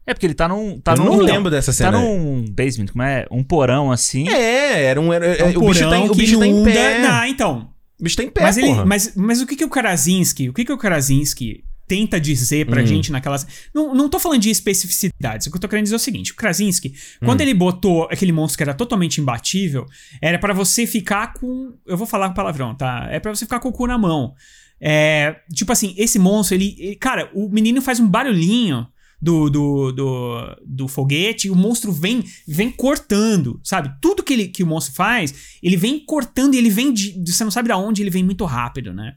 É 0.06 0.12
porque 0.12 0.26
ele 0.26 0.34
tá 0.34 0.48
num. 0.48 0.80
Tá 0.80 0.92
eu 0.92 0.96
num, 0.98 1.04
não 1.04 1.16
lembro 1.18 1.50
dessa 1.50 1.70
Tá 1.70 1.76
cena. 1.76 1.92
num 1.92 2.44
basement, 2.50 2.86
como 2.86 3.02
é? 3.02 3.26
Um 3.30 3.44
porão 3.44 3.92
assim. 3.92 4.28
É, 4.28 4.82
era 4.84 5.00
um. 5.00 5.12
Era, 5.12 5.26
É 5.26 5.44
um 5.44 5.62
o 5.62 5.68
bicho 5.68 5.88
tá, 5.88 6.00
o 6.00 6.10
que 6.10 6.16
bicho 6.18 6.38
tá 6.38 6.46
em 6.46 6.64
pé. 6.64 6.98
Não, 7.00 7.24
então. 7.26 7.70
O 7.98 8.02
bicho 8.02 8.16
tá 8.16 8.24
em 8.24 8.30
pé, 8.30 8.42
Mas, 8.42 8.56
ele, 8.56 8.66
porra. 8.68 8.84
mas, 8.86 9.12
mas 9.14 9.40
o 9.40 9.46
que, 9.46 9.54
que 9.54 9.64
o 9.64 9.68
Krasinski, 9.68 10.48
o 10.48 10.52
que, 10.52 10.64
que 10.64 10.72
o 10.72 10.78
Krasinski 10.78 11.62
tenta 11.90 12.20
dizer 12.20 12.66
pra 12.66 12.82
Hum. 12.82 12.86
gente 12.86 13.10
naquelas. 13.10 13.44
Não, 13.74 13.92
não 13.92 14.08
tô 14.08 14.20
falando 14.20 14.40
de 14.40 14.48
especificidades. 14.48 15.48
O 15.48 15.50
que 15.50 15.56
eu 15.56 15.60
tô 15.60 15.68
querendo 15.68 15.82
dizer 15.86 15.96
é 15.96 15.96
o 15.96 15.98
seguinte: 16.00 16.30
o 16.30 16.36
Krasinski, 16.36 16.94
quando 17.24 17.40
ele 17.40 17.52
botou 17.52 18.04
aquele 18.04 18.30
monstro 18.30 18.58
que 18.58 18.62
era 18.62 18.74
totalmente 18.74 19.20
imbatível, 19.20 19.86
era 20.22 20.38
pra 20.38 20.54
você 20.54 20.86
ficar 20.86 21.34
com. 21.34 21.74
Eu 21.84 21.96
vou 21.96 22.06
falar 22.06 22.28
com 22.28 22.34
palavrão, 22.34 22.76
tá? 22.76 23.08
É 23.10 23.18
pra 23.18 23.34
você 23.34 23.44
ficar 23.44 23.58
com 23.58 23.70
o 23.70 23.72
cu 23.72 23.88
na 23.88 23.98
mão. 23.98 24.32
É, 24.80 25.36
tipo 25.52 25.72
assim, 25.72 25.92
esse 25.98 26.18
monstro, 26.18 26.54
ele, 26.56 26.76
ele- 26.78 26.94
Cara, 26.96 27.28
o 27.34 27.48
menino 27.50 27.82
faz 27.82 27.98
um 27.98 28.06
barulhinho. 28.08 28.86
Do, 29.22 29.50
do, 29.50 29.92
do, 29.92 30.56
do 30.66 30.88
foguete, 30.88 31.48
e 31.48 31.50
o 31.50 31.54
monstro 31.54 31.92
vem 31.92 32.24
vem 32.48 32.70
cortando, 32.70 33.60
sabe? 33.62 33.92
Tudo 34.00 34.22
que, 34.22 34.32
ele, 34.32 34.48
que 34.48 34.62
o 34.62 34.66
monstro 34.66 34.94
faz, 34.94 35.58
ele 35.62 35.76
vem 35.76 36.02
cortando 36.06 36.54
e 36.54 36.56
ele 36.56 36.70
vem 36.70 36.90
de, 36.90 37.22
de- 37.22 37.30
Você 37.30 37.44
não 37.44 37.50
sabe 37.50 37.68
da 37.68 37.76
onde, 37.76 38.00
ele 38.02 38.08
vem 38.08 38.24
muito 38.24 38.46
rápido, 38.46 38.94
né? 38.94 39.12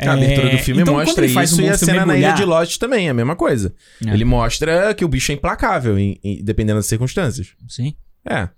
A 0.00 0.12
abertura 0.12 0.48
do 0.50 0.54
É, 0.56 0.58
filme 0.58 0.82
então, 0.82 0.94
quando 0.94 1.06
mostra 1.06 1.24
ele 1.24 1.34
faz 1.34 1.50
isso 1.50 1.60
e 1.60 1.68
a 1.68 1.76
cena 1.76 1.92
na 2.06 2.16
Ilha 2.16 2.28
mergulhar- 2.28 2.36
de 2.36 2.44
Lost 2.44 2.78
também, 2.78 3.08
é 3.08 3.10
a 3.10 3.14
mesma 3.14 3.34
coisa. 3.34 3.74
É. 4.06 4.10
Ele 4.12 4.24
mostra 4.24 4.94
que 4.94 5.04
o 5.04 5.08
bicho 5.08 5.32
é 5.32 5.34
implacável, 5.34 5.98
em- 5.98 6.18
em- 6.22 6.42
dependendo 6.44 6.78
das 6.78 6.86
circunstâncias. 6.86 7.48
Sim. 7.68 7.94
É. 8.24 8.48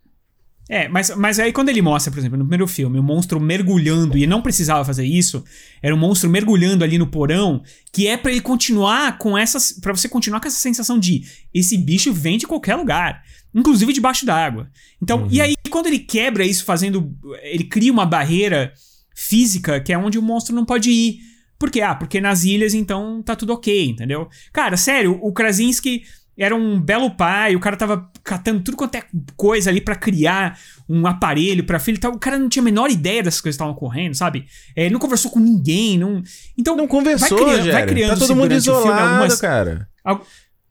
É, 0.68 0.86
mas, 0.88 1.10
mas 1.16 1.40
aí 1.40 1.50
quando 1.52 1.68
ele 1.68 1.82
mostra, 1.82 2.12
por 2.12 2.18
exemplo, 2.20 2.38
no 2.38 2.44
primeiro 2.44 2.66
filme, 2.68 2.96
o 2.98 3.02
monstro 3.02 3.40
mergulhando, 3.40 4.16
e 4.16 4.24
não 4.24 4.40
precisava 4.40 4.84
fazer 4.84 5.04
isso, 5.04 5.42
era 5.82 5.92
um 5.92 5.98
monstro 5.98 6.30
mergulhando 6.30 6.84
ali 6.84 6.96
no 6.96 7.08
porão, 7.08 7.60
que 7.92 8.06
é 8.06 8.16
pra 8.16 8.30
ele 8.30 8.40
continuar 8.40 9.18
com 9.18 9.36
essas. 9.36 9.72
para 9.72 9.92
você 9.92 10.08
continuar 10.08 10.40
com 10.40 10.46
essa 10.46 10.58
sensação 10.60 10.96
de 10.98 11.22
esse 11.52 11.76
bicho 11.76 12.12
vem 12.12 12.38
de 12.38 12.46
qualquer 12.46 12.76
lugar, 12.76 13.20
inclusive 13.52 13.92
debaixo 13.92 14.24
d'água. 14.24 14.70
Então, 15.02 15.26
e 15.28 15.40
aí 15.40 15.54
quando 15.70 15.86
ele 15.86 15.98
quebra 15.98 16.44
isso 16.44 16.64
fazendo. 16.64 17.12
Ele 17.42 17.64
cria 17.64 17.90
uma 17.90 18.06
barreira 18.06 18.72
física 19.12 19.80
que 19.80 19.92
é 19.92 19.98
onde 19.98 20.18
o 20.18 20.22
monstro 20.22 20.54
não 20.54 20.64
pode 20.64 20.88
ir. 20.90 21.18
Por 21.60 21.70
quê? 21.70 21.82
Ah, 21.82 21.94
porque 21.94 22.20
nas 22.20 22.42
ilhas 22.42 22.74
então 22.74 23.22
tá 23.22 23.36
tudo 23.36 23.52
ok, 23.52 23.86
entendeu? 23.90 24.28
Cara, 24.52 24.76
sério, 24.76 25.18
o 25.22 25.30
Krasinski 25.32 26.02
era 26.38 26.56
um 26.56 26.80
belo 26.80 27.10
pai, 27.10 27.54
o 27.54 27.60
cara 27.60 27.76
tava 27.76 28.10
catando 28.24 28.62
tudo 28.62 28.76
quanto 28.78 28.94
é 28.94 29.04
coisa 29.36 29.68
ali 29.68 29.78
pra 29.80 29.94
criar 29.94 30.58
um 30.88 31.06
aparelho 31.06 31.62
pra 31.64 31.78
filho 31.78 31.96
e 31.96 32.00
tal. 32.00 32.12
O 32.12 32.18
cara 32.18 32.38
não 32.38 32.48
tinha 32.48 32.62
a 32.62 32.64
menor 32.64 32.90
ideia 32.90 33.22
dessas 33.22 33.42
coisas 33.42 33.56
que 33.58 33.62
estavam 33.62 33.74
ocorrendo, 33.74 34.14
sabe? 34.16 34.46
É, 34.74 34.84
ele 34.86 34.94
não 34.94 34.98
conversou 34.98 35.30
com 35.30 35.38
ninguém, 35.38 35.98
não. 35.98 36.22
Então, 36.58 36.74
Não 36.74 36.88
conversou, 36.88 37.28
vai 37.36 37.38
criando, 37.56 37.72
vai 37.72 37.86
criando 37.86 38.10
Tá 38.14 38.16
todo 38.16 38.34
mundo 38.34 38.42
filme 38.48 38.56
isolado, 38.56 39.00
algumas- 39.08 39.40
cara. 39.40 39.88
Al- 40.02 40.26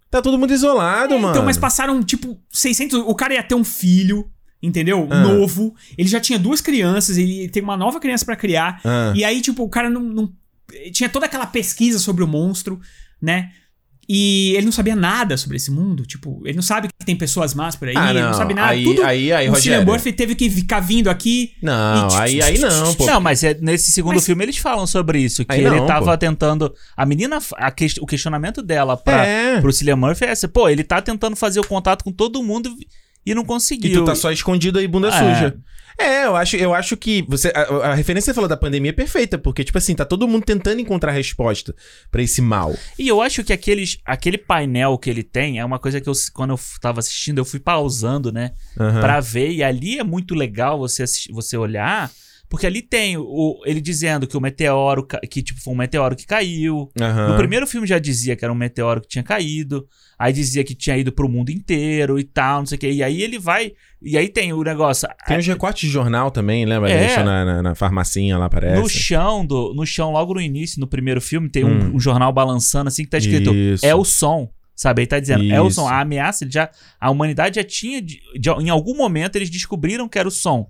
Tá 0.09 0.23
todo 0.23 0.39
mundo 0.39 0.51
isolado, 0.51 1.13
É, 1.13 1.17
mano. 1.19 1.33
Então, 1.35 1.45
mas 1.45 1.55
passaram, 1.55 2.01
tipo, 2.01 2.41
600. 2.49 2.97
O 3.05 3.13
cara 3.13 3.35
ia 3.35 3.43
ter 3.43 3.53
um 3.53 3.63
filho, 3.63 4.27
entendeu? 4.63 5.07
Ah. 5.11 5.21
Novo. 5.21 5.75
Ele 5.95 6.09
já 6.09 6.19
tinha 6.19 6.39
duas 6.39 6.61
crianças, 6.61 7.15
ele 7.15 7.47
tem 7.47 7.61
uma 7.61 7.77
nova 7.77 7.99
criança 7.99 8.25
pra 8.25 8.35
criar. 8.35 8.81
Ah. 8.83 9.13
E 9.15 9.23
aí, 9.23 9.39
tipo, 9.39 9.61
o 9.61 9.69
cara 9.69 9.87
não, 9.87 10.01
não- 10.01 10.33
Tinha 10.91 11.09
toda 11.09 11.25
aquela 11.25 11.45
pesquisa 11.45 11.99
sobre 11.99 12.23
o 12.23 12.27
monstro, 12.27 12.79
né? 13.21 13.51
E 14.11 14.53
ele 14.55 14.65
não 14.65 14.71
sabia 14.71 14.95
nada 14.95 15.37
sobre 15.37 15.57
esse 15.57 15.69
mundo. 15.69 16.03
Tipo, 16.03 16.41
ele 16.43 16.55
não 16.55 16.63
sabe 16.63 16.87
que 16.87 17.05
tem 17.05 17.15
pessoas 17.15 17.53
más 17.53 17.75
por 17.75 17.87
aí, 17.89 17.93
Ah, 17.95 18.09
ele 18.09 18.19
não 18.21 18.29
não. 18.29 18.33
sabe 18.33 18.55
nada. 18.55 18.69
Aí- 18.71 18.83
Tudo. 18.83 19.03
aí- 19.05 19.31
aí, 19.31 19.47
o. 19.47 19.55
Cillian 19.55 19.85
Murphy 19.85 20.11
teve 20.11 20.33
que 20.33 20.49
ficar 20.49 20.79
vindo 20.79 21.09
aqui. 21.11 21.51
Não, 21.61 22.07
E- 22.09 22.15
aí, 22.19 22.41
aí 22.41 22.57
não, 22.57 22.95
pô. 22.95 23.05
Não, 23.05 23.21
mas 23.21 23.43
é- 23.43 23.55
nesse 23.61 23.91
segundo 23.91 24.15
Mas- 24.15 24.25
filme 24.25 24.43
eles 24.43 24.57
falam 24.57 24.87
sobre 24.87 25.19
isso. 25.19 25.45
Que 25.45 25.53
Aí 25.53 25.59
ele 25.63 25.69
não, 25.75 25.85
tava 25.85 26.11
pô. 26.13 26.17
tentando. 26.17 26.73
A 26.97 27.05
menina. 27.05 27.37
a 27.57 27.69
ques- 27.69 27.97
o 28.01 28.05
questionamento 28.07 28.63
dela 28.63 28.97
pra, 28.97 29.23
É. 29.27 29.61
pro 29.61 29.71
Cillian 29.71 29.95
Murphy 29.95 30.25
é 30.25 30.31
esse. 30.31 30.47
Pô, 30.47 30.67
ele 30.67 30.83
tá 30.83 30.99
tentando 31.03 31.35
fazer 31.35 31.59
o 31.59 31.67
contato 31.67 32.03
com 32.03 32.11
todo 32.11 32.41
mundo 32.41 32.73
e 33.23 33.35
não 33.35 33.43
E 33.43 33.45
conseguiu. 33.45 34.01
tu 34.01 34.05
tá 34.05 34.15
só 34.15 34.31
escondido 34.31 34.79
aí, 34.79 34.87
bunda 34.87 35.09
É. 35.09 35.11
suja. 35.11 35.55
É, 35.99 36.25
eu 36.25 36.35
acho, 36.35 36.55
eu 36.55 36.73
acho 36.73 36.95
que 36.95 37.23
você 37.27 37.51
a, 37.53 37.89
a 37.91 37.93
referência 37.93 38.31
que 38.31 38.33
você 38.33 38.33
falou 38.33 38.47
da 38.47 38.55
pandemia 38.55 38.91
é 38.91 38.93
perfeita, 38.93 39.37
porque 39.37 39.63
tipo 39.65 39.77
assim, 39.77 39.93
tá 39.93 40.05
todo 40.05 40.27
mundo 40.27 40.45
tentando 40.45 40.79
encontrar 40.79 41.11
resposta 41.11 41.75
pra 42.09 42.21
esse 42.21 42.41
mal. 42.41 42.73
E 42.97 43.07
eu 43.07 43.21
acho 43.21 43.43
que 43.43 43.51
aqueles, 43.51 43.97
aquele 44.05 44.37
painel 44.37 44.97
que 44.97 45.09
ele 45.09 45.23
tem 45.23 45.59
é 45.59 45.65
uma 45.65 45.77
coisa 45.77 45.99
que 45.99 46.07
eu, 46.07 46.13
quando 46.33 46.51
eu 46.51 46.59
tava 46.79 46.99
assistindo, 46.99 47.39
eu 47.39 47.45
fui 47.45 47.59
pausando, 47.59 48.31
né? 48.31 48.51
Aham. 48.79 49.01
Pra 49.01 49.19
ver. 49.19 49.51
E 49.51 49.61
ali 49.61 49.99
é 49.99 50.03
muito 50.03 50.33
legal 50.33 50.79
você, 50.79 51.03
assistir- 51.03 51.33
você 51.33 51.57
olhar. 51.57 52.09
Porque 52.49 52.65
ali 52.65 52.81
tem 52.81 53.15
o, 53.15 53.61
ele 53.63 53.79
dizendo 53.79 54.25
que 54.25 54.35
o 54.35 54.41
meteoro. 54.41 55.05
Que 55.29 55.43
tipo, 55.43 55.61
foi 55.61 55.71
um 55.71 55.77
meteoro 55.77 56.15
que 56.15 56.25
caiu. 56.25 56.89
Aham. 56.99 57.29
No 57.29 57.37
primeiro 57.37 57.67
filme 57.67 57.85
já 57.85 57.99
dizia 57.99 58.35
que 58.35 58.43
era 58.43 58.51
um 58.51 58.57
meteoro 58.57 59.01
que 59.01 59.07
tinha 59.07 59.23
caído. 59.23 59.85
Aí 60.17 60.33
dizia 60.33 60.63
que 60.63 60.73
tinha 60.73 60.97
ido 60.97 61.11
pro 61.11 61.29
mundo 61.29 61.51
inteiro 61.51 62.19
e 62.19 62.23
tal, 62.23 62.59
não 62.59 62.65
sei 62.65 62.75
o 62.75 62.79
quê. 62.79 62.91
E 62.91 63.03
aí 63.03 63.21
ele 63.21 63.37
vai. 63.37 63.71
E 64.01 64.17
aí 64.17 64.27
tem 64.27 64.51
o 64.51 64.63
negócio. 64.63 65.07
Tem 65.27 65.37
uns 65.37 65.45
recortes 65.45 65.87
de 65.87 65.93
jornal 65.93 66.31
também, 66.31 66.65
lembra? 66.65 66.89
É. 66.89 67.05
Deixa 67.05 67.23
na, 67.23 67.45
na, 67.45 67.61
na 67.61 67.75
farmacinha 67.75 68.35
lá, 68.37 68.49
parece. 68.49 68.81
No 68.81 68.89
chão, 68.89 69.45
do, 69.45 69.73
no 69.75 69.85
chão, 69.85 70.11
logo 70.11 70.33
no 70.33 70.41
início, 70.41 70.79
no 70.79 70.87
primeiro 70.87 71.21
filme, 71.21 71.49
tem 71.49 71.63
um, 71.63 71.69
Hum. 71.69 71.91
um 71.95 71.99
jornal 71.99 72.33
balançando 72.33 72.87
assim 72.87 73.03
que 73.03 73.09
tá 73.11 73.19
escrito 73.19 73.53
Isso. 73.53 73.85
É 73.85 73.93
o 73.93 74.03
som. 74.03 74.49
Sabe? 74.75 75.01
Aí 75.01 75.07
tá 75.07 75.19
dizendo, 75.19 75.43
é 75.53 75.61
o 75.61 75.67
Isso. 75.67 75.75
som. 75.75 75.87
A 75.87 75.99
ameaça, 76.01 76.43
ele 76.45 76.51
já. 76.51 76.69
A 76.99 77.11
humanidade 77.11 77.57
já 77.57 77.63
tinha. 77.63 78.01
de- 78.01 78.19
de- 78.39 78.49
em 78.49 78.69
algum 78.69 78.95
momento 78.97 79.35
eles 79.35 79.49
descobriram 79.51 80.09
que 80.09 80.17
era 80.17 80.27
o 80.27 80.31
som. 80.31 80.67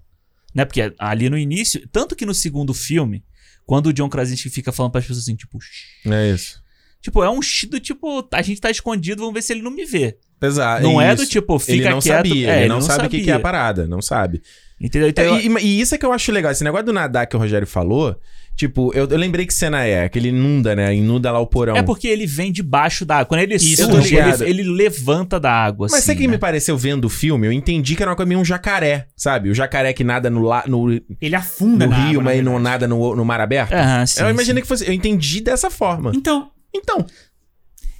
Né? 0.53 0.65
Porque 0.65 0.93
ali 0.97 1.29
no 1.29 1.37
início. 1.37 1.87
Tanto 1.91 2.15
que 2.15 2.25
no 2.25 2.33
segundo 2.33 2.73
filme, 2.73 3.23
quando 3.65 3.87
o 3.87 3.93
John 3.93 4.09
Krasinski 4.09 4.49
fica 4.49 4.71
falando 4.71 4.91
pras 4.91 5.05
pessoas 5.05 5.23
assim, 5.23 5.35
tipo. 5.35 5.57
É 6.05 6.31
isso. 6.31 6.61
Tipo, 7.01 7.23
é 7.23 7.29
um 7.29 7.39
do 7.69 7.79
tipo, 7.79 8.27
a 8.33 8.41
gente 8.41 8.59
tá 8.59 8.69
escondido, 8.69 9.19
vamos 9.21 9.33
ver 9.33 9.41
se 9.41 9.53
ele 9.53 9.61
não 9.61 9.71
me 9.71 9.85
vê. 9.85 10.17
Exato. 10.41 10.83
Não 10.83 10.99
é 10.99 11.13
isso. 11.13 11.23
do 11.23 11.29
tipo, 11.29 11.57
fica 11.59 11.73
ele 11.73 11.89
não 11.89 11.99
quieto. 11.99 12.27
sabia, 12.27 12.49
é, 12.49 12.59
ele 12.59 12.67
não, 12.69 12.81
sabe 12.81 13.07
o 13.07 13.09
que, 13.09 13.21
que 13.21 13.31
é 13.31 13.33
a 13.35 13.39
parada, 13.39 13.87
não 13.87 14.01
sabe. 14.01 14.41
Entendeu? 14.79 15.09
Então, 15.09 15.23
eu- 15.23 15.35
É, 15.35 15.61
e, 15.61 15.65
e 15.65 15.81
isso 15.81 15.95
é 15.95 15.97
que 15.97 16.05
eu 16.05 16.11
acho 16.11 16.31
legal, 16.31 16.51
esse 16.51 16.63
negócio 16.63 16.85
do 16.85 16.93
nadar 16.93 17.25
que 17.27 17.35
o 17.35 17.39
Rogério 17.39 17.67
falou, 17.67 18.19
tipo, 18.59 18.91
eu, 18.93 19.07
eu 19.07 19.17
lembrei 19.17 19.45
que 19.45 19.53
cena 19.53 19.85
é, 19.85 20.09
que 20.09 20.19
ele 20.19 20.27
inunda, 20.27 20.75
né? 20.75 20.93
Inunda 20.93 21.31
lá 21.31 21.39
o 21.39 21.47
porão. 21.47 21.77
É 21.77 21.81
porque 21.81 22.09
ele 22.09 22.27
vem 22.27 22.51
debaixo 22.51 23.05
da 23.05 23.15
água. 23.15 23.25
Quando 23.27 23.39
ele 23.41 23.55
Isso, 23.55 23.81
eu 23.83 23.89
surge, 23.89 24.17
ele, 24.17 24.49
ele 24.49 24.63
levanta 24.63 25.39
da 25.39 25.49
água, 25.49 25.87
Mas 25.89 25.99
assim, 25.99 26.07
sabe 26.07 26.17
o 26.17 26.21
que 26.23 26.27
né? 26.27 26.33
me 26.33 26.37
pareceu 26.37 26.77
vendo 26.77 27.05
o 27.05 27.09
filme? 27.09 27.47
Eu 27.47 27.53
entendi 27.53 27.95
que 27.95 28.03
era 28.03 28.09
uma 28.11 28.17
coisa 28.17 28.27
meio 28.27 28.41
um 28.41 28.43
jacaré, 28.43 29.07
sabe? 29.15 29.49
O 29.49 29.55
jacaré 29.55 29.93
que 29.93 30.03
nada 30.03 30.29
no, 30.29 30.41
la, 30.41 30.65
no, 30.67 30.89
no 30.89 31.01
Ele 31.21 31.35
afunda 31.35 31.87
na 31.87 31.95
rio, 31.95 32.19
água, 32.19 32.23
na 32.23 32.29
mas 32.35 32.43
não 32.43 32.59
nada 32.59 32.85
no, 32.85 33.15
no 33.15 33.23
mar 33.23 33.39
aberto. 33.39 33.71
Aham, 33.71 34.05
sim, 34.05 34.21
eu 34.21 34.29
imaginei 34.29 34.57
sim. 34.57 34.61
que 34.63 34.67
fosse. 34.67 34.85
Eu 34.85 34.91
entendi 34.91 35.39
dessa 35.39 35.69
forma. 35.69 36.11
Então, 36.13 36.51
Então, 36.75 37.05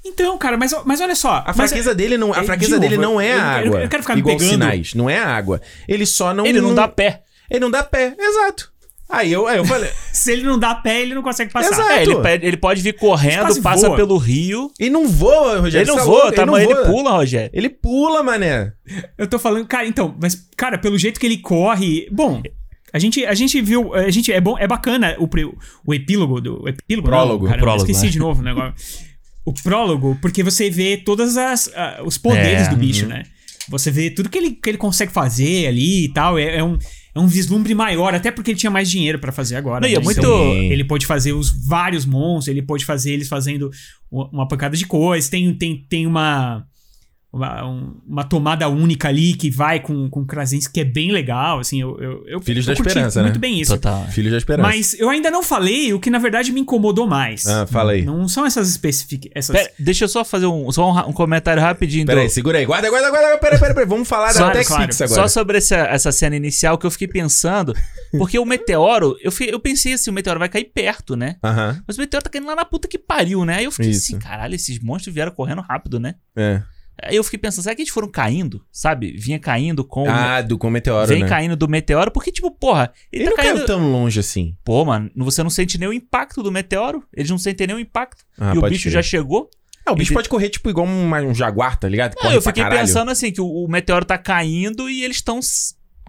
Então, 0.06 0.38
cara, 0.38 0.58
mas, 0.58 0.74
mas 0.86 1.00
olha 1.00 1.16
só. 1.16 1.42
A 1.46 1.54
fraqueza 1.54 1.96
dele 1.96 2.18
não, 2.18 2.34
a 2.34 2.40
é, 2.40 2.44
fraqueza 2.44 2.76
de 2.76 2.82
dele 2.82 2.98
novo, 2.98 3.14
não 3.14 3.22
é 3.22 3.32
eu- 3.34 3.40
a 3.40 3.42
eu- 3.62 3.68
água. 3.68 3.82
eu 3.84 3.90
quero 3.90 4.04
ficar 4.04 4.16
me 4.16 4.20
igual 4.20 4.36
pegando. 4.36 4.52
sinais, 4.52 4.94
não 4.94 5.10
é 5.10 5.18
a 5.20 5.26
água. 5.28 5.62
Ele 5.88 6.06
só 6.06 6.34
não 6.34 6.46
Ele 6.46 6.60
não 6.60 6.76
dá 6.76 6.86
pé. 6.88 7.22
Ele 7.50 7.62
não 7.62 7.72
dá 7.72 7.82
pé, 7.82 8.14
exato. 8.20 8.72
Aí 9.10 9.32
eu, 9.32 9.48
aí 9.48 9.58
eu 9.58 9.66
falei, 9.66 9.90
Se 10.14 10.32
ele 10.32 10.44
não 10.44 10.60
dá 10.60 10.76
pé, 10.76 11.02
ele 11.02 11.16
não 11.16 11.24
consegue 11.24 11.52
passar. 11.52 11.72
Exato. 11.72 11.92
É, 12.28 12.36
ele, 12.36 12.48
ele 12.48 12.58
pode 12.58 12.82
vir 12.82 12.94
correndo, 12.94 13.42
quase 13.42 13.62
passa 13.62 13.88
voa. 13.88 13.98
pelo 13.98 14.18
rio. 14.18 14.72
ele 14.80 14.92
não 14.92 15.08
voa, 15.08 15.60
Rogério. 15.62 15.86
Ele 15.86 15.92
não 15.92 15.98
tá 15.98 16.04
voa, 16.04 16.24
louco? 16.24 16.36
tá, 16.36 16.46
mas 16.46 16.64
ele 16.64 16.76
voa. 16.76 16.86
pula, 16.86 17.12
Rogério. 17.12 17.50
Ele 17.52 17.70
pula, 17.70 18.22
mané. 18.22 18.74
Eu 19.18 19.28
tô 19.28 19.40
falando, 19.40 19.66
cara, 19.66 19.88
então, 19.88 20.16
mas, 20.22 20.48
cara, 20.56 20.78
pelo 20.78 20.98
jeito 20.98 21.20
que 21.20 21.26
ele 21.26 21.38
corre. 21.38 22.08
Bom, 22.12 22.42
a 22.94 23.00
gente, 23.00 23.26
a 23.26 23.34
gente 23.34 23.62
viu. 23.62 23.94
A 23.94 24.10
gente, 24.10 24.32
é 24.32 24.42
bom, 24.42 24.58
é 24.58 24.68
bacana 24.68 25.16
o, 25.20 25.30
o 25.86 25.94
epílogo 25.94 26.42
do. 26.42 26.64
o 26.64 26.70
Epílogo, 26.70 27.08
Prólogo. 27.08 27.44
Não, 27.46 27.52
cara, 27.52 27.62
Prólogo, 27.62 27.82
eu 27.84 27.92
esqueci 27.92 28.06
né? 28.06 28.12
de 28.12 28.20
novo 28.20 28.42
o 28.42 28.44
negócio. 28.44 28.74
O 29.46 29.54
prólogo, 29.54 30.18
porque 30.22 30.44
você 30.44 30.70
vê 30.70 30.98
todas 30.98 31.38
as. 31.38 31.72
ah, 31.76 32.02
os 32.06 32.18
poderes 32.18 32.68
É, 32.68 32.70
do 32.70 32.76
bicho, 32.76 33.08
né? 33.08 33.24
Você 33.70 33.90
vê 33.92 34.10
tudo 34.10 34.30
que 34.30 34.38
ele, 34.38 34.52
que 34.52 34.70
ele 34.70 34.78
consegue 34.78 35.12
fazer 35.12 35.68
ali 35.68 36.06
e 36.06 36.14
tal. 36.14 36.38
É, 36.38 36.58
é 36.58 36.64
um. 36.64 36.78
É 37.14 37.20
um 37.20 37.28
vislumbre 37.28 37.74
maior, 37.74 38.14
até 38.14 38.32
porque 38.32 38.52
ele 38.52 38.60
tinha 38.60 38.70
mais 38.70 38.90
dinheiro 38.90 39.18
pra 39.20 39.32
fazer 39.32 39.56
agora. 39.56 39.82
Não, 39.82 39.88
é 39.88 39.98
né? 39.98 40.04
muito- 40.04 40.20
Então, 40.20 40.54
ele 40.54 40.84
pode 40.84 41.06
fazer 41.06 41.34
os 41.34 41.50
vários 41.68 42.06
monstros, 42.06 42.48
ele 42.50 42.62
pode 42.62 42.86
fazer 42.86 43.12
eles 43.14 43.28
fazendo 43.28 43.70
uma 44.12 44.30
uma 44.30 44.48
pancada 44.48 44.76
de 44.78 44.86
coisas. 44.86 45.30
Tem, 45.30 45.54
tem, 45.54 45.86
tem 45.90 46.06
uma, 46.08 46.66
uma, 47.32 47.64
um- 47.66 48.02
uma 48.08 48.24
tomada 48.24 48.68
única 48.68 49.08
ali 49.08 49.34
que 49.36 49.52
vai 49.52 49.80
com, 49.80 50.10
com 50.10 50.26
Krasinski, 50.26 50.74
que 50.74 50.80
é 50.80 50.84
bem 50.84 51.12
legal. 51.12 51.60
Assim, 51.60 51.80
eu, 51.82 51.96
eu, 52.00 52.24
eu, 52.28 52.42
Filhos 52.42 52.68
eu 52.68 52.74
da 52.74 52.78
curti 52.78 52.90
Esperança, 52.90 53.22
muito 53.22 53.36
né? 53.36 53.40
bem 53.40 53.60
isso. 53.62 53.74
Total. 53.74 54.08
Filho 54.08 54.32
da 54.32 54.38
esperança. 54.38 54.68
Mas 54.68 54.94
eu 55.00 55.10
ainda 55.10 55.30
não 55.30 55.44
falei 55.44 55.94
o 55.94 56.00
que 56.00 56.10
na 56.10 56.18
verdade 56.18 56.52
me 56.52 56.60
incomodou 56.62 57.06
mais. 57.08 57.46
Ah, 57.46 57.68
fala 57.68 57.92
aí. 57.92 58.04
Não 58.04 58.28
são 58.28 58.46
essas 58.46 58.68
específicas. 58.70 59.32
Essas... 59.36 59.56
Pera, 59.56 59.72
deixa 59.78 60.06
eu 60.06 60.10
só 60.10 60.26
fazer 60.26 60.48
um, 60.48 60.72
só 60.72 60.92
um, 60.92 61.10
um 61.10 61.14
comentário 61.14 61.62
rapidinho. 61.62 62.06
Pera 62.06 62.20
do- 62.20 62.24
aí, 62.24 62.30
segura 62.30 62.58
aí. 62.58 62.66
Guarda, 62.66 62.90
guarda, 62.90 63.10
guarda. 63.12 63.38
Pera, 63.38 63.60
pera, 63.60 63.74
pera. 63.76 63.86
Vamos 63.86 64.08
falar 64.08 64.28
da 64.34 64.40
Claro, 64.40 64.54
Tex 64.54 64.68
claro. 64.68 64.84
Agora. 64.92 65.08
Só 65.08 65.28
sobre 65.28 65.58
essa, 65.60 65.76
essa 65.76 66.12
cena 66.12 66.36
inicial 66.36 66.78
que 66.78 66.86
eu 66.88 66.92
fiquei 66.92 67.08
pensando. 67.08 67.76
Porque 68.18 68.40
o 68.40 68.46
meteoro, 68.46 69.16
eu, 69.22 69.32
fi- 69.32 69.50
eu 69.50 69.60
pensei 69.60 69.94
assim, 69.94 70.10
o 70.10 70.14
meteoro 70.14 70.40
vai 70.40 70.50
cair 70.50 70.66
perto, 70.66 71.16
né? 71.16 71.36
Aham, 71.44 71.80
Mas 71.88 71.96
o 71.98 72.02
meteoro 72.02 72.24
tá 72.24 72.30
caindo 72.30 72.48
lá 72.48 72.56
na 72.56 72.66
puta 72.66 72.88
que 72.88 72.98
pariu, 72.98 73.46
né? 73.46 73.58
Aí 73.58 73.66
eu 73.66 73.72
fiquei 73.72 73.92
Isso. 73.92 74.06
assim, 74.16 74.20
caralho, 74.20 74.56
esses 74.56 74.80
monstros 74.80 75.14
vieram 75.14 75.32
correndo 75.32 75.62
rápido, 75.62 76.00
né? 76.00 76.16
é. 76.36 76.62
Aí 77.04 77.16
eu 77.16 77.24
fiquei 77.24 77.40
pensando, 77.40 77.64
será 77.64 77.76
que 77.76 77.82
eles 77.82 77.92
foram 77.92 78.10
caindo? 78.10 78.64
Sabe? 78.72 79.12
Vinha 79.18 79.40
caindo 79.40 79.84
com. 79.84 80.04
o 80.04 80.10
Ah, 80.10 80.42
do 80.42 80.58
com 80.58 80.70
meteoro, 80.70 81.08
vem 81.08 81.24
né? 81.24 81.30
caindo 81.30 81.56
do 81.56 81.68
meteoro, 81.68 82.12
porque, 82.12 82.32
tipo, 82.32 82.52
porra, 82.52 82.92
ele, 83.12 83.24
Ele 83.24 83.26
tá 83.26 83.30
não 83.30 83.38
caindo. 83.38 83.56
caiu 83.56 83.66
tão 83.68 83.92
longe 83.92 84.20
assim. 84.20 84.56
Pô, 84.64 84.84
mano, 84.86 85.10
você 85.16 85.42
não 85.44 85.50
sente 85.50 85.78
nenhum 85.78 85.94
impacto 85.94 86.42
do 86.44 86.52
meteoro. 86.52 87.04
Eles 87.14 87.30
não 87.30 87.38
sentem 87.38 87.68
nenhum 87.68 87.80
impacto. 87.80 88.24
Ah, 88.38 88.54
e 88.54 88.58
o 88.58 88.62
bicho 88.62 88.84
crer. 88.84 88.94
já 88.94 89.02
chegou. 89.02 89.50
Ah, 89.86 89.92
o 89.92 89.96
bicho 89.96 90.14
pode 90.14 90.30
correr 90.30 90.50
tipo 90.50 90.70
igual 90.70 90.86
um, 90.86 91.10
um 91.30 91.34
jaguar, 91.34 91.78
tá 91.80 91.88
ligado? 91.88 92.16
Não, 92.22 92.32
eu 92.32 92.42
fiquei 92.42 92.64
pensando 92.66 93.10
assim, 93.10 93.32
que 93.32 93.42
o, 93.42 93.48
o 93.48 93.68
meteoro 93.68 94.06
tá 94.06 94.18
caindo 94.18 94.90
e 94.90 95.04
eles 95.04 95.18
estão. 95.18 95.40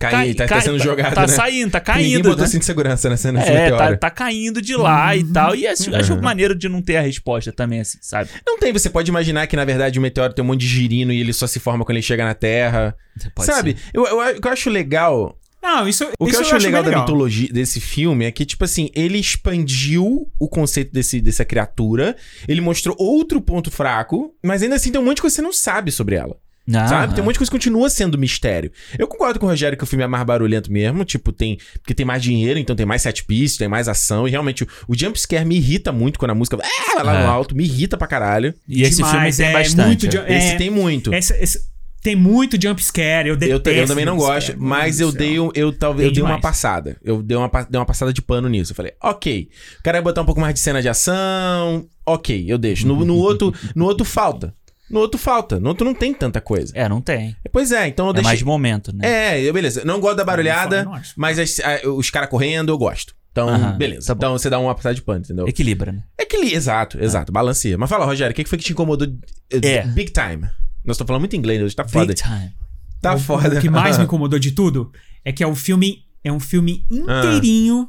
Cai, 0.01 0.35
tá, 0.35 0.47
tá 0.47 0.61
sendo 0.61 0.79
jogado, 0.79 1.15
Tá 1.15 1.21
né? 1.23 1.29
saindo, 1.29 1.71
tá 1.71 1.79
Ninguém 1.95 2.13
caindo. 2.13 2.29
botou 2.31 2.43
Né? 2.45 2.47
cinto 2.51 2.61
de 2.61 2.67
segurança 2.67 3.09
nessa, 3.11 3.31
nesse 3.31 3.51
É, 3.51 3.69
tá, 3.69 3.77
meteoro. 3.77 3.99
tá 3.99 4.11
caindo 4.11 4.63
de 4.63 4.75
lá 4.75 5.15
e 5.15 5.23
tal. 5.25 5.55
E 5.55 5.67
acho, 5.67 5.95
acho 5.95 6.15
Uhum. 6.15 6.21
maneiro 6.23 6.55
de 6.55 6.69
não 6.69 6.81
ter 6.83 6.97
a 6.97 7.01
resposta 7.03 7.53
também, 7.53 7.81
assim, 7.81 7.99
sabe? 8.01 8.31
Não 8.47 8.59
tem, 8.59 8.73
você 8.73 8.89
pode 8.91 9.11
imaginar 9.11 9.47
que 9.47 9.55
na 9.57 9.65
verdade 9.65 9.99
o 9.99 10.03
meteoro 10.03 10.33
tem 10.33 10.43
um 10.45 10.49
monte 10.49 10.61
de 10.61 10.67
girino 10.69 11.13
e 11.13 11.21
ele 11.21 11.33
só 11.33 11.47
se 11.47 11.61
forma 11.61 11.85
quando 11.85 11.97
ele 11.97 12.03
chega 12.03 12.25
na 12.25 12.35
Terra. 12.35 12.97
Pode 13.35 13.47
Sabe? 13.47 13.73
ser. 13.73 13.79
Eu, 13.93 14.07
eu, 14.07 14.37
o 14.37 14.41
que 14.41 14.49
eu 14.49 14.53
acho 14.53 14.71
legal 14.71 15.37
Não, 15.63 15.87
isso, 15.87 16.05
O 16.19 16.25
que 16.25 16.31
isso 16.33 16.41
eu 16.41 16.47
acho 16.57 16.65
legal 16.65 16.83
bem 16.83 16.93
da 16.93 17.01
mitologia 17.01 17.49
desse 17.53 17.79
filme 17.81 18.25
é 18.25 18.31
que, 18.31 18.47
tipo 18.47 18.65
assim, 18.65 18.89
ele 18.95 19.19
expandiu 19.19 20.27
o 20.39 20.49
conceito 20.49 20.91
desse, 20.93 21.21
dessa 21.21 21.45
criatura, 21.45 22.17
ele 22.49 22.61
mostrou 22.63 22.97
outro 22.99 23.41
ponto 23.43 23.71
fraco, 23.71 24.35
mas 24.43 24.63
ainda 24.63 24.77
assim 24.77 24.91
tem 24.91 25.01
um 25.01 25.05
monte 25.05 25.17
de 25.17 25.21
coisa 25.23 25.35
que 25.35 25.37
você 25.37 25.43
não 25.43 25.53
sabe 25.53 25.91
sobre 25.91 26.15
ela. 26.17 26.37
Ah, 26.73 26.87
Sabe? 26.87 27.15
Tem 27.15 27.23
um 27.23 27.25
monte 27.25 27.35
de 27.35 27.39
coisa 27.41 27.51
que 27.51 27.57
continua 27.57 27.91
sendo 27.91 28.17
mistério. 28.17 28.71
Eu 28.99 29.09
concordo 29.09 29.41
com 29.41 29.47
o 29.47 29.49
Rogério 29.49 29.77
que 29.77 29.83
o 29.83 29.87
filme 29.87 30.05
é 30.05 30.07
mais 30.07 30.25
barulhento 30.25 30.71
mesmo, 30.71 31.05
tipo, 31.05 31.33
tem. 31.33 31.59
Porque 31.83 31.95
tem 31.95 32.07
mais 32.07 32.23
dinheiro, 32.23 32.59
então 32.61 32.77
tem 32.77 32.87
mais 32.87 33.03
set 33.03 33.25
piece, 33.25 33.59
tem 33.59 33.67
mais 33.67 33.89
ação, 33.89 34.29
e 34.29 34.31
realmente 34.31 34.63
o, 34.63 34.67
o 34.89 34.97
jumpscare 34.97 35.45
me 35.45 35.57
irrita 35.57 35.91
muito 35.91 36.19
quando 36.19 36.31
a 36.33 36.35
música 36.35 36.57
ah, 36.63 36.95
vai 36.97 37.05
lá 37.05 37.21
É. 37.21 37.25
no 37.25 37.31
alto, 37.31 37.57
me 37.57 37.65
irrita 37.65 37.97
pra 37.97 38.07
caralho. 38.07 38.55
E 38.69 38.83
esse 38.83 39.03
filme 39.03 39.33
tem 39.33 39.47
é 39.47 39.53
bastante. 39.53 39.87
muito 39.87 40.07
é. 40.07 40.09
de- 40.09 40.19
É. 40.19 40.39
Esse 40.39 40.57
tem 40.59 40.71
muito. 40.71 41.13
Essa- 41.13 41.37
esse- 41.43 41.69
tem 42.03 42.15
muito 42.17 42.57
jump 42.63 42.83
scare, 42.83 43.29
eu 43.29 43.35
Eu, 43.35 43.39
detesto. 43.39 43.63
ta- 43.65 43.71
eu 43.73 43.87
também 43.87 44.05
não 44.07 44.17
gosto, 44.17 44.53
scare, 44.53 44.59
mas 44.61 45.01
eu 45.01 45.13
dei, 45.13 45.39
um- 45.41 45.51
eu 45.55 45.71
talvez 45.73 46.09
eu 46.09 46.15
Dei 46.15 46.23
uma 46.23 46.41
passada. 46.41 46.97
Eu 47.05 47.23
dei 47.23 47.37
uma, 47.37 47.49
dei 47.69 47.79
uma 47.79 47.85
passada 47.85 48.11
de 48.13 48.23
pano 48.23 48.49
nisso. 48.49 48.73
Eu 48.73 48.77
falei, 48.77 48.93
ok. 49.03 49.49
O 49.81 49.83
cara 49.83 49.99
ia 49.99 50.03
botar 50.03 50.23
um 50.23 50.25
pouco 50.25 50.41
mais 50.41 50.55
de 50.55 50.61
cena 50.61 50.81
de 50.81 50.89
ação, 50.89 51.87
ok, 52.07 52.45
eu 52.49 52.57
deixo. 52.57 52.87
No, 52.87 53.05
no 53.05 53.17
outro, 53.17 53.53
no 53.75 53.85
outro 53.85 54.05
falta. 54.07 54.55
No 54.91 55.01
outro 55.01 55.19
falta. 55.19 55.61
No 55.61 55.69
outro 55.69 55.85
não 55.85 55.95
tem 55.95 56.13
tanta 56.13 56.41
coisa. 56.41 56.73
É, 56.75 56.89
não 56.89 57.01
tem. 57.01 57.37
Pois 57.53 57.71
é, 57.73 57.87
então 57.89 58.07
eu 58.07 58.11
É 58.11 58.15
deixei. 58.15 58.29
mais 58.29 58.39
de 58.41 58.45
momento, 58.45 58.93
né? 58.95 59.07
É, 59.37 59.41
eu- 59.43 59.53
beleza. 59.53 59.85
Não 59.85 60.01
gosto 60.01 60.17
da 60.17 60.25
barulhada, 60.25 60.87
mas 61.17 61.39
as- 61.39 61.61
a- 61.61 61.89
os 61.89 62.11
caras 62.11 62.29
correndo 62.29 62.71
eu 62.73 62.79
gosto. 62.79 63.15
Então, 63.33 63.49
Aham, 63.49 63.79
beleza. 63.79 64.09
tá 64.09 64.15
bom. 64.15 64.19
então 64.19 64.33
você 64.39 64.51
dá 64.51 64.59
uma 64.59 64.75
passada 64.75 64.95
de 64.95 65.03
pano, 65.03 65.21
entendeu? 65.25 65.47
Equilibra, 65.47 65.93
né? 65.93 66.03
É 66.19 66.25
que 66.25 66.37
li- 66.37 66.53
exato, 66.53 66.99
exato, 67.01 67.31
balanceia. 67.31 67.79
Mas 67.79 67.89
fala, 67.89 68.05
Rogério, 68.05 68.33
o 68.33 68.35
que 68.35 68.43
que 68.43 68.51
foi 68.51 68.59
que 68.59 68.65
te 68.65 68.73
incomodou 68.73 69.07
eh, 69.53 69.61
É. 69.77 69.87
big 69.87 70.11
time? 70.13 70.43
Nós 70.85 70.95
estamos 70.97 71.07
falando 71.07 71.21
muito 71.21 71.37
inglês 71.37 71.63
hoje, 71.63 71.77
tá 71.77 71.87
foda. 71.87 72.07
Big 72.09 72.21
time. 72.21 72.53
Tá 73.01 73.15
o, 73.15 73.19
foda. 73.21 73.57
O 73.57 73.61
que 73.61 73.71
mais 73.71 73.97
me 73.99 74.03
incomodou 74.05 74.39
de 74.39 74.51
tudo 74.51 74.91
é 75.25 75.31
que 75.33 75.45
é 75.45 75.47
um 75.47 75.55
filme, 75.55 76.05
é 76.25 76.33
um 76.33 76.41
filme 76.41 76.85
inteirinho 76.91 77.89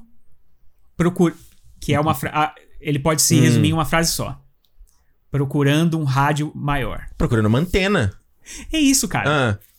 procur, 0.95 1.33
que 1.79 1.93
é 1.93 1.99
uma 1.99 2.13
fra- 2.13 2.31
ah, 2.33 2.55
ele 2.79 2.99
pode 2.99 3.21
se 3.23 3.35
Hum. 3.35 3.41
resumir 3.41 3.69
em 3.69 3.73
uma 3.73 3.85
frase 3.85 4.11
só. 4.11 4.39
Procurando 5.31 5.97
um 5.97 6.03
rádio 6.03 6.51
maior. 6.53 7.05
Procurando 7.17 7.45
uma 7.45 7.59
antena. 7.59 8.13
É 8.71 8.77
isso, 8.77 9.07
cara. 9.07 9.29
Ah. 9.29 9.71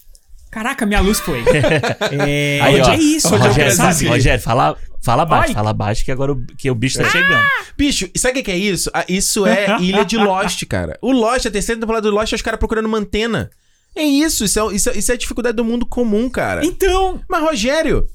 Caraca, 0.51 0.85
minha 0.85 1.01
luz 1.01 1.19
foi. 1.21 1.43
é, 2.29 2.61
Aí, 2.61 2.81
ó. 2.81 2.91
é 2.91 2.97
isso, 2.97 3.29
Rogério, 3.29 3.55
cara, 3.55 3.71
Rogério, 3.71 3.73
sabe? 3.77 4.07
Rogério, 4.07 4.43
fala, 4.43 4.77
fala 5.03 5.25
baixo, 5.25 5.49
Ai. 5.49 5.55
fala 5.55 5.73
baixo 5.73 6.05
que 6.05 6.13
agora 6.13 6.33
o, 6.33 6.47
que 6.59 6.71
o 6.71 6.75
bicho 6.75 6.99
tá 6.99 7.09
chegando. 7.09 7.43
Bicho, 7.77 8.11
e 8.15 8.19
sabe 8.19 8.41
o 8.41 8.43
que 8.45 8.51
é 8.51 8.57
isso? 8.57 8.91
Ah, 8.93 9.05
Isso 9.09 9.47
é 9.47 9.77
Ilha 9.81 10.05
de 10.05 10.19
Lost, 10.19 10.63
cara. 10.67 10.99
O 11.01 11.11
Lost, 11.11 11.47
a 11.47 11.51
terceira 11.51 11.81
temporada 11.81 12.09
do 12.09 12.15
Lost, 12.15 12.33
é 12.33 12.37
os 12.37 12.43
caras 12.43 12.59
procurando 12.59 12.87
uma 12.87 12.99
antena. 12.99 13.51
É 13.97 14.03
isso, 14.03 14.45
isso 14.45 14.59
é, 14.59 14.75
isso, 14.75 14.91
é, 14.91 14.99
isso 14.99 15.11
é 15.11 15.15
a 15.15 15.19
dificuldade 15.19 15.57
do 15.57 15.65
mundo 15.65 15.87
comum, 15.87 16.29
cara. 16.29 16.65
Então, 16.65 17.21
Mas, 17.29 17.43
Rogério, 17.43 18.07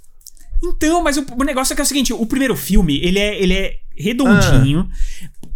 Então, 0.64 1.04
mas 1.04 1.18
o, 1.18 1.26
o 1.38 1.44
negócio 1.44 1.74
é 1.74 1.76
que 1.76 1.82
é 1.82 1.84
o 1.84 1.88
seguinte: 1.88 2.14
o 2.14 2.26
primeiro 2.26 2.56
filme, 2.56 3.00
ele 3.04 3.20
é, 3.20 3.42
ele 3.42 3.54
é 3.54 3.76
redondinho. 3.96 4.88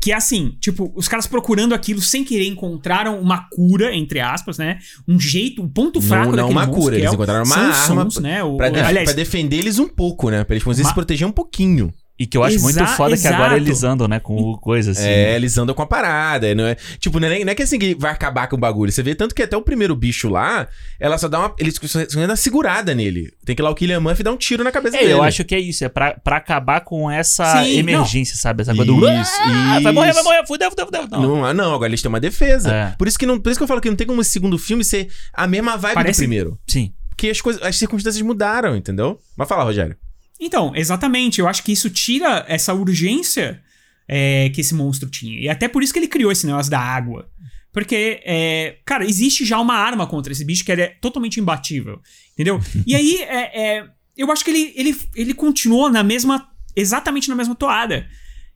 Que 0.01 0.11
é 0.11 0.15
assim, 0.15 0.55
tipo, 0.59 0.91
os 0.95 1.07
caras 1.07 1.27
procurando 1.27 1.75
aquilo 1.75 2.01
sem 2.01 2.23
querer 2.23 2.47
encontraram 2.47 3.19
uma 3.21 3.47
cura, 3.51 3.95
entre 3.95 4.19
aspas, 4.19 4.57
né? 4.57 4.79
Um 5.07 5.19
jeito, 5.19 5.61
um 5.61 5.69
ponto 5.69 6.01
fraco 6.01 6.31
não, 6.31 6.37
não 6.37 6.49
uma 6.49 6.65
monstro, 6.65 6.81
cura, 6.81 6.95
que 6.95 7.01
é 7.01 7.03
eles 7.05 7.13
encontraram 7.13 7.45
uma 7.45 7.55
arma 7.55 8.03
sons, 8.03 8.17
né? 8.17 8.43
O, 8.43 8.57
pra, 8.57 8.71
o- 8.71 8.75
aliás, 8.83 9.05
pra 9.05 9.13
defender 9.13 9.57
eles 9.57 9.77
um 9.77 9.87
pouco, 9.87 10.29
né? 10.31 10.43
Pra 10.43 10.55
eles 10.55 10.63
conseguirem 10.63 10.85
Ma- 10.85 10.89
se 10.89 10.95
proteger 10.95 11.27
um 11.27 11.31
pouquinho. 11.31 11.93
E 12.21 12.27
que 12.27 12.37
eu 12.37 12.43
acho 12.43 12.59
muito 12.61 12.75
Exa- 12.77 12.85
foda 12.95 13.17
que 13.17 13.25
agora 13.27 13.55
exato. 13.55 13.67
eles 13.67 13.83
andam, 13.83 14.07
né, 14.07 14.19
com 14.19 14.35
o 14.35 14.55
coisa 14.59 14.91
assim. 14.91 15.07
É, 15.07 15.35
eles 15.35 15.57
andam 15.57 15.73
com 15.73 15.81
a 15.81 15.87
parada. 15.87 16.53
Não 16.53 16.67
é, 16.67 16.75
tipo, 16.99 17.19
não 17.19 17.27
é, 17.27 17.43
não 17.43 17.51
é 17.51 17.55
que 17.55 17.63
assim 17.63 17.79
que 17.79 17.95
vai 17.95 18.11
acabar 18.11 18.47
com 18.47 18.55
o 18.55 18.59
bagulho. 18.59 18.91
Você 18.91 19.01
vê 19.01 19.15
tanto 19.15 19.33
que 19.33 19.41
até 19.41 19.57
o 19.57 19.61
primeiro 19.63 19.95
bicho 19.95 20.29
lá, 20.29 20.67
ela 20.99 21.17
só 21.17 21.27
dá 21.27 21.39
uma. 21.39 21.55
Eles 21.57 21.79
só 21.83 21.99
dá 22.05 22.25
uma 22.27 22.35
segurada 22.35 22.93
nele. 22.93 23.33
Tem 23.43 23.55
que 23.55 23.61
ir 23.61 23.63
lá 23.63 23.71
o 23.71 23.75
Killian 23.75 23.99
Murphy 23.99 24.21
dar 24.21 24.31
um 24.31 24.37
tiro 24.37 24.63
na 24.63 24.71
cabeça 24.71 24.97
É, 24.97 24.99
dele. 24.99 25.13
eu 25.13 25.23
acho 25.23 25.43
que 25.43 25.55
é 25.55 25.59
isso, 25.59 25.83
é 25.83 25.89
pra, 25.89 26.13
pra 26.13 26.37
acabar 26.37 26.81
com 26.81 27.09
essa 27.09 27.63
Sim, 27.63 27.79
emergência, 27.79 28.35
sabe? 28.35 28.61
Essa 28.61 28.75
coisa 28.75 28.91
do. 28.91 29.03
Ah, 29.07 29.79
vai 29.81 29.91
morrer, 29.91 30.13
vai 30.13 30.23
morrer, 30.23 30.45
fudeu, 30.45 30.69
fudeu, 30.69 30.85
fudeu. 30.85 31.07
Não. 31.09 31.21
Não, 31.21 31.45
ah, 31.45 31.53
não, 31.55 31.73
agora 31.73 31.89
eles 31.89 32.01
têm 32.03 32.09
uma 32.09 32.19
defesa. 32.19 32.71
É. 32.71 32.95
Por, 32.97 33.07
isso 33.07 33.17
que 33.17 33.25
não, 33.25 33.39
por 33.39 33.49
isso 33.49 33.59
que 33.59 33.63
eu 33.63 33.67
falo 33.67 33.81
que 33.81 33.89
não 33.89 33.95
tem 33.95 34.05
como 34.05 34.21
esse 34.21 34.29
segundo 34.29 34.57
filme 34.59 34.83
ser 34.83 35.07
a 35.33 35.47
mesma 35.47 35.75
vibe 35.77 35.95
Parece- 35.95 36.19
do 36.19 36.23
primeiro. 36.23 36.59
Sim. 36.67 36.93
Porque 37.09 37.29
as, 37.29 37.41
coisas, 37.41 37.61
as 37.63 37.75
circunstâncias 37.75 38.21
mudaram, 38.21 38.75
entendeu? 38.75 39.19
Mas 39.37 39.47
fala, 39.47 39.63
Rogério. 39.63 39.95
Então, 40.41 40.73
exatamente. 40.75 41.39
Eu 41.39 41.47
acho 41.47 41.63
que 41.63 41.71
isso 41.71 41.89
tira 41.89 42.43
essa 42.47 42.73
urgência 42.73 43.61
é, 44.07 44.49
que 44.49 44.59
esse 44.61 44.73
monstro 44.73 45.09
tinha. 45.09 45.39
E 45.39 45.47
até 45.47 45.67
por 45.67 45.83
isso 45.83 45.93
que 45.93 45.99
ele 45.99 46.07
criou 46.07 46.31
esse 46.31 46.45
negócio 46.47 46.71
da 46.71 46.79
água. 46.79 47.29
Porque, 47.71 48.19
é, 48.25 48.77
cara, 48.85 49.05
existe 49.05 49.45
já 49.45 49.59
uma 49.59 49.75
arma 49.75 50.05
contra 50.07 50.33
esse 50.33 50.43
bicho 50.43 50.65
que 50.65 50.71
é 50.71 50.87
totalmente 50.99 51.39
imbatível. 51.39 52.01
Entendeu? 52.33 52.59
E 52.85 52.95
aí, 52.95 53.21
é, 53.21 53.61
é, 53.77 53.85
eu 54.17 54.31
acho 54.31 54.43
que 54.43 54.49
ele, 54.51 54.73
ele, 54.75 54.97
ele 55.15 55.33
continuou 55.33 55.89
na 55.89 56.03
mesma. 56.03 56.49
Exatamente 56.75 57.29
na 57.29 57.35
mesma 57.35 57.53
toada. 57.55 58.07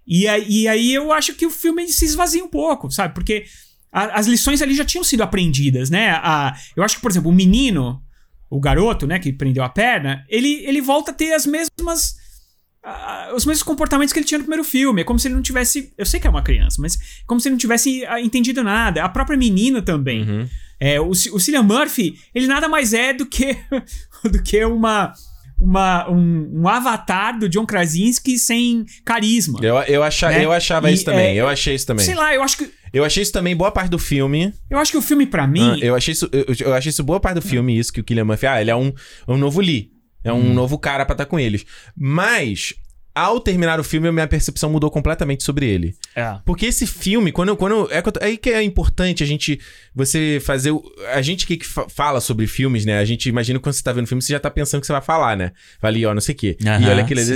E, 0.07 0.27
aí- 0.27 0.45
e 0.49 0.67
aí 0.67 0.93
eu 0.93 1.11
acho 1.13 1.33
que 1.35 1.45
o 1.45 1.49
filme 1.51 1.87
se 1.87 2.05
esvazia 2.05 2.43
um 2.43 2.47
pouco, 2.47 2.89
sabe? 2.91 3.13
Porque 3.13 3.45
a- 3.91 4.19
as 4.19 4.25
lições 4.27 4.61
ali 4.61 4.73
já 4.75 4.85
tinham 4.85 5.03
sido 5.03 5.21
aprendidas, 5.21 5.89
né? 5.89 6.11
A, 6.11 6.55
eu 6.75 6.83
acho 6.83 6.95
que, 6.95 7.01
por 7.01 7.11
exemplo, 7.11 7.29
o 7.29 7.33
menino, 7.33 8.01
o 8.55 8.59
garoto, 8.59 9.05
né, 9.07 9.19
que 9.19 9.33
prendeu 9.33 9.63
a 9.63 9.69
perna, 9.69 10.23
ele, 10.29 10.63
ele 10.65 10.81
volta 10.81 11.11
a 11.11 11.13
ter 11.13 11.33
as 11.33 11.45
mesmas. 11.45 12.15
ah, 12.83 13.31
os 13.35 13.45
mesmos 13.45 13.63
comportamentos 13.63 14.13
que 14.13 14.19
ele 14.19 14.25
tinha 14.27 14.37
no 14.37 14.43
primeiro 14.43 14.63
filme. 14.63 15.01
É 15.01 15.03
como 15.03 15.17
se 15.19 15.27
ele 15.27 15.35
não 15.35 15.41
tivesse. 15.41 15.91
Eu 15.97 16.05
sei 16.05 16.19
que 16.19 16.27
é 16.27 16.29
uma 16.29 16.43
criança, 16.43 16.77
mas 16.81 16.97
como 17.25 17.39
se 17.41 17.47
ele 17.47 17.53
não 17.53 17.59
tivesse 17.59 18.05
ah, 18.05 18.21
entendido 18.21 18.63
nada. 18.63 19.03
A 19.03 19.09
própria 19.09 19.37
menina 19.37 19.81
também. 19.81 20.21
Uhum. 20.23 20.47
É, 20.79 20.99
o, 20.99 21.09
o 21.09 21.15
Cillian 21.39 21.63
Murphy, 21.63 22.15
ele 22.33 22.47
nada 22.47 22.67
mais 22.67 22.93
é 22.93 23.13
do 23.13 23.25
que, 23.25 23.57
do 24.29 24.43
que 24.43 24.63
uma, 24.65 25.13
uma, 25.59 26.09
um, 26.09 26.61
um 26.61 26.67
avatar 26.67 27.39
do 27.39 27.47
John 27.47 27.65
Krasinski 27.65 28.37
sem 28.37 28.85
carisma. 29.05 29.59
Eu, 29.63 29.77
eu, 29.83 30.03
acha, 30.03 30.29
Né? 30.29 30.43
eu 30.43 30.51
achava 30.51 30.91
E, 30.91 30.93
isso 30.93 31.05
também. 31.05 31.27
é, 31.27 31.35
eu 31.35 31.47
achei 31.47 31.75
isso 31.75 31.87
também. 31.87 32.05
Sei 32.05 32.13
lá, 32.13 32.33
eu 32.35 32.43
acho 32.43 32.57
que. 32.57 32.69
Eu 32.95 33.03
achei 33.03 33.21
isso 33.21 33.33
também 33.33 33.53
boa 33.53 33.71
parte 33.71 33.89
do 33.89 33.99
filme. 33.99 34.53
Eu 34.69 34.77
acho 34.77 34.89
que 34.89 34.97
o 34.97 35.01
filme, 35.01 35.25
pra 35.27 35.45
mim. 35.45 35.73
Ah, 35.81 35.85
eu 35.85 35.95
achei 35.95 36.13
isso, 36.13 36.29
eu, 36.31 36.45
eu 36.61 36.73
achei 36.73 36.89
isso 36.89 37.03
boa 37.03 37.19
parte 37.19 37.35
do 37.35 37.41
filme, 37.41 37.77
isso 37.77 37.91
que 37.91 37.99
o 37.99 38.03
Killian 38.05 38.23
Murphy, 38.23 38.47
ah, 38.47 38.61
ele 38.61 38.71
é 38.71 38.75
um, 38.75 38.93
um 39.27 39.35
novo 39.35 39.59
Lee. 39.59 39.91
É 40.23 40.31
um 40.31 40.53
novo 40.53 40.79
cara 40.79 41.05
pra 41.05 41.13
estar 41.13 41.25
com 41.25 41.37
eles. 41.37 41.65
Mas, 41.93 42.73
ao 43.15 43.39
terminar 43.39 43.79
o 43.79 43.83
filme, 43.83 44.09
a 44.09 44.11
minha 44.11 44.27
percepção 44.27 44.69
mudou 44.69 44.91
completamente 44.91 45.43
sobre 45.43 45.65
ele. 45.67 45.95
É. 46.15 46.37
Porque 46.45 46.65
esse 46.65 46.85
filme, 46.85 47.31
quando, 47.31 47.55
quando 47.55 47.87
é, 47.91 48.01
tô- 48.01 48.19
aí 48.21 48.37
que 48.37 48.49
é 48.49 48.61
importante 48.61 49.23
a 49.23 49.25
gente 49.25 49.57
você 49.95 50.39
fazer 50.43 50.71
o- 50.71 50.83
a 51.13 51.21
gente 51.21 51.47
que, 51.47 51.55
que 51.55 51.65
fa- 51.65 51.87
fala 51.89 52.19
sobre 52.19 52.45
filmes, 52.45 52.85
né? 52.85 52.99
A 52.99 53.05
gente 53.05 53.29
imagina 53.29 53.57
que 53.57 53.63
quando 53.63 53.73
você 53.73 53.81
tá 53.83 53.93
vendo 53.93 54.03
o 54.03 54.07
filme, 54.07 54.21
você 54.21 54.33
já 54.33 54.39
tá 54.39 54.51
pensando 54.51 54.81
que 54.81 54.87
você 54.87 54.91
vai 54.93 55.01
falar, 55.01 55.37
né? 55.37 55.51
Vai 55.81 55.91
ali, 55.91 56.05
ó, 56.05 56.13
não 56.13 56.19
sei 56.21 56.35
o 56.35 56.37
quê. 56.37 56.57
e 56.59 56.67
Aham, 56.67 56.89
olha 56.89 57.03
aquilo 57.03 57.19
ali. 57.21 57.29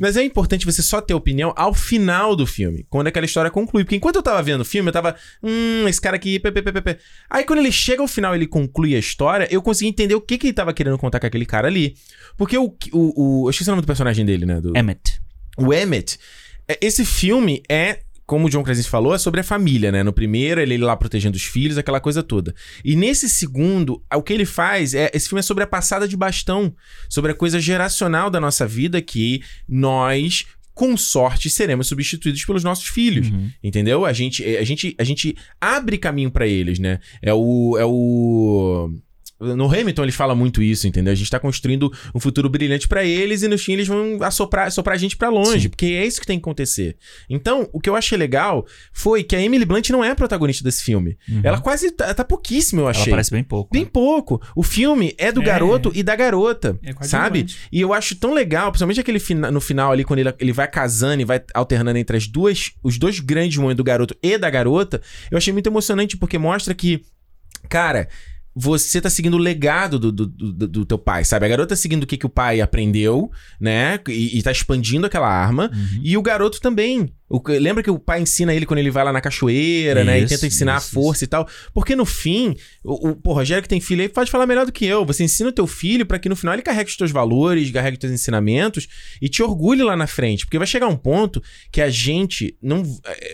Mas 0.00 0.16
é 0.16 0.22
importante 0.24 0.64
você 0.64 0.80
só 0.82 1.00
ter 1.00 1.12
opinião 1.14 1.52
ao 1.56 1.74
final 1.74 2.34
do 2.34 2.46
filme, 2.46 2.86
quando 2.88 3.08
aquela 3.08 3.26
história 3.26 3.50
conclui. 3.50 3.84
Porque 3.84 3.96
enquanto 3.96 4.16
eu 4.16 4.22
tava 4.22 4.42
vendo 4.42 4.62
o 4.62 4.64
filme, 4.64 4.88
eu 4.88 4.92
tava, 4.92 5.14
hum, 5.42 5.86
esse 5.86 6.00
cara 6.00 6.16
aqui, 6.16 6.38
pê, 6.38 6.50
pê, 6.50 6.62
pê, 6.62 6.80
pê. 6.80 6.96
Aí 7.28 7.44
quando 7.44 7.58
ele 7.58 7.70
chega 7.72 8.00
ao 8.00 8.08
final 8.08 8.34
e 8.34 8.38
ele 8.38 8.46
conclui 8.46 8.94
a 8.94 8.98
história, 8.98 9.46
eu 9.50 9.60
consegui 9.60 9.90
entender 9.90 10.14
o 10.14 10.20
que, 10.20 10.38
que 10.38 10.46
ele 10.46 10.54
tava 10.54 10.72
querendo 10.72 10.96
contar 10.96 11.20
com 11.20 11.26
aquele 11.26 11.44
cara 11.44 11.68
ali. 11.68 11.94
Porque 12.38 12.56
o, 12.56 12.74
o, 12.92 13.42
o 13.42 13.46
eu 13.46 13.50
esqueci 13.50 13.68
o 13.68 13.72
nome 13.72 13.82
do 13.82 13.86
personagem 13.86 14.24
dele, 14.24 14.46
né? 14.46 14.60
Do, 14.60 14.76
Emmett. 14.76 15.20
O 15.56 15.72
Emmett, 15.72 16.18
é, 16.68 16.78
esse 16.80 17.04
filme 17.04 17.62
é, 17.68 18.00
como 18.26 18.46
o 18.46 18.50
John 18.50 18.62
Krasinski 18.62 18.90
falou, 18.90 19.14
é 19.14 19.18
sobre 19.18 19.40
a 19.40 19.44
família, 19.44 19.92
né? 19.92 20.02
No 20.02 20.12
primeiro, 20.12 20.60
ele 20.60 20.76
lá 20.76 20.96
protegendo 20.96 21.36
os 21.36 21.44
filhos, 21.44 21.78
aquela 21.78 22.00
coisa 22.00 22.22
toda. 22.22 22.54
E 22.84 22.96
nesse 22.96 23.28
segundo, 23.28 24.02
o 24.12 24.22
que 24.22 24.32
ele 24.32 24.44
faz 24.44 24.94
é. 24.94 25.10
Esse 25.14 25.28
filme 25.28 25.38
é 25.38 25.42
sobre 25.42 25.62
a 25.62 25.66
passada 25.66 26.08
de 26.08 26.16
bastão, 26.16 26.74
sobre 27.08 27.30
a 27.30 27.34
coisa 27.34 27.60
geracional 27.60 28.28
da 28.28 28.40
nossa 28.40 28.66
vida 28.66 29.00
que 29.00 29.42
nós. 29.68 30.44
Com 30.74 30.94
sorte, 30.94 31.48
seremos 31.48 31.86
substituídos 31.86 32.44
pelos 32.44 32.62
nossos 32.62 32.88
filhos. 32.88 33.30
Uhum. 33.30 33.50
Entendeu? 33.64 34.04
A 34.04 34.12
gente, 34.12 34.44
a, 34.44 34.62
gente, 34.62 34.94
a 34.98 35.04
gente 35.04 35.34
abre 35.58 35.96
caminho 35.96 36.30
pra 36.30 36.46
eles, 36.46 36.78
né? 36.78 37.00
É 37.22 37.32
o. 37.32 37.78
É 37.78 37.84
o. 37.86 38.92
No 39.38 39.66
Hamilton 39.66 40.02
eles 40.02 40.14
falam 40.14 40.34
muito 40.34 40.62
isso, 40.62 40.88
entendeu? 40.88 41.12
A 41.12 41.14
gente 41.16 41.30
tá 41.30 41.38
construindo 41.38 41.92
um 42.14 42.18
futuro 42.18 42.48
brilhante 42.48 42.88
pra 42.88 43.04
eles 43.04 43.42
e 43.42 43.48
no 43.48 43.58
fim 43.58 43.74
eles 43.74 43.86
vão 43.86 44.18
assoprar, 44.22 44.66
assoprar 44.68 44.94
a 44.94 44.98
gente 44.98 45.14
pra 45.16 45.28
longe, 45.28 45.62
Sim. 45.62 45.68
porque 45.68 45.84
é 45.86 46.06
isso 46.06 46.18
que 46.20 46.26
tem 46.26 46.38
que 46.38 46.42
acontecer. 46.42 46.96
Então, 47.28 47.68
o 47.72 47.78
que 47.78 47.90
eu 47.90 47.94
achei 47.94 48.16
legal 48.16 48.64
foi 48.92 49.22
que 49.22 49.36
a 49.36 49.40
Emily 49.42 49.66
Blunt 49.66 49.90
não 49.90 50.02
é 50.02 50.10
a 50.10 50.14
protagonista 50.16 50.64
desse 50.64 50.82
filme. 50.82 51.18
Ela 51.42 51.60
quase 51.60 51.90
tá, 51.90 52.14
tá 52.14 52.24
pouquíssima, 52.24 52.80
eu 52.80 52.84
Uhum. 52.86 52.90
Ela 52.90 52.98
achei. 53.00 53.12
aparece 53.12 53.30
bem 53.30 53.44
pouco. 53.44 53.70
Bem 53.72 53.84
né? 53.84 53.90
pouco. 53.92 54.40
O 54.56 54.62
filme 54.62 55.14
é 55.18 55.30
do 55.30 55.42
É. 55.42 55.44
garoto 55.44 55.92
e 55.94 56.02
da 56.02 56.16
garota, 56.16 56.78
É 56.82 56.94
quase 56.94 57.10
sabe? 57.10 57.46
E 57.70 57.78
eu 57.80 57.92
acho 57.92 58.16
tão 58.16 58.32
legal, 58.32 58.70
principalmente 58.72 59.00
aquele 59.00 59.18
fina- 59.20 59.50
no 59.50 59.60
final 59.60 59.92
ali, 59.92 60.02
quando 60.04 60.20
ele, 60.20 60.32
ele 60.40 60.52
vai 60.52 60.66
casando 60.66 61.20
e 61.20 61.24
vai 61.26 61.42
alternando 61.52 61.98
entre 61.98 62.16
as 62.16 62.26
duas, 62.26 62.72
os 62.82 62.98
dois 62.98 63.20
grandes 63.20 63.58
momentos 63.58 63.76
do 63.76 63.84
garoto 63.84 64.16
e 64.22 64.38
da 64.38 64.48
garota. 64.48 65.02
Eu 65.30 65.36
achei 65.36 65.52
muito 65.52 65.66
emocionante 65.68 66.16
porque 66.16 66.38
mostra 66.38 66.72
que, 66.74 67.02
cara. 67.68 68.08
Você 68.58 69.02
tá 69.02 69.10
seguindo 69.10 69.34
o 69.34 69.38
legado 69.38 69.98
do, 69.98 70.10
do, 70.10 70.26
do, 70.26 70.66
do 70.66 70.86
teu 70.86 70.98
pai, 70.98 71.26
sabe? 71.26 71.44
A 71.44 71.48
garota 71.50 71.68
tá 71.68 71.76
seguindo 71.76 72.04
o 72.04 72.06
que, 72.06 72.16
que 72.16 72.24
o 72.24 72.30
pai 72.30 72.62
aprendeu, 72.62 73.30
né? 73.60 74.00
E, 74.08 74.38
e 74.38 74.42
tá 74.42 74.50
expandindo 74.50 75.06
aquela 75.06 75.28
arma. 75.28 75.70
Uhum. 75.74 76.00
E 76.02 76.16
o 76.16 76.22
garoto 76.22 76.58
também. 76.58 77.12
O 77.28 77.42
lembra 77.46 77.82
que 77.82 77.90
o 77.90 77.98
pai 77.98 78.22
ensina 78.22 78.54
ele 78.54 78.64
quando 78.64 78.78
ele 78.78 78.90
vai 78.90 79.04
lá 79.04 79.12
na 79.12 79.20
cachoeira, 79.20 80.04
né? 80.04 80.20
E 80.20 80.24
Isso, 80.24 80.34
tenta 80.34 80.46
ensinar 80.46 80.78
isso, 80.78 80.86
a 80.86 80.90
força 80.92 81.24
e 81.24 81.26
tal. 81.26 81.46
Porque 81.74 81.96
no 81.96 82.06
fim, 82.06 82.54
o, 82.84 83.10
o 83.10 83.16
pô, 83.16 83.32
Rogério 83.32 83.62
que 83.62 83.68
tem 83.68 83.80
filho 83.80 84.00
aí 84.00 84.08
pode 84.08 84.30
falar 84.30 84.46
melhor 84.46 84.64
do 84.64 84.70
que 84.70 84.86
eu. 84.86 85.04
Você 85.04 85.24
ensina 85.24 85.50
o 85.50 85.52
teu 85.52 85.66
filho 85.66 86.06
pra 86.06 86.20
que 86.20 86.28
no 86.28 86.36
final 86.36 86.54
ele 86.54 86.62
carregue 86.62 86.88
os 86.88 86.96
teus 86.96 87.10
valores, 87.10 87.70
carregue 87.72 87.96
os 87.96 88.00
teus 88.00 88.12
ensinamentos 88.12 88.86
e 89.20 89.28
te 89.28 89.42
orgulhe 89.42 89.82
lá 89.82 89.96
na 89.96 90.06
frente. 90.06 90.46
Porque 90.46 90.56
vai 90.56 90.68
chegar 90.68 90.86
um 90.86 90.96
ponto 90.96 91.42
que 91.72 91.82
a 91.82 91.90
gente 91.90 92.56
não. 92.62 92.84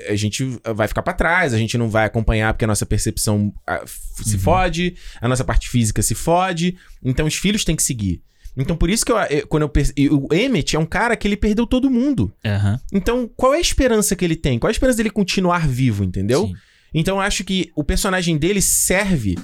A 0.09 0.16
gente 0.16 0.59
vai 0.75 0.89
ficar 0.89 1.03
pra 1.03 1.12
trás, 1.12 1.53
a 1.53 1.59
gente 1.59 1.77
não 1.77 1.91
vai 1.91 2.07
acompanhar 2.07 2.55
porque 2.55 2.64
a 2.64 2.68
nossa 2.68 2.87
percepção 2.87 3.53
ah, 3.68 3.85
se 3.87 4.39
fode, 4.39 4.97
a 5.20 5.28
nossa 5.28 5.44
parte 5.44 5.68
física 5.68 6.02
se 6.02 6.14
fode. 6.14 6.76
Então 7.02 7.26
os 7.26 7.34
filhos 7.34 7.64
têm 7.64 7.76
que 7.76 7.82
seguir. 7.82 8.20
Então 8.56 8.76
por 8.76 8.90
isso 8.90 9.04
que 9.04 9.12
eu, 9.12 9.16
eu- 9.18 9.46
quando 9.46 9.62
eu 9.62 9.68
perce- 9.68 9.94
o 10.10 10.28
Emmett 10.34 10.76
é 10.76 10.78
um 10.78 10.84
cara 10.86 11.16
que 11.16 11.26
ele 11.26 11.36
perdeu 11.36 11.66
todo 11.66 11.90
mundo. 11.90 12.32
Aham. 12.44 12.78
Então, 12.92 13.30
qual 13.36 13.54
é 13.54 13.58
a 13.58 13.60
esperança 13.60 14.14
que 14.14 14.24
ele 14.24 14.36
tem? 14.36 14.58
Qual 14.58 14.68
é 14.68 14.72
a 14.72 14.76
esperança 14.76 14.98
dele 14.98 15.10
continuar 15.10 15.66
vivo, 15.66 16.04
entendeu? 16.04 16.46
Sim. 16.46 16.54
Então, 16.94 17.16
eu 17.16 17.20
acho 17.22 17.42
que 17.44 17.70
o 17.74 17.82
personagem 17.82 18.36
dele 18.36 18.60
serve 18.60 19.38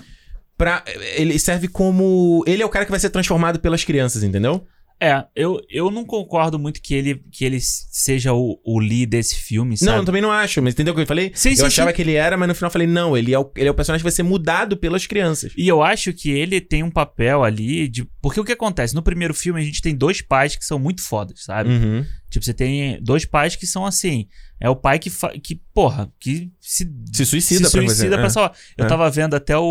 pra. 0.59 0.85
Ele 1.17 1.39
serve 1.39 1.69
como. 1.69 2.45
Ele 2.47 2.63
é 2.63 2.67
o 2.67 2.69
cara 2.69 2.85
que 2.85 2.91
vai 2.91 3.01
ser 3.01 3.09
transformado 3.09 3.59
pelas 3.61 3.83
crianças, 3.85 4.23
entendeu? 4.23 4.67
É, 5.01 5.25
eu, 5.35 5.61
eu 5.71 5.91
não 5.93 6.05
concordo 6.05 6.59
muito 6.59 6.83
que 6.83 6.93
ele, 6.93 7.23
que 7.31 7.45
ele 7.45 7.61
seja 7.61 8.33
o, 8.33 8.61
o 8.65 8.81
Lee 8.81 9.07
desse 9.07 9.37
filme, 9.37 9.71
Não, 9.71 9.77
sabe? 9.77 9.99
eu 9.99 10.05
também 10.05 10.21
não 10.21 10.33
acho, 10.33 10.61
mas 10.61 10.75
entendeu 10.75 10.93
o 10.93 10.97
que 10.97 11.03
eu 11.03 11.07
falei? 11.07 11.31
Sim, 11.35 11.51
eu 11.51 11.57
sim, 11.57 11.65
achava 11.67 11.91
sim. 11.91 11.97
que 11.97 12.03
ele 12.03 12.15
era, 12.15 12.37
mas 12.37 12.49
no 12.49 12.55
final 12.55 12.67
eu 12.69 12.73
falei, 12.73 12.87
não, 12.89 13.17
ele 13.17 13.33
é, 13.33 13.39
o, 13.39 13.49
ele 13.57 13.69
é 13.69 13.71
o 13.71 13.75
personagem 13.75 14.01
que 14.01 14.11
vai 14.11 14.13
ser 14.13 14.25
mudado 14.25 14.77
pelas 14.77 15.07
crianças. 15.07 15.53
E 15.57 15.69
eu 15.69 15.85
acho 15.85 16.13
que 16.13 16.31
ele 16.31 16.61
tem 16.61 16.83
um 16.83 16.91
papel 16.91 17.45
ali 17.45 17.87
de. 17.87 18.05
Porque 18.21 18.41
o 18.41 18.45
que 18.45 18.53
acontece? 18.53 18.95
No 18.95 19.03
primeiro 19.03 19.33
filme, 19.33 19.61
a 19.61 19.65
gente 19.65 19.81
tem 19.81 19.95
dois 19.95 20.21
pais 20.21 20.57
que 20.57 20.65
são 20.65 20.81
muito 20.81 21.01
fodas, 21.01 21.45
sabe? 21.45 21.71
Uhum. 21.71 22.05
Tipo, 22.29 22.45
você 22.45 22.53
tem 22.53 23.01
dois 23.01 23.25
pais 23.25 23.55
que 23.55 23.67
são 23.67 23.87
assim. 23.87 24.27
É 24.61 24.69
o 24.69 24.75
pai 24.77 24.99
que, 24.99 25.11
que 25.43 25.61
porra, 25.73 26.13
que 26.19 26.51
se, 26.61 26.91
Se 27.13 27.25
suicida 27.25 27.67
se 27.67 27.71
suicida 27.71 28.17
pra 28.17 28.27
é. 28.27 28.29
salvar. 28.29 28.53
Eu 28.77 28.85
É. 28.87 28.89
tava 28.89 29.09
vendo 29.11 29.35
até 29.35 29.57
o, 29.57 29.63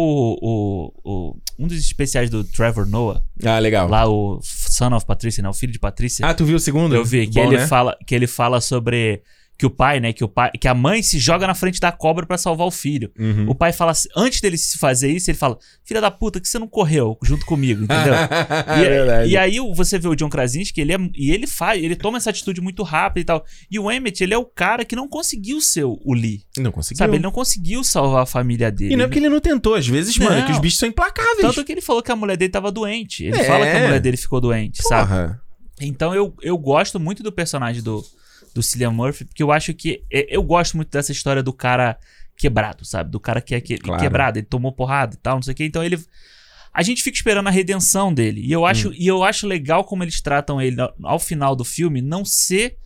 o, 0.42 0.94
o- 1.04 1.38
Um 1.60 1.68
dos 1.68 1.78
especiais 1.78 2.30
do 2.30 2.44
Trevor 2.44 2.86
Noah, 2.88 3.22
Ah, 3.44 3.60
legal. 3.60 3.90
lá 3.90 4.08
o 4.08 4.40
Son 4.42 4.94
of 4.96 5.06
Patricia, 5.06 5.42
né? 5.44 5.50
O 5.50 5.54
filho 5.54 5.74
de 5.74 5.80
Patrícia. 5.80 6.26
Ah, 6.26 6.34
tu 6.34 6.46
viu 6.46 6.56
o 6.56 6.60
segundo? 6.60 6.96
Eu 6.96 7.04
vi 7.04 7.28
que 7.28 7.34
Bom, 7.42 7.48
ele 7.48 7.58
né? 7.58 7.68
fala 7.68 7.98
que 8.06 8.16
ele 8.16 8.28
fala 8.28 8.62
sobre 8.62 9.22
que 9.58 9.66
o 9.66 9.70
pai, 9.70 10.00
né, 10.00 10.14
que 10.14 10.24
o 10.24 10.28
pai, 10.30 10.52
que 10.52 10.68
a 10.68 10.74
mãe 10.76 11.02
se 11.02 11.18
joga 11.18 11.48
na 11.48 11.56
frente 11.56 11.80
da 11.80 11.92
cobra 11.92 12.26
pra 12.28 12.38
salvar 12.38 12.68
o 12.68 12.72
filho. 12.72 13.12
Uhum. 13.18 13.50
O 13.50 13.56
pai 13.56 13.74
fala 13.74 13.92
assim, 13.92 14.08
antes 14.16 14.40
dele 14.40 14.58
se 14.58 14.78
fazer 14.78 15.10
isso, 15.12 15.32
ele 15.32 15.38
fala: 15.38 15.58
"Filha 15.84 16.00
da 16.00 16.12
puta, 16.12 16.40
que 16.40 16.48
você 16.48 16.60
não 16.60 16.68
correu 16.68 17.18
junto 17.24 17.46
comigo", 17.46 17.84
entendeu? 17.84 18.14
é 18.68 18.80
E, 18.80 18.90
verdade. 18.90 19.30
e 19.32 19.38
aí 19.38 19.58
você 19.76 19.98
vê 19.98 20.08
o 20.08 20.16
John 20.16 20.30
Krasinski, 20.30 20.80
ele 20.80 20.94
é, 20.94 20.98
e 21.16 21.32
ele 21.32 21.48
faz, 21.48 21.84
ele 21.84 21.96
toma 21.96 22.18
essa 22.18 22.30
atitude 22.30 22.62
muito 22.62 22.84
rápida 22.84 23.20
e 23.22 23.24
tal. 23.24 23.46
E 23.72 23.80
o 23.80 23.90
Emmett, 23.92 24.24
ele 24.24 24.34
é 24.34 24.38
o 24.38 24.46
cara 24.46 24.86
que 24.86 24.96
não 24.96 25.08
conseguiu 25.08 25.60
ser 25.60 25.86
o 25.86 26.14
Lee. 26.14 26.44
Não 26.58 26.72
conseguiu. 26.72 26.98
Sabe, 27.00 27.16
ele 27.16 27.24
não 27.24 27.32
conseguiu 27.32 27.84
salvar 27.84 28.24
a 28.24 28.26
família 28.28 28.72
dele. 28.72 28.94
E 28.94 28.96
não 28.96 29.06
é 29.06 29.08
porque 29.08 29.20
ele 29.20 29.30
não 29.30 29.40
tentou. 29.40 29.74
Às 29.74 29.88
vezes, 29.88 30.18
mano, 30.20 30.36
é 30.36 30.42
que 30.44 30.52
os 30.52 30.58
Não. 30.58 30.62
bichos 30.62 30.78
são 30.80 30.88
implacáveis. 30.88 31.42
Tanto 31.42 31.64
que 31.66 31.72
ele 31.72 31.82
falou 31.82 32.04
que 32.04 32.12
a 32.12 32.16
mulher 32.16 32.38
dele 32.38 32.52
tava 32.52 32.72
doente. 32.72 33.24
Ele 33.26 33.38
É. 33.38 33.44
fala 33.44 33.66
que 33.66 33.76
a 33.76 33.80
mulher 33.82 34.00
dele 34.00 34.18
ficou 34.18 34.40
doente, 34.40 34.84
sabe? 34.84 35.08
Porra. 35.10 35.42
Então 35.82 36.14
eu, 36.14 36.34
eu 36.42 36.58
gosto 36.58 37.00
muito 37.00 37.22
do 37.24 37.32
personagem 37.32 37.82
do, 37.84 38.04
do 38.58 38.64
Cillian 38.64 38.92
Murphy, 38.92 39.24
porque 39.26 39.44
eu 39.44 39.52
acho 39.52 39.72
que. 39.74 40.04
é- 40.12 40.36
Eu 40.36 40.42
gosto 40.42 40.76
muito 40.76 40.90
dessa 40.90 41.12
história 41.12 41.44
do 41.44 41.54
cara 41.54 41.98
quebrado, 42.36 42.84
sabe? 42.84 43.12
Do 43.12 43.20
cara 43.20 43.40
que 43.40 43.54
é 43.56 43.62
que- 43.62 43.78
Claro. 43.78 44.02
quebrado, 44.02 44.40
ele 44.40 44.48
tomou 44.48 44.72
porrada 44.72 45.14
e 45.16 45.18
tal, 45.18 45.36
não 45.36 45.42
sei 45.44 45.54
o 45.54 45.56
quê. 45.56 45.66
Então 45.66 45.84
ele. 45.84 45.98
A 46.74 46.84
gente 46.84 47.02
fica 47.04 47.16
esperando 47.18 47.48
a 47.48 47.52
redenção 47.52 48.14
dele. 48.14 48.42
E 48.44 48.52
eu 48.52 48.66
acho, 48.66 48.92
e 48.94 49.08
eu 49.08 49.24
acho 49.24 49.48
legal 49.48 49.84
como 49.84 50.04
eles 50.04 50.22
tratam 50.22 50.62
ele 50.62 50.78
ao, 51.04 51.20
final 51.20 51.56
do 51.56 51.64
filme 51.66 52.02
não 52.02 52.24
ser 52.26 52.78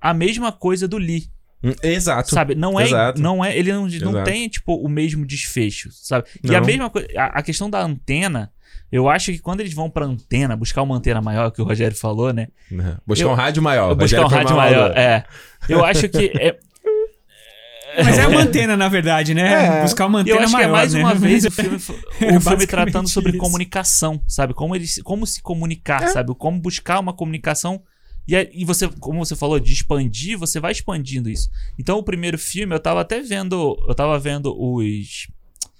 a 0.00 0.14
mesma 0.14 0.50
coisa 0.52 0.86
do 0.88 0.96
Lee, 0.98 1.28
Hum, 1.62 1.72
Exato. 1.82 2.30
sabe? 2.30 2.54
Não 2.54 2.78
é, 2.78 2.84
Exato. 2.84 3.20
não 3.20 3.42
é, 3.44 3.56
ele 3.56 3.72
não, 3.72 3.82
não 3.82 3.88
Exato. 3.88 4.24
tem 4.24 4.48
tipo 4.48 4.74
o 4.76 4.88
mesmo 4.88 5.26
desfecho, 5.26 5.88
sabe? 5.92 6.26
E 6.42 6.54
a 6.54 6.60
Não. 6.60 6.66
mesma 6.66 6.90
coisa, 6.90 7.08
a, 7.16 7.38
a 7.38 7.42
questão 7.42 7.68
da 7.70 7.82
antena, 7.82 8.52
eu 8.92 9.08
acho 9.08 9.32
que 9.32 9.38
quando 9.38 9.60
eles 9.60 9.72
vão 9.74 9.88
pra 9.90 10.04
antena, 10.06 10.56
buscar 10.56 10.82
uma 10.82 10.96
antena 10.96 11.20
maior 11.20 11.50
que 11.50 11.60
o 11.60 11.64
Rogério 11.64 11.96
falou, 11.96 12.32
né? 12.32 12.48
Uhum. 12.70 12.96
Buscar 13.06 13.24
Eu- 13.26 13.30
um 13.30 13.34
rádio 13.34 13.62
maior. 13.62 13.94
buscar 13.94 14.24
um 14.24 14.28
rádio 14.28 14.56
maior. 14.56 14.90
do- 14.92 14.98
É. 14.98 15.24
Eu 15.68 15.84
acho 15.84 16.08
que. 16.08 16.32
É, 16.38 16.56
Mas 18.04 18.18
é 18.18 18.26
uma 18.26 18.40
antena, 18.40 18.76
na 18.76 18.88
verdade, 18.88 19.34
né? 19.34 19.78
É. 19.78 19.82
Buscar 19.82 20.06
uma 20.06 20.18
antena 20.20 20.38
eu 20.38 20.42
acho 20.42 20.52
maior, 20.52 20.64
que 20.66 20.68
é 20.68 20.72
mais 20.72 20.94
né? 20.94 21.00
uma 21.00 21.14
vez 21.14 21.44
o 21.44 21.50
filme, 21.52 21.76
o 21.76 22.40
filme 22.40 22.66
tratando 22.66 23.08
sobre 23.08 23.30
isso. 23.30 23.38
comunicação, 23.38 24.20
sabe? 24.26 24.52
Como, 24.52 24.74
eles, 24.74 25.00
como 25.04 25.24
se 25.26 25.40
comunicar, 25.40 26.02
É. 26.02 26.06
sabe? 26.08 26.34
Como 26.34 26.58
buscar 26.60 26.98
uma 26.98 27.12
comunicação. 27.12 27.80
E, 28.26 28.34
aí- 28.34 28.50
e 28.52 28.64
você, 28.64 28.88
como 28.88 29.24
você 29.24 29.36
falou, 29.36 29.60
de 29.60 29.72
expandir, 29.72 30.36
você 30.36 30.58
vai 30.58 30.72
expandindo 30.72 31.28
isso. 31.30 31.48
Então, 31.78 31.98
o 31.98 32.02
primeiro 32.02 32.36
filme, 32.38 32.74
eu 32.74 32.80
tava 32.80 33.00
até 33.00 33.20
vendo. 33.20 33.76
Eu 33.86 33.94
tava 33.94 34.18
vendo 34.18 34.52
os. 34.58 35.28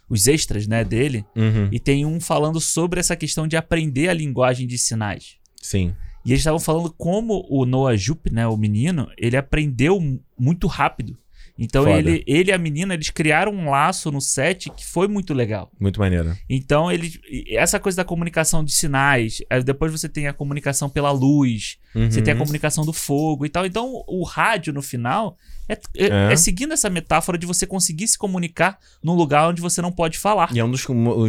Os 0.08 0.26
extras, 0.26 0.66
né, 0.66 0.84
dele. 0.84 1.24
Uhum. 1.34 1.68
E 1.72 1.78
tem 1.80 2.04
um 2.04 2.20
falando 2.20 2.60
sobre 2.60 3.00
essa 3.00 3.16
questão 3.16 3.46
de 3.48 3.56
aprender 3.56 4.08
a 4.08 4.14
linguagem 4.14 4.66
de 4.66 4.76
sinais. 4.78 5.36
Sim. 5.62 5.94
E 6.24 6.30
eles 6.30 6.40
estavam 6.40 6.60
falando 6.60 6.90
como 6.96 7.46
o 7.50 7.64
Noah 7.66 7.96
Jupe, 7.96 8.32
né, 8.32 8.46
o 8.46 8.56
menino, 8.56 9.08
ele 9.18 9.36
aprendeu 9.36 10.00
mu- 10.00 10.20
muito 10.38 10.66
rápido. 10.66 11.16
Então 11.56 11.84
Foda. 11.84 11.98
ele, 11.98 12.24
ele 12.26 12.50
e 12.50 12.52
a 12.52 12.58
menina, 12.58 12.94
eles 12.94 13.10
criaram 13.10 13.52
um 13.52 13.70
laço 13.70 14.10
no 14.10 14.20
set 14.20 14.68
que 14.70 14.84
foi 14.84 15.06
muito 15.06 15.32
legal. 15.32 15.70
Muito 15.78 16.00
maneiro. 16.00 16.36
Então 16.50 16.90
ele 16.90 17.12
essa 17.50 17.78
coisa 17.78 17.94
da 17.96 18.04
comunicação 18.04 18.64
de 18.64 18.72
sinais, 18.72 19.40
depois 19.64 19.92
você 19.92 20.08
tem 20.08 20.26
a 20.26 20.32
comunicação 20.32 20.90
pela 20.90 21.12
luz, 21.12 21.78
você 21.94 22.18
Uhum. 22.18 22.24
tem 22.24 22.34
a 22.34 22.36
comunicação 22.36 22.84
do 22.84 22.92
fogo 22.92 23.46
e 23.46 23.48
tal. 23.48 23.64
Então 23.64 24.02
o 24.08 24.24
rádio 24.24 24.72
no 24.72 24.82
final 24.82 25.36
É, 25.68 25.72
é- 25.72 26.28
É. 26.28 26.32
é 26.32 26.36
seguindo 26.36 26.72
essa 26.72 26.90
metáfora 26.90 27.38
de 27.38 27.46
você 27.46 27.66
conseguir 27.66 28.06
se 28.08 28.18
comunicar 28.18 28.78
num 29.02 29.14
lugar 29.14 29.48
onde 29.48 29.62
você 29.62 29.80
não 29.80 29.90
pode 29.90 30.18
falar. 30.18 30.50
E 30.54 30.58
é 30.60 30.64
um 30.64 30.70
dos 30.70 30.86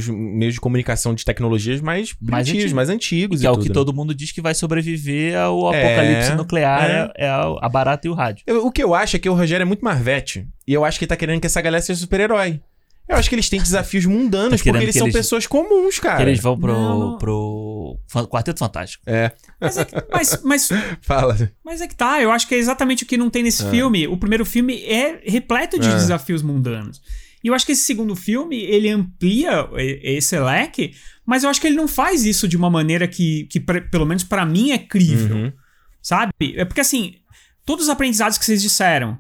meios 0.10 0.54
de 0.56 0.60
comunicação 0.62 1.14
de 1.14 1.24
tecnologias 1.24 1.82
mais 1.82 2.14
Mais 2.22 2.46
primitivos, 2.48 2.64
antigo. 2.64 2.76
mais 2.76 2.90
antigos. 2.90 3.40
Que 3.42 3.46
e 3.46 3.48
é 3.48 3.52
o 3.52 3.58
que 3.58 3.70
né? 3.70 3.74
todo 3.74 3.94
mundo 3.94 4.14
diz 4.14 4.32
que 4.32 4.42
vai 4.42 4.54
sobreviver 4.54 5.38
ao 5.38 5.74
É, 5.74 5.86
apocalipse 5.86 6.36
nuclear, 6.36 6.84
é. 6.84 7.12
é, 7.18 7.26
é 7.26 7.30
a, 7.30 7.44
a 7.62 7.70
barata 7.70 8.08
e 8.08 8.10
o 8.10 8.14
rádio. 8.14 8.44
Eu- 8.46 8.66
o 8.66 8.72
que 8.72 8.84
eu 8.84 8.94
acho 8.94 9.16
é 9.16 9.20
que 9.20 9.30
o 9.30 9.34
Rogério 9.34 9.64
é 9.64 9.66
muito 9.66 9.84
marvete. 9.84 10.48
E 10.68 10.74
eu 10.74 10.84
acho 10.84 10.98
que 11.00 11.06
ele 11.06 11.10
tá 11.10 11.16
querendo 11.16 11.40
que 11.40 11.48
essa 11.48 11.62
galera 11.62 11.82
seja 11.82 12.00
super-herói. 12.00 12.60
Eu 13.08 13.16
acho 13.18 13.30
que 13.30 13.36
eles 13.36 13.48
têm 13.50 13.62
desafios 13.62 14.06
mundanos, 14.06 14.60
Tá 14.62 14.72
porque 14.72 14.84
eles 14.84 14.96
são 14.96 15.06
eles- 15.06 15.16
pessoas 15.16 15.46
comuns, 15.46 16.00
cara. 16.00 16.18
que 16.18 16.24
eles 16.24 16.40
vão 16.40 16.58
pro, 16.60 16.74
Não, 16.74 17.00
não. 17.12 17.18
pro 17.20 18.00
Quarteto 18.30 18.58
Fantástico. 18.60 19.04
É, 19.06 19.32
Mas 19.62 19.78
é, 19.78 19.86
que, 19.86 19.94
mas, 20.12 20.40
mas, 20.44 20.70
fala. 21.02 21.52
mas 21.64 21.82
é 21.82 21.88
que 21.88 21.96
tá, 21.96 22.20
eu 22.22 22.32
acho 22.32 22.48
que 22.48 22.56
é 22.56 22.58
exatamente 22.58 23.04
o 23.04 23.06
que 23.06 23.16
não 23.16 23.30
tem 23.30 23.44
nesse 23.44 23.64
Ah. 23.64 23.70
filme. 23.70 24.08
O 24.08 24.18
primeiro 24.18 24.44
filme 24.46 24.82
é 24.84 25.22
repleto 25.24 25.80
de 25.80 25.88
Ah. 25.88 25.94
desafios 25.94 26.42
mundanos. 26.42 27.00
E 27.44 27.48
eu 27.48 27.54
acho 27.54 27.64
que 27.66 27.74
esse 27.74 27.84
segundo 27.84 28.16
filme, 28.16 28.58
ele 28.64 28.90
amplia 28.90 29.70
esse 29.78 30.40
leque, 30.40 30.96
mas 31.24 31.44
eu 31.44 31.50
acho 31.52 31.62
que 31.62 31.68
ele 31.68 31.76
não 31.76 31.88
faz 31.88 32.26
isso 32.26 32.48
de 32.48 32.58
uma 32.58 32.72
maneira 32.72 33.08
que, 33.08 33.44
que 33.52 33.60
pelo 33.60 34.06
menos 34.08 34.24
pra 34.24 34.44
mim, 34.48 34.72
é 34.72 34.80
crível. 34.80 35.36
Uhum. 35.36 35.54
Sabe? 36.02 36.32
É 36.56 36.66
porque 36.66 36.82
assim, 36.82 37.16
todos 37.64 37.86
os 37.86 37.90
aprendizados 37.90 38.40
que 38.40 38.46
vocês 38.46 38.64
disseram. 38.64 39.20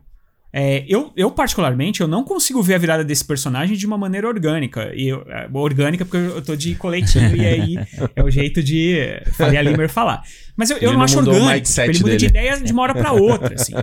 É, 0.57 0.85
eu, 0.87 1.11
eu, 1.17 1.29
particularmente, 1.29 1.99
eu 1.99 2.07
não 2.07 2.23
consigo 2.23 2.63
ver 2.63 2.75
a 2.75 2.77
virada 2.77 3.03
desse 3.03 3.25
personagem 3.25 3.75
de 3.75 3.85
uma 3.85 3.97
maneira 3.97 4.25
orgânica. 4.25 4.89
E 4.95 5.09
eu- 5.09 5.25
é, 5.27 5.49
orgânica 5.53 6.05
porque 6.05 6.15
eu 6.17 6.41
tô 6.41 6.55
de 6.55 6.73
coletinho 6.75 7.35
e 7.35 7.45
aí 7.45 7.75
é 8.15 8.23
o 8.23 8.29
jeito 8.31 8.63
de 8.63 8.95
Faria 9.33 9.61
Limer 9.61 9.89
falar. 9.89 10.21
Mas 10.55 10.69
eu, 10.69 10.77
eu 10.77 10.91
não, 10.91 10.99
não 10.99 11.03
acho 11.03 11.17
orgânico. 11.19 11.45
mindset 11.45 11.89
Ele 11.89 11.99
muda 11.99 12.11
de 12.17 12.27
dele. 12.29 12.29
ideia 12.47 12.61
de 12.63 12.71
uma 12.71 12.83
hora 12.83 12.93
pra 12.93 13.11
outra, 13.11 13.55
assim. 13.55 13.73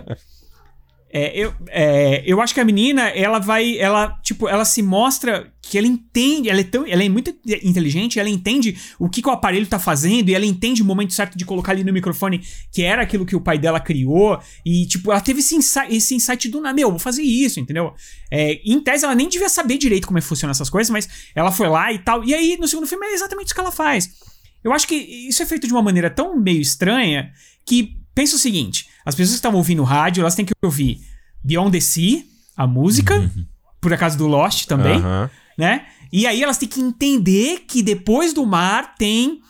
É, 1.15 1.37
eu, 1.37 1.53
é, 1.67 2.23
eu 2.25 2.41
acho 2.41 2.55
que 2.55 2.59
a 2.59 2.65
menina, 2.65 3.03
ela 3.09 3.37
vai. 3.37 3.77
Ela, 3.77 4.19
tipo, 4.23 4.47
ela 4.47 4.65
se 4.65 4.81
mostra 4.81 5.53
que 5.61 5.77
ela 5.77 5.85
entende. 5.85 6.49
Ela 6.49 6.61
é, 6.61 6.63
tão, 6.63 6.87
ela 6.87 7.03
é 7.03 7.07
muito 7.07 7.31
inteligente, 7.61 8.19
ela 8.19 8.29
entende 8.29 8.75
o 8.97 9.07
que, 9.07 9.21
que 9.21 9.27
o 9.29 9.31
aparelho 9.31 9.67
tá 9.67 9.77
fazendo, 9.77 10.29
e 10.29 10.33
ela 10.33 10.43
entende 10.43 10.81
o 10.81 10.85
momento 10.85 11.13
certo 11.13 11.37
de 11.37 11.45
colocar 11.45 11.73
ali 11.73 11.83
no 11.83 11.93
microfone 11.93 12.41
que 12.71 12.81
era 12.81 13.03
aquilo 13.03 13.27
que 13.27 13.35
o 13.35 13.41
pai 13.41 13.59
dela 13.59 13.79
criou. 13.79 14.39
E, 14.65 14.87
tipo, 14.87 15.11
ela 15.11 15.21
teve 15.21 15.41
esse 15.41 15.55
insight, 15.55 15.95
esse 15.95 16.15
insight 16.15 16.49
do 16.49 16.59
nada, 16.59 16.73
meu, 16.73 16.89
vou 16.89 16.97
fazer 16.97 17.21
isso, 17.21 17.59
entendeu? 17.59 17.93
É, 18.31 18.59
em 18.65 18.79
tese, 18.79 19.05
ela 19.05 19.13
nem 19.13 19.29
devia 19.29 19.49
saber 19.49 19.77
direito 19.77 20.07
como 20.07 20.17
é 20.17 20.21
que 20.21 20.27
funcionam 20.27 20.51
essas 20.51 20.69
coisas, 20.69 20.89
mas 20.89 21.07
ela 21.35 21.51
foi 21.51 21.69
lá 21.69 21.93
e 21.93 21.99
tal. 21.99 22.23
E 22.23 22.33
aí, 22.33 22.57
no 22.59 22.67
segundo 22.67 22.87
filme, 22.87 23.05
é 23.05 23.13
exatamente 23.13 23.45
isso 23.45 23.55
que 23.55 23.61
ela 23.61 23.71
faz. 23.71 24.09
Eu 24.63 24.73
acho 24.73 24.87
que 24.87 24.95
isso 24.95 25.43
é 25.43 25.45
feito 25.45 25.67
de 25.67 25.73
uma 25.73 25.81
maneira 25.83 26.09
tão 26.09 26.35
meio 26.39 26.59
estranha 26.59 27.31
que 27.67 27.97
pensa 28.15 28.35
o 28.35 28.39
seguinte: 28.39 28.87
as 29.05 29.15
pessoas 29.15 29.31
que 29.31 29.39
estavam 29.39 29.57
ouvindo 29.57 29.81
o 29.81 29.85
rádio, 29.85 30.21
elas 30.21 30.35
têm 30.35 30.45
que 30.45 30.53
ouvir 30.61 31.01
Beyond 31.43 31.71
the 31.71 31.79
Sea, 31.79 32.23
a 32.55 32.65
música, 32.67 33.31
por 33.81 33.93
acaso 33.93 34.17
do 34.17 34.27
Lost 34.27 34.65
também, 34.65 34.95
Aham. 34.97 35.29
né? 35.57 35.85
E 36.11 36.27
aí 36.27 36.43
elas 36.43 36.57
têm 36.57 36.69
que 36.69 36.79
entender 36.79 37.65
que 37.67 37.81
depois 37.81 38.33
do 38.33 38.45
mar 38.45 38.95
tem 38.95 39.41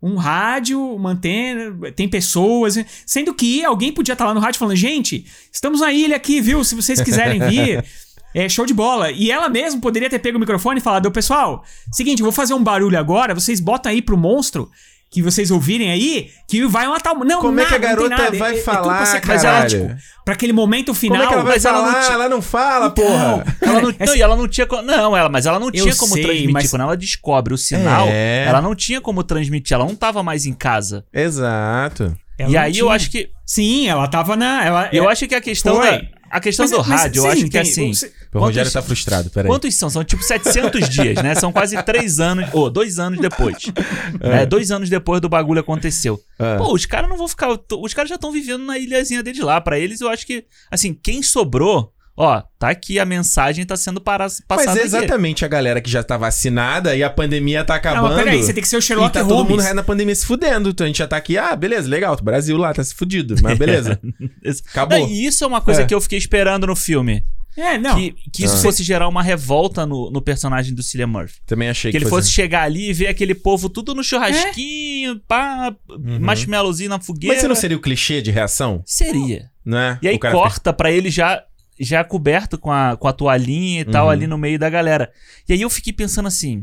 um 0.00 0.16
rádio, 0.16 0.80
uma 0.80 1.10
antena, 1.10 1.90
tem 1.92 2.08
pessoas, 2.08 2.76
sendo 3.06 3.34
que 3.34 3.64
alguém 3.64 3.90
podia 3.90 4.12
estar 4.12 4.26
lá 4.26 4.34
no 4.34 4.40
rádio 4.40 4.58
falando: 4.58 4.76
gente, 4.76 5.26
estamos 5.50 5.80
na 5.80 5.92
ilha 5.92 6.14
aqui, 6.14 6.40
viu? 6.40 6.62
Se 6.62 6.74
vocês 6.74 7.00
quiserem 7.00 7.40
vir. 7.40 7.84
É 8.36 8.48
show 8.48 8.66
de 8.66 8.74
bola. 8.74 9.12
E 9.12 9.30
ela 9.30 9.48
mesma 9.48 9.80
poderia 9.80 10.10
ter 10.10 10.18
pego 10.18 10.36
o 10.36 10.40
microfone 10.40 10.80
e 10.80 10.82
falado: 10.82 11.06
"Ô, 11.06 11.10
pessoal, 11.12 11.64
seguinte, 11.92 12.18
eu 12.18 12.24
vou 12.24 12.32
fazer 12.32 12.52
um 12.52 12.64
barulho 12.64 12.98
agora, 12.98 13.32
vocês 13.32 13.60
botam 13.60 13.92
aí 13.92 14.02
pro 14.02 14.16
monstro 14.16 14.68
que 15.14 15.22
vocês 15.22 15.50
ouvirem 15.52 15.92
aí, 15.92 16.28
que 16.48 16.66
vai 16.66 16.88
matar 16.88 17.12
o. 17.12 17.24
Não, 17.24 17.40
Como 17.40 17.60
é 17.60 17.64
que 17.64 17.74
a 17.74 17.78
nada, 17.78 17.88
garota 17.88 18.08
nada. 18.08 18.36
vai 18.36 18.54
É- 18.56 18.58
é 18.58 18.62
falar, 18.62 18.96
pra 18.96 19.06
ser 19.06 19.20
caralho? 19.20 19.42
carismático. 19.70 19.96
Pra 20.24 20.34
aquele 20.34 20.52
momento 20.52 20.92
final. 20.92 21.18
Como 21.18 21.24
é 21.24 21.28
que 21.28 21.34
ela 21.34 21.42
vai 21.44 21.52
mas 21.54 21.64
ela 21.64 21.78
falar? 21.78 21.92
não 22.02 22.12
Ela 22.12 22.28
não, 22.28 22.42
fala, 22.42 22.86
Então, 22.88 23.04
porra. 23.04 23.56
Ela 23.62 23.80
não, 23.80 23.90
Essa- 23.90 24.04
não, 24.06 24.16
e 24.16 24.22
ela 24.22 24.36
não 24.36 24.48
tinha. 24.48 24.66
Não, 24.84 25.16
ela, 25.16 25.28
mas 25.28 25.46
ela 25.46 25.60
não 25.60 25.68
Eu 25.68 25.72
tinha 25.72 25.94
como 25.94 26.14
sei, 26.14 26.22
transmitir. 26.24 26.52
mas- 26.52 26.70
Quando 26.70 26.82
ela 26.82 26.96
descobre 26.96 27.54
o 27.54 27.58
sinal, 27.58 28.08
É. 28.08 28.44
ela 28.48 28.60
não 28.60 28.74
tinha 28.74 29.00
como 29.00 29.22
transmitir. 29.22 29.74
Ela 29.74 29.84
não 29.84 29.94
tava 29.94 30.22
mais 30.22 30.46
em 30.46 30.52
casa. 30.52 31.04
Exato. 31.12 32.16
Ela 32.38 32.50
e 32.50 32.56
aí 32.56 32.78
eu 32.78 32.86
tinha. 32.86 32.96
acho 32.96 33.10
que. 33.10 33.28
Sim, 33.46 33.86
ela 33.88 34.08
tava 34.08 34.34
na. 34.34 34.64
Ela, 34.64 34.88
Eu 34.92 35.04
é- 35.08 35.12
acho 35.12 35.28
que 35.28 35.34
a 35.34 35.40
questão 35.40 35.76
Foi. 35.76 35.90
da. 35.90 36.02
A 36.30 36.40
questão 36.40 36.64
Mas- 36.64 36.70
do 36.72 36.78
mas 36.78 37.00
rádio, 37.02 37.18
eu 37.18 37.22
vocês 37.22 37.34
acho 37.42 37.48
que 37.50 37.58
é 37.58 37.60
assim. 37.60 37.92
O 38.34 38.40
Rogério 38.40 38.62
quantos- 38.68 38.72
tá 38.72 38.82
frustrado, 38.82 39.30
peraí. 39.30 39.48
Quantos 39.50 39.74
são? 39.74 39.88
São 39.88 40.02
tipo 40.04 40.22
700 40.22 40.88
dias, 40.88 41.22
né? 41.22 41.34
São 41.34 41.52
quase 41.52 41.80
três 41.84 42.18
anos, 42.20 42.48
ou 42.52 42.68
dois 42.68 42.98
anos 42.98 43.20
depois. 43.20 43.56
É, 44.20 44.44
dois 44.46 44.70
anos 44.70 44.88
depois 44.90 45.20
do 45.20 45.28
bagulho 45.28 45.60
aconteceu. 45.60 46.18
É. 46.38 46.56
Pô, 46.56 46.72
os 46.74 46.84
caras 46.86 47.08
não 47.08 47.16
vão 47.16 47.28
ficar. 47.28 47.48
Os 47.50 47.94
caras 47.94 48.08
já 48.08 48.14
estão 48.16 48.32
vivendo 48.32 48.64
na 48.64 48.78
ilhazinha 48.78 49.22
deles 49.22 49.40
lá. 49.40 49.60
Pra 49.60 49.78
eles, 49.78 50.00
eu 50.00 50.08
acho 50.08 50.26
que, 50.26 50.44
assim, 50.70 50.92
quem 50.94 51.22
sobrou, 51.22 51.92
ó, 52.16 52.42
tá 52.58 52.68
aqui 52.70 52.98
a 52.98 53.04
mensagem 53.04 53.64
tá 53.64 53.76
sendo 53.76 54.00
para, 54.00 54.24
Mas 54.24 54.40
passada 54.46 54.70
é 54.78 54.82
aqui. 54.82 54.86
exatamente 54.86 55.44
a 55.44 55.48
galera 55.48 55.80
que 55.80 55.90
já 55.90 56.02
tá 56.02 56.16
vacinada 56.16 56.94
e 56.96 57.02
a 57.02 57.10
pandemia 57.10 57.64
tá 57.64 57.74
Não, 57.74 57.78
acabando. 57.78 58.14
mas 58.14 58.24
peraí, 58.24 58.42
você 58.42 58.52
tem 58.52 58.62
que 58.62 58.68
ser 58.68 58.76
o 58.76 58.82
Sherlock 58.82 59.10
e 59.10 59.12
tá 59.12 59.20
Holmes. 59.22 59.36
todo 59.36 59.50
mundo 59.62 59.74
na 59.74 59.82
pandemia 59.82 60.14
se 60.14 60.26
fudendo. 60.26 60.70
Então 60.70 60.84
a 60.84 60.88
gente 60.88 60.98
já 60.98 61.06
tá 61.08 61.16
aqui, 61.16 61.36
ah, 61.38 61.54
beleza, 61.56 61.88
legal, 61.88 62.16
o 62.18 62.22
Brasil 62.24 62.56
lá 62.56 62.72
tá 62.72 62.82
se 62.82 62.94
fudido, 62.94 63.34
mas 63.42 63.58
beleza. 63.58 64.00
Acabou. 64.70 64.98
Não, 64.98 65.06
e 65.08 65.26
isso 65.26 65.44
é 65.44 65.46
uma 65.46 65.60
coisa 65.60 65.82
É. 65.82 65.86
que 65.86 65.94
eu 65.94 66.00
fiquei 66.00 66.18
esperando 66.18 66.66
no 66.66 66.76
filme. 66.76 67.24
É, 67.56 67.78
não. 67.78 67.94
Que, 67.96 68.12
que 68.32 68.44
isso 68.44 68.56
Ah. 68.56 68.60
fosse 68.62 68.82
gerar 68.82 69.06
uma 69.08 69.22
revolta 69.22 69.86
no, 69.86 70.10
no 70.10 70.20
personagem 70.20 70.74
do 70.74 70.82
Cillian 70.82 71.06
Murphy. 71.06 71.38
Também 71.46 71.68
achei 71.68 71.92
Que 71.92 71.98
que, 71.98 72.04
ele 72.04 72.10
fosse 72.10 72.30
chegar 72.30 72.62
ali 72.62 72.90
e 72.90 72.92
ver 72.92 73.06
aquele 73.06 73.34
povo 73.34 73.68
tudo 73.68 73.94
no 73.94 74.02
churrasquinho, 74.02 75.20
pá, 75.28 75.74
marshmallowzinho 76.20 76.90
na 76.90 76.98
fogueira. 77.00 77.32
Uhum. 77.32 77.36
Mas 77.36 77.40
você 77.42 77.48
não 77.48 77.54
seria 77.54 77.76
o 77.76 77.80
clichê 77.80 78.20
de 78.20 78.30
reação? 78.30 78.82
Seria. 78.84 79.50
Não 79.64 79.78
é? 79.78 79.98
E 80.02 80.08
aí 80.08 80.18
corta 80.18 80.72
pra 80.72 80.90
ele 80.90 81.10
já 81.10 81.42
já 81.78 82.04
coberto 82.04 82.56
com 82.56 82.70
a, 82.70 82.96
com 82.96 83.08
a 83.08 83.12
toalhinha 83.12 83.80
e 83.80 83.84
tal 83.84 84.04
Uhum. 84.06 84.10
ali 84.12 84.26
no 84.28 84.38
meio 84.38 84.58
da 84.58 84.70
galera. 84.70 85.10
E 85.48 85.52
aí 85.52 85.60
eu 85.62 85.68
fiquei 85.70 85.92
pensando 85.92 86.26
assim, 86.28 86.62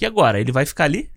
e 0.00 0.06
agora? 0.06 0.40
Ele 0.40 0.50
vai 0.50 0.64
ficar 0.64 0.84
ali? 0.84 1.10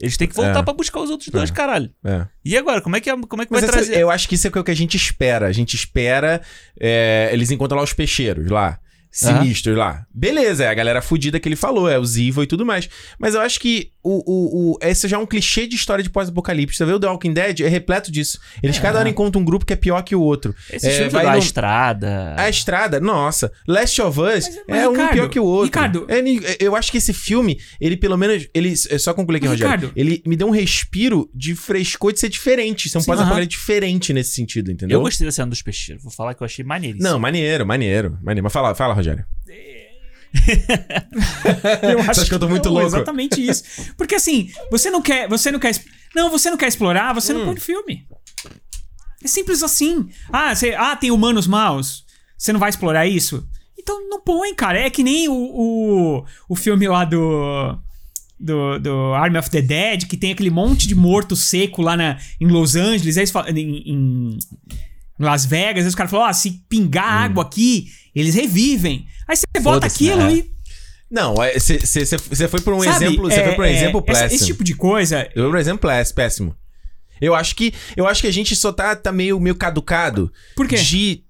Eles 0.00 0.16
têm 0.16 0.26
que 0.26 0.34
voltar 0.34 0.58
É. 0.58 0.62
pra 0.62 0.72
buscar 0.74 1.00
os 1.00 1.10
outros 1.10 1.28
dois, 1.28 1.50
É. 1.50 1.52
caralho. 1.52 1.90
É. 2.04 2.26
E 2.44 2.56
agora? 2.56 2.80
Como 2.80 2.96
é 2.96 3.00
que, 3.00 3.10
como 3.26 3.42
é 3.42 3.46
que 3.46 3.52
Mas 3.52 3.60
vai 3.62 3.70
essa- 3.70 3.72
trazer? 3.72 3.96
eu 3.98 4.10
acho 4.10 4.28
que 4.28 4.34
isso 4.34 4.46
é 4.46 4.50
o 4.60 4.64
que 4.64 4.70
a 4.70 4.74
gente 4.76 4.96
espera. 4.96 5.46
A 5.46 5.52
gente 5.52 5.74
espera. 5.76 6.40
é, 6.80 7.30
eles 7.32 7.50
encontram 7.50 7.78
lá 7.78 7.84
os 7.84 7.92
peixeiros 7.92 8.50
lá. 8.50 8.78
Sinistros 9.14 9.76
lá. 9.76 10.04
Beleza, 10.12 10.64
é 10.64 10.68
a 10.68 10.74
galera 10.74 11.00
fudida 11.00 11.38
que 11.38 11.48
ele 11.48 11.56
falou, 11.56 11.88
é 11.88 11.98
o 11.98 12.04
Zivo 12.04 12.42
e 12.42 12.46
tudo 12.46 12.66
mais. 12.66 12.88
Mas 13.18 13.34
eu 13.34 13.40
acho 13.40 13.60
que 13.60 13.90
o, 14.02 14.22
o, 14.26 14.72
o, 14.72 14.78
esse 14.82 15.06
já 15.08 15.16
é 15.16 15.20
um 15.20 15.24
clichê 15.26 15.66
de 15.66 15.76
história 15.76 16.02
de 16.02 16.10
pós-apocalipse. 16.10 16.76
Você 16.76 16.84
vê 16.84 16.92
o 16.92 17.00
The 17.00 17.06
Walking 17.06 17.32
Dead? 17.32 17.60
É 17.60 17.68
repleto 17.68 18.10
disso. 18.10 18.38
Eles 18.62 18.78
cada 18.78 18.98
hora 18.98 19.08
encontram 19.08 19.40
um 19.40 19.44
grupo 19.44 19.64
que 19.64 19.72
é 19.72 19.76
pior 19.76 20.02
que 20.02 20.14
o 20.14 20.20
outro. 20.20 20.54
Esse 20.70 20.88
é, 20.88 20.90
filme 20.90 21.10
vai 21.10 21.24
da 21.24 21.32
no- 21.32 21.38
estrada. 21.38 22.34
A 22.36 22.48
estrada, 22.48 23.00
nossa. 23.00 23.52
Last 23.66 24.00
of 24.02 24.20
Us 24.20 24.26
Mas- 24.26 24.60
mas, 24.68 24.78
é 24.82 24.88
um 24.88 24.92
Ricardo, 24.92 25.12
pior 25.12 25.28
que 25.28 25.40
o 25.40 25.44
outro. 25.44 25.66
Ricardo- 25.66 26.06
É, 26.08 26.56
eu 26.58 26.74
acho 26.76 26.90
que 26.90 26.98
esse 26.98 27.12
filme, 27.12 27.58
ele 27.80 27.96
pelo 27.96 28.16
menos. 28.18 28.48
Ele, 28.52 28.72
é 28.90 28.98
só 28.98 29.14
concluir 29.14 29.38
aqui, 29.38 29.46
Rogério. 29.46 29.72
Ricardo- 29.74 29.92
Ele 29.96 30.22
me 30.26 30.36
deu 30.36 30.46
um 30.48 30.50
respiro 30.50 31.30
de 31.34 31.54
frescor 31.54 32.12
de 32.12 32.20
ser 32.20 32.28
diferente. 32.28 32.88
Ser 32.88 32.98
um 32.98 33.04
pós-apocalipse 33.04 33.56
diferente 33.56 34.12
nesse 34.12 34.32
sentido, 34.32 34.70
entendeu? 34.70 34.98
Eu 34.98 35.02
gostei 35.02 35.24
da 35.26 35.32
cena 35.32 35.48
dos 35.48 35.62
peixeiros. 35.62 36.02
Vou 36.02 36.12
falar 36.12 36.34
que 36.34 36.42
eu 36.42 36.44
achei 36.44 36.64
maneiríssimo. 36.64 37.08
Não, 37.08 37.18
maneiro, 37.18 37.64
maneiro, 37.64 38.18
maneiro. 38.22 38.42
Mas 38.42 38.52
fala, 38.52 38.74
fala, 38.74 38.92
Rogério. 38.94 39.03
Eu 41.82 42.02
Você 42.02 42.10
acha 42.10 42.24
que 42.26 42.34
eu 42.34 42.38
tô 42.38 42.48
muito 42.48 42.66
não, 42.66 42.72
louco? 42.72 42.88
Exatamente 42.88 43.44
isso. 43.44 43.64
Porque 43.96 44.16
assim, 44.16 44.50
você 44.70 44.90
não 44.90 45.00
quer, 45.00 45.28
você 45.28 45.50
não 45.50 45.58
quer, 45.58 45.74
não, 46.14 46.30
você 46.30 46.50
não 46.50 46.56
quer 46.56 46.68
explorar, 46.68 47.14
você 47.14 47.32
Hum. 47.32 47.38
não 47.38 47.44
põe 47.46 47.54
no 47.54 47.60
filme. 47.60 48.06
É 49.22 49.28
simples 49.28 49.62
assim. 49.62 50.08
Ah, 50.32 50.54
você, 50.54 50.74
ah, 50.74 50.96
tem 50.96 51.10
humanos 51.10 51.46
maus. 51.46 52.04
Você 52.36 52.52
não 52.52 52.60
vai 52.60 52.68
explorar 52.68 53.06
isso? 53.06 53.46
Então 53.78 54.08
não 54.08 54.20
põe, 54.20 54.54
cara. 54.54 54.78
É 54.78 54.90
que 54.90 55.02
nem 55.02 55.28
o, 55.28 55.32
o, 55.32 56.24
o 56.48 56.56
filme 56.56 56.86
lá 56.88 57.04
do, 57.04 57.78
do 58.38 58.78
do 58.78 59.14
Army 59.14 59.38
of 59.38 59.50
the 59.50 59.62
Dead, 59.62 60.06
que 60.06 60.16
tem 60.16 60.32
aquele 60.32 60.50
monte 60.50 60.86
de 60.86 60.94
morto 60.94 61.36
seco 61.36 61.80
lá 61.80 61.96
na, 61.96 62.18
em 62.40 62.46
Los 62.46 62.76
Angeles, 62.76 63.16
aí 63.16 63.26
falam, 63.26 63.50
em, 63.50 63.82
em 63.86 64.38
Las 65.18 65.46
Vegas, 65.46 65.84
aí 65.84 65.88
os 65.88 65.94
caras 65.94 66.10
falam, 66.10 66.26
ah, 66.26 66.32
se 66.32 66.62
pingar 66.68 67.24
água 67.24 67.44
aqui, 67.44 67.86
eles 68.14 68.34
revivem. 68.34 69.06
Aí 69.26 69.36
você 69.36 69.46
bota 69.60 69.86
aquilo 69.86 70.18
né? 70.18 70.34
e 70.34 70.50
Não, 71.10 71.34
você 71.34 72.48
foi 72.48 72.60
por 72.60 72.74
um 72.74 72.82
Sabe, 72.82 73.04
exemplo. 73.04 73.30
Você 73.30 73.40
é, 73.40 73.44
foi 73.44 73.54
por 73.54 73.62
um 73.64 73.68
é, 73.68 73.72
exemplo 73.76 74.04
essa- 74.06 74.20
péssimo. 74.20 74.36
Esse 74.36 74.46
tipo 74.46 74.64
de 74.64 74.74
coisa. 74.74 75.28
Eu 75.34 75.48
por 75.50 75.56
um 75.56 75.60
exemplo 75.60 75.88
péss- 75.88 76.12
péssimo. 76.12 76.56
Eu 77.20 77.34
acho 77.34 77.54
que. 77.54 77.72
Eu 77.96 78.06
acho 78.06 78.20
que 78.20 78.26
a 78.26 78.32
gente 78.32 78.54
só 78.56 78.72
tá, 78.72 78.94
tá 78.96 79.12
meio, 79.12 79.38
meio 79.40 79.54
caducado. 79.54 80.32
Por 80.56 80.66
quê? 80.66 80.76
De 80.76 81.24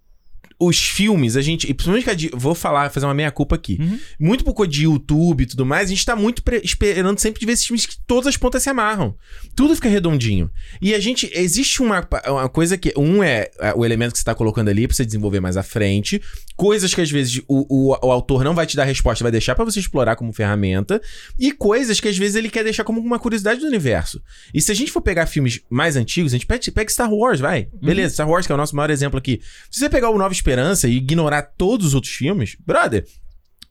os 0.59 0.79
filmes, 0.79 1.37
a 1.37 1.43
gente. 1.43 1.67
Principalmente 1.75 2.29
que 2.29 2.31
vou 2.35 2.55
falar, 2.55 2.89
fazer 2.91 3.05
uma 3.07 3.13
meia-culpa 3.15 3.57
aqui. 3.57 3.77
Uhum. 3.81 3.99
Muito 4.19 4.45
por 4.45 4.55
causa 4.55 4.71
de 4.71 4.85
YouTube 4.85 5.43
e 5.43 5.47
tudo 5.47 5.67
mais, 5.67 5.87
a 5.89 5.91
gente 5.91 6.05
tá 6.05 6.17
muito 6.17 6.43
esperando 6.63 7.19
sempre 7.19 7.41
de 7.41 7.47
ver 7.47 7.53
esses 7.53 7.67
filmes 7.67 7.85
que 7.87 7.97
todas 8.07 8.29
as 8.29 8.37
pontas 8.37 8.63
se 8.63 8.71
amarram. 8.71 9.15
Tudo 9.55 9.75
fica 9.75 9.89
redondinho. 9.89 10.51
E 10.81 10.95
a 10.95 11.01
gente. 11.01 11.29
Existe 11.35 11.83
uma, 11.83 12.09
uma 12.29 12.49
coisa 12.49 12.79
que. 12.79 12.93
Um 12.97 13.23
é 13.23 13.51
é, 13.61 13.75
o 13.75 13.85
elemento 13.85 14.13
que 14.13 14.19
você 14.19 14.25
tá 14.25 14.35
colocando 14.35 14.69
ali 14.69 14.87
pra 14.87 14.97
você 14.97 15.05
desenvolver 15.05 15.41
mais 15.41 15.57
à 15.57 15.63
frente. 15.63 16.23
Coisas 16.57 16.95
que 16.95 17.01
às 17.01 17.11
vezes 17.11 17.43
o, 17.49 17.67
o, 17.69 18.07
o 18.07 18.13
autor 18.13 18.45
não 18.45 18.55
vai 18.55 18.67
te 18.67 18.77
dar 18.77 18.85
resposta, 18.85 19.25
vai 19.25 19.33
deixar 19.33 19.55
pra 19.55 19.65
você 19.65 19.81
explorar 19.81 20.17
como 20.17 20.33
ferramenta, 20.33 21.01
e 21.39 21.53
coisas 21.53 22.01
que 22.01 22.09
às 22.09 22.17
vezes 22.17 22.37
ele 22.37 22.51
quer 22.51 22.65
deixar 22.65 22.85
como 22.85 23.01
uma 23.01 23.19
curiosidade 23.19 23.61
do 23.61 23.67
universo. 23.67 24.23
E 24.53 24.61
se 24.61 24.71
a 24.71 24.75
gente 24.75 24.93
for 24.93 25.01
pegar 25.01 25.27
filmes 25.27 25.61
mais 25.69 25.97
antigos, 25.97 26.33
a 26.33 26.37
gente 26.37 26.47
pega, 26.47 26.61
pega 26.73 26.91
Star 26.91 27.13
Wars, 27.13 27.41
vai. 27.41 27.69
Beleza, 27.83 28.15
Star 28.15 28.29
Wars 28.29 28.47
que 28.47 28.53
é 28.53 28.55
o 28.55 28.59
nosso 28.59 28.77
maior 28.77 28.91
exemplo 28.91 29.19
aqui. 29.19 29.41
Se 29.71 29.81
você 29.81 29.89
pegar 29.89 30.11
o 30.11 30.19
Nova 30.19 30.33
Esperança 30.33 30.89
e 30.89 30.97
ignorar 30.97 31.43
todos 31.43 31.89
os 31.89 31.95
outros 31.95 32.13
filmes, 32.13 32.57
brother, 32.65 33.05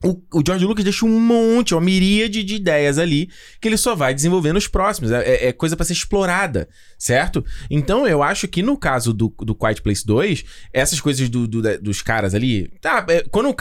o, 0.04 0.22
o 0.40 0.44
George 0.46 0.66
Lucas 0.66 0.84
deixa 0.84 1.06
um 1.06 1.20
monte, 1.20 1.74
uma 1.74 1.82
miríade 1.82 2.44
de 2.44 2.56
ideias 2.56 2.98
ali 2.98 3.30
que 3.62 3.68
ele 3.68 3.78
só 3.78 3.96
vai 3.96 4.14
desenvolver 4.14 4.52
nos 4.54 4.68
próximos. 4.68 5.12
É, 5.12 5.22
é- 5.24 5.48
é 5.48 5.54
coisa 5.54 5.76
pra 5.76 5.86
ser 5.86 5.94
explorada, 5.94 6.68
certo? 6.98 7.44
Então 7.70 8.08
eu 8.08 8.22
acho 8.22 8.48
que 8.48 8.62
no 8.62 8.78
caso 8.78 9.14
do, 9.14 9.34
do 9.40 9.56
Quiet 9.56 9.82
Place 9.82 10.06
2, 10.06 10.44
essas 10.74 11.00
coisas 11.00 11.30
do- 11.30 11.48
do- 11.48 11.78
dos 11.80 12.02
caras 12.02 12.34
ali. 12.36 12.70
Tá, 12.82 13.06
é, 13.10 13.24
quando. 13.32 13.56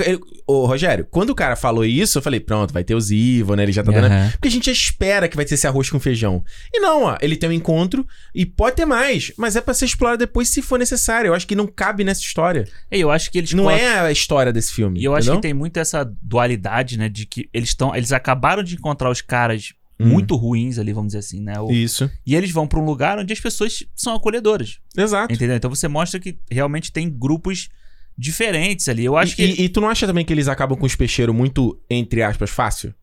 Ô, 0.46 0.66
Rogério, 0.66 1.06
quando 1.10 1.30
o 1.30 1.34
cara 1.34 1.54
falou 1.56 1.84
isso, 1.84 2.18
eu 2.18 2.22
falei, 2.22 2.40
pronto, 2.40 2.72
vai 2.74 2.82
ter 2.84 2.94
os 2.94 3.10
Evil, 3.10 3.54
né? 3.56 3.62
Ele 3.62 3.72
já 3.72 3.82
tá 3.82 3.92
dando. 3.92 4.32
Porque 4.32 4.48
a 4.48 4.50
gente 4.50 4.70
espera 4.70 5.28
que 5.28 5.36
vai 5.36 5.44
ter 5.44 5.54
esse 5.54 5.66
arroz 5.66 5.88
com 5.90 6.00
feijão. 6.00 6.44
E 6.72 6.80
não, 6.80 7.04
ó, 7.04 7.16
ele 7.20 7.36
tem 7.36 7.48
um 7.48 7.52
encontro 7.52 8.06
e 8.34 8.44
pode 8.44 8.76
ter 8.76 8.84
mais, 8.84 9.32
mas 9.36 9.54
é 9.56 9.60
pra 9.60 9.72
ser 9.74 9.84
explorado 9.84 10.18
depois 10.18 10.48
se 10.48 10.60
for 10.60 10.78
necessário. 10.78 11.28
Eu 11.28 11.34
acho 11.34 11.46
que 11.46 11.54
não 11.54 11.66
cabe 11.66 12.02
nessa 12.04 12.20
história. 12.20 12.66
Eu 12.90 13.10
acho 13.10 13.30
que 13.30 13.38
eles 13.38 13.52
não 13.52 13.70
é 13.70 14.00
a 14.00 14.10
história 14.12 14.52
desse 14.52 14.72
filme. 14.72 15.00
E 15.00 15.04
eu 15.04 15.14
acho 15.14 15.22
entendeu? 15.26 15.36
que 15.40 15.42
tem 15.42 15.54
muito 15.54 15.76
essa 15.78 16.04
dualidade, 16.32 16.98
né? 16.98 17.08
De 17.08 17.26
que 17.26 17.48
eles 17.52 17.68
estão. 17.70 17.94
Eles 17.94 18.10
acabaram 18.12 18.62
de 18.62 18.74
encontrar 18.74 19.10
os 19.10 19.20
caras 19.20 19.74
Hum. 20.00 20.08
muito 20.08 20.34
ruins 20.34 20.78
ali, 20.78 20.92
vamos 20.92 21.08
dizer 21.08 21.18
assim, 21.18 21.40
né? 21.42 21.60
O- 21.60 21.70
Isso. 21.70 22.10
e 22.26 22.34
eles 22.34 22.50
vão 22.50 22.66
pra 22.66 22.80
um 22.80 22.84
lugar 22.84 23.18
onde 23.18 23.32
as 23.32 23.38
pessoas 23.40 23.84
são 23.94 24.14
acolhedoras. 24.14 24.78
Exato. 24.96 25.32
Entendeu? 25.32 25.54
Então 25.56 25.68
você 25.70 25.86
mostra 25.86 26.18
que 26.18 26.38
realmente 26.50 26.90
tem 26.90 27.08
grupos 27.10 27.68
diferentes 28.16 28.88
ali. 28.88 29.04
Eu 29.04 29.16
acho 29.16 29.34
e, 29.34 29.36
que. 29.36 29.44
e, 29.44 29.64
e 29.64 29.68
tu 29.68 29.80
não 29.80 29.88
acha 29.88 30.06
também 30.06 30.24
que 30.24 30.32
eles 30.32 30.48
acabam 30.48 30.76
com 30.78 30.86
os 30.86 30.96
peixeiros 30.96 31.34
muito, 31.34 31.78
entre 31.90 32.22
aspas, 32.22 32.50
fácil? 32.50 32.94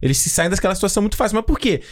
Eles 0.00 0.16
se 0.18 0.30
saem 0.30 0.48
daquela 0.48 0.74
situação 0.74 1.02
muito 1.02 1.16
fácil. 1.16 1.34
Mas 1.36 1.44
por 1.44 1.58
quê? 1.58 1.82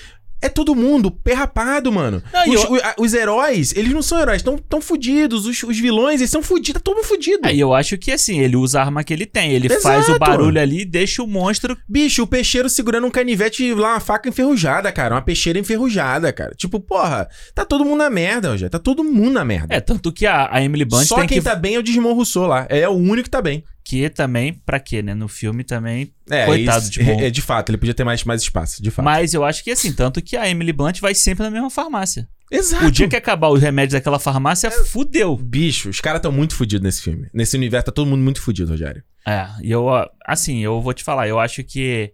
É 0.41 0.49
todo 0.49 0.75
mundo 0.75 1.11
perrapado, 1.11 1.91
mano. 1.91 2.23
Não, 2.33 2.49
os, 2.49 2.65
eu- 2.65 2.71
o- 2.73 2.77
a- 2.77 2.95
os 2.99 3.13
heróis, 3.15 3.73
eles 3.75 3.93
não 3.93 4.03
são 4.03 4.21
heróis, 4.21 4.37
estão 4.39 4.57
tão 4.57 4.81
fudidos. 4.81 5.47
Os, 5.47 5.63
os 5.63 5.79
vilões, 5.79 6.21
eles 6.21 6.31
são 6.31 6.43
fudidos, 6.43 6.75
tá 6.75 6.81
todo 6.85 6.97
mundo 6.97 7.07
fudido. 7.07 7.41
Aí 7.45 7.59
eu 7.59 7.75
acho 7.75 7.99
que 7.99 8.13
assim, 8.13 8.39
ele 8.41 8.57
usa 8.57 8.81
a 8.81 8.85
arma 8.85 9.03
que 9.03 9.13
ele 9.13 9.27
tem. 9.27 9.53
Ele 9.53 9.67
Exato. 9.67 9.83
faz 9.83 10.09
o 10.09 10.19
barulho 10.19 10.61
ali 10.61 10.83
e 10.83 10.85
deixa 10.85 11.23
o 11.23 11.27
monstro. 11.27 11.77
Bicho, 11.89 12.23
o 12.23 12.27
peixeiro 12.27 12.69
segurando 12.69 13.07
um 13.07 13.11
canivete 13.11 13.75
lá, 13.75 13.95
uma 13.95 14.01
faca 14.01 14.29
enferrujada, 14.29 14.93
cara. 14.93 15.15
Uma 15.17 15.23
peixeira 15.23 15.59
enferrujada, 15.59 16.33
cara. 16.33 16.53
Tipo, 16.57 16.79
porra, 16.79 17.29
tá 17.55 17.65
todo 17.65 17.85
mundo 17.85 17.99
na 17.99 18.11
merda, 18.11 18.57
já. 18.57 18.69
Tá 18.69 18.79
todo 18.79 19.03
mundo 19.03 19.33
na 19.33 19.45
merda. 19.45 19.75
É, 19.75 19.81
tanto 19.81 20.13
que 20.13 20.25
a, 20.27 20.49
a 20.53 20.63
Emily 20.63 20.85
Blunt 20.85 21.07
Só 21.07 21.17
quem 21.27 21.39
que. 21.39 21.43
tá 21.43 21.55
bem 21.57 21.75
é 21.75 21.79
o 21.79 21.83
Digimon 21.83 22.13
Rousseau 22.15 22.47
lá. 22.47 22.67
É 22.69 22.89
o 22.89 22.93
único 22.93 23.25
que 23.25 23.31
tá 23.31 23.43
bem. 23.43 23.65
Que 23.89 24.11
também, 24.11 24.53
pra 24.53 24.79
quê, 24.79 25.01
né? 25.01 25.15
No 25.15 25.29
filme 25.29 25.65
também. 25.65 26.13
É, 26.29 26.45
Coitado 26.45 26.79
isso- 26.83 26.91
de 26.91 26.99
Digimon. 26.99 27.21
é, 27.21 27.27
é, 27.29 27.31
de 27.31 27.41
fato, 27.41 27.71
ele 27.71 27.79
podia 27.79 27.95
ter 27.95 28.05
mais, 28.05 28.23
mais 28.23 28.43
espaço, 28.43 28.83
de 28.83 28.91
fato. 28.91 29.03
Mas 29.07 29.33
eu 29.33 29.43
acho 29.47 29.65
que 29.65 29.71
assim, 29.71 29.91
tanto 29.95 30.21
que 30.21 30.37
a 30.37 30.47
Emily 30.47 30.75
Blunt 30.75 31.01
vai 31.01 31.15
sempre 31.15 31.43
na 31.43 31.51
mesma 31.51 31.71
farmácia. 31.71 32.29
Exato. 32.51 32.85
O 32.85 32.91
dia 32.91 33.09
que 33.09 33.17
acabar 33.17 33.49
os 33.49 33.63
remédios 33.63 33.95
daquela 33.95 34.19
farmácia, 34.19 34.71
fudeu. 34.71 35.35
Bicho, 35.37 35.89
os 35.89 36.03
caras 36.03 36.21
tão 36.21 36.31
muito 36.31 36.55
fudidos 36.55 36.83
nesse 36.85 37.01
filme. 37.01 37.29
Nesse 37.33 37.57
universo 37.57 37.87
tá 37.87 37.93
todo 37.93 38.07
mundo 38.07 38.23
muito 38.23 38.43
fudido, 38.43 38.71
Rogério. 38.73 39.03
É, 39.27 39.47
e 39.63 39.71
eu, 39.71 39.87
assim, 40.27 40.59
eu 40.63 40.83
vou 40.83 40.93
te 40.93 41.03
falar, 41.03 41.27
eu 41.27 41.41
acho 41.41 41.65
que 41.65 42.13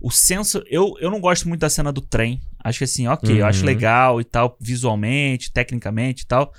o 0.00 0.10
senso. 0.10 0.62
Eu, 0.70 0.94
eu 1.00 1.10
não 1.10 1.20
gosto 1.20 1.46
muito 1.46 1.60
da 1.60 1.68
cena 1.68 1.92
do 1.92 2.00
trem. 2.00 2.40
Acho 2.64 2.78
que 2.78 2.84
assim, 2.84 3.06
ok, 3.08 3.42
eu 3.42 3.46
acho 3.46 3.60
Uhum. 3.60 3.66
legal 3.66 4.20
e 4.22 4.24
tal, 4.24 4.56
visualmente, 4.58 5.52
tecnicamente 5.52 6.22
e 6.22 6.26
tal. 6.26 6.50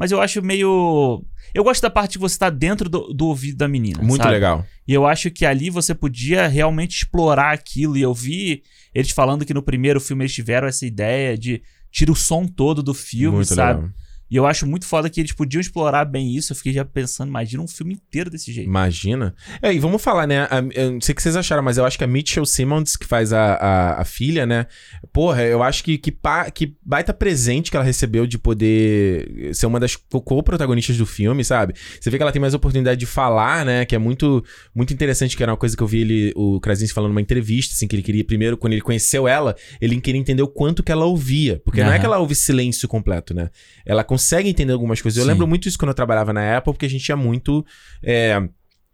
Mas 0.00 0.10
eu 0.10 0.18
acho 0.18 0.40
meio. 0.40 1.22
Eu 1.52 1.62
gosto 1.62 1.82
da 1.82 1.90
parte 1.90 2.12
que 2.12 2.18
você 2.18 2.38
tá 2.38 2.48
dentro 2.48 2.88
do, 2.88 3.12
do 3.12 3.26
ouvido 3.26 3.58
da 3.58 3.68
menina. 3.68 4.02
Muito 4.02 4.22
sabe? 4.22 4.32
legal. 4.32 4.64
E 4.88 4.94
eu 4.94 5.06
acho 5.06 5.30
que 5.30 5.44
ali 5.44 5.68
você 5.68 5.94
podia 5.94 6.48
realmente 6.48 6.96
explorar 6.96 7.52
aquilo. 7.52 7.98
E 7.98 8.00
eu 8.00 8.14
vi 8.14 8.62
eles 8.94 9.10
falando 9.10 9.44
que 9.44 9.52
no 9.52 9.62
primeiro 9.62 10.00
filme 10.00 10.24
eles 10.24 10.32
tiveram 10.32 10.66
essa 10.66 10.86
ideia 10.86 11.36
de 11.36 11.62
tira 11.92 12.10
o 12.10 12.16
som 12.16 12.46
todo 12.46 12.82
do 12.82 12.94
filme, 12.94 13.36
muito 13.36 13.54
sabe? 13.54 13.80
legal. 13.80 13.94
E 14.30 14.36
eu 14.36 14.46
acho 14.46 14.66
muito 14.66 14.86
foda 14.86 15.10
que 15.10 15.20
eles 15.20 15.32
podiam 15.32 15.60
explorar 15.60 16.04
bem 16.04 16.34
isso. 16.36 16.52
Eu 16.52 16.56
fiquei 16.56 16.72
já 16.72 16.84
pensando, 16.84 17.28
imagina 17.28 17.62
um 17.62 17.66
filme 17.68 17.94
inteiro 17.94 18.30
desse 18.30 18.52
jeito. 18.52 18.68
Imagina. 18.68 19.34
É, 19.60 19.72
e 19.74 19.78
vamos 19.78 20.00
falar, 20.02 20.26
né? 20.26 20.42
a- 20.42 20.62
eu 20.74 20.92
não 20.92 21.00
sei 21.00 21.12
o 21.12 21.16
que 21.16 21.22
vocês 21.22 21.34
acharam, 21.36 21.62
mas 21.62 21.78
eu 21.78 21.84
acho 21.84 21.98
que 21.98 22.04
a 22.04 22.06
Mitchell 22.06 22.46
Simmons, 22.46 22.94
que 22.96 23.04
faz 23.06 23.32
a, 23.32 23.54
a, 23.54 24.00
a 24.00 24.04
filha, 24.04 24.46
né? 24.46 24.66
Porra, 25.12 25.42
eu 25.42 25.62
acho 25.62 25.82
que, 25.82 25.98
que, 25.98 26.12
pa- 26.12 26.50
que 26.50 26.76
baita 26.84 27.12
presente 27.12 27.70
que 27.70 27.76
ela 27.76 27.84
recebeu 27.84 28.26
de 28.26 28.38
poder 28.38 29.50
ser 29.54 29.66
uma 29.66 29.80
das 29.80 29.96
co- 29.96 30.20
co-protagonistas 30.20 30.96
do 30.96 31.06
filme, 31.06 31.44
sabe? 31.44 31.74
Você 32.00 32.08
vê 32.10 32.16
que 32.16 32.22
ela 32.22 32.32
tem 32.32 32.40
mais 32.40 32.54
oportunidade 32.54 33.00
de 33.00 33.06
falar, 33.06 33.64
né? 33.64 33.84
Que 33.84 33.94
é 33.94 33.98
muito, 33.98 34.44
muito 34.74 34.92
interessante, 34.94 35.36
que 35.36 35.42
era 35.42 35.52
uma 35.52 35.58
coisa 35.58 35.76
que 35.76 35.82
eu 35.82 35.86
vi 35.86 36.00
ele, 36.02 36.32
o 36.36 36.60
Krasinski 36.60 36.94
falando 36.94 37.10
numa 37.10 37.20
entrevista, 37.20 37.74
assim, 37.74 37.86
que 37.88 37.96
ele 37.96 38.02
queria, 38.02 38.24
primeiro, 38.24 38.56
quando 38.56 38.72
ele 38.74 38.82
conheceu 38.82 39.26
ela, 39.26 39.56
ele 39.80 40.00
queria 40.00 40.20
entender 40.20 40.42
o 40.42 40.48
quanto 40.48 40.82
que 40.82 40.92
ela 40.92 41.04
ouvia. 41.04 41.60
Porque 41.64 41.82
não 41.82 41.92
é 41.92 41.98
que 41.98 42.06
ela 42.06 42.18
ouve 42.18 42.34
silêncio 42.34 42.86
completo, 42.88 43.34
né? 43.34 43.50
Ela 43.84 44.04
consegue 44.04 44.19
entender 44.48 44.72
algumas 44.72 45.00
coisas. 45.00 45.18
Eu 45.18 45.24
Sim. 45.24 45.30
lembro 45.30 45.46
muito 45.46 45.68
isso 45.68 45.78
quando 45.78 45.90
eu 45.90 45.94
trabalhava 45.94 46.32
na 46.32 46.56
Apple, 46.56 46.72
porque 46.72 46.86
a 46.86 46.90
gente 46.90 47.04
tinha 47.04 47.16
muito. 47.16 47.64
é, 48.02 48.40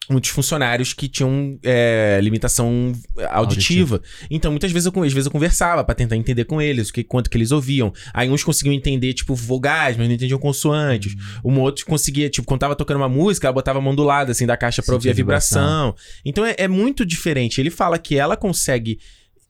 muitos 0.09 0.31
funcionários 0.31 0.93
que 0.93 1.09
tinham 1.09 1.59
é, 1.63 2.19
limitação 2.23 2.93
auditiva. 3.31 4.01
Então, 4.31 4.51
muitas 4.51 4.71
vezes 4.71 4.87
eu, 4.87 5.03
às 5.03 5.13
vezes 5.13 5.27
eu 5.27 5.33
conversava 5.33 5.85
pra 5.85 5.95
tentar 5.95 6.17
entender 6.17 6.45
com 6.45 6.61
eles 6.61 6.89
o 6.89 6.93
que, 6.93 7.03
quanto 7.03 7.29
que 7.29 7.37
eles 7.37 7.51
ouviam. 7.51 7.93
Aí 8.15 8.31
uns 8.31 8.45
conseguiam 8.45 8.75
entender, 8.75 9.13
tipo, 9.15 9.35
vogais, 9.35 9.97
mas 9.97 10.07
não 10.07 10.15
entendiam 10.15 10.39
consoantes. 10.39 11.15
Uhum. 11.45 11.55
Um 11.55 11.61
outro 11.61 11.85
conseguia, 11.87 12.31
tipo, 12.31 12.47
quando 12.47 12.61
tava 12.61 12.77
tocando 12.77 12.99
uma 12.99 13.09
música, 13.09 13.47
ela 13.47 13.55
botava 13.55 13.79
a 13.79 13.83
mão 13.83 13.95
do 13.95 14.05
lado, 14.05 14.31
assim, 14.31 14.47
da 14.47 14.57
caixa 14.57 14.83
pra 14.83 14.95
Sentia 14.95 14.97
ouvir 14.97 15.09
a 15.09 15.13
a 15.13 15.15
vibração. 15.15 15.95
Então, 16.25 16.45
é, 16.45 16.55
é 16.59 16.69
muito 16.69 17.05
diferente. 17.05 17.61
Ele 17.61 17.71
fala 17.71 17.99
que 17.99 18.17
ela 18.17 18.37
consegue 18.37 18.99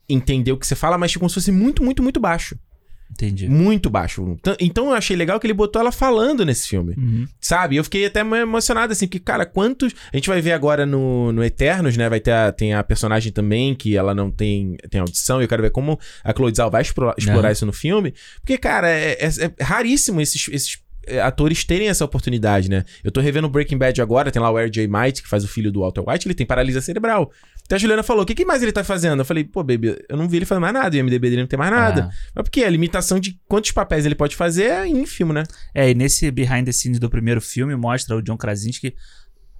entender 0.09 0.53
o 0.53 0.57
que 0.57 0.66
você 0.66 0.74
fala, 0.74 0.97
mas 0.97 1.11
tipo, 1.11 1.20
como 1.20 1.28
se 1.28 1.35
fosse 1.35 1.53
muito, 1.53 1.82
muito, 1.82 2.03
muito 2.03 2.20
baixo. 2.20 2.57
Entendi. 3.11 3.49
Muito 3.49 3.89
baixo. 3.89 4.37
Então 4.61 4.87
eu 4.89 4.93
achei 4.95 5.16
legal 5.16 5.41
que 5.41 5.47
ele 5.47 5.55
botou 5.55 5.81
ela 5.81 5.93
falando 5.93 6.45
nesse 6.45 6.69
filme. 6.69 6.95
Uhum. 6.97 7.27
Sabe? 7.41 7.77
Eu 7.77 7.85
fiquei 7.85 8.05
até 8.07 8.20
emocionado, 8.20 8.93
assim, 8.93 9.07
porque, 9.07 9.20
cara, 9.20 9.47
quantos. 9.47 9.95
A 10.12 10.16
gente 10.16 10.28
vai 10.28 10.41
ver 10.41 10.53
agora 10.53 10.85
no, 10.85 11.33
no 11.33 11.43
Eternos, 11.43 11.97
né? 11.97 12.09
Vai 12.09 12.20
ter 12.20 12.33
a, 12.33 12.53
tem 12.53 12.74
a 12.74 12.83
personagem 12.83 13.33
também, 13.33 13.74
que 13.74 13.97
ela 13.97 14.15
não 14.15 14.31
tem, 14.31 14.77
tem 14.91 15.01
audição, 15.01 15.41
e 15.41 15.45
eu 15.45 15.49
quero 15.49 15.62
ver 15.62 15.70
como 15.70 15.99
a 16.23 16.33
Chloe 16.33 16.53
Zhao 16.55 16.70
vai 16.70 16.83
explorar, 16.83 17.53
isso 17.53 17.65
no 17.65 17.73
filme. 17.73 18.12
Porque, 18.41 18.59
cara, 18.59 18.91
é, 18.91 19.12
é- 19.12 19.53
é 19.59 19.65
raríssimo 19.65 20.20
esses. 20.20 20.49
esses 20.49 20.86
Atores 21.23 21.65
terem 21.65 21.89
essa 21.89 22.05
oportunidade, 22.05 22.69
né? 22.69 22.85
Eu 23.05 23.11
tô 23.11 23.20
revendo 23.20 23.49
Breaking 23.49 23.78
Bad 23.78 24.01
agora, 24.03 24.31
tem 24.31 24.41
lá 24.43 24.51
o 24.51 24.59
R.J. 24.59 24.89
Might, 24.89 25.23
que 25.23 25.28
faz 25.28 25.45
o 25.45 25.49
filho 25.49 25.70
do 25.70 25.81
Walter 25.81 26.03
White, 26.07 26.27
ele 26.27 26.35
tem 26.35 26.47
paralisia 26.47 26.81
cerebral. 26.81 27.31
Então 27.65 27.77
a 27.77 27.78
Juliana 27.78 28.03
falou: 28.03 28.23
o 28.23 28.27
que, 28.27 28.35
que 28.35 28.45
mais 28.45 28.62
ele 28.62 28.73
tá 28.73 28.85
fazendo? 28.85 29.20
Eu 29.20 29.24
falei, 29.24 29.45
pô, 29.45 29.62
baby, 29.62 29.97
eu 30.09 30.16
não 30.16 30.28
vi 30.28 30.37
ele 30.39 30.47
fazendo 30.47 30.62
mais 30.62 30.74
nada, 30.74 30.97
e 30.97 31.01
o 31.01 31.05
MDB 31.05 31.31
dele 31.31 31.43
não 31.43 31.49
tem 31.49 31.59
mais 31.59 31.70
nada. 31.73 32.09
Ah. 32.11 32.16
Mas 32.35 32.43
porque 32.45 32.62
a 32.65 32.70
limitação 32.70 33.19
de 33.20 33.39
quantos 33.49 33.70
papéis 33.73 34.07
ele 34.07 34.15
pode 34.15 34.37
fazer 34.37 34.65
é 34.65 34.87
ínfimo, 34.87 35.33
né? 35.33 35.43
É, 35.74 35.91
e 35.91 35.95
nesse 35.95 36.31
behind 36.31 36.65
the 36.65 36.73
scenes 36.73 36.99
do 36.99 37.11
primeiro 37.11 37.41
filme 37.41 37.74
mostra 37.77 38.16
o 38.16 38.23
John 38.23 38.37
Krasinski. 38.37 38.95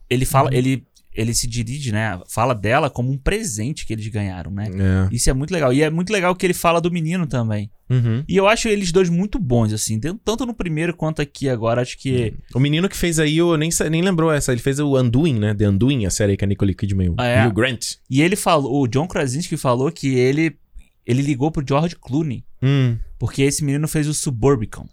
Ele 0.09 0.25
fala, 0.25 0.51
Uhum. 0.51 0.57
ele, 0.57 0.87
ele 1.17 1.33
se 1.35 1.47
dirige, 1.47 1.91
né? 1.93 2.21
Fala 2.29 2.55
dela 2.55 2.91
como 2.91 3.11
um 3.11 3.17
presente 3.19 3.87
que 3.87 3.93
eles 3.93 4.07
ganharam, 4.09 4.51
né? 4.51 4.67
É. 4.69 5.15
Isso 5.15 5.31
é 5.31 5.33
muito 5.33 5.51
legal. 5.53 5.73
E 5.73 5.83
é 5.83 5.89
muito 5.91 6.13
legal 6.13 6.35
que 6.37 6.45
ele 6.47 6.53
fala 6.55 6.81
do 6.81 6.91
menino 6.91 7.27
também. 7.27 7.71
Uhum. 7.89 8.23
E 8.29 8.37
eu 8.37 8.47
acho 8.49 8.69
eles 8.69 8.91
dois 8.93 9.09
muito 9.09 9.39
bons, 9.39 9.73
assim. 9.73 9.99
Tanto 9.99 10.45
no 10.45 10.53
primeiro 10.53 10.95
quanto 10.95 11.23
aqui 11.23 11.49
agora. 11.49 11.81
Acho 11.83 11.97
que. 11.99 12.35
O 12.55 12.61
menino 12.61 12.89
que 12.89 12.97
fez 12.97 13.19
aí, 13.19 13.39
eu 13.39 13.57
nem, 13.57 13.71
nem 13.91 14.03
lembrou 14.03 14.33
essa. 14.33 14.53
Ele 14.53 14.61
fez 14.61 14.79
o 14.79 14.99
Undoing, 15.01 15.39
né? 15.39 15.55
The 15.55 15.69
Undoing, 15.69 16.05
a 16.05 16.11
série 16.11 16.37
que 16.37 16.45
a 16.45 16.49
Nicole 16.49 16.75
Kidman. 16.75 17.15
Ah, 17.17 17.27
é? 17.27 17.45
E 17.45 17.47
o 17.49 17.53
Grant. 17.53 17.95
E 18.11 18.21
ele 18.21 18.37
falou. 18.37 18.83
O 18.83 18.87
John 18.89 19.07
Krasinski 19.09 19.57
falou 19.57 19.91
que 19.91 20.15
ele. 20.15 20.57
Ele 21.07 21.23
ligou 21.23 21.51
pro 21.53 21.65
George 21.67 21.95
Clooney. 21.97 22.45
Hum. 22.63 22.97
Porque 23.19 23.43
esse 23.43 23.65
menino 23.65 23.87
fez 23.87 24.09
o 24.09 24.13
Suburbicon. 24.15 24.87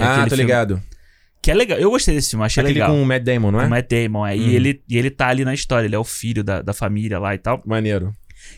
é 0.00 0.02
Ah, 0.04 0.12
aquele 0.12 0.30
tô 0.30 0.36
filme- 0.36 0.42
ligado. 0.44 0.82
Que 1.40 1.50
é 1.50 1.54
legal. 1.54 1.78
Eu 1.78 1.90
gostei 1.90 2.14
desse 2.14 2.30
filme, 2.30 2.44
achei 2.44 2.60
Aquele 2.62 2.80
legal. 2.80 2.90
com 2.94 3.02
o 3.02 3.06
Matt 3.06 3.22
Damon, 3.22 3.50
não 3.52 3.60
é? 3.60 3.66
O 3.66 3.70
Matt 3.70 3.88
Damon, 3.88 4.26
é. 4.26 4.34
Hum. 4.34 4.36
E, 4.38 4.54
ele, 4.56 4.82
e 4.88 4.98
ele 4.98 5.10
tá 5.10 5.28
ali 5.28 5.44
na 5.44 5.54
história, 5.54 5.86
ele 5.86 5.94
é 5.94 5.98
o 5.98 6.04
filho 6.04 6.42
da, 6.42 6.62
da 6.62 6.72
família 6.72 7.18
lá 7.18 7.34
e 7.34 7.38
tal. 7.38 7.62
Maneiro. 7.64 8.12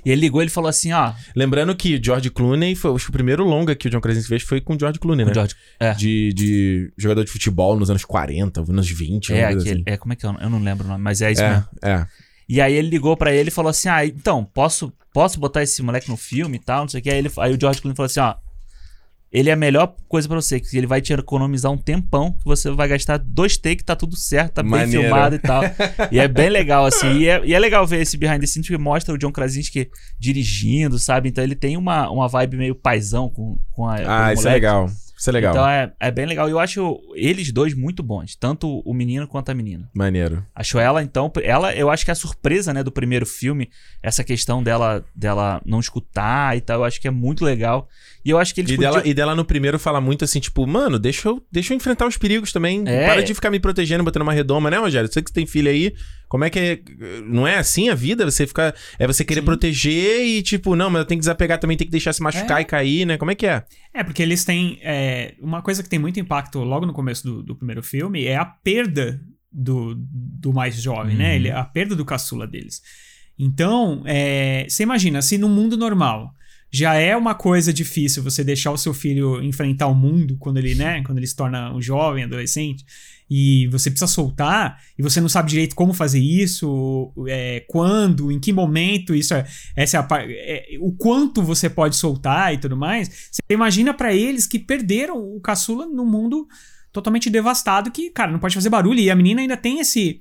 E 0.05 0.11
ele 0.11 0.21
ligou 0.21 0.41
e 0.41 0.45
ele 0.45 0.51
falou 0.51 0.69
assim, 0.69 0.93
ó. 0.93 1.13
Lembrando 1.35 1.75
que 1.75 2.01
George 2.03 2.31
Clooney, 2.31 2.75
foi, 2.75 2.95
acho 2.95 3.05
que 3.07 3.11
o 3.11 3.13
primeiro 3.13 3.45
longa 3.45 3.75
que 3.75 3.89
o 3.89 3.91
John 3.91 4.01
Krasinski 4.01 4.29
fez 4.29 4.43
foi 4.43 4.61
com 4.61 4.75
o 4.75 4.79
George 4.79 4.99
Clooney, 4.99 5.27
né? 5.27 5.35
George. 5.35 5.55
É. 5.79 5.95
De, 5.95 6.33
de 6.33 6.93
jogador 6.97 7.25
de 7.25 7.31
futebol 7.31 7.77
nos 7.77 7.91
anos 7.91 8.05
40, 8.05 8.61
anos 8.61 8.91
20, 8.91 9.33
É, 9.33 9.45
aquele. 9.47 9.59
assim. 9.59 9.83
É, 9.87 9.97
como 9.97 10.13
é 10.13 10.17
que 10.17 10.27
é? 10.27 10.29
Eu 10.29 10.51
não 10.51 10.63
lembro 10.63 10.85
o 10.85 10.89
nome, 10.89 11.03
mas 11.03 11.21
é 11.21 11.33
isso 11.33 11.43
mesmo. 11.43 11.65
É, 11.83 11.91
é. 11.91 12.07
E 12.49 12.61
aí 12.61 12.75
ele 12.75 12.89
ligou 12.89 13.17
pra 13.17 13.33
ele 13.33 13.49
e 13.49 13.53
falou 13.53 13.71
assim: 13.71 13.89
Ah, 13.89 14.05
então, 14.05 14.45
posso, 14.45 14.93
posso 15.13 15.39
botar 15.39 15.63
esse 15.63 15.83
moleque 15.83 16.09
no 16.09 16.17
filme 16.17 16.57
e 16.57 16.61
tal, 16.61 16.83
não 16.83 16.89
sei 16.89 17.01
o 17.01 17.03
que. 17.03 17.11
Aí, 17.11 17.19
ele, 17.19 17.31
aí 17.39 17.55
o 17.55 17.61
George 17.61 17.81
Clooney 17.81 17.97
falou 17.97 18.07
assim: 18.07 18.21
ó. 18.21 18.35
Ele 19.33 19.49
é 19.49 19.53
a 19.53 19.57
melhor 19.57 19.95
coisa 20.09 20.27
pra 20.27 20.41
você, 20.41 20.59
que 20.59 20.77
ele 20.77 20.89
vai 20.89 21.01
te 21.01 21.13
economizar 21.13 21.71
um 21.71 21.79
tempão, 21.79 22.33
que 22.33 22.45
você 22.45 22.69
vai 22.71 22.89
gastar 22.89 23.17
dois 23.19 23.57
takes, 23.57 23.85
tá 23.85 23.95
tudo 23.95 24.17
certo, 24.17 24.55
tá 24.55 24.63
bem 24.63 24.73
Maneiro. 24.73 25.03
filmado 25.03 25.37
e 25.37 25.39
tal. 25.39 25.63
e 26.11 26.19
é 26.19 26.27
bem 26.27 26.51
legal, 26.51 26.85
assim. 26.85 27.19
E 27.19 27.29
é, 27.29 27.41
e 27.45 27.55
é 27.55 27.59
legal 27.59 27.87
ver 27.87 28.01
esse 28.01 28.17
behind 28.17 28.41
the 28.41 28.47
scenes 28.47 28.69
que 28.69 28.77
mostra 28.77 29.15
o 29.15 29.19
John 29.19 29.31
Krasinski 29.31 29.89
dirigindo, 30.19 30.99
sabe? 30.99 31.29
Então 31.29 31.45
ele 31.45 31.55
tem 31.55 31.77
uma, 31.77 32.11
uma 32.11 32.27
vibe 32.27 32.57
meio 32.57 32.75
paizão 32.75 33.29
com, 33.29 33.59
com 33.71 33.89
a. 33.89 33.99
com 33.99 34.11
Ah, 34.11 34.29
o 34.31 34.33
isso 34.33 34.49
é 34.49 34.53
legal. 34.53 34.91
Isso 35.21 35.29
é 35.29 35.33
legal. 35.35 35.53
Então 35.53 35.69
é, 35.69 35.93
é 36.01 36.11
bem 36.11 36.25
legal. 36.25 36.49
E 36.49 36.53
eu 36.53 36.59
acho 36.59 36.99
eles 37.15 37.53
dois 37.53 37.75
muito 37.75 38.03
bons, 38.03 38.35
tanto 38.35 38.81
o 38.81 38.95
menino 38.95 39.29
quanto 39.29 39.51
a 39.51 39.55
menina. 39.55 39.87
Maneiro. 39.95 40.43
Acho 40.55 40.79
ela, 40.79 41.03
então, 41.03 41.31
ela, 41.43 41.75
eu 41.75 41.91
acho 41.91 42.07
que 42.07 42.11
é 42.11 42.13
a 42.13 42.15
surpresa, 42.15 42.73
né, 42.73 42.83
do 42.83 42.91
primeiro 42.91 43.27
filme, 43.27 43.69
essa 44.03 44.25
questão 44.25 44.63
dela, 44.63 45.05
dela 45.15 45.61
não 45.67 45.79
escutar 45.79 46.57
e 46.57 46.63
tal, 46.63 46.79
eu 46.79 46.85
acho 46.85 46.99
que 46.99 47.07
é 47.07 47.11
muito 47.11 47.45
legal. 47.45 47.87
E 48.25 48.31
eu 48.31 48.39
acho 48.39 48.55
que 48.55 48.61
eles 48.61 48.71
E 48.73 48.77
podiam- 48.77 48.93
dela, 48.93 49.07
e 49.09 49.15
dela 49.15 49.35
no 49.35 49.45
primeiro 49.45 49.79
fala 49.79 50.01
muito 50.01 50.25
assim, 50.25 50.41
tipo, 50.41 50.67
mano, 50.67 50.99
deixa 50.99 51.29
eu, 51.29 51.43
deixa 51.51 51.73
eu 51.73 51.77
enfrentar 51.77 52.07
os 52.07 52.17
perigos 52.19 52.53
também. 52.53 52.83
É. 52.87 53.07
Para 53.07 53.23
de 53.23 53.33
ficar 53.35 53.51
me 53.51 53.59
protegendo, 53.59 54.05
botando 54.05 54.23
uma 54.23 54.33
redoma, 54.33 54.71
né, 54.71 54.77
Rogério? 54.79 55.11
Você 55.11 55.23
que 55.23 55.33
tem 55.33 55.47
filho 55.47 55.71
aí, 55.71 55.95
como 56.29 56.45
é 56.45 56.51
que 56.51 56.59
é. 56.59 56.81
Não 57.25 57.47
é 57.49 57.57
assim 57.57 57.89
a 57.89 57.95
vida? 57.95 58.25
Você 58.31 58.47
fica. 58.47 58.75
É 58.99 59.07
você 59.07 59.25
querer 59.25 59.41
Sim. 59.41 59.47
proteger 59.47 60.25
e, 60.27 60.43
tipo, 60.43 60.77
não, 60.77 60.91
mas 60.91 61.01
eu 61.01 61.05
tenho 61.07 61.19
que 61.19 61.23
desapegar 61.23 61.59
também, 61.59 61.77
tem 61.77 61.87
que 61.87 61.91
deixar 61.91 62.13
se 62.13 62.23
machucar 62.23 62.59
É. 62.59 62.63
e 62.63 62.65
cair, 62.65 63.07
né? 63.07 63.17
Como 63.17 63.31
é 63.31 63.35
que 63.35 63.47
é? 63.47 63.65
É, 63.95 64.05
porque 64.05 64.23
eles 64.23 64.45
têm. 64.45 64.79
é, 64.83 65.35
uma 65.41 65.63
coisa 65.63 65.83
que 65.83 65.89
tem 65.89 65.99
muito 65.99 66.21
impacto 66.21 66.59
logo 66.61 66.85
no 66.87 66.93
começo 66.93 67.25
do, 67.25 67.43
do 67.43 67.57
primeiro 67.57 67.83
filme 67.83 68.25
é 68.27 68.37
a 68.37 68.45
perda 68.45 69.21
do, 69.51 69.95
do 69.97 70.53
mais 70.53 70.81
jovem, 70.81 71.17
né? 71.17 71.31
Uhum. 71.31 71.35
Ele, 71.37 71.51
a 71.51 71.65
perda 71.65 71.97
do 71.97 72.05
caçula 72.05 72.47
deles. 72.47 72.81
Então, 73.39 74.03
é, 74.07 74.67
você 74.69 74.83
imagina, 74.83 75.23
se 75.23 75.39
no 75.39 75.49
mundo 75.49 75.77
normal 75.77 76.33
já 76.73 76.95
é 76.95 77.17
uma 77.17 77.35
coisa 77.35 77.73
difícil 77.73 78.23
você 78.23 78.45
deixar 78.45 78.71
o 78.71 78.79
seu 78.79 78.95
filho 78.95 79.43
enfrentar 79.43 79.89
o 79.89 79.95
mundo 79.95 80.37
quando 80.39 80.59
ele, 80.59 80.75
né, 80.75 81.03
quando 81.03 81.19
ele 81.19 81.27
se 81.27 81.35
torna 81.35 81.75
um 81.75 81.83
jovem, 81.83 82.25
adolescente, 82.25 82.85
e 83.29 83.69
você 83.69 83.91
precisa 83.91 84.11
soltar, 84.11 84.81
e 84.99 85.03
você 85.03 85.21
não 85.21 85.29
sabe 85.29 85.51
direito 85.51 85.75
como 85.75 85.93
fazer 85.93 86.19
isso, 86.19 87.13
é, 87.29 87.65
quando, 87.69 88.31
em 88.33 88.41
que 88.41 88.53
momento, 88.53 89.15
isso 89.15 89.35
é, 89.35 89.47
essa 89.77 89.97
é 89.97 90.01
a 90.01 90.09
é, 90.23 90.67
o 90.81 90.93
quanto 90.93 91.43
você 91.43 91.71
pode 91.71 91.95
soltar 91.97 92.53
e 92.53 92.59
tudo 92.59 92.77
mais. 92.77 93.09
Você 93.31 93.41
imagina 93.49 93.95
pra 93.95 94.13
eles 94.13 94.47
que 94.47 94.59
perderam 94.59 95.17
o 95.17 95.41
caçula 95.41 95.87
num 95.87 96.07
mundo 96.07 96.47
totalmente 96.93 97.31
devastado 97.31 97.91
que, 97.93 98.11
cara, 98.11 98.33
não 98.33 98.41
pode 98.41 98.55
fazer 98.55 98.69
barulho, 98.69 98.99
e 98.99 99.11
a 99.11 99.17
menina 99.17 99.41
ainda 99.41 99.57
tem 99.57 99.81
esse 99.81 100.21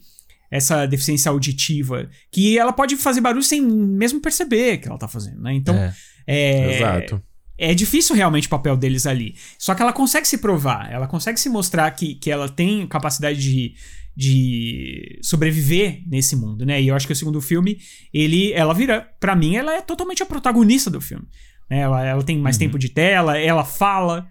essa 0.52 0.88
deficiência 0.88 1.30
auditiva, 1.30 2.10
que 2.32 2.58
ela 2.58 2.74
pode 2.74 2.96
fazer 2.96 3.22
barulho 3.22 3.44
sem 3.44 3.62
mesmo 3.62 4.20
perceber 4.20 4.80
que 4.80 4.88
ela 4.88 4.98
tá 4.98 5.08
fazendo, 5.08 5.40
né? 5.42 5.54
Então, 5.54 5.76
É. 5.76 5.94
é, 6.32 6.76
Exato. 6.76 7.22
é 7.58 7.74
difícil 7.74 8.16
realmente 8.16 8.48
o 8.48 8.50
papel 8.50 8.78
deles 8.78 9.06
ali. 9.08 9.36
Só 9.58 9.74
que 9.74 9.82
ela 9.82 9.92
consegue 9.94 10.28
se 10.28 10.38
provar, 10.38 10.92
ela 10.92 11.08
consegue 11.08 11.40
se 11.40 11.50
mostrar 11.50 11.90
que, 11.92 12.16
que 12.16 12.30
ela 12.32 12.48
tem 12.48 12.86
capacidade 12.88 13.40
de, 13.42 13.74
de 14.16 15.20
sobreviver 15.22 16.02
nesse 16.08 16.36
mundo, 16.36 16.66
né? 16.66 16.82
E 16.82 16.88
eu 16.88 16.96
acho 16.96 17.08
que 17.08 17.14
o 17.14 17.16
segundo 17.16 17.42
filme, 17.42 17.78
ele, 18.14 18.52
ela 18.54 18.74
vira, 18.74 19.08
pra 19.20 19.36
mim, 19.36 19.56
ela 19.56 19.74
é 19.76 19.82
totalmente 19.82 20.22
a 20.22 20.26
protagonista 20.26 20.90
do 20.90 21.02
filme. 21.02 21.26
né? 21.70 21.80
Ela, 21.80 22.06
ela 22.06 22.24
tem 22.24 22.38
mais 22.38 22.56
Uhum. 22.56 22.60
tempo 22.62 22.80
de 22.80 22.90
tela, 22.90 23.38
ela 23.38 23.64
fala, 23.64 24.28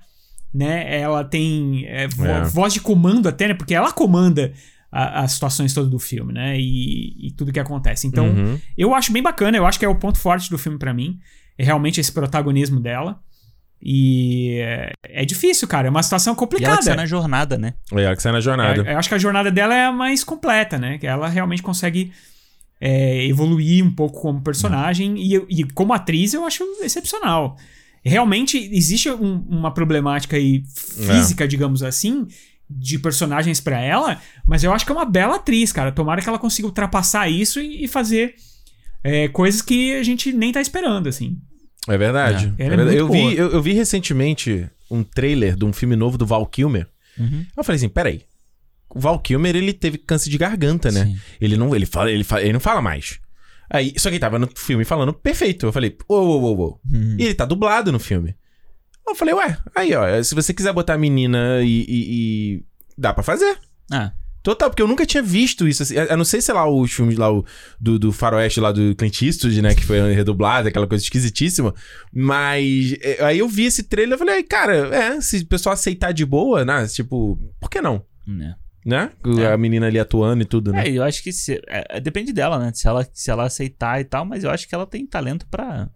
né? 0.53 1.01
Ela 1.01 1.25
tem 1.25 1.85
é, 1.87 2.07
vo- 2.09 2.27
É. 2.27 2.45
voz 2.45 2.73
de 2.75 2.81
comando 2.81 3.29
até, 3.29 3.49
né? 3.49 3.55
Porque 3.55 3.75
ela 3.75 3.93
comanda 3.93 4.53
a- 4.91 5.23
as 5.23 5.33
situações 5.33 5.73
todas 5.75 5.91
do 5.91 5.99
filme, 5.99 6.33
né? 6.33 6.59
E, 6.59 7.29
e 7.29 7.31
tudo 7.33 7.53
que 7.53 7.61
acontece. 7.61 8.07
Então, 8.07 8.27
Uhum. 8.29 8.59
eu 8.77 8.95
acho 8.95 9.13
bem 9.13 9.23
bacana, 9.23 9.57
eu 9.57 9.67
acho 9.67 9.79
que 9.79 9.85
é 9.85 9.89
o 9.89 9.95
ponto 9.99 10.19
forte 10.19 10.51
do 10.51 10.59
filme 10.59 10.79
pra 10.79 10.93
mim. 10.95 11.19
É 11.59 11.65
realmente 11.65 12.01
esse 12.01 12.13
protagonismo 12.13 12.81
dela. 12.81 13.21
E 13.83 14.59
é, 14.61 14.93
é 15.05 15.25
difícil, 15.25 15.69
cara. 15.69 15.87
É 15.89 15.91
uma 15.91 16.03
situação 16.03 16.33
E 16.33 16.35
ela 16.35 16.37
que 16.37 16.41
complicada. 16.41 16.83
sai 16.83 16.97
na 16.97 17.07
jornada, 17.07 17.57
né? 17.59 17.75
É 17.93 18.03
ela 18.03 18.17
que 18.17 18.23
sai 18.23 18.33
na 18.33 18.41
jornada. 18.41 18.81
Eu, 18.81 18.85
eu 18.85 18.99
acho 18.99 19.09
que 19.09 19.15
a 19.15 19.19
jornada 19.19 19.51
dela 19.51 19.75
é 19.75 19.87
a 19.87 19.93
mais 19.93 20.25
completa, 20.25 20.79
né? 20.79 20.99
Que 20.99 21.07
ela 21.07 21.29
realmente 21.29 21.63
consegue 21.63 22.13
é, 22.81 23.25
evoluir 23.27 23.85
um 23.85 23.91
pouco 23.91 24.21
como 24.21 24.41
personagem. 24.41 25.17
E, 25.19 25.35
e 25.49 25.65
como 25.75 25.93
atriz, 25.93 26.35
eu 26.35 26.45
acho 26.45 26.65
excepcional. 26.83 27.57
Realmente 28.05 28.57
existe 28.73 29.11
um- 29.11 29.45
uma 29.49 29.73
problemática 29.73 30.37
aí 30.37 30.63
física, 30.75 31.47
digamos 31.47 31.83
assim, 31.83 32.27
de 32.71 32.99
personagens 32.99 33.61
pra 33.61 33.81
ela, 33.81 34.21
mas 34.47 34.63
eu 34.63 34.73
acho 34.73 34.85
que 34.85 34.93
é 34.93 34.95
uma 34.95 35.05
bela 35.05 35.37
atriz, 35.37 35.73
cara. 35.73 35.91
Tomara 35.93 36.21
que 36.23 36.29
ela 36.29 36.39
consiga 36.39 36.67
ultrapassar 36.69 37.29
isso 37.29 37.61
e, 37.61 37.85
e 37.85 37.89
fazer 37.89 38.35
é, 39.05 39.29
coisas 39.29 39.63
que 39.63 39.95
a 39.95 40.03
gente 40.03 40.33
nem 40.33 40.53
tá 40.53 40.61
esperando, 40.61 41.09
assim. 41.09 41.39
É 41.87 41.97
verdade. 41.99 42.55
É. 42.59 42.65
É 42.65 42.67
é 42.67 42.71
verdade. 42.77 42.97
eu, 42.97 43.09
vi, 43.09 43.37
eu, 43.37 43.51
eu 43.53 43.63
vi 43.63 43.73
recentemente 43.73 44.69
um 44.91 45.03
trailer 45.03 45.57
de 45.57 45.65
um 45.65 45.73
filme 45.73 45.95
novo 45.97 46.17
do 46.19 46.27
Val 46.27 46.47
Kilmer. 46.47 46.87
Uhum. 47.19 47.45
Eu 47.57 47.65
falei 47.65 47.77
assim, 47.77 47.89
peraí. 47.89 48.23
O 48.91 48.99
Val 49.01 49.19
Kilmer, 49.21 49.55
ele 49.55 49.73
teve 49.73 49.99
câncer 49.99 50.31
de 50.31 50.39
garganta, 50.39 50.91
né? 50.91 51.05
Sim. 51.07 51.19
Ele 51.41 51.57
não, 51.57 51.75
ele 51.75 51.85
fala, 51.87 52.11
ele 52.11 52.25
fala, 52.25 52.43
ele 52.43 52.53
não 52.55 52.61
fala 52.61 52.81
mais. 52.81 53.19
Aí, 53.71 53.93
só 53.99 54.09
que 54.09 54.15
ele 54.15 54.21
tava 54.21 54.39
no 54.39 54.49
filme 54.57 54.85
falando 54.85 55.13
perfeito. 55.13 55.67
Eu 55.67 55.73
falei, 55.73 55.95
ô, 56.09 56.15
ô, 56.15 56.43
ô, 56.43 56.63
ô. 56.69 56.81
E 57.19 57.25
ele 57.25 57.35
tá 57.35 57.45
dublado 57.45 57.93
no 57.93 57.99
filme. 57.99 58.35
Eu 59.07 59.15
falei, 59.15 59.35
ué, 59.35 59.59
aí, 59.75 59.95
ó, 59.95 60.23
se 60.23 60.35
você 60.35 60.53
quiser 60.55 60.73
botar 60.73 60.95
a 60.95 60.99
menina 60.99 61.61
e, 61.63 61.85
e- 61.89 62.07
e- 62.57 62.65
dá 62.97 63.13
pra 63.13 63.23
fazer. 63.23 63.59
Ah, 63.93 64.13
Total, 64.43 64.71
porque 64.71 64.83
eu 64.83 64.89
nunca 64.89 65.05
tinha 65.05 65.23
visto 65.23 65.67
isso. 65.69 65.83
Assim, 65.83 65.95
eu 65.95 66.17
não 66.17 66.25
sei, 66.25 66.41
sei 66.41 66.55
lá, 66.55 66.69
os 66.71 66.91
filmes 66.93 67.17
lá 67.17 67.31
o, 67.33 67.45
do, 67.81 67.99
do 67.99 68.13
Faroeste 68.13 68.61
lá 68.61 68.73
do 68.73 68.95
Clint 68.95 69.21
Eastwood, 69.23 69.61
né? 69.61 69.75
Que 69.75 69.85
foi 69.85 70.01
redublado, 70.15 70.69
aquela 70.69 70.87
coisa 70.87 71.03
esquisitíssima. 71.05 71.75
Mas 72.13 72.95
é, 73.01 73.25
aí 73.25 73.39
eu 73.39 73.49
vi 73.49 73.65
esse 73.65 73.83
trailer 73.85 74.15
e 74.17 74.19
falei, 74.19 74.43
cara, 74.43 74.95
é, 74.95 75.21
se 75.21 75.39
o 75.39 75.47
pessoal 75.47 75.73
aceitar 75.75 76.13
de 76.13 76.25
boa, 76.25 76.65
né? 76.65 76.87
Tipo, 76.87 77.39
por 77.61 77.69
que 77.71 77.81
não? 77.81 78.05
né? 78.27 78.55
Né? 78.87 79.11
É. 79.39 79.53
A 79.53 79.57
menina 79.59 79.87
ali 79.87 79.99
atuando 79.99 80.43
e 80.43 80.47
tudo, 80.47 80.73
né? 80.73 80.87
É, 80.89 80.91
eu 80.93 81.03
acho 81.03 81.23
que 81.23 81.31
se- 81.33 81.61
é, 81.67 82.01
depende 82.01 82.33
dela, 82.33 82.59
né? 82.59 82.71
Se 82.73 82.89
ela, 82.89 83.07
se 83.13 83.31
ela 83.31 83.45
aceitar 83.45 84.01
e 84.01 84.05
tal, 84.05 84.25
mas 84.25 84.45
eu 84.45 84.51
acho 84.51 84.67
que 84.67 84.75
ela 84.75 84.87
tem 84.87 85.05
talento 85.07 85.47
pra, 85.51 85.91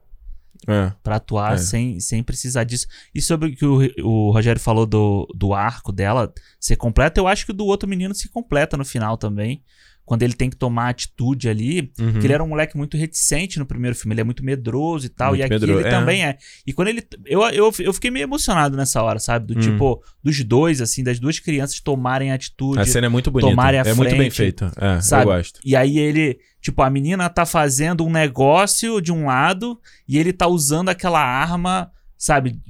É. 0.67 0.93
pra 1.03 1.17
atuar 1.17 1.55
É. 1.55 1.59
sem, 1.59 1.99
sem 1.99 2.23
precisar 2.23 2.65
disso. 2.65 2.87
E 3.15 3.21
sobre 3.21 3.49
o 3.49 3.57
que 3.57 3.67
o, 3.67 3.81
o 4.07 4.31
Rogério 4.31 4.61
falou 4.61 4.87
do, 4.87 5.27
do 5.35 5.53
arco 5.53 5.91
dela 5.91 6.33
ser 6.61 6.77
completa, 6.77 7.21
eu 7.21 7.27
acho 7.27 7.45
que 7.45 7.51
o 7.51 7.55
do 7.55 7.67
outro 7.67 7.89
menino 7.89 8.15
se 8.15 8.29
completa 8.29 8.77
no 8.77 8.85
final 8.85 9.17
também. 9.17 9.63
Quando 10.13 10.25
ele 10.25 10.35
tem 10.35 10.51
que 10.51 10.57
tomar 10.57 10.91
atitude 10.91 11.49
ali. 11.49 11.91
Uhum. 11.99 12.13
Porque 12.13 12.27
ele 12.27 12.35
era 12.35 12.45
um 12.45 12.49
moleque 12.49 12.77
muito 12.77 12.99
reticente 12.99 13.59
no 13.59 13.65
primeiro 13.65 13.97
filme, 13.97 14.13
ele 14.13 14.21
é 14.21 14.25
muito 14.25 14.45
medroso 14.45 15.07
e 15.07 15.09
tal. 15.09 15.29
Muito 15.31 15.41
e 15.41 15.43
aqui 15.45 15.55
medroso, 15.55 15.79
ele 15.79 15.89
é. 15.89 15.91
também 15.91 16.23
é. 16.23 16.37
E 16.67 16.73
quando 16.75 16.89
ele. 16.89 17.03
Eu, 17.25 17.41
eu, 17.45 17.73
eu 17.79 17.93
fiquei 17.95 18.11
meio 18.11 18.25
emocionado 18.25 18.77
nessa 18.77 19.03
hora, 19.03 19.19
sabe? 19.19 19.47
Do 19.47 19.59
Hum. 19.59 19.63
tipo, 19.63 20.03
dos 20.23 20.45
dois, 20.45 20.83
assim, 20.83 21.03
das 21.03 21.19
duas 21.19 21.39
crianças 21.39 21.81
tomarem 21.81 22.31
atitude. 22.31 22.79
A 22.79 22.85
cena 22.85 23.07
é 23.07 23.09
muito 23.09 23.31
bonita. 23.31 23.51
tomarem 23.51 23.81
a 23.81 23.85
é 23.85 23.95
muito 23.95 24.11
bem 24.11 24.31
frente, 24.31 24.37
feita. 24.37 24.71
É, 24.77 25.01
sabe? 25.01 25.23
eu 25.23 25.35
gosto. 25.35 25.61
E 25.65 25.75
aí 25.75 25.99
ele, 25.99 26.39
tipo, 26.61 26.83
a 26.83 26.91
menina 26.91 27.31
tá 27.31 27.47
fazendo 27.47 28.05
um 28.05 28.11
negócio 28.11 29.01
de 29.01 29.11
um 29.11 29.25
lado 29.25 29.81
e 30.07 30.19
ele 30.19 30.35
tá 30.35 30.47
usando 30.47 30.91
aquela 30.91 31.25
arma, 31.25 31.91
sabe, 32.19 32.61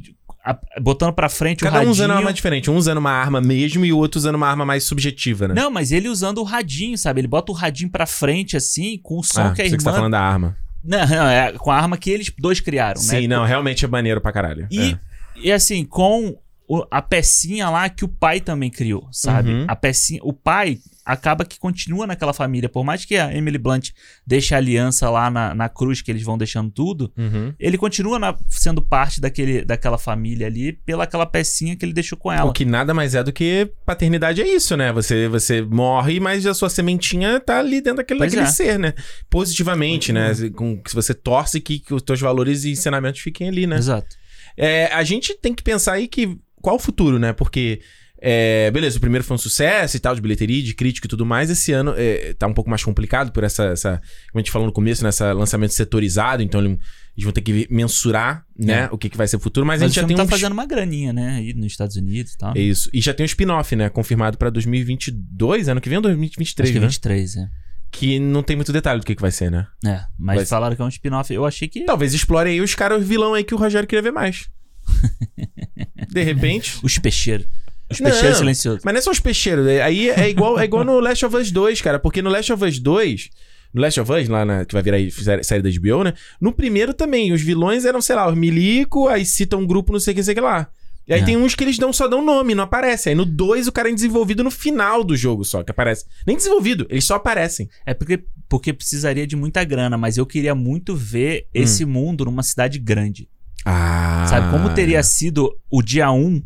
a- 0.44 0.58
botando 0.80 1.12
pra 1.12 1.28
frente 1.28 1.60
o 1.62 1.64
Cada 1.64 1.76
um 1.76 1.78
radinho. 1.78 1.92
usando 1.92 2.10
uma 2.10 2.18
arma 2.18 2.32
diferente. 2.32 2.70
Um 2.70 2.76
usando 2.76 2.98
uma 2.98 3.10
arma 3.12 3.40
mesmo 3.40 3.84
e 3.84 3.92
o 3.92 3.98
outro 3.98 4.18
usando 4.18 4.34
uma 4.34 4.48
arma 4.48 4.64
mais 4.64 4.84
subjetiva, 4.84 5.48
né? 5.48 5.54
Não, 5.54 5.70
mas 5.70 5.92
ele 5.92 6.08
usando 6.08 6.38
o 6.38 6.42
radinho, 6.42 6.96
sabe? 6.98 7.20
Ele 7.20 7.28
bota 7.28 7.52
o 7.52 7.54
radinho 7.54 7.90
pra 7.90 8.06
frente 8.06 8.56
assim, 8.56 8.98
com 9.02 9.18
o 9.18 9.22
som 9.22 9.40
ah, 9.42 9.52
que 9.54 9.62
a 9.62 9.64
você 9.64 9.74
irmã 9.74 9.76
que 9.76 9.82
você 9.82 9.88
tá 9.90 9.94
falando 9.96 10.12
da 10.12 10.20
arma. 10.20 10.56
Não, 10.84 11.06
não, 11.06 11.26
é 11.28 11.52
com 11.52 11.70
a 11.70 11.76
arma 11.76 11.96
que 11.96 12.10
eles 12.10 12.32
dois 12.38 12.58
criaram, 12.60 13.00
né? 13.00 13.06
Sim, 13.20 13.28
não, 13.28 13.44
realmente 13.44 13.84
é 13.84 13.88
maneiro 13.88 14.20
pra 14.20 14.32
caralho. 14.32 14.66
E, 14.70 14.90
É. 14.92 14.98
e 15.36 15.52
assim, 15.52 15.84
com 15.84 16.36
o- 16.68 16.84
a 16.90 17.00
pecinha 17.00 17.68
lá 17.70 17.88
que 17.88 18.04
o 18.04 18.08
pai 18.08 18.40
também 18.40 18.68
criou, 18.70 19.06
sabe? 19.12 19.50
Uhum. 19.52 19.64
A 19.68 19.76
pecinha. 19.76 20.20
O 20.24 20.32
pai 20.32 20.78
acaba 21.04 21.44
que 21.44 21.58
continua 21.58 22.06
naquela 22.06 22.32
família. 22.32 22.68
Por 22.68 22.84
mais 22.84 23.04
que 23.04 23.16
a 23.16 23.34
Emily 23.34 23.58
Blunt 23.58 23.90
deixe 24.26 24.54
a 24.54 24.58
aliança 24.58 25.10
lá 25.10 25.30
na, 25.30 25.54
na 25.54 25.68
cruz, 25.68 26.00
que 26.00 26.10
eles 26.10 26.22
vão 26.22 26.38
deixando 26.38 26.70
tudo, 26.70 27.12
Uhum. 27.18 27.52
ele 27.58 27.76
continua 27.76 28.18
na- 28.18 28.36
sendo 28.48 28.80
parte 28.80 29.20
daquele, 29.20 29.64
daquela 29.64 29.98
família 29.98 30.46
ali 30.46 30.72
pela 30.72 31.04
aquela 31.04 31.26
pecinha 31.26 31.74
que 31.76 31.84
ele 31.84 31.92
deixou 31.92 32.16
com 32.16 32.30
ela. 32.30 32.50
O 32.50 32.52
que 32.52 32.64
nada 32.64 32.94
mais 32.94 33.14
é 33.14 33.22
do 33.24 33.32
que 33.32 33.70
paternidade 33.84 34.40
é 34.40 34.46
isso, 34.48 34.76
né? 34.76 34.92
Você, 34.92 35.26
você 35.28 35.60
morre, 35.62 36.20
mas 36.20 36.46
a 36.46 36.54
sua 36.54 36.70
sementinha 36.70 37.40
tá 37.40 37.58
ali 37.58 37.80
dentro 37.80 37.96
daquele, 37.96 38.18
Pois 38.18 38.32
daquele 38.32 38.48
é. 38.48 38.52
ser, 38.52 38.78
né? 38.78 38.94
Positivamente, 39.28 40.12
né? 40.12 40.32
Com, 40.54 40.80
que 40.80 40.94
você 40.94 41.12
torce 41.12 41.60
que, 41.60 41.78
que 41.80 41.92
os 41.92 42.02
teus 42.02 42.20
valores 42.20 42.64
e 42.64 42.70
ensinamentos 42.70 43.20
fiquem 43.20 43.48
ali, 43.48 43.66
né? 43.66 43.76
Exato. 43.76 44.14
É, 44.56 44.86
a 44.92 45.02
gente 45.02 45.34
tem 45.40 45.52
que 45.54 45.62
pensar 45.62 45.94
aí 45.94 46.06
que 46.06 46.38
qual 46.60 46.76
o 46.76 46.78
futuro, 46.78 47.18
né? 47.18 47.32
Porque, 47.32 47.80
é, 48.24 48.70
beleza, 48.70 48.98
o 48.98 49.00
primeiro 49.00 49.24
foi 49.24 49.34
um 49.34 49.38
sucesso 49.38 49.96
e 49.96 50.00
tal, 50.00 50.14
de 50.14 50.20
bilheteria, 50.20 50.62
de 50.62 50.74
crítica 50.74 51.06
e 51.06 51.10
tudo 51.10 51.26
mais. 51.26 51.50
Esse 51.50 51.72
ano 51.72 51.92
é, 51.96 52.32
tá 52.34 52.46
um 52.46 52.54
pouco 52.54 52.70
mais 52.70 52.84
complicado 52.84 53.32
por 53.32 53.42
essa, 53.42 53.64
essa 53.64 53.96
como 54.30 54.36
a 54.36 54.38
gente 54.38 54.52
falou 54.52 54.66
no 54.66 54.72
começo, 54.72 55.02
nessa 55.02 55.32
lançamento 55.32 55.72
setorizado. 55.74 56.40
Então, 56.42 56.60
ele- 56.60 56.78
eles 57.14 57.24
vão 57.24 57.32
ter 57.32 57.40
que 57.42 57.66
mensurar, 57.68 58.46
né? 58.56 58.88
O 58.92 58.96
que, 58.96 59.10
que 59.10 59.16
vai 59.18 59.26
ser 59.26 59.36
o 59.36 59.40
futuro. 59.40 59.66
Mas, 59.66 59.80
Mas, 59.80 59.82
a 59.82 59.86
gente 59.88 60.00
já 60.00 60.06
tem 60.06 60.16
tá 60.16 60.22
um... 60.22 60.28
fazendo 60.28 60.52
uma 60.52 60.64
graninha, 60.64 61.12
né? 61.12 61.34
Aí 61.38 61.52
nos 61.52 61.66
Estados 61.72 61.96
Unidos 61.96 62.32
e 62.34 62.38
tal. 62.38 62.52
É 62.56 62.60
isso. 62.60 62.88
E 62.92 63.00
já 63.00 63.12
tem 63.12 63.24
um 63.24 63.26
spin-off, 63.26 63.74
né? 63.76 63.88
Confirmado 63.90 64.38
pra 64.38 64.48
2022, 64.50 65.68
ano 65.68 65.80
que 65.80 65.88
vem 65.88 65.96
ou 65.98 66.02
2023, 66.02 66.68
Acho 66.68 66.72
que 66.72 66.78
é 66.78 66.80
né? 66.80 66.86
23, 66.86 67.36
é. 67.36 67.48
Que 67.90 68.18
não 68.18 68.42
tem 68.42 68.56
muito 68.56 68.72
detalhe 68.72 69.00
do 69.00 69.04
que, 69.04 69.14
que 69.14 69.20
vai 69.20 69.30
ser, 69.30 69.50
né? 69.50 69.66
É, 69.84 70.00
mas 70.18 70.36
Vai 70.36 70.44
ser. 70.46 70.50
falaram 70.50 70.74
que 70.74 70.80
é 70.80 70.84
um 70.84 70.88
spin-off. 70.88 71.34
Eu 71.34 71.44
achei 71.44 71.68
que. 71.68 71.84
Talvez 71.84 72.14
explore 72.14 72.48
aí 72.48 72.60
os 72.62 72.74
caras 72.74 73.04
vilão 73.06 73.34
aí 73.34 73.44
que 73.44 73.54
o 73.54 73.58
Rogério 73.58 73.86
queria 73.86 74.00
ver 74.02 74.12
mais. 74.12 74.48
De 76.10 76.22
repente. 76.22 76.78
Os 76.82 76.98
peixeiros. 76.98 77.46
Os 77.92 78.00
peixeiros 78.00 78.38
silenciosos. 78.38 78.80
Mas 78.84 78.94
não 78.94 78.98
é 78.98 79.02
só 79.02 79.10
os 79.10 79.20
peixeiros. 79.20 79.66
é- 79.66 79.82
Aí 79.82 80.10
é 80.10 80.28
igual, 80.28 80.58
é 80.58 80.64
igual 80.64 80.84
no 80.84 80.98
Last 81.00 81.24
of 81.24 81.36
Us 81.36 81.50
2, 81.50 81.80
cara. 81.80 81.98
Porque 81.98 82.20
no 82.22 82.30
Last 82.30 82.52
of 82.52 82.64
Us 82.64 82.78
2. 82.78 83.30
No 83.72 83.80
Last 83.80 83.98
of 84.00 84.12
Us, 84.12 84.28
lá 84.28 84.44
na, 84.44 84.64
que 84.66 84.74
vai 84.74 84.82
virar 84.82 84.98
série- 85.42 85.62
da 85.62 85.70
HBO, 85.70 86.04
né? 86.04 86.12
No 86.40 86.52
primeiro 86.52 86.92
também, 86.92 87.32
os 87.32 87.40
vilões 87.40 87.84
eram, 87.86 88.02
sei 88.02 88.14
lá, 88.16 88.28
os 88.28 88.36
milico, 88.36 89.08
aí 89.08 89.24
cita 89.24 89.56
um 89.56 89.66
grupo, 89.66 89.92
não 89.92 90.00
sei 90.00 90.12
o 90.12 90.16
que, 90.16 90.22
sei 90.22 90.34
que 90.34 90.40
lá. 90.42 90.68
E 91.08 91.12
aí 91.14 91.20
É. 91.20 91.24
tem 91.24 91.36
uns 91.36 91.54
que 91.54 91.64
eles 91.64 91.78
dão, 91.78 91.92
só 91.92 92.06
dão 92.06 92.24
nome, 92.24 92.54
não 92.54 92.64
aparece. 92.64 93.08
Aí 93.08 93.14
no 93.14 93.24
2 93.24 93.66
o 93.66 93.72
cara 93.72 93.88
é 93.90 93.92
desenvolvido 93.94 94.44
no 94.44 94.50
final 94.50 95.02
do 95.02 95.16
jogo 95.16 95.42
só, 95.44 95.62
que 95.62 95.70
aparece. 95.70 96.04
Nem 96.26 96.36
desenvolvido, 96.36 96.86
eles 96.90 97.04
só 97.04 97.14
aparecem. 97.14 97.68
É 97.86 97.92
porque, 97.94 98.22
porque 98.48 98.72
precisaria 98.72 99.26
de 99.26 99.34
muita 99.34 99.64
grana, 99.64 99.96
mas 99.98 100.16
eu 100.18 100.26
queria 100.26 100.54
muito 100.54 100.94
ver 100.94 101.46
esse 101.54 101.84
mundo 101.84 102.24
numa 102.26 102.42
cidade 102.42 102.78
grande. 102.78 103.26
Ah. 103.64 104.26
Sabe? 104.28 104.50
Como 104.50 104.74
teria 104.74 105.02
sido 105.02 105.56
o 105.70 105.82
dia 105.82 106.10
1 106.12 106.42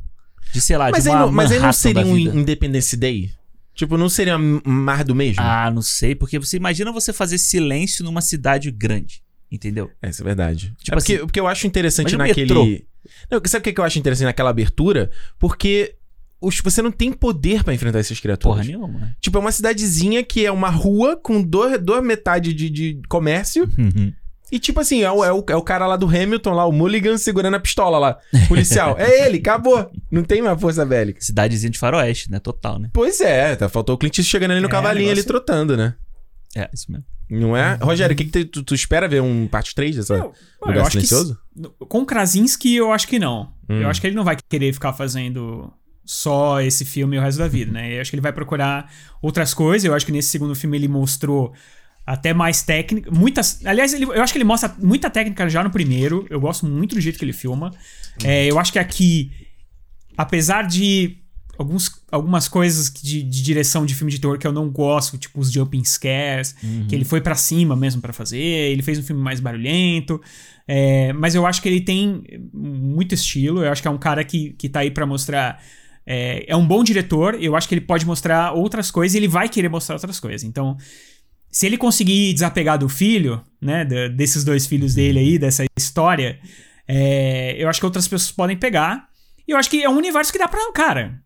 de, 0.57 0.61
sei 0.62 0.77
lá, 0.78 0.91
Mas 0.91 1.05
de 1.05 1.11
aí, 1.11 1.15
uma 1.15 1.27
não, 1.27 1.33
mas 1.33 1.53
aí 1.53 1.59
não 1.59 1.73
seria 1.73 2.07
um. 2.07 2.16
Independence 2.41 2.97
Day? 2.97 3.31
Tipo, 3.74 3.99
não 3.99 4.09
seria 4.09 4.39
mais 4.39 5.05
do 5.05 5.15
mesmo? 5.15 5.43
Ah, 5.43 5.70
não 5.70 5.83
sei, 5.83 6.15
porque 6.15 6.39
você 6.39 6.57
imagina 6.57 6.91
você 6.91 7.12
fazer 7.12 7.37
silêncio 7.37 8.03
numa 8.05 8.23
cidade 8.23 8.70
grande, 8.70 9.23
entendeu? 9.53 9.91
É, 10.01 10.09
isso 10.09 10.23
é 10.23 10.24
verdade. 10.24 10.73
Tipo 10.78 10.95
é 10.97 10.97
porque, 10.99 11.12
assim, 11.16 11.27
porque 11.27 11.41
eu 11.41 11.47
acho 11.47 11.66
interessante 11.66 12.16
naquele. 12.16 12.87
Não, 13.31 13.41
sabe 13.47 13.69
o 13.70 13.74
que 13.74 13.78
eu 13.81 13.85
acho 13.85 13.99
interessante 13.99 14.24
naquela 14.27 14.49
abertura? 14.51 15.11
Porque 15.39 15.95
os- 16.41 16.59
você 16.61 16.81
não 16.81 16.91
tem 16.91 17.12
poder 17.12 17.62
pra 17.65 17.74
enfrentar 17.74 17.99
essas 17.99 18.19
criaturas. 18.19 18.57
Porra 18.66 18.66
nenhuma. 18.66 18.99
né? 18.99 19.15
Tipo, 19.20 19.37
é 19.37 19.41
uma 19.43 19.53
cidadezinha 19.53 20.24
que 20.24 20.47
é 20.47 20.51
uma 20.51 20.70
rua 20.70 21.15
com 21.16 21.43
duas, 21.43 21.78
metades 22.03 22.55
de, 22.55 22.70
de 22.70 23.01
comércio. 23.09 23.69
E, 24.52 24.59
tipo 24.60 24.78
assim, 24.81 25.02
é 25.02 25.10
o, 25.10 25.24
é, 25.24 25.32
o, 25.32 25.44
é 25.48 25.56
o 25.56 25.62
cara 25.62 25.86
lá 25.86 25.97
do 25.97 26.06
Hamilton, 26.06 26.52
lá, 26.52 26.64
o 26.66 26.73
Mulligan, 26.73 27.18
segurando 27.18 27.55
a 27.55 27.60
pistola 27.60 27.98
lá. 27.98 28.18
Policial. 28.48 28.94
é 29.01 29.27
ele, 29.27 29.39
acabou. 29.39 29.90
Não 30.10 30.23
tem 30.23 30.40
mais 30.40 30.60
força 30.60 30.85
bélica. 30.85 31.20
Cidadezinha 31.20 31.70
de 31.70 31.78
faroeste, 31.78 32.31
né? 32.31 32.39
Total, 32.39 32.78
né? 32.78 32.89
Pois 32.93 33.20
é, 33.20 33.56
tá, 33.56 33.68
faltou 33.68 33.94
o 33.94 33.98
Clint 33.98 34.18
Eastwood 34.18 34.31
chegando 34.31 34.51
ali 34.52 34.60
no 34.60 34.68
É, 34.68 34.70
cavalinho, 34.70 35.10
ali 35.10 35.24
trotando, 35.24 35.77
né? 35.77 35.94
É, 36.55 36.68
isso 36.73 36.90
mesmo. 36.90 37.05
Não 37.28 37.56
é? 37.56 37.74
Rogério, 37.82 38.14
o 38.14 38.16
que, 38.16 38.24
que 38.24 38.44
tu, 38.44 38.62
tu 38.62 38.73
espera 38.74 39.09
ver 39.09 39.20
um 39.20 39.48
parte 39.48 39.74
3 39.74 39.97
dessa 39.97 40.14
Eu, 40.14 40.32
Lugar 40.62 40.77
eu 40.77 40.82
acho 40.82 40.98
que 40.98 41.06
Silencioso? 41.06 41.39
s- 41.59 41.68
com 41.89 42.02
o 42.02 42.06
Krasinski, 42.06 42.77
eu 42.77 42.93
acho 42.93 43.09
que 43.09 43.18
não. 43.18 43.52
Hum. 43.68 43.81
Eu 43.81 43.89
acho 43.89 44.01
que 44.01 44.06
ele 44.06 44.14
não 44.14 44.23
vai 44.23 44.36
querer 44.48 44.73
ficar 44.73 44.93
fazendo 44.93 45.73
só 46.05 46.60
esse 46.60 46.85
filme 46.85 47.18
o 47.18 47.20
resto 47.20 47.39
da 47.39 47.48
vida, 47.48 47.73
né? 47.73 47.97
Eu 47.97 48.01
acho 48.01 48.10
que 48.10 48.14
ele 48.14 48.23
vai 48.23 48.32
procurar 48.32 48.93
outras 49.20 49.52
coisas. 49.52 49.85
Eu 49.85 49.93
acho 49.93 50.06
que 50.06 50.12
nesse 50.12 50.28
segundo 50.28 50.55
filme 50.55 50.77
ele 50.78 50.86
mostrou 50.86 51.52
até 52.07 52.33
mais 52.33 52.62
técnica. 52.62 53.11
Muitas. 53.11 53.65
Aliás, 53.66 53.93
ele- 53.93 54.05
eu 54.05 54.23
acho 54.23 54.33
que 54.33 54.39
ele 54.39 54.45
mostra 54.45 54.73
muita 54.81 55.11
técnica 55.11 55.49
já 55.49 55.65
no 55.65 55.70
primeiro. 55.70 56.24
Eu 56.31 56.39
gosto 56.41 56.65
muito 56.65 56.95
do 56.95 57.01
jeito 57.01 57.19
que 57.19 57.24
ele 57.24 57.33
filma. 57.33 57.73
É, 58.23 58.47
eu 58.51 58.59
acho 58.61 58.73
que 58.73 58.78
aqui, 58.78 59.33
apesar 60.16 60.62
de 60.66 61.19
alguns, 61.59 61.91
algumas 62.12 62.49
coisas 62.49 62.91
de, 62.93 63.23
de 63.23 63.43
direção 63.43 63.85
de 63.87 63.95
filme 63.95 64.11
de 64.12 64.20
terror 64.20 64.39
que 64.39 64.47
eu 64.47 64.53
não 64.53 64.70
gosto, 64.70 65.19
tipo 65.19 65.41
os 65.41 65.51
jumping 65.51 65.83
scares, 65.85 66.55
que 66.89 66.95
ele 66.95 67.05
foi 67.05 67.20
pra 67.20 67.35
cima 67.35 67.74
mesmo 67.74 68.01
pra 68.01 68.12
fazer, 68.12 68.39
ele 68.39 68.83
fez 68.83 68.99
um 68.99 69.03
filme 69.03 69.20
mais 69.23 69.41
barulhento. 69.41 70.20
é, 70.69 71.12
mas 71.12 71.35
eu 71.35 71.47
acho 71.47 71.61
que 71.62 71.69
ele 71.69 71.81
tem 71.81 72.23
muito 72.53 73.15
estilo. 73.15 73.65
Eu 73.65 73.73
acho 73.73 73.83
que 73.83 73.89
é 73.89 73.91
um 73.91 73.99
cara 73.99 74.23
que, 74.24 74.51
que 74.51 74.69
tá 74.69 74.81
aí 74.81 74.91
pra 74.91 75.07
mostrar. 75.07 75.61
É, 76.07 76.45
é 76.49 76.55
um 76.57 76.65
bom 76.66 76.85
diretor. 76.85 77.37
Eu 77.41 77.57
acho 77.57 77.66
que 77.69 77.74
ele 77.74 77.81
pode 77.81 78.07
mostrar 78.07 78.53
outras 78.53 78.91
coisas 78.93 79.15
e 79.15 79.19
ele 79.19 79.28
vai 79.28 79.49
querer 79.49 79.69
mostrar 79.69 79.97
outras 79.97 80.20
coisas. 80.20 80.45
Então, 80.45 80.77
se 81.51 81.66
ele 81.66 81.77
conseguir 81.77 82.32
desapegar 82.35 82.78
do 82.78 82.89
filho, 82.89 83.43
né, 83.60 83.85
desses 84.10 84.44
dois 84.44 84.66
filhos 84.66 84.94
dele 84.94 85.18
aí, 85.18 85.39
dessa 85.39 85.64
história, 85.77 86.39
é, 86.86 87.56
eu 87.59 87.68
acho 87.68 87.81
que 87.81 87.86
outras 87.86 88.06
pessoas 88.06 88.32
podem 88.32 88.56
pegar. 88.56 89.09
E 89.47 89.52
eu 89.52 89.56
acho 89.56 89.70
que 89.70 89.82
é 89.82 89.89
um 89.89 89.97
universo 89.97 90.32
que 90.32 90.39
dá 90.39 90.48
pra. 90.48 90.60
Cara, 90.73 91.20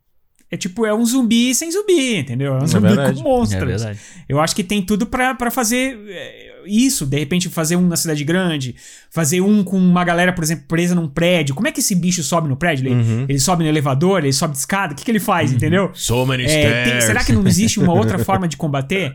é 0.51 0.57
tipo, 0.57 0.85
é 0.85 0.93
um 0.93 1.05
zumbi 1.05 1.55
sem 1.55 1.71
zumbi, 1.71 2.17
entendeu? 2.17 2.55
É 2.55 2.63
um 2.63 2.67
zumbi 2.67 2.89
verdade. 2.89 3.23
com 3.23 3.29
monstros. 3.29 3.63
É 3.63 3.67
verdade. 3.67 4.01
Eu 4.29 4.41
acho 4.41 4.55
que 4.55 4.65
tem 4.65 4.83
tudo 4.83 5.07
pra 5.07 5.35
pra 5.35 5.51
fazer 5.51 5.99
é, 6.09 6.50
isso. 6.67 7.05
De 7.07 7.19
repente, 7.19 7.49
fazer 7.49 7.77
um 7.77 7.87
na 7.87 7.97
cidade 7.97 8.23
grande, 8.25 8.75
fazer 9.11 9.41
um 9.41 9.63
com 9.65 9.77
uma 9.79 10.05
galera, 10.05 10.33
por 10.33 10.43
exemplo, 10.45 10.65
presa 10.69 10.95
num 10.95 11.09
prédio. 11.09 11.55
Como 11.55 11.67
é 11.69 11.73
que 11.73 11.81
esse 11.81 11.95
bicho 11.95 12.23
sobe 12.23 12.49
no 12.49 12.57
prédio? 12.57 12.87
Ele, 12.87 12.95
Uhum. 12.95 13.27
ele 13.29 13.39
sobe 13.39 13.65
no 13.65 13.69
elevador, 13.71 14.21
ele 14.23 14.33
sobe 14.33 14.53
de 14.53 14.59
escada. 14.59 14.93
O 14.93 14.97
que, 14.97 15.05
que 15.05 15.11
ele 15.11 15.21
faz, 15.21 15.53
entendeu? 15.53 15.91
So 15.95 16.25
many 16.27 16.45
É, 16.45 16.85
tem- 16.85 17.01
será 17.01 17.25
que 17.25 17.33
não 17.33 17.47
existe 17.47 17.79
uma 17.81 17.93
outra 17.93 18.19
forma 18.25 18.47
de 18.49 18.57
combater? 18.57 19.15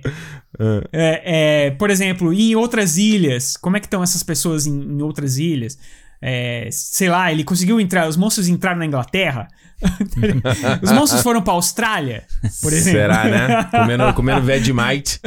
É, 0.92 1.68
é, 1.68 1.72
por 1.72 1.90
exemplo, 1.90 2.34
em 2.34 2.56
outras 2.56 2.98
ilhas, 2.98 3.58
como 3.58 3.76
é 3.78 3.80
que 3.80 3.88
estão 3.88 4.02
essas 4.04 4.24
pessoas 4.24 4.66
em, 4.66 4.72
em 4.74 5.02
outras 5.02 5.38
ilhas? 5.38 5.78
É, 6.22 6.70
sei 6.72 7.10
lá, 7.10 7.32
ele 7.32 7.44
conseguiu 7.44 7.80
entrar, 7.80 8.08
os 8.08 8.18
monstros 8.18 8.48
entraram 8.48 8.80
na 8.80 8.86
Inglaterra. 8.86 9.48
Os 10.82 10.92
monstros 10.92 11.22
foram 11.22 11.42
pra 11.42 11.54
Austrália, 11.54 12.26
por 12.62 12.72
exemplo. 12.74 13.00
Será, 13.00 13.24
né? 13.26 13.64
Comendo, 13.66 14.14
comendo 14.14 14.42
Vegemite. 14.42 15.20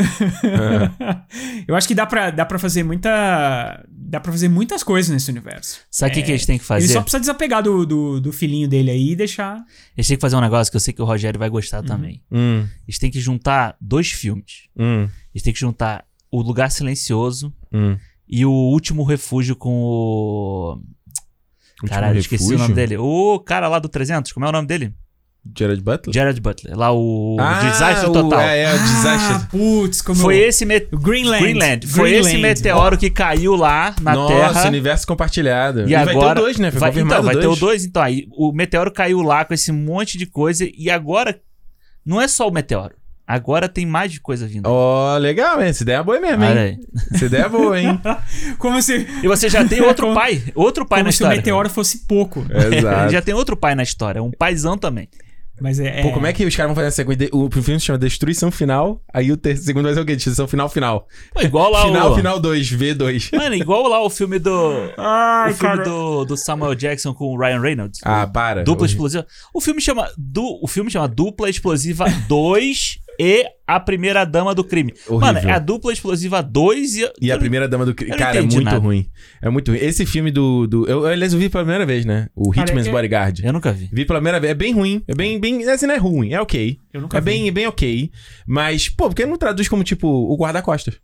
Eu 1.67 1.75
acho 1.77 1.87
que 1.89 1.95
dá 1.95 2.07
pra, 2.07 2.31
dá 2.31 2.45
pra 2.45 2.59
fazer 2.59 2.83
muita. 2.83 3.85
Dá 3.89 4.21
pra 4.21 4.33
fazer 4.33 4.49
muitas 4.49 4.83
coisas 4.83 5.11
nesse 5.11 5.31
universo. 5.31 5.81
Sabe 5.91 6.13
o 6.13 6.15
que, 6.15 6.23
que 6.23 6.31
eles 6.31 6.47
têm 6.47 6.57
que 6.57 6.63
Ele 6.63 6.67
fazer? 6.69 6.93
só 6.95 7.03
precisa 7.03 7.21
desapegar 7.21 7.63
do, 7.63 7.85
do, 7.85 8.21
do 8.21 8.33
filhinho 8.33 8.67
dele 8.69 8.91
aí 8.91 9.11
e 9.11 9.17
deixar. 9.17 9.63
Eles 9.97 10.07
têm 10.07 10.17
que 10.17 10.21
fazer 10.21 10.37
um 10.37 10.41
negócio 10.41 10.71
que 10.71 10.77
eu 10.77 10.81
sei 10.81 10.95
que 10.95 11.03
o 11.03 11.05
Rogério 11.05 11.39
vai 11.39 11.51
gostar 11.51 11.83
também. 11.83 12.23
Hum, 12.33 12.67
Eles 12.87 12.99
têm 12.99 13.11
que 13.11 13.21
juntar 13.21 13.77
dois 13.81 14.11
filmes. 14.11 14.63
hum, 14.79 15.09
Eles 15.35 15.43
têm 15.43 15.53
que 15.53 15.61
juntar 15.61 16.05
O 16.31 16.41
Lugar 16.41 16.71
Silencioso 16.71 17.53
hum. 17.73 17.97
e 18.27 18.47
O 18.47 18.51
Último 18.51 19.05
Refúgio 19.05 19.55
com 19.57 19.71
o. 19.83 20.81
Caralho, 21.87 22.19
esqueci 22.19 22.55
o 22.55 22.59
nome 22.59 22.75
dele. 22.75 22.97
O 22.97 23.39
cara 23.41 23.69
lá 23.69 23.79
do 23.79 23.89
300, 23.89 24.33
como 24.33 24.47
é 24.47 24.49
o 24.49 24.53
nome 24.53 24.67
dele? 24.67 24.93
Jared 25.57 25.81
Butler? 25.81 26.15
Jared 26.15 26.41
Butler. 26.41 26.77
Lá 26.77 26.93
o 26.93 27.37
Ah, 27.41 27.61
Desastre 27.71 28.11
o- 28.11 28.13
Total. 28.13 28.41
É, 28.41 28.65
é, 28.65 28.75
o 28.75 28.79
desastre. 28.79 29.35
Ah, 29.37 29.49
putz, 29.51 30.03
como 30.03 30.21
Foi 30.21 30.37
eu- 30.37 30.49
esse 30.49 30.67
met... 30.67 30.89
O 30.93 30.99
Greenland. 30.99 31.41
Greenland. 31.43 31.87
Foi 31.87 32.11
Greenland. 32.11 32.35
esse 32.35 32.43
meteoro 32.43 32.99
que 32.99 33.09
caiu 33.09 33.55
lá 33.57 33.95
na 34.03 34.15
Nossa, 34.15 34.35
Terra. 34.55 34.69
universo 34.69 35.07
compartilhado. 35.07 35.89
E, 35.89 35.95
agora 35.95 36.05
vai 36.05 36.35
ter 36.35 36.41
o 36.41 36.45
2, 36.45 36.59
né? 36.59 36.71
Foi 36.71 36.81
vai, 36.81 36.91
confirmado 36.91 37.15
então, 37.15 37.25
vai 37.25 37.37
o 37.37 37.41
ter 37.41 37.47
o 37.47 37.51
dois. 37.51 37.61
2, 37.61 37.85
então 37.87 38.03
aí 38.03 38.27
o 38.37 38.53
meteoro 38.53 38.91
caiu 38.93 39.23
lá 39.23 39.45
com 39.45 39.55
esse 39.55 39.73
monte 39.73 40.19
de 40.19 40.27
coisa 40.27 40.69
e 40.77 40.91
agora 40.91 41.41
não 42.05 42.21
é 42.21 42.29
só 42.29 42.47
o 42.49 42.53
meteoro. 42.53 42.95
Agora 43.31 43.69
tem 43.69 43.85
mais 43.85 44.11
de 44.11 44.21
coisa 44.23 44.47
vindo. 44.47 44.65
Ó, 44.67 45.19
legal, 45.19 45.61
hein? 45.61 45.69
Essa 45.69 45.83
ideia 45.83 45.99
é 45.99 46.03
boa 46.03 46.19
mesmo, 46.19 46.43
hein? 46.43 46.51
Olha 46.51 46.63
aí. 46.63 46.79
Essa 47.13 47.27
ideia 47.27 47.43
é 47.43 47.49
boa, 47.51 47.79
hein? 47.79 48.01
Como 48.59 48.81
se, 48.81 49.07
E 49.23 49.29
você 49.29 49.51
já 49.51 49.63
tem 49.69 49.83
outro 49.83 50.07
Como- 50.09 50.19
pai, 50.19 50.43
outro 50.55 50.87
pai 50.87 51.01
como 51.01 51.09
na 51.09 51.13
se 51.13 51.17
o 51.17 51.25
história. 51.25 51.37
meteoro 51.37 51.69
fosse 51.69 52.07
pouco. 52.09 52.47
Exato. 52.51 53.13
já 53.13 53.21
tem 53.21 53.35
outro 53.35 53.55
pai 53.55 53.75
na 53.75 53.83
história, 53.83 54.23
um 54.23 54.31
paizão 54.31 54.79
também. 54.79 55.09
Mas 55.61 55.81
é. 55.81 56.03
Pô, 56.03 56.13
como 56.13 56.27
é 56.27 56.33
que 56.33 56.45
os 56.45 56.55
caras 56.55 56.69
vão 56.71 56.75
fazer 56.77 56.89
a 56.89 56.91
sequência? 56.91 57.29
O 57.33 57.51
filme 57.51 57.81
se 57.81 57.87
chama 57.87 57.99
Destruição 57.99 58.51
Final, 58.51 59.03
aí 59.13 59.31
o 59.33 59.37
ter- 59.37 59.57
segundo 59.57 59.85
vai 59.85 59.95
ser 59.95 60.01
o 60.01 60.05
quê? 60.07 60.15
Destruição 60.15 60.47
Final 60.49 60.69
Final. 60.69 61.07
Pô, 61.35 61.41
igual 61.43 61.71
lá 61.71 61.83
Final 61.87 62.13
o 62.13 62.17
Final 62.17 62.41
2, 62.41 62.73
V2. 62.73 63.37
Mano, 63.37 63.55
igual 63.55 63.87
lá 63.89 64.03
o 64.03 64.11
filme 64.11 64.39
do 64.39 64.93
Ai, 64.97 65.51
o 65.53 65.55
filme 65.55 65.77
cara. 65.77 65.85
do, 65.89 66.25
do 66.25 66.37
Samuel 66.37 66.75
Jackson 66.75 67.13
com 67.15 67.27
o 67.27 67.39
Ryan 67.39 67.61
Reynolds. 67.61 68.01
Ah, 68.05 68.27
para. 68.27 68.63
Dupla 68.63 68.85
Horrível. 68.85 68.87
explosiva. 68.87 69.27
O 69.55 69.61
filme 69.61 69.81
chama 69.81 70.09
du, 70.17 70.59
o 70.63 70.67
filme 70.69 70.91
chama 70.91 71.09
Dupla 71.09 71.49
Explosiva 71.51 72.05
2 72.29 72.99
e 73.21 73.45
a 73.67 73.81
primeira 73.81 74.25
dama 74.25 74.55
do 74.55 74.63
crime. 74.63 74.95
Horrível. 75.09 75.19
Mano, 75.35 75.39
é 75.41 75.53
a 75.53 75.59
Dupla 75.59 75.93
Explosiva 75.93 76.41
2 76.41 76.97
e 76.99 77.11
E 77.21 77.33
a 77.33 77.37
primeira 77.39 77.67
dama 77.69 77.85
do 77.85 77.93
crime. 77.95 78.17
Cara, 78.17 78.39
é 78.39 78.41
muito 78.43 78.61
nada. 78.63 78.79
ruim. 78.79 79.07
É 79.43 79.51
muito 79.51 79.73
ruim. 79.73 79.81
Esse 79.81 80.07
filme 80.07 80.31
do. 80.31 80.67
do 80.69 80.87
eu, 80.89 81.05
aliás, 81.05 81.33
eu 81.33 81.39
vi 81.39 81.49
pela 81.49 81.65
primeira 81.65 81.85
vez, 81.85 82.05
né? 82.05 82.29
O 82.35 82.51
Cara, 82.53 82.69
Hitman's 82.69 82.87
é- 82.87 82.91
Bodyguard. 82.93 83.41
Eu 83.45 83.53
nunca 83.53 83.73
vi. 83.73 83.89
Vi 83.93 84.05
pela 84.05 84.21
primeira 84.21 84.39
vez. 84.39 84.53
É 84.53 84.55
bem 84.55 84.73
ruim. 84.73 85.03
É 85.09 85.15
bem. 85.15 85.39
bem 85.41 85.48
assim, 85.69 85.87
não 85.87 85.95
é 85.95 85.99
ruim. 85.99 86.33
É 86.33 86.41
ok. 86.41 86.79
Eu 86.93 87.01
nunca 87.03 87.19
É 87.19 87.21
vi. 87.21 87.25
bem, 87.27 87.53
bem 87.53 87.67
ok. 87.67 88.11
Mas, 88.47 88.89
pô, 88.89 89.09
porque 89.09 89.27
não 89.27 89.37
traduz 89.37 89.69
como, 89.69 89.83
tipo, 89.85 90.07
o 90.09 90.37
guarda-costas? 90.37 90.95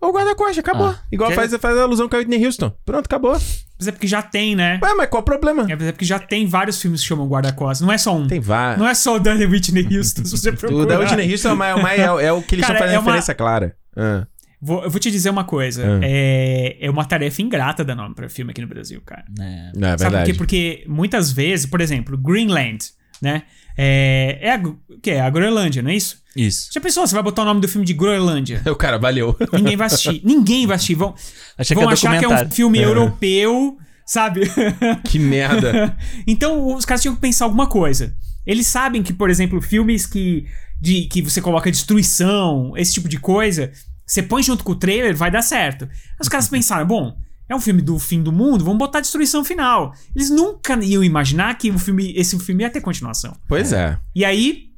O 0.00 0.12
guarda-costas, 0.12 0.58
acabou. 0.58 0.86
Ah, 0.88 0.98
Igual 1.10 1.30
que- 1.30 1.34
faz, 1.36 1.52
faz 1.56 1.76
a 1.76 1.82
alusão 1.82 2.08
com 2.08 2.14
a 2.14 2.20
Whitney 2.20 2.44
Houston. 2.46 2.70
Pronto, 2.84 3.04
acabou. 3.06 3.32
Mas 3.32 3.88
é 3.88 3.90
porque 3.92 4.06
já 4.06 4.22
tem, 4.22 4.54
né? 4.54 4.78
Ué, 4.82 4.94
mas 4.94 5.08
qual 5.08 5.22
o 5.22 5.24
problema? 5.24 5.66
É 5.68 5.76
porque 5.92 6.04
já 6.04 6.20
tem 6.20 6.46
vários 6.46 6.80
filmes 6.80 7.00
que 7.02 7.08
chamam 7.08 7.26
guarda-costas. 7.26 7.84
Não 7.84 7.92
é 7.92 7.98
só 7.98 8.16
um. 8.16 8.28
Tem 8.28 8.38
vários. 8.38 8.78
Não 8.80 8.88
é 8.88 8.94
só 8.94 9.16
o 9.16 9.18
da 9.18 9.32
Whitney 9.32 9.96
Houston, 9.96 10.24
se 10.24 10.30
você 10.36 10.50
O 10.50 10.56
procurar. 10.56 10.86
da 10.86 10.98
Whitney 11.00 11.32
Houston 11.32 11.48
é, 11.64 11.74
o 11.74 11.82
mais- 11.82 12.00
é, 12.00 12.04
o 12.04 12.06
é 12.06 12.12
o- 12.12 12.20
é 12.20 12.32
o 12.32 12.42
que 12.42 12.54
eles 12.54 12.64
Cara, 12.64 12.74
estão 12.78 12.86
fazendo 12.86 12.96
é 12.96 12.98
uma- 13.00 13.04
referência 13.06 13.34
clara. 13.34 13.76
Ah. 13.96 14.26
Vou, 14.60 14.82
eu 14.84 14.90
vou 14.90 14.98
te 15.00 15.10
dizer 15.10 15.30
uma 15.30 15.44
coisa. 15.44 15.84
Ah. 15.84 16.00
É, 16.02 16.76
é 16.80 16.90
uma 16.90 17.04
tarefa 17.04 17.42
ingrata 17.42 17.84
dar 17.84 17.94
nome 17.96 18.14
pra 18.14 18.28
filme 18.28 18.52
aqui 18.52 18.60
no 18.60 18.66
Brasil, 18.68 19.00
cara. 19.04 19.24
É. 19.40 19.72
Não, 19.76 19.88
é 19.88 19.90
Sabe 19.92 19.96
por 19.96 20.10
verdade. 20.10 20.32
quê? 20.32 20.38
Porque 20.38 20.84
muitas 20.88 21.30
vezes, 21.32 21.66
por 21.66 21.80
exemplo, 21.80 22.16
Greenland, 22.16 22.78
né? 23.20 23.42
É, 23.80 24.38
é 24.40 24.54
a, 24.54 24.58
o 24.58 25.00
que 25.00 25.12
é? 25.12 25.20
A 25.20 25.30
Groenlândia, 25.30 25.80
não 25.80 25.90
é 25.90 25.94
isso? 25.94 26.20
Isso. 26.34 26.68
Já 26.72 26.80
pensou? 26.80 27.06
Você 27.06 27.14
vai 27.14 27.22
botar 27.22 27.42
o 27.42 27.44
nome 27.44 27.60
do 27.60 27.68
filme 27.68 27.86
de 27.86 27.94
Groenlândia? 27.94 28.60
O 28.66 28.74
cara, 28.74 28.98
valeu. 28.98 29.36
Ninguém 29.52 29.76
vai 29.76 29.86
assistir. 29.86 30.20
Ninguém 30.26 30.66
vai 30.66 30.74
assistir. 30.74 30.96
Vão, 30.96 31.14
Achei 31.56 31.76
vão 31.76 31.84
que 31.84 31.90
é 31.90 31.92
achar 31.92 32.18
que 32.18 32.24
é 32.24 32.28
um 32.28 32.50
filme 32.50 32.80
europeu, 32.80 33.78
sabe? 34.04 34.50
que 35.08 35.18
merda. 35.20 35.96
então, 36.26 36.74
os 36.74 36.84
caras 36.84 37.02
tinham 37.02 37.14
que 37.14 37.20
pensar 37.20 37.44
alguma 37.44 37.68
coisa. 37.68 38.16
Eles 38.44 38.66
sabem 38.66 39.00
que, 39.00 39.12
por 39.12 39.30
exemplo, 39.30 39.60
filmes 39.62 40.06
que, 40.06 40.44
de, 40.80 41.02
que 41.02 41.22
você 41.22 41.40
coloca 41.40 41.70
destruição, 41.70 42.72
esse 42.76 42.94
tipo 42.94 43.08
de 43.08 43.20
coisa, 43.20 43.70
você 44.04 44.22
põe 44.22 44.42
junto 44.42 44.64
com 44.64 44.72
o 44.72 44.76
trailer, 44.76 45.16
vai 45.16 45.30
dar 45.30 45.42
certo. 45.42 45.88
Os 46.20 46.28
caras 46.28 46.48
pensaram, 46.48 46.86
bom, 46.86 47.16
é 47.48 47.54
um 47.56 47.60
filme 47.60 47.80
do 47.82 47.98
fim 47.98 48.22
do 48.22 48.30
mundo, 48.32 48.64
vamos 48.64 48.78
botar 48.78 49.00
destruição 49.00 49.44
final. 49.44 49.92
Eles 50.14 50.30
nunca 50.30 50.74
iam 50.84 51.02
imaginar 51.02 51.56
que 51.56 51.70
o 51.70 51.78
filme, 51.78 52.12
esse 52.16 52.38
filme 52.38 52.62
ia 52.64 52.70
ter 52.70 52.80
continuação. 52.80 53.36
Pois 53.48 53.72
é. 53.72 53.98
E 54.14 54.24
aí. 54.24 54.68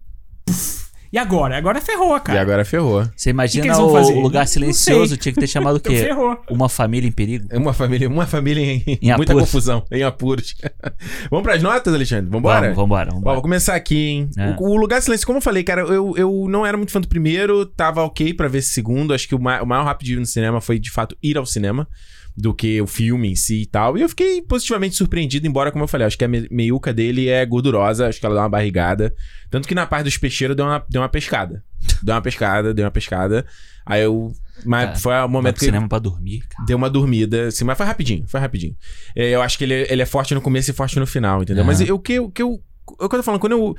puf, 0.46 0.80
E 1.12 1.18
agora? 1.18 1.56
Agora 1.58 1.80
ferrou, 1.80 2.16
E 2.16 2.20
cara. 2.20 2.40
agora 2.40 2.64
ferrou. 2.64 3.02
Você 3.02 3.10
Que 3.16 3.22
que 3.24 3.30
imagina 3.30 3.66
eles 3.66 3.76
vão 3.76 3.88
o 3.88 3.92
fazer? 3.92 4.14
lugar 4.14 4.46
silencioso, 4.46 5.16
tinha 5.16 5.32
que 5.32 5.40
ter 5.40 5.48
chamado 5.48 5.76
o 5.76 5.80
quê? 5.82 5.96
ferrou. 5.96 6.38
Uma 6.48 6.68
família 6.68 7.08
em 7.08 7.10
perigo? 7.10 7.48
Uma 7.52 7.72
família, 7.72 8.08
uma 8.08 8.26
família 8.28 8.62
em, 8.64 8.84
Em 9.02 9.16
muita 9.16 9.32
apuros. 9.32 9.40
confusão, 9.50 9.84
em 9.90 10.04
apuros. 10.04 10.54
Vamos 11.28 11.42
pras 11.42 11.60
notas, 11.60 11.92
Alexandre? 11.92 12.30
Vambora? 12.30 12.60
Vamos, 12.60 12.76
vambora, 12.76 13.10
Ó, 13.10 13.14
vambora. 13.16 13.34
vou 13.34 13.42
começar 13.42 13.74
aqui, 13.74 13.96
hein? 14.06 14.30
É. 14.38 14.50
O, 14.60 14.68
o 14.68 14.76
Lugar 14.76 15.02
Silêncio, 15.02 15.26
como 15.26 15.38
eu 15.38 15.42
falei, 15.42 15.64
cara, 15.64 15.80
eu, 15.82 16.14
eu 16.16 16.46
não 16.48 16.64
era 16.64 16.76
muito 16.76 16.92
fã 16.92 17.00
do 17.00 17.08
primeiro, 17.08 17.66
tava 17.66 18.04
ok 18.04 18.32
pra 18.32 18.46
ver 18.46 18.58
esse 18.58 18.70
segundo. 18.72 19.12
Acho 19.12 19.26
que 19.26 19.34
o, 19.34 19.40
ma- 19.40 19.60
o 19.62 19.66
maior 19.66 19.84
rapidinho 19.84 20.20
no 20.20 20.26
cinema 20.26 20.60
foi, 20.60 20.78
de 20.78 20.92
fato, 20.92 21.16
ir 21.20 21.36
ao 21.36 21.44
cinema 21.44 21.88
do 22.36 22.54
que 22.54 22.80
o 22.80 22.86
filme 22.86 23.30
em 23.30 23.36
si 23.36 23.62
e 23.62 23.66
tal. 23.66 23.98
E 23.98 24.02
eu 24.02 24.08
fiquei 24.08 24.40
positivamente 24.42 24.94
surpreendido, 24.96 25.46
embora, 25.46 25.70
como 25.70 25.84
eu 25.84 25.88
falei, 25.88 26.06
acho 26.06 26.16
que 26.16 26.24
a 26.24 26.28
me- 26.28 26.48
meiuca 26.50 26.92
dele 26.92 27.28
é 27.28 27.44
gordurosa, 27.44 28.06
acho 28.08 28.18
que 28.20 28.24
ela 28.26 28.34
dá 28.34 28.42
uma 28.42 28.48
barrigada. 28.48 29.14
Tanto 29.50 29.66
que 29.68 29.74
na 29.74 29.86
parte 29.86 30.04
dos 30.04 30.16
peixeiros 30.16 30.56
deu 30.56 30.64
uma, 30.66 30.84
deu 30.88 31.02
uma 31.02 31.08
pescada. 31.08 31.62
Deu 32.02 32.14
uma 32.14 32.22
pescada, 32.22 32.72
deu 32.72 32.84
uma 32.84 32.90
pescada. 32.90 33.44
Aí 33.84 34.02
eu. 34.02 34.32
Mas 34.64 34.86
Cara, 34.86 34.98
foi 34.98 35.12
o 35.14 35.18
Vai 35.18 35.28
momento 35.28 35.58
que. 35.58 35.64
cinema 35.64 35.88
pra 35.88 35.98
dormir, 35.98 36.40
cara. 36.48 36.64
Deu 36.66 36.76
uma 36.76 36.90
dormida, 36.90 37.48
assim, 37.48 37.64
mas 37.64 37.76
foi 37.76 37.86
rapidinho, 37.86 38.24
foi 38.28 38.38
rapidinho. 38.40 38.76
É, 39.16 39.30
eu 39.30 39.40
acho 39.42 39.56
que 39.58 39.64
ele, 39.64 39.74
é- 39.74 39.92
ele 39.92 40.02
é 40.02 40.06
forte 40.06 40.34
no 40.34 40.40
começo 40.40 40.70
e 40.70 40.74
forte 40.74 40.98
no 40.98 41.06
final, 41.06 41.42
entendeu? 41.42 41.64
Mas 41.64 41.80
o 41.80 41.98
que, 41.98 42.20
o 42.20 42.30
que 42.30 42.42
eu. 42.42 42.60
É 43.00 43.04
o 43.04 43.08
que 43.08 43.14
eu 43.14 43.18
tô 43.20 43.22
falando, 43.22 43.40
quando 43.40 43.52
eu. 43.52 43.74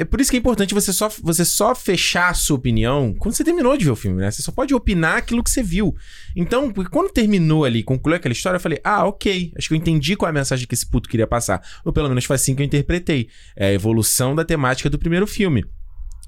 É 0.00 0.04
por 0.04 0.18
isso 0.18 0.30
que 0.30 0.36
é 0.38 0.40
importante 0.40 0.72
você 0.72 0.94
só, 0.94 1.10
você 1.22 1.44
só 1.44 1.74
fechar 1.74 2.30
a 2.30 2.34
sua 2.34 2.56
opinião 2.56 3.14
quando 3.18 3.34
você 3.34 3.44
terminou 3.44 3.76
de 3.76 3.84
ver 3.84 3.90
o 3.90 3.96
filme, 3.96 4.18
né? 4.18 4.30
Você 4.30 4.40
só 4.40 4.50
pode 4.50 4.74
opinar 4.74 5.18
aquilo 5.18 5.44
que 5.44 5.50
você 5.50 5.62
viu. 5.62 5.94
Então, 6.34 6.72
porque 6.72 6.90
quando 6.90 7.12
terminou 7.12 7.66
ali, 7.66 7.82
concluiu 7.82 8.16
aquela 8.16 8.32
história, 8.32 8.56
eu 8.56 8.60
falei, 8.60 8.80
ah, 8.82 9.04
ok. 9.04 9.52
Acho 9.54 9.68
que 9.68 9.74
eu 9.74 9.76
entendi 9.76 10.16
qual 10.16 10.28
é 10.28 10.30
a 10.30 10.32
mensagem 10.32 10.66
que 10.66 10.72
esse 10.72 10.88
puto 10.88 11.06
queria 11.06 11.26
passar. 11.26 11.62
Ou 11.84 11.92
pelo 11.92 12.08
menos 12.08 12.24
foi 12.24 12.36
assim 12.36 12.54
que 12.54 12.62
eu 12.62 12.64
interpretei. 12.64 13.28
É 13.54 13.66
a 13.66 13.72
evolução 13.74 14.34
da 14.34 14.42
temática 14.42 14.88
do 14.88 14.98
primeiro 14.98 15.26
filme. 15.26 15.66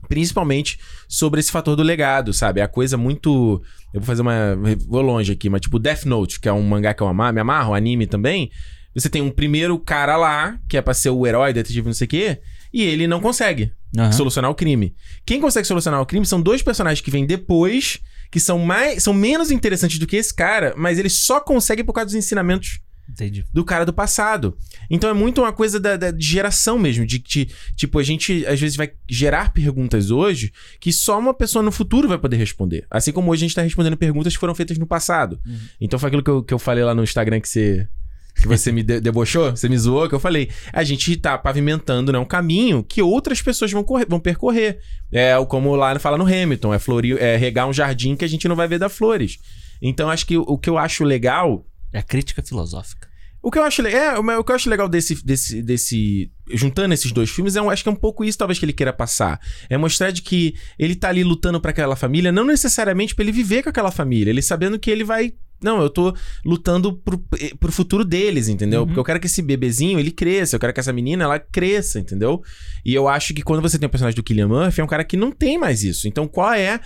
Principalmente 0.06 0.78
sobre 1.08 1.40
esse 1.40 1.50
fator 1.50 1.74
do 1.74 1.82
legado, 1.82 2.34
sabe? 2.34 2.60
É 2.60 2.64
a 2.64 2.68
coisa 2.68 2.98
muito. 2.98 3.62
Eu 3.94 4.00
vou 4.00 4.06
fazer 4.06 4.20
uma. 4.20 4.54
Vou 4.86 5.00
longe 5.00 5.32
aqui, 5.32 5.48
mas 5.48 5.62
tipo 5.62 5.78
Death 5.78 6.04
Note, 6.04 6.40
que 6.40 6.46
é 6.46 6.52
um 6.52 6.60
mangá 6.60 6.92
que 6.92 7.02
eu 7.02 7.08
amar, 7.08 7.32
me 7.32 7.40
amarro, 7.40 7.70
um 7.70 7.74
anime 7.74 8.06
também. 8.06 8.50
Você 8.94 9.08
tem 9.08 9.22
um 9.22 9.30
primeiro 9.30 9.78
cara 9.78 10.18
lá, 10.18 10.58
que 10.68 10.76
é 10.76 10.82
pra 10.82 10.92
ser 10.92 11.08
o 11.08 11.26
herói, 11.26 11.54
detetive, 11.54 11.86
não 11.86 11.94
sei 11.94 12.04
o 12.04 12.10
quê, 12.10 12.40
e 12.72 12.82
ele 12.82 13.06
não 13.06 13.20
consegue 13.20 13.72
Aham. 13.96 14.12
solucionar 14.12 14.50
o 14.50 14.54
crime. 14.54 14.94
Quem 15.26 15.40
consegue 15.40 15.66
solucionar 15.66 16.00
o 16.00 16.06
crime 16.06 16.24
são 16.26 16.40
dois 16.40 16.62
personagens 16.62 17.00
que 17.04 17.10
vêm 17.10 17.26
depois, 17.26 17.98
que 18.30 18.40
são 18.40 18.58
mais. 18.58 19.02
são 19.02 19.12
menos 19.12 19.50
interessantes 19.50 19.98
do 19.98 20.06
que 20.06 20.16
esse 20.16 20.34
cara, 20.34 20.72
mas 20.76 20.98
eles 20.98 21.18
só 21.24 21.40
conseguem 21.40 21.84
por 21.84 21.92
causa 21.92 22.06
dos 22.06 22.14
ensinamentos 22.14 22.80
Entendi. 23.10 23.44
do 23.52 23.62
cara 23.64 23.84
do 23.84 23.92
passado. 23.92 24.56
Então 24.88 25.10
é 25.10 25.12
muito 25.12 25.42
uma 25.42 25.52
coisa 25.52 25.78
da, 25.78 25.96
da- 25.98 26.10
de 26.10 26.24
geração 26.24 26.78
mesmo, 26.78 27.04
de 27.04 27.18
que, 27.18 27.50
tipo, 27.76 27.98
a 27.98 28.02
gente 28.02 28.46
às 28.46 28.58
vezes 28.58 28.74
vai 28.76 28.92
gerar 29.10 29.52
perguntas 29.52 30.10
hoje 30.10 30.50
que 30.80 30.90
só 30.92 31.18
uma 31.18 31.34
pessoa 31.34 31.62
no 31.62 31.70
futuro 31.72 32.08
vai 32.08 32.16
poder 32.18 32.36
responder. 32.38 32.86
Assim 32.90 33.12
como 33.12 33.30
hoje 33.30 33.44
a 33.44 33.46
gente 33.48 33.54
tá 33.54 33.60
respondendo 33.62 33.96
perguntas 33.98 34.32
que 34.32 34.40
foram 34.40 34.54
feitas 34.54 34.78
no 34.78 34.86
passado. 34.86 35.38
Uhum. 35.46 35.58
Então 35.80 35.98
foi 35.98 36.06
aquilo 36.06 36.22
que 36.22 36.30
eu, 36.30 36.42
que 36.42 36.54
eu 36.54 36.58
falei 36.58 36.84
lá 36.84 36.94
no 36.94 37.02
Instagram 37.02 37.40
que 37.40 37.48
você. 37.48 37.86
Que 38.34 38.48
você 38.48 38.72
me 38.72 38.82
de- 38.82 39.00
debochou, 39.00 39.50
você 39.50 39.68
me 39.68 39.78
zoou, 39.78 40.08
que 40.08 40.14
eu 40.14 40.20
falei. 40.20 40.48
A 40.72 40.82
gente 40.82 41.16
tá 41.16 41.36
pavimentando 41.38 42.10
né, 42.12 42.18
um 42.18 42.24
caminho 42.24 42.82
que 42.82 43.00
outras 43.02 43.40
pessoas 43.42 43.70
vão, 43.70 43.84
correr- 43.84 44.06
vão 44.08 44.18
percorrer. 44.18 44.78
É 45.12 45.36
o- 45.38 45.46
como 45.46 45.74
lá 45.76 45.96
fala 45.98 46.16
no 46.18 46.24
Hamilton, 46.26 46.72
é, 46.74 46.78
florir, 46.78 47.18
é 47.20 47.36
regar 47.36 47.68
um 47.68 47.72
jardim 47.72 48.16
que 48.16 48.24
a 48.24 48.28
gente 48.28 48.48
não 48.48 48.56
vai 48.56 48.66
ver 48.66 48.78
dar 48.78 48.88
flores. 48.88 49.38
Então 49.80 50.08
acho 50.10 50.26
que 50.26 50.36
o- 50.38 50.58
que 50.58 50.70
eu 50.70 50.78
acho 50.78 51.04
legal 51.04 51.66
É 51.92 51.98
a 51.98 52.02
crítica 52.02 52.42
filosófica. 52.42 53.06
o 53.42 53.50
que 53.50 53.58
eu 53.58 53.64
acho, 53.64 53.86
é, 53.86 54.18
o 54.18 54.42
que 54.44 54.50
eu 54.52 54.56
acho 54.56 54.70
legal 54.70 54.88
desse, 54.88 55.24
desse, 55.24 55.62
desse. 55.62 56.30
Juntando 56.54 56.94
esses 56.94 57.12
dois 57.12 57.28
filmes, 57.30 57.54
é 57.56 57.62
um, 57.62 57.68
acho 57.70 57.82
que 57.82 57.88
é 57.88 57.92
um 57.92 57.96
pouco 57.96 58.24
isso, 58.24 58.38
talvez, 58.38 58.58
que 58.58 58.64
ele 58.64 58.72
queira 58.72 58.92
passar. 58.92 59.38
É 59.68 59.76
mostrar 59.76 60.10
de 60.10 60.22
que 60.22 60.54
ele 60.78 60.94
tá 60.94 61.08
ali 61.10 61.22
lutando 61.24 61.60
pra 61.60 61.70
aquela 61.70 61.96
família, 61.96 62.30
não 62.32 62.44
necessariamente 62.44 63.14
pra 63.14 63.24
ele 63.24 63.32
viver 63.32 63.62
com 63.62 63.68
aquela 63.68 63.90
família. 63.90 64.30
Ele 64.30 64.40
sabendo 64.42 64.78
que 64.78 64.90
ele 64.90 65.04
vai. 65.04 65.32
Não, 65.62 65.80
eu 65.80 65.88
tô 65.88 66.14
lutando 66.44 66.94
pro, 66.94 67.22
eh, 67.38 67.52
pro 67.58 67.70
futuro 67.70 68.04
deles, 68.04 68.48
entendeu? 68.48 68.80
Uhum. 68.80 68.86
Porque 68.86 69.00
eu 69.00 69.04
quero 69.04 69.20
que 69.20 69.26
esse 69.26 69.42
bebezinho 69.42 69.98
ele 69.98 70.10
cresça, 70.10 70.56
eu 70.56 70.60
quero 70.60 70.72
que 70.72 70.80
essa 70.80 70.92
menina 70.92 71.24
ela 71.24 71.38
cresça, 71.38 72.00
entendeu? 72.00 72.42
E 72.84 72.94
eu 72.94 73.08
acho 73.08 73.32
que 73.32 73.42
quando 73.42 73.62
você 73.62 73.78
tem 73.78 73.86
o 73.86 73.90
personagem 73.90 74.16
do 74.16 74.22
Killian 74.22 74.48
Murphy, 74.48 74.80
é 74.80 74.84
um 74.84 74.88
cara 74.88 75.04
que 75.04 75.16
não 75.16 75.30
tem 75.30 75.58
mais 75.58 75.82
isso. 75.82 76.08
Então, 76.08 76.26
qual 76.26 76.52
é 76.52 76.80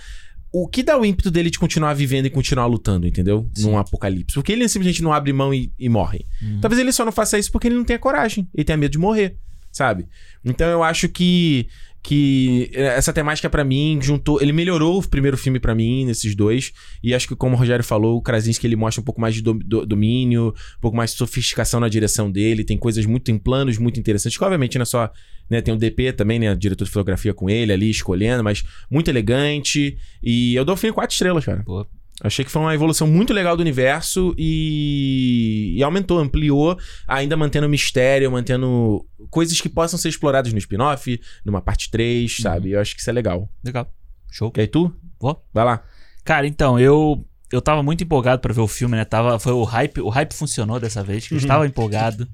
o 0.51 0.67
que 0.67 0.81
dá 0.81 0.97
o 0.97 1.05
ímpeto 1.05 1.29
dele 1.29 1.49
de 1.49 1.59
continuar 1.59 1.93
vivendo 1.93 2.25
e 2.25 2.29
continuar 2.29 2.65
lutando, 2.65 3.07
entendeu? 3.07 3.49
Sim. 3.53 3.63
Num 3.63 3.77
apocalipse. 3.77 4.33
Porque 4.33 4.51
ele 4.51 4.67
simplesmente 4.67 5.03
não 5.03 5.13
abre 5.13 5.33
mão 5.33 5.53
e, 5.53 5.71
e 5.77 5.89
morre. 5.89 6.25
Uhum. 6.41 6.59
Talvez 6.61 6.79
ele 6.79 6.91
só 6.91 7.03
não 7.03 7.11
faça 7.11 7.37
isso 7.37 7.51
porque 7.51 7.67
ele 7.67 7.75
não 7.75 7.83
tenha 7.83 7.99
coragem. 7.99 8.47
Ele 8.53 8.63
tenha 8.63 8.77
medo 8.77 8.91
de 8.91 8.97
morrer, 8.97 9.37
sabe? 9.71 10.07
Então 10.43 10.67
eu 10.67 10.83
acho 10.83 11.09
que 11.09 11.67
que 12.03 12.69
essa 12.73 13.11
temática 13.11 13.49
pra 13.49 13.63
mim 13.63 13.99
juntou, 14.01 14.41
ele 14.41 14.53
melhorou 14.53 14.99
o 14.99 15.07
primeiro 15.07 15.37
filme 15.37 15.59
pra 15.59 15.75
mim 15.75 16.05
nesses 16.05 16.35
dois. 16.35 16.71
E 17.03 17.13
acho 17.13 17.27
que 17.27 17.35
como 17.35 17.55
o 17.55 17.59
Rogério 17.59 17.83
falou, 17.83 18.17
o 18.17 18.21
Krasinski 18.21 18.65
ele 18.65 18.75
mostra 18.75 19.01
um 19.01 19.03
pouco 19.03 19.19
mais 19.19 19.35
de 19.35 19.41
do- 19.41 19.53
do- 19.55 19.85
domínio, 19.85 20.49
um 20.77 20.81
pouco 20.81 20.95
mais 20.95 21.11
de 21.11 21.17
sofisticação 21.17 21.79
na 21.79 21.89
direção 21.89 22.31
dele, 22.31 22.63
tem 22.63 22.77
coisas 22.77 23.05
muito 23.05 23.23
tem 23.23 23.37
planos 23.37 23.77
muito 23.77 23.99
interessantes, 23.99 24.37
que 24.37 24.43
obviamente 24.43 24.77
não 24.77 24.83
é 24.83 24.85
só, 24.85 25.11
né, 25.49 25.61
tem 25.61 25.73
o 25.73 25.77
DP 25.77 26.13
também, 26.13 26.39
né, 26.39 26.55
diretor 26.55 26.85
de 26.85 26.91
fotografia 26.91 27.33
com 27.33 27.49
ele 27.49 27.73
ali 27.73 27.89
escolhendo, 27.89 28.43
mas 28.43 28.63
muito 28.89 29.09
elegante. 29.09 29.97
E 30.23 30.55
eu 30.55 30.63
dou 30.63 30.75
o 30.75 30.77
filme 30.77 30.93
quatro 30.93 31.13
estrelas, 31.13 31.43
cara. 31.43 31.63
Pô, 31.65 31.85
Achei 32.21 32.43
que 32.43 32.49
foi 32.49 32.61
uma 32.63 32.73
evolução 32.73 33.05
muito 33.07 33.31
legal 33.31 33.55
do 33.55 33.61
universo 33.61 34.33
e, 34.37 35.75
e 35.77 35.83
aumentou, 35.83 36.17
ampliou, 36.19 36.77
ainda 37.07 37.37
mantendo 37.37 37.69
mistério, 37.69 38.31
mantendo 38.31 39.05
coisas 39.29 39.59
que 39.61 39.69
possam 39.69 39.99
ser 39.99 40.09
exploradas 40.09 40.51
no 40.51 40.57
spin-off, 40.57 41.19
numa 41.45 41.61
parte 41.61 41.91
3, 41.91 42.37
sabe? 42.37 42.71
Eu 42.71 42.79
acho 42.81 42.95
que 42.95 43.01
isso 43.01 43.09
é 43.09 43.13
legal. 43.13 43.47
legal. 43.63 43.91
Show. 44.31 44.51
E 44.57 44.61
aí 44.61 44.67
tu? 44.67 44.91
Vou. 45.19 45.41
Vai 45.53 45.63
lá. 45.65 45.83
Cara, 46.23 46.47
então, 46.47 46.79
eu 46.79 47.23
eu 47.49 47.61
tava 47.61 47.81
muito 47.81 48.03
empolgado 48.03 48.41
pra 48.41 48.53
ver 48.53 48.59
o 48.59 48.67
filme, 48.67 48.97
né? 48.97 49.05
Tava, 49.05 49.39
foi 49.39 49.53
o 49.53 49.63
hype, 49.63 50.01
o 50.01 50.09
hype 50.09 50.33
funcionou 50.33 50.79
dessa 50.81 51.01
vez, 51.01 51.25
que 51.27 51.33
eu 51.33 51.37
Uhum. 51.37 51.41
estava 51.43 51.65
empolgado. 51.65 52.27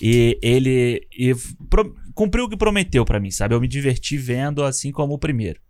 E 0.00 0.38
ele 0.40 1.06
e 1.12 1.34
pro- 1.68 1.94
cumpriu 2.14 2.44
o 2.44 2.48
que 2.48 2.56
prometeu 2.56 3.04
pra 3.04 3.20
mim, 3.20 3.30
sabe? 3.30 3.54
Eu 3.54 3.60
me 3.60 3.68
diverti 3.68 4.16
vendo 4.16 4.62
assim 4.64 4.90
como 4.90 5.12
o 5.12 5.18
primeiro. 5.18 5.60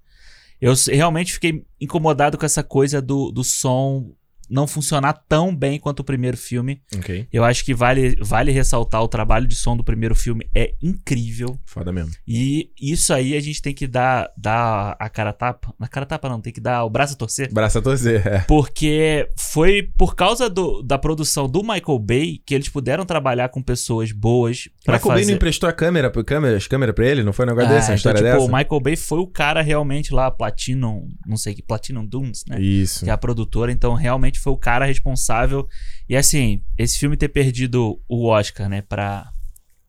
Eu 0.61 0.73
realmente 0.89 1.35
fiquei 1.35 1.65
incomodado 1.81 2.39
com 2.39 2.47
essa 2.47 2.63
coisa 2.63 3.03
do, 3.03 3.31
do 3.31 3.45
som 3.45 4.15
não 4.51 4.67
funcionar 4.67 5.13
tão 5.29 5.55
bem 5.55 5.79
quanto 5.79 6.01
o 6.01 6.05
primeiro 6.05 6.37
filme. 6.37 6.81
Ok. 6.97 7.27
Eu 7.33 7.45
acho 7.45 7.65
que 7.65 7.75
vale, 7.75 8.17
vale 8.21 8.53
ressaltar 8.53 9.03
o 9.03 9.09
trabalho 9.09 9.47
de 9.47 9.55
som 9.55 9.77
do 9.77 9.85
primeiro 9.85 10.15
filme 10.15 10.49
é 10.55 10.75
incrível. 10.83 11.59
Foda 11.65 11.93
mesmo. 11.93 12.13
E 12.27 12.71
isso 12.81 13.13
aí 13.13 13.37
a 13.37 13.41
gente 13.41 13.61
tem 13.63 13.75
que 13.75 13.87
dar, 13.87 14.31
dar 14.37 14.97
a 14.99 15.09
cara 15.09 15.33
tapa. 15.33 15.75
Na 15.79 15.89
cara 15.89 16.07
tapa 16.07 16.29
não, 16.29 16.41
tem 16.41 16.53
que 16.53 16.61
dar 16.61 16.85
o 16.85 16.91
braço 16.91 17.15
a 17.15 17.17
torcer. 17.17 17.53
Braço 17.53 17.79
a 17.79 17.83
torcer, 17.83 18.27
é. 18.27 18.39
Porque 18.41 19.29
foi 19.37 19.83
por 19.83 20.15
causa 20.15 20.49
do- 20.51 20.83
da 20.83 20.99
produção 20.99 21.49
do 21.49 21.63
Michael 21.63 21.99
Bay 21.99 22.39
que 22.45 22.55
eles 22.55 22.69
puderam 22.69 23.05
trabalhar 23.05 23.49
com 23.49 23.63
pessoas 23.63 24.13
boas 24.13 24.69
Michael 24.87 25.01
Bay 25.03 25.19
fazer... 25.19 25.27
não 25.27 25.35
emprestou 25.37 25.69
a 25.69 25.73
câmera, 25.73 26.11
câmera, 26.25 26.57
as 26.57 26.67
câmeras 26.67 26.95
pra 26.95 27.07
ele? 27.07 27.23
Não 27.23 27.33
foi 27.33 27.45
um 27.45 27.49
negócio 27.49 27.71
Ah, 27.71 27.75
desse, 27.75 27.91
uma 27.91 27.95
então, 27.95 27.97
história 27.97 28.19
tipo, 28.19 28.31
dessa? 28.33 28.45
o 28.45 28.47
Michael 28.57 28.81
Bay 28.81 28.97
foi 28.97 29.19
o 29.19 29.27
cara 29.27 29.61
realmente 29.63 30.13
lá, 30.13 30.31
Platinum, 30.31 31.09
não 31.27 31.37
sei 31.37 31.55
que, 31.55 31.63
Platinum 31.63 32.05
Dunes, 32.07 32.45
né? 32.49 32.61
Isso. 32.61 33.05
Que 33.05 33.11
é 33.11 33.13
a 33.13 33.19
produtora, 33.19 33.71
então 33.73 33.95
realmente 33.95 34.34
foi 34.39 34.53
o 34.53 34.57
cara 34.57 34.85
responsável. 34.85 35.69
E 36.09 36.17
assim, 36.17 36.63
esse 36.79 36.99
filme 36.99 37.17
ter 37.17 37.29
perdido 37.29 38.01
o 38.09 38.27
Oscar, 38.27 38.69
né, 38.69 38.83
pra. 38.83 39.31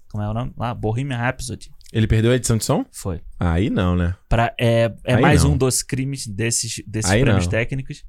Como 0.09 0.23
é 0.23 0.30
o 0.30 0.34
nome? 0.34 0.53
Lá, 0.57 0.73
Bohemian 0.73 1.17
Rhapsody. 1.17 1.69
Ele 1.93 2.07
perdeu 2.07 2.31
a 2.31 2.35
edição 2.35 2.57
de 2.57 2.65
som? 2.65 2.85
Foi. 2.91 3.22
Aí 3.39 3.69
não, 3.69 3.95
né? 3.95 4.15
Pra, 4.27 4.53
é 4.59 4.91
é 5.05 5.15
Aí 5.15 5.22
mais 5.22 5.43
não. 5.43 5.53
um 5.53 5.57
dos 5.57 5.81
crimes 5.84 6.26
desses, 6.27 6.81
desses 6.88 7.11
Aí 7.11 7.22
prêmios 7.22 7.45
não. 7.45 7.51
técnicos. 7.51 8.03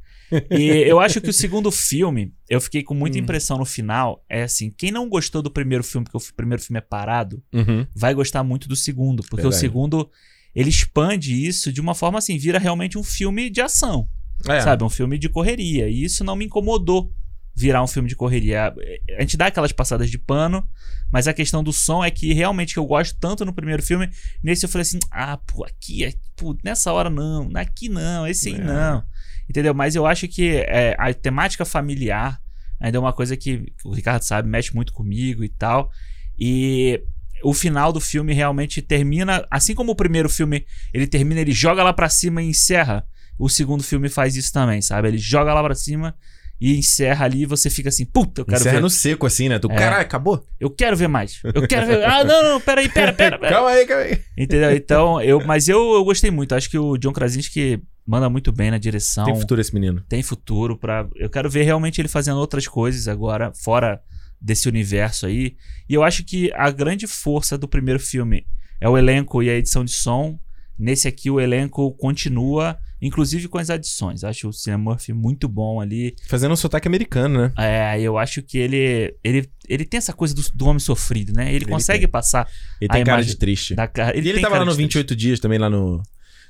E 0.51 0.65
eu 0.87 0.99
acho 0.99 1.21
que 1.21 1.31
o 1.31 1.33
segundo 1.33 1.71
filme, 1.71 2.33
eu 2.49 2.61
fiquei 2.61 2.83
com 2.83 2.95
Hum. 2.95 2.99
muita 2.99 3.19
impressão 3.19 3.59
no 3.59 3.65
final. 3.65 4.25
É 4.29 4.43
assim: 4.43 4.71
quem 4.77 4.91
não 4.91 5.09
gostou 5.09 5.41
do 5.43 5.51
primeiro 5.51 5.85
filme, 5.85 6.05
porque 6.05 6.17
o 6.19 6.35
primeiro 6.35 6.61
filme 6.63 6.79
é 6.79 6.81
parado, 6.81 7.41
Uhum. 7.53 7.87
vai 7.95 8.13
gostar 8.15 8.43
muito 8.43 8.67
do 8.69 8.75
segundo. 8.75 9.23
Porque 9.23 9.43
Verdade. 9.43 9.55
o 9.57 9.61
segundo, 9.61 10.11
ele 10.55 10.69
expande 10.71 11.47
isso 11.47 11.73
de 11.73 11.81
uma 11.81 11.95
forma 11.95 12.19
assim, 12.19 12.39
vira 12.39 12.59
realmente 12.59 12.99
um 12.99 13.05
filme 13.05 13.49
de 13.51 13.61
ação. 13.61 14.09
É. 14.49 14.61
Sabe? 14.61 14.85
Um 14.85 14.89
filme 14.89 15.19
de 15.19 15.29
correria. 15.29 15.89
E 15.89 16.05
isso 16.05 16.23
não 16.25 16.37
me 16.37 16.45
incomodou 16.45 17.13
virar 17.55 17.83
um 17.83 17.87
filme 17.87 18.09
de 18.09 18.15
correria. 18.15 18.75
A 19.17 19.21
gente 19.23 19.37
dá 19.37 19.47
aquelas 19.47 19.73
passadas 19.73 20.11
de 20.11 20.19
pano, 20.19 20.67
mas 21.11 21.27
a 21.27 21.33
questão 21.33 21.65
do 21.65 21.73
som 21.73 22.05
é 22.05 22.11
que 22.11 22.33
realmente 22.35 22.75
que 22.75 22.79
eu 22.79 22.85
gosto 22.85 23.17
tanto 23.19 23.45
no 23.47 23.53
primeiro 23.53 23.83
filme, 23.83 24.11
nesse 24.43 24.67
eu 24.67 24.69
falei 24.69 24.83
assim: 24.83 24.99
ah, 25.11 25.39
pô, 25.39 25.65
aqui, 25.65 26.05
é- 26.05 26.13
pô, 26.37 26.55
nessa 26.63 26.93
hora 26.93 27.09
não, 27.09 27.51
aqui 27.55 27.89
não, 27.89 28.27
esse 28.27 28.51
aí 28.51 28.57
É. 28.57 28.59
não. 28.59 29.03
Entendeu? 29.49 29.73
Mas 29.73 29.95
eu 29.95 30.05
acho 30.05 30.29
que 30.29 30.57
é, 30.67 30.95
a 30.99 31.13
temática 31.15 31.65
familiar 31.65 32.41
ainda 32.79 32.99
é 32.99 33.01
uma 33.01 33.13
coisa 33.13 33.37
que 33.37 33.73
o 33.85 33.93
Ricardo 33.95 34.23
sabe, 34.23 34.49
mexe 34.49 34.75
muito 34.75 34.93
comigo 34.93 35.43
e 35.43 35.49
tal. 35.49 35.91
E 36.39 37.03
o 37.43 37.55
final 37.55 37.93
do 37.93 38.01
filme 38.01 38.35
realmente 38.35 38.83
termina, 38.83 39.47
assim 39.51 39.75
como 39.75 39.93
o 39.93 39.97
primeiro 39.97 40.29
filme, 40.29 40.67
ele 40.93 41.07
termina, 41.07 41.41
ele 41.41 41.53
joga 41.53 41.83
lá 41.83 41.93
pra 41.93 42.09
cima 42.09 42.43
e 42.43 42.49
encerra. 42.49 43.07
O 43.39 43.49
segundo 43.49 43.83
filme 43.83 44.09
faz 44.09 44.37
isso 44.37 44.53
também, 44.53 44.81
sabe? 44.81 45.09
Ele 45.09 45.19
joga 45.19 45.53
lá 45.53 45.63
pra 45.63 45.75
cima 45.75 46.15
e 46.59 46.75
encerra 46.79 47.27
ali 47.27 47.43
e 47.43 47.47
você 47.47 47.69
fica 47.69 47.91
assim, 47.91 48.07
puta, 48.07 48.41
eu 48.41 48.45
quero 48.47 48.59
Encerra 48.61 48.77
ver. 48.77 48.81
no 48.81 48.89
seco, 48.89 49.27
assim, 49.27 49.49
né? 49.49 49.59
Tu, 49.59 49.71
É. 49.71 49.75
caralho, 49.77 50.03
acabou? 50.03 50.43
Eu 50.59 50.71
quero 50.71 50.97
ver 50.97 51.07
mais. 51.09 51.39
Eu 51.45 51.69
quero 51.69 51.87
ver. 51.87 52.03
Ah, 52.05 52.25
não, 52.25 52.43
não, 52.43 52.61
peraí, 52.61 52.89
pera, 52.89 53.13
pera, 53.13 53.39
pera. 53.39 53.53
Calma 53.53 53.71
aí, 53.71 53.87
calma 53.87 54.03
aí. 54.05 54.21
Entendeu? 54.39 54.75
Então, 54.75 55.21
eu, 55.21 55.45
mas 55.45 55.69
eu, 55.69 55.93
eu 55.95 56.03
gostei 56.05 56.31
muito. 56.31 56.55
Acho 56.55 56.71
que 56.71 56.79
o 56.79 56.97
John 56.97 57.13
Krasinski 57.13 57.83
manda 58.07 58.31
muito 58.31 58.53
bem 58.53 58.71
na 58.71 58.79
direção. 58.79 59.27
Tem 59.27 59.39
futuro 59.39 59.61
esse 59.61 59.75
menino. 59.75 60.03
tem 60.09 60.23
futuro 60.23 60.79
para 60.79 61.07
eu 61.17 61.29
quero 61.29 61.51
ver 61.51 61.65
realmente 61.65 62.01
ele 62.01 62.09
fazendo 62.09 62.39
outras 62.39 62.67
coisas 62.67 63.07
agora 63.09 63.53
fora 63.53 64.01
desse 64.41 64.69
universo 64.69 65.27
aí 65.27 65.57
e 65.89 65.95
eu 65.95 66.05
acho 66.05 66.23
que 66.23 66.53
a 66.55 66.71
grande 66.71 67.07
força 67.07 67.59
do 67.59 67.67
primeiro 67.67 67.99
filme 67.99 68.47
é 68.81 68.89
o 68.89 68.97
elenco 68.97 69.43
e 69.43 69.51
a 69.51 69.55
edição 69.55 69.85
de 69.85 69.91
som 69.91 70.39
nesse 70.79 71.09
aqui 71.09 71.31
o 71.31 71.41
elenco 71.41 71.91
continua 71.97 72.79
inclusive 73.07 73.49
com 73.49 73.59
as 73.59 73.71
adições 73.71 74.25
acho 74.25 74.49
o 74.49 74.53
Cillian 74.53 74.79
Murphy 74.79 75.13
muito 75.13 75.49
bom 75.49 75.81
ali 75.81 76.15
Fazendo 76.29 76.53
um 76.53 76.57
sotaque 76.57 76.89
americano, 76.89 77.43
né? 77.43 77.53
é, 77.57 78.01
eu 78.01 78.19
acho 78.19 78.43
que 78.43 78.59
ele 78.59 79.15
ele 79.25 79.49
ele 79.69 79.85
tem 79.85 79.99
essa 79.99 80.13
coisa 80.13 80.35
do, 80.35 80.43
do 80.55 80.67
homem 80.67 80.79
sofrido 80.81 81.33
né 81.33 81.47
ele, 81.49 81.65
Ele 81.65 81.67
consegue 81.67 82.01
tem. 82.01 82.09
passar 82.11 82.47
Ele 82.81 82.91
A 82.91 82.95
tem 82.95 83.05
cara 83.05 83.23
de 83.25 83.37
triste. 83.37 83.75
da 83.75 83.87
cara 83.89 84.17
e 84.17 84.29
ele 84.29 84.41
tava 84.41 84.59
lá 84.59 84.65
no 84.65 84.71
de 84.73 84.77
triste. 84.77 84.83
28 84.99 85.17
dias 85.17 85.41
também, 85.41 85.59
lá 85.59 85.71
no... 85.71 86.03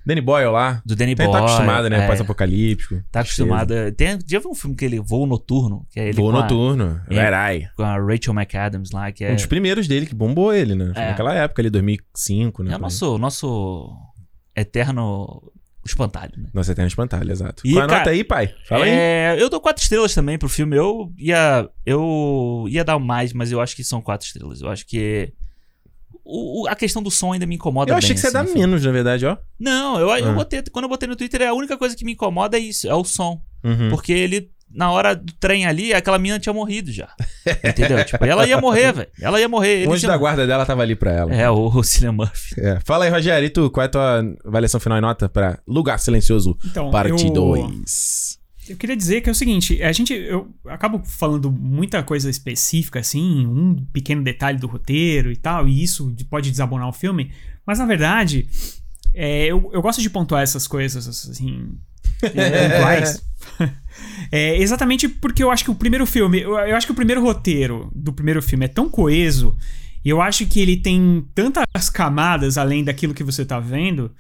Danny 0.05 0.21
Boyle 0.21 0.53
lá. 0.53 0.81
do 0.87 0.95
Danny 0.95 1.13
Ele 1.13 1.17
Boyle 1.17 1.33
tá 1.33 1.39
acostumado, 1.41 1.91
né? 1.91 2.05
é, 2.05 2.07
Pós-apocalíptico. 2.07 3.03
tá 3.11 3.21
acostumado 3.21 3.75
tem 3.97 4.17
já 4.25 4.39
viu 4.39 4.51
um 4.51 4.55
filme 4.55 4.77
que 4.77 4.85
ele 4.85 5.01
voo 5.01 5.27
noturno 5.27 5.85
que 5.91 5.99
é 5.99 6.05
ele 6.11 6.17
Voo 6.17 6.31
a- 6.31 6.43
noturno. 6.43 7.01
É. 7.11 7.15
Red 7.29 7.55
Eye. 7.55 7.69
com 7.77 7.83
a 7.83 7.97
Rachel 7.99 8.33
McAdams 8.33 8.91
lá 8.93 9.11
que 9.11 9.25
é 9.25 9.33
Um 9.33 9.35
dos 9.35 9.47
primeiros 9.47 9.89
dele 9.89 10.07
que 10.07 10.15
bombou 10.15 10.55
ele, 10.55 10.77
né? 10.77 10.93
É. 10.95 11.09
Naquela 11.11 11.35
época 11.35 11.61
ali, 11.61 11.71
2005, 11.71 12.63
né? 12.63 12.73
É 12.73 12.77
o 12.77 12.79
nosso, 12.79 13.19
nosso 13.19 13.93
eterno 14.55 15.43
espantalho, 15.87 16.33
né? 16.37 16.49
Nossa 16.53 16.73
Eterno 16.73 16.89
Espantalho, 16.89 17.31
exato. 17.31 17.63
E, 17.67 17.73
Qual 17.73 17.85
a 17.85 17.87
cara, 17.87 17.99
nota 18.01 18.11
aí, 18.11 18.23
pai? 18.25 18.55
Fala 18.69 18.85
aí. 18.85 18.91
É, 18.91 19.37
eu 19.39 19.49
dou 19.49 19.61
quatro 19.61 19.83
estrelas 19.83 20.15
também 20.15 20.39
pro 20.39 20.49
filme. 20.49 20.77
Eu 20.77 21.13
ia, 21.19 21.69
eu 21.85 22.67
ia 22.69 22.85
dar 22.85 22.99
mais, 22.99 23.33
mas 23.33 23.51
eu 23.53 23.61
acho 23.61 23.75
que 23.77 23.83
são 23.85 24.01
quatro 24.03 24.27
estrelas. 24.27 24.61
Eu 24.61 24.69
acho 24.69 24.87
que 24.87 25.33
o- 26.25 26.63
o- 26.63 26.69
a 26.69 26.75
questão 26.75 27.03
do 27.03 27.11
som 27.11 27.33
ainda 27.33 27.47
me 27.47 27.55
incomoda 27.55 27.93
Eu 27.93 27.97
achei 27.97 28.09
bem, 28.11 28.15
que 28.17 28.21
você 28.21 28.27
ia 28.37 28.41
assim, 28.41 28.53
filme. 28.53 28.67
menos, 28.67 28.85
na 28.85 28.91
verdade, 28.93 29.27
ó. 29.27 29.37
Não, 29.59 29.99
eu, 30.01 30.09
eu 30.11 30.31
Ah. 30.31 30.33
botei, 30.33 30.63
quando 30.73 30.85
eu 30.85 30.89
botei 30.89 31.09
no 31.09 31.15
Twitter, 31.17 31.43
a 31.49 31.53
única 31.55 31.77
coisa 31.77 31.97
que 31.97 32.05
me 32.05 32.13
incomoda 32.13 32.57
é 32.57 32.61
isso, 32.61 32.89
é 32.89 32.95
o 32.95 33.05
som. 33.05 33.41
Uhum. 33.63 33.91
Porque 33.91 34.13
ele, 34.13 34.51
na 34.77 34.91
hora 34.93 35.17
do 35.17 35.33
trem 35.35 35.65
ali, 35.67 35.95
aquela 35.95 36.19
menina 36.19 36.39
tinha 36.39 36.53
morrido 36.53 36.93
já. 36.93 37.09
Entendeu? 37.65 38.05
tipo, 38.05 38.25
ela 38.25 38.47
ia 38.47 38.61
morrer, 38.61 38.93
velho. 38.93 39.09
Ela 39.21 39.41
ia 39.41 39.49
morrer. 39.49 39.79
O 39.79 39.83
Ele 39.85 39.89
anjo 39.89 40.01
tinha- 40.01 40.13
da 40.13 40.19
guarda 40.19 40.47
dela 40.47 40.67
tava 40.67 40.83
ali 40.83 40.95
pra 40.95 41.11
ela. 41.13 41.35
É, 41.35 41.49
o, 41.51 41.69
o 41.69 41.83
Cillian 41.83 42.13
Murphy. 42.13 42.61
É. 42.61 42.79
Fala 42.85 43.07
aí, 43.07 43.11
Rogério, 43.11 43.47
e 43.47 43.51
tu? 43.51 43.71
Qual 43.71 43.83
é 43.83 43.87
a 43.87 43.91
tua 43.91 44.23
avaliação 44.45 44.79
final 44.79 44.99
e 44.99 45.01
nota 45.01 45.29
pra 45.29 45.59
Lugar 45.67 45.99
Silencioso, 45.99 46.57
Então, 46.65 46.91
parte 46.91 47.25
eu- 47.27 47.33
2? 47.33 48.37
Eu 48.69 48.77
queria 48.77 48.97
dizer 48.97 49.21
que 49.21 49.29
é 49.29 49.33
o 49.33 49.35
seguinte, 49.35 49.81
a 49.81 49.93
gente, 49.93 50.13
eu 50.13 50.53
acabo 50.67 51.01
falando 51.07 51.53
muita 51.53 52.03
coisa 52.03 52.29
específica, 52.29 52.99
assim, 52.99 53.47
um 53.47 53.77
pequeno 53.93 54.25
detalhe 54.25 54.59
do 54.59 54.67
roteiro 54.67 55.31
e 55.31 55.37
tal, 55.37 55.69
e 55.69 55.85
isso 55.85 56.13
pode 56.29 56.51
desabonar 56.51 56.89
o 56.89 56.93
filme, 56.93 57.31
mas 57.65 57.79
na 57.79 57.87
verdade, 57.87 58.49
é, 59.15 59.47
eu, 59.47 59.71
eu 59.73 59.81
gosto 59.81 60.03
de 60.03 60.11
pontuar 60.11 60.43
essas 60.43 60.67
coisas, 60.67 61.07
assim, 61.07 61.79
pontuais. 62.21 63.23
É, 64.31 64.57
exatamente 64.61 65.09
porque 65.09 65.43
eu 65.43 65.51
acho 65.51 65.65
que 65.65 65.71
o 65.71 65.75
primeiro 65.75 66.07
filme, 66.07 66.41
eu, 66.41 66.59
eu 66.59 66.77
acho 66.77 66.87
que 66.87 66.93
o 66.93 66.97
primeiro 66.97 67.23
roteiro 67.23 67.91
do 67.95 68.13
primeiro 68.13 68.43
filme 68.43 68.65
é 68.65 68.69
tão 68.69 68.89
coeso, 68.89 69.57
e 70.05 70.09
eu 70.09 70.21
acho 70.21 70.47
que 70.47 70.61
ele 70.61 70.77
tem 70.77 71.27
tantas 71.35 71.91
camadas 71.91 72.57
além 72.57 72.85
daquilo 72.85 73.15
que 73.15 73.25
você 73.25 73.45
tá 73.45 73.59
vendo, 73.59 74.11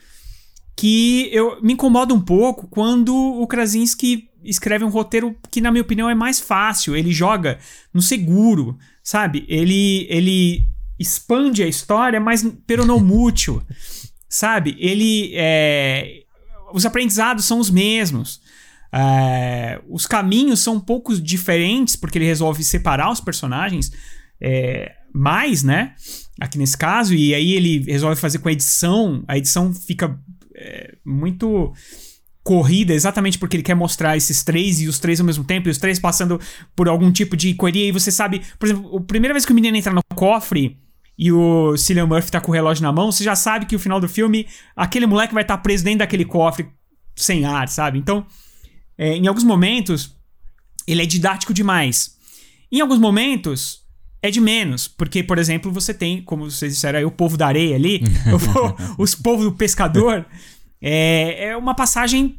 que 0.76 1.30
eu 1.32 1.60
me 1.62 1.72
incomoda 1.72 2.12
um 2.12 2.20
pouco 2.20 2.66
quando 2.68 3.14
o 3.14 3.46
Krasinski 3.46 4.28
escreve 4.44 4.84
um 4.84 4.90
roteiro 4.90 5.34
que, 5.50 5.60
na 5.60 5.70
minha 5.70 5.82
opinião, 5.82 6.10
é 6.10 6.14
mais 6.14 6.38
fácil. 6.38 6.94
Ele 6.94 7.12
joga 7.12 7.58
no 7.92 8.02
seguro, 8.02 8.76
sabe? 9.02 9.44
Ele, 9.48 10.06
ele 10.10 10.66
expande 10.98 11.62
a 11.62 11.66
história, 11.68 12.20
mas 12.20 12.46
pero 12.66 12.84
não 12.84 13.00
mútil, 13.00 13.62
sabe? 14.28 14.76
Ele 14.78 15.32
é, 15.34 16.24
os 16.72 16.84
aprendizados 16.84 17.44
são 17.44 17.58
os 17.58 17.70
mesmos. 17.70 18.40
É, 18.92 19.80
os 19.88 20.06
caminhos 20.06 20.60
são 20.60 20.74
um 20.74 20.80
pouco 20.80 21.18
diferentes 21.20 21.96
porque 21.96 22.18
ele 22.18 22.26
resolve 22.26 22.62
separar 22.64 23.10
os 23.10 23.20
personagens 23.20 23.90
é, 24.40 24.92
mais, 25.12 25.62
né? 25.62 25.94
Aqui 26.40 26.58
nesse 26.58 26.76
caso, 26.76 27.14
e 27.14 27.34
aí 27.34 27.52
ele 27.52 27.84
resolve 27.90 28.20
fazer 28.20 28.38
com 28.38 28.48
a 28.48 28.52
edição. 28.52 29.24
A 29.26 29.38
edição 29.38 29.72
fica 29.72 30.18
é, 30.54 30.94
muito 31.04 31.72
corrida 32.46 32.94
exatamente 32.94 33.38
porque 33.38 33.56
ele 33.56 33.62
quer 33.62 33.74
mostrar 33.74 34.16
esses 34.16 34.44
três 34.44 34.80
e 34.80 34.86
os 34.86 35.00
três 35.00 35.18
ao 35.18 35.26
mesmo 35.26 35.42
tempo, 35.42 35.68
e 35.68 35.70
os 35.70 35.78
três 35.78 35.98
passando 35.98 36.40
por 36.76 36.88
algum 36.88 37.10
tipo 37.10 37.36
de 37.36 37.52
correria, 37.54 37.88
e 37.88 37.92
você 37.92 38.12
sabe, 38.12 38.40
por 38.56 38.66
exemplo, 38.66 38.96
a 38.96 39.00
primeira 39.00 39.34
vez 39.34 39.44
que 39.44 39.50
o 39.50 39.54
menino 39.54 39.76
entra 39.76 39.92
no 39.92 40.00
cofre 40.14 40.78
e 41.18 41.32
o 41.32 41.76
Cillian 41.76 42.06
Murphy 42.06 42.30
tá 42.30 42.40
com 42.40 42.52
o 42.52 42.54
relógio 42.54 42.84
na 42.84 42.92
mão, 42.92 43.10
você 43.10 43.24
já 43.24 43.34
sabe 43.34 43.66
que 43.66 43.74
o 43.74 43.80
final 43.80 43.98
do 43.98 44.08
filme, 44.08 44.46
aquele 44.76 45.06
moleque 45.06 45.34
vai 45.34 45.42
estar 45.42 45.58
preso 45.58 45.82
dentro 45.82 46.00
daquele 46.00 46.24
cofre 46.24 46.68
sem 47.16 47.44
ar, 47.44 47.66
sabe? 47.68 47.98
Então, 47.98 48.24
é, 48.98 49.14
em 49.16 49.26
alguns 49.26 49.44
momentos, 49.44 50.14
ele 50.86 51.02
é 51.02 51.06
didático 51.06 51.52
demais. 51.54 52.16
Em 52.70 52.80
alguns 52.80 52.98
momentos, 52.98 53.80
é 54.22 54.30
de 54.30 54.40
menos. 54.40 54.88
Porque, 54.88 55.22
por 55.22 55.38
exemplo, 55.38 55.70
você 55.72 55.92
tem, 55.94 56.22
como 56.22 56.50
vocês 56.50 56.74
disseram 56.74 56.98
aí, 56.98 57.04
o 57.04 57.10
povo 57.10 57.36
da 57.36 57.46
areia 57.46 57.76
ali, 57.76 58.02
o- 58.98 59.02
os 59.02 59.14
povos 59.14 59.44
do 59.44 59.52
pescador. 59.52 60.24
É, 60.80 61.48
é 61.48 61.56
uma 61.56 61.74
passagem, 61.74 62.38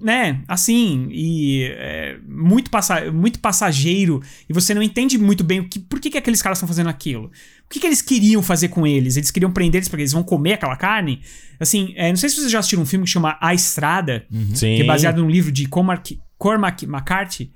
né, 0.00 0.42
assim, 0.46 1.08
e 1.10 1.64
é, 1.72 2.18
muito, 2.26 2.70
passa 2.70 3.10
muito 3.10 3.40
passageiro. 3.40 4.22
E 4.48 4.52
você 4.52 4.72
não 4.72 4.82
entende 4.82 5.18
muito 5.18 5.42
bem 5.42 5.60
o 5.60 5.68
que, 5.68 5.78
por 5.78 6.00
que, 6.00 6.10
que 6.10 6.18
aqueles 6.18 6.40
caras 6.40 6.58
estão 6.58 6.68
fazendo 6.68 6.88
aquilo. 6.88 7.26
O 7.26 7.68
que, 7.68 7.80
que 7.80 7.86
eles 7.86 8.00
queriam 8.00 8.42
fazer 8.42 8.68
com 8.68 8.86
eles? 8.86 9.16
Eles 9.16 9.30
queriam 9.30 9.50
prender 9.50 9.80
eles 9.80 9.88
porque 9.88 10.02
eles 10.02 10.12
vão 10.12 10.22
comer 10.22 10.54
aquela 10.54 10.76
carne? 10.76 11.20
Assim, 11.58 11.92
é, 11.96 12.08
não 12.08 12.16
sei 12.16 12.28
se 12.28 12.36
vocês 12.36 12.50
já 12.50 12.60
assistiram 12.60 12.82
um 12.82 12.86
filme 12.86 13.04
que 13.04 13.10
chama 13.10 13.36
A 13.40 13.52
Estrada 13.52 14.24
Sim. 14.54 14.76
que 14.76 14.82
é 14.82 14.84
baseado 14.84 15.22
num 15.22 15.30
livro 15.30 15.50
de 15.50 15.66
Cormac, 15.66 16.18
Cormac 16.38 16.84
McCarthy, 16.84 17.52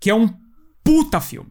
que 0.00 0.08
é 0.08 0.14
um 0.14 0.32
puta 0.82 1.20
filme. 1.20 1.50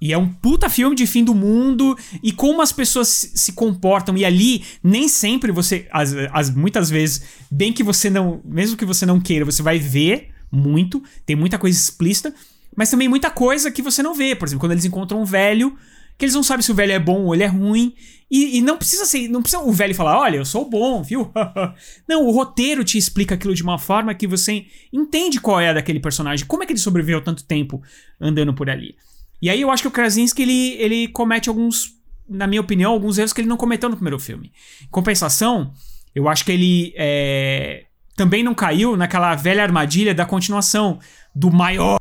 E 0.00 0.12
é 0.12 0.18
um 0.18 0.26
puta 0.32 0.70
filme 0.70 0.96
de 0.96 1.06
fim 1.06 1.22
do 1.22 1.34
mundo 1.34 1.96
e 2.22 2.32
como 2.32 2.62
as 2.62 2.72
pessoas 2.72 3.32
se 3.34 3.52
comportam. 3.52 4.16
E 4.16 4.24
ali, 4.24 4.64
nem 4.82 5.08
sempre 5.08 5.52
você. 5.52 5.86
As, 5.92 6.14
as- 6.32 6.50
muitas 6.50 6.88
vezes, 6.88 7.22
bem 7.50 7.72
que 7.72 7.82
você 7.82 8.08
não. 8.08 8.40
Mesmo 8.44 8.76
que 8.78 8.84
você 8.86 9.04
não 9.04 9.20
queira, 9.20 9.44
você 9.44 9.62
vai 9.62 9.78
ver 9.78 10.30
muito. 10.50 11.02
Tem 11.26 11.36
muita 11.36 11.58
coisa 11.58 11.76
explícita. 11.78 12.34
Mas 12.74 12.88
também 12.90 13.08
muita 13.08 13.30
coisa 13.30 13.70
que 13.70 13.82
você 13.82 14.02
não 14.02 14.14
vê. 14.14 14.34
Por 14.34 14.46
exemplo, 14.48 14.60
quando 14.60 14.72
eles 14.72 14.86
encontram 14.86 15.20
um 15.20 15.24
velho, 15.24 15.76
que 16.16 16.24
eles 16.24 16.34
não 16.34 16.42
sabem 16.42 16.62
se 16.62 16.72
o 16.72 16.74
velho 16.74 16.92
é 16.92 16.98
bom 16.98 17.24
ou 17.24 17.34
ele 17.34 17.42
é 17.42 17.46
ruim. 17.46 17.94
E, 18.30 18.56
e 18.56 18.60
não 18.62 18.78
precisa 18.78 19.04
ser. 19.04 19.28
Não 19.28 19.42
precisa 19.42 19.62
o 19.62 19.70
velho 19.72 19.94
falar, 19.94 20.18
olha, 20.18 20.36
eu 20.36 20.44
sou 20.46 20.68
bom, 20.70 21.02
viu? 21.02 21.30
não, 22.08 22.24
o 22.26 22.30
roteiro 22.30 22.84
te 22.84 22.96
explica 22.96 23.34
aquilo 23.34 23.54
de 23.54 23.62
uma 23.62 23.78
forma 23.78 24.14
que 24.14 24.26
você 24.26 24.64
entende 24.90 25.40
qual 25.40 25.60
é 25.60 25.68
a 25.68 25.72
daquele 25.74 26.00
personagem, 26.00 26.46
como 26.46 26.62
é 26.62 26.66
que 26.66 26.72
ele 26.72 26.78
sobreviveu 26.80 27.20
tanto 27.20 27.44
tempo 27.44 27.82
andando 28.18 28.54
por 28.54 28.70
ali. 28.70 28.94
E 29.40 29.48
aí 29.48 29.60
eu 29.60 29.70
acho 29.70 29.82
que 29.82 29.88
o 29.88 29.92
Krasinski, 29.92 30.42
ele, 30.42 30.74
ele 30.74 31.08
comete 31.08 31.48
alguns, 31.48 31.92
na 32.28 32.46
minha 32.46 32.60
opinião, 32.60 32.92
alguns 32.92 33.18
erros 33.18 33.32
que 33.32 33.40
ele 33.40 33.48
não 33.48 33.56
cometeu 33.56 33.88
no 33.88 33.96
primeiro 33.96 34.18
filme. 34.18 34.52
Em 34.82 34.88
compensação, 34.90 35.72
eu 36.14 36.28
acho 36.28 36.44
que 36.44 36.52
ele 36.52 36.92
é, 36.96 37.86
também 38.16 38.42
não 38.42 38.54
caiu 38.54 38.96
naquela 38.96 39.34
velha 39.34 39.62
armadilha 39.62 40.14
da 40.14 40.26
continuação. 40.26 40.98
Do 41.34 41.50
maior, 41.52 41.98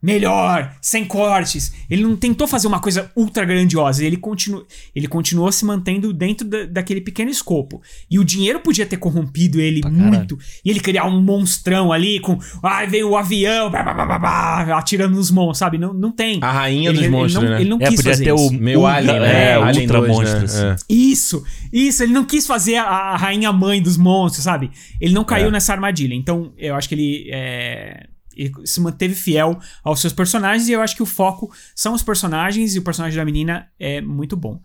melhor, 0.00 0.72
sem 0.80 1.04
cortes. 1.04 1.72
Ele 1.90 2.02
não 2.02 2.16
tentou 2.16 2.46
fazer 2.46 2.68
uma 2.68 2.78
coisa 2.80 3.10
ultra 3.16 3.44
grandiosa. 3.44 4.04
Ele, 4.04 4.16
continu, 4.16 4.64
ele 4.94 5.08
continuou 5.08 5.50
se 5.50 5.64
mantendo 5.64 6.12
dentro 6.12 6.46
da- 6.46 6.64
daquele 6.64 7.00
pequeno 7.00 7.28
escopo. 7.30 7.82
E 8.10 8.18
o 8.20 8.24
dinheiro 8.24 8.60
podia 8.60 8.86
ter 8.86 8.96
corrompido 8.96 9.60
ele 9.60 9.80
Pra 9.80 9.90
caralho. 9.90 10.14
muito. 10.16 10.38
E 10.64 10.70
ele 10.70 10.78
criar 10.80 11.06
um 11.06 11.20
monstrão 11.20 11.92
ali 11.92 12.20
com. 12.20 12.38
Ai, 12.62 12.86
veio 12.86 13.10
o 13.10 13.16
avião, 13.16 13.68
blá, 13.68 13.82
blá, 13.82 13.94
blá, 13.94 14.06
blá, 14.06 14.18
blá, 14.18 14.78
atirando 14.78 15.16
nos 15.16 15.30
monstros, 15.30 15.58
sabe? 15.58 15.76
Não, 15.76 15.92
não 15.92 16.12
tem. 16.12 16.38
A 16.40 16.52
rainha 16.52 16.90
Ele- 16.90 16.98
dos 16.98 17.06
ele 17.06 17.16
monstros, 17.16 17.42
não, 17.44 17.50
né? 17.50 17.60
Ele 17.60 17.70
não 17.70 17.78
É, 17.80 17.86
quis 17.86 17.96
podia 17.96 18.12
fazer 18.12 18.24
ter 18.24 18.34
isso. 18.34 18.44
o 18.44 18.54
Ultra- 18.54 18.92
Alien, 18.94 19.20
né? 19.20 19.50
É, 19.52 19.58
o 19.58 19.62
Alien 19.64 19.82
Ultra 19.86 19.98
2, 20.00 20.12
Monstro, 20.16 20.38
né? 20.38 20.44
assim. 20.44 20.64
É. 20.66 20.76
Isso, 20.88 21.44
isso, 21.72 22.02
ele 22.04 22.12
não 22.12 22.24
quis 22.24 22.46
fazer 22.46 22.76
a, 22.76 22.84
a 22.84 23.16
rainha 23.16 23.52
mãe 23.52 23.82
dos 23.82 23.96
monstros, 23.96 24.44
sabe? 24.44 24.70
Ele 25.00 25.12
não 25.14 25.24
caiu 25.24 25.48
É. 25.48 25.50
nessa 25.50 25.72
armadilha. 25.72 26.14
Então, 26.14 26.52
eu 26.56 26.76
acho 26.76 26.88
que 26.88 26.94
ele, 26.94 27.28
é, 27.32 28.06
ele 28.38 28.52
se 28.64 28.80
manteve 28.80 29.14
fiel 29.14 29.58
aos 29.84 30.00
seus 30.00 30.12
personagens 30.12 30.68
e 30.68 30.72
eu 30.72 30.80
acho 30.80 30.94
que 30.96 31.02
o 31.02 31.06
foco 31.06 31.52
são 31.74 31.92
os 31.94 32.02
personagens 32.02 32.74
e 32.74 32.78
o 32.78 32.82
personagem 32.82 33.16
da 33.18 33.24
menina 33.24 33.68
é 33.78 34.00
muito 34.00 34.36
bom. 34.36 34.60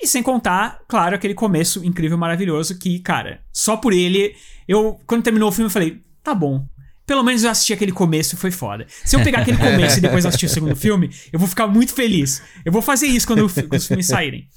E 0.00 0.06
sem 0.06 0.22
contar, 0.22 0.80
claro, 0.88 1.14
aquele 1.14 1.34
começo 1.34 1.84
incrível, 1.84 2.18
maravilhoso 2.18 2.78
que, 2.78 2.98
cara, 2.98 3.40
só 3.52 3.76
por 3.76 3.92
ele, 3.92 4.34
eu, 4.68 5.00
quando 5.06 5.22
terminou 5.22 5.48
o 5.48 5.52
filme, 5.52 5.66
eu 5.68 5.72
falei, 5.72 6.02
tá 6.22 6.34
bom. 6.34 6.66
Pelo 7.06 7.22
menos 7.22 7.44
eu 7.44 7.50
assisti 7.50 7.72
aquele 7.72 7.92
começo 7.92 8.34
e 8.34 8.38
foi 8.38 8.50
foda. 8.50 8.86
Se 9.04 9.14
eu 9.16 9.22
pegar 9.22 9.40
aquele 9.42 9.56
começo 9.58 9.98
e 9.98 10.00
depois 10.02 10.26
assistir 10.26 10.46
o 10.46 10.48
segundo 10.50 10.74
filme, 10.76 11.08
eu 11.32 11.38
vou 11.38 11.48
ficar 11.48 11.66
muito 11.66 11.94
feliz. 11.94 12.42
Eu 12.64 12.72
vou 12.72 12.82
fazer 12.82 13.06
isso 13.06 13.26
quando 13.26 13.44
o 13.44 13.48
fi- 13.48 13.66
os 13.72 13.86
filmes 13.86 14.06
saírem. 14.06 14.48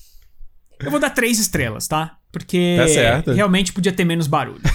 Eu 0.80 0.90
vou 0.92 1.00
dar 1.00 1.10
três 1.12 1.40
estrelas, 1.40 1.88
tá? 1.88 2.18
Porque 2.32 2.78
Tá 3.26 3.34
realmente 3.34 3.74
podia 3.74 3.92
ter 3.92 4.06
menos 4.06 4.28
barulho. 4.28 4.62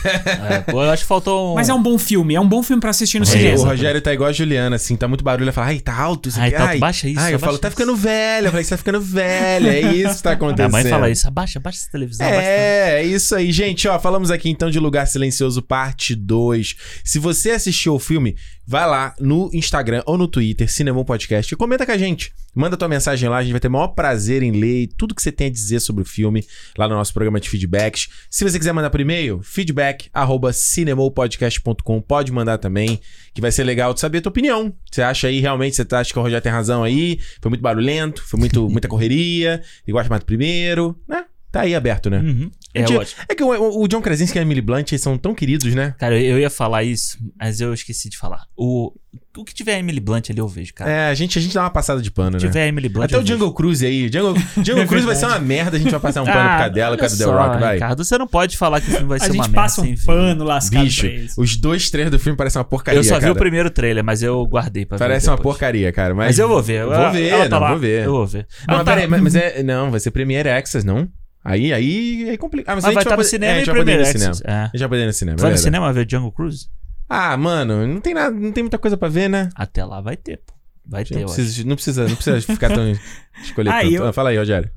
É, 0.51 0.59
pô, 0.61 0.83
eu 0.83 0.91
acho 0.91 1.03
que 1.05 1.09
faltou 1.09 1.53
um. 1.53 1.55
Mas 1.55 1.69
é 1.69 1.75
um 1.75 1.83
bom 1.83 1.97
filme, 1.97 2.35
é 2.35 2.41
um 2.41 2.47
bom 2.49 2.63
filme 2.63 2.81
pra 2.81 2.91
assistir 2.91 3.19
no 3.19 3.25
É, 3.25 3.29
O 3.29 3.31
cinema. 3.31 3.55
exato. 3.55 3.69
Rogério 3.71 4.01
tá 4.01 4.13
igual 4.13 4.29
a 4.29 4.33
Juliana, 4.33 4.77
assim, 4.77 4.97
tá 4.97 5.07
muito 5.09 5.23
barulho. 5.23 5.45
Ela 5.45 5.53
fala, 5.53 5.69
ai, 5.69 5.79
tá 5.81 5.97
alto 5.97 6.29
isso 6.29 6.39
Ai, 6.41 6.49
aqui. 6.49 6.57
tá 6.57 6.69
alto, 6.71 6.79
baixa 6.81 7.09
isso, 7.09 7.21
Ai, 7.21 7.35
eu 7.35 7.39
falo, 7.39 7.57
tá 7.59 7.69
isso." 7.69 7.77
ficando 7.77 7.97
velho. 7.97 8.47
Eu 8.47 8.51
falei, 8.51 8.65
você 8.65 8.71
tá 8.71 8.77
ficando 8.77 9.01
velho. 9.01 9.69
É 9.69 9.81
isso 9.81 10.17
que 10.17 10.23
tá 10.25 10.33
acontecendo. 10.33 10.71
Minha 10.71 10.83
mãe 10.83 10.91
fala 10.93 11.09
isso, 11.11 11.27
abaixa, 11.29 11.59
abaixa 11.59 11.79
essa 11.79 11.91
televisão. 11.91 12.27
abaixa 12.27 12.43
essa- 12.43 12.51
É, 12.51 13.01
é 13.01 13.05
isso 13.05 13.35
aí, 13.35 13.53
gente. 13.53 13.87
Ó, 13.89 13.99
falamos 13.99 14.31
aqui 14.31 14.51
então 14.51 14.69
de 14.71 14.79
Lugar 14.79 15.07
Silencioso, 15.07 15.63
parte 15.63 16.15
2. 16.15 16.77
Se 17.05 17.19
você 17.19 17.53
assistiu 17.53 17.95
o 17.95 17.99
filme, 17.99 18.37
vai 18.67 18.87
lá 18.89 19.15
no 19.21 19.49
Instagram 19.55 20.03
ou 20.07 20.19
no 20.19 20.27
Twitter, 20.29 20.71
Cinemon 20.71 21.05
Podcast, 21.05 21.53
e 21.53 21.57
comenta 21.57 21.87
com 21.87 21.93
a 21.93 21.99
gente. 21.99 22.33
Manda 22.55 22.77
tua 22.77 22.89
mensagem 22.89 23.29
lá, 23.29 23.39
a 23.39 23.43
gente 23.43 23.53
vai 23.53 23.61
ter 23.61 23.69
o 23.69 23.71
maior 23.71 23.89
prazer 23.89 24.43
em 24.43 24.53
ler 24.53 24.89
tudo 24.97 25.15
que 25.15 25.23
você 25.23 25.33
tem 25.33 25.49
a 25.49 25.51
dizer 25.51 25.81
sobre 25.81 26.03
o 26.03 26.07
filme 26.07 26.45
lá 26.79 26.87
no 26.89 26.95
nosso 26.95 27.13
programa 27.13 27.41
de 27.45 27.51
feedbacks. 27.51 28.09
Se 28.31 28.43
você 28.45 28.59
quiser 28.59 28.73
mandar 28.73 28.91
por 28.91 29.01
e-mail, 29.01 29.41
feedback 29.43 30.09
arroba 30.13 30.53
cinemopodcast.com, 30.53 32.01
pode 32.01 32.33
mandar 32.33 32.59
também, 32.59 33.01
que 33.33 33.41
vai 33.41 33.53
ser 33.53 33.65
legal 33.65 33.95
de 33.95 34.01
saber 34.01 34.19
a 34.19 34.23
tua 34.23 34.31
opinião. 34.31 34.75
Você 34.91 35.03
acha 35.03 35.29
aí 35.29 35.41
realmente, 35.41 35.77
você 35.77 35.87
acha 35.95 36.13
que 36.13 36.19
o 36.19 36.23
Rogério 36.23 36.43
tem 36.43 36.53
razão 36.53 36.83
aí? 36.83 37.19
Foi 37.41 37.49
muito 37.49 37.61
barulhento, 37.63 38.23
foi 38.27 38.39
muito, 38.41 38.69
muita 38.71 38.89
correria, 38.89 39.63
e 39.87 39.93
gosta 39.93 40.09
mais 40.09 40.21
do 40.21 40.27
primeiro, 40.27 40.99
né? 41.09 41.25
Tá 41.53 41.61
aí 41.61 41.75
aberto, 41.75 42.11
né? 42.11 42.19
Uhum. 42.19 42.51
É, 42.75 42.83
ótimo. 42.83 43.23
É 43.29 43.35
que 43.37 43.45
o, 43.45 43.49
o- 43.49 43.83
o 43.85 43.87
John 43.89 44.03
Krasinski 44.03 44.37
e 44.37 44.41
a 44.41 44.43
Emily 44.43 44.61
Blunt 44.61 44.91
eles 44.91 45.01
são 45.01 45.17
tão 45.17 45.33
queridos, 45.33 45.73
né? 45.73 45.95
Cara, 45.99 46.21
eu 46.21 46.37
ia 46.39 46.51
falar 46.51 46.83
isso, 46.83 47.17
mas 47.39 47.61
eu 47.61 47.73
esqueci 47.73 48.09
de 48.09 48.19
falar. 48.19 48.45
O, 48.57 48.93
o 49.37 49.45
que 49.45 49.53
tiver 49.55 49.75
a 49.75 49.79
Emily 49.79 50.01
Blunt 50.01 50.31
ali 50.31 50.39
eu 50.39 50.47
vejo, 50.49 50.73
cara. 50.75 50.91
É, 50.91 51.09
a 51.11 51.15
gente, 51.15 51.39
a 51.39 51.43
gente 51.43 51.55
dá 51.55 51.63
uma 51.63 51.71
passada 51.71 52.01
de 52.01 52.11
pano, 52.11 52.39
Se 52.39 52.47
né? 52.47 52.51
tiver 52.53 52.65
a 52.65 52.67
Emily 52.69 52.89
Blunt 52.89 53.07
Até 53.07 53.17
eu 53.17 53.21
o 53.21 53.23
vejo. 53.23 53.33
Jungle 53.35 53.53
Cruise 53.55 53.85
aí. 53.85 54.09
Jungle, 54.13 54.35
Jungle 54.65 54.87
Cruise 54.87 55.07
vai 55.07 55.17
ser 55.17 55.27
uma 55.27 55.39
merda, 55.39 55.77
a 55.77 55.81
gente 55.81 55.91
vai 55.91 56.01
passar 56.01 56.23
um 56.23 56.27
pano 56.27 56.39
por 56.41 56.57
causa 56.59 56.71
dela, 56.71 56.97
por 56.97 57.01
causa 57.01 57.17
do 57.17 57.25
The 57.25 57.31
Ah, 57.31 57.47
Rock, 57.47 57.61
vai. 57.61 57.75
Ricardo, 57.75 58.05
você 58.05 58.19
não 58.19 58.27
pode 58.27 58.57
falar 58.57 58.81
que 58.81 58.89
o 58.89 58.91
filme 58.93 59.07
vai 59.09 59.19
A 59.19 59.21
ser 59.21 59.33
uma 59.33 59.45
gente 59.45 59.53
passa 59.55 59.81
merda 59.83 59.95
um 59.95 59.97
sem 59.99 60.07
pano 60.07 60.45
lascado 60.45 60.85
Bicho, 60.85 61.07
os 61.37 61.57
dois 61.57 61.91
trailers 61.91 62.11
do 62.13 62.19
filme 62.19 62.37
parecem 62.37 62.59
uma 62.59 62.65
porcaria, 62.65 62.99
Eu 63.01 63.05
só 63.05 63.15
vi 63.17 63.21
cara. 63.23 63.33
o 63.33 63.37
primeiro 63.37 63.71
trailer, 63.71 64.05
mas 64.05 64.23
eu 64.23 64.45
guardei 64.47 64.85
pra 64.87 64.99
Parece 64.99 65.27
ver 65.27 65.31
uma 65.33 65.37
depois. 65.37 65.55
porcaria, 65.55 65.93
cara. 65.93 66.15
Mas, 66.15 66.27
Mas 66.27 66.39
eu 66.39 66.49
vou 66.49 66.63
ver. 66.63 66.85
Vou 66.85 66.95
Ela- 66.95 67.11
ver, 67.11 67.29
ela 67.29 67.45
tá 67.45 67.51
não, 67.51 67.61
lá. 67.61 67.69
vou 67.71 67.79
ver. 67.79 68.05
Eu 68.05 68.13
vou 68.13 68.27
ver. 68.27 68.47
Não, 68.69 68.79
tá- 68.79 68.85
peraí, 68.85 69.07
mas, 69.09 69.21
mas 69.21 69.35
é... 69.35 69.63
Não, 69.63 69.91
vai 69.91 70.01
ser 70.01 70.11
Premiere 70.11 70.49
Access, 70.49 70.87
não? 70.87 71.09
Aí, 71.45 71.73
aí 71.75 72.29
é 72.31 72.37
complicado. 72.39 72.73
Ah, 72.73 72.77
mas, 72.77 72.85
Mas 72.85 72.93
a 72.93 72.95
vai 72.95 73.03
gente 73.03 73.03
estar 73.03 73.11
no 73.11 73.17
poder- 73.17 73.29
cinema 73.29 73.53
é, 73.53 73.55
a 73.55 73.57
e 73.57 73.59
gente 73.59 73.67
vai 73.67 73.77
poder 73.81 73.93
ir 73.93 73.95
no 73.99 74.03
Premier 74.05 74.13
cinema. 74.19 74.31
Access. 74.31 74.51
É. 74.51 74.53
A 74.55 74.65
gente 74.67 74.79
vai 74.79 74.89
poder 74.89 75.03
ir 75.03 75.07
no 75.07 75.13
cinema, 75.13 75.37
vai 75.37 75.43
é 75.43 75.45
no 75.45 75.49
verdade. 75.57 75.63
cinema 75.63 75.93
ver 75.93 76.07
Jungle 76.11 76.33
Cruise? 76.33 76.67
Ah, 77.09 77.37
mano, 77.37 77.87
não 77.87 78.01
tem 78.01 78.15
nada, 78.15 78.35
não 78.35 78.51
tem 78.53 78.63
muita 78.65 78.79
coisa 78.79 78.97
pra 78.97 79.09
ver, 79.09 79.29
né? 79.29 79.49
Até 79.55 79.85
lá 79.85 80.01
vai 80.01 80.17
ter, 80.17 80.39
pô. 80.39 80.55
Vai 80.87 81.05
ter, 81.05 81.15
Não 81.15 81.21
eu 81.23 81.27
acho. 81.27 81.35
precisa, 81.37 81.65
não, 81.69 81.75
precisa, 81.77 82.09
não 82.09 82.15
precisa 82.17 82.41
ficar 82.43 82.71
tão... 82.71 82.85
Escolher 83.43 83.71
Ah, 83.71 83.81
tanto. 83.81 83.93
eu- 83.95 84.07
Ah, 84.07 84.13
Fala 84.13 84.31
aí, 84.31 84.37
Rogério. 84.39 84.71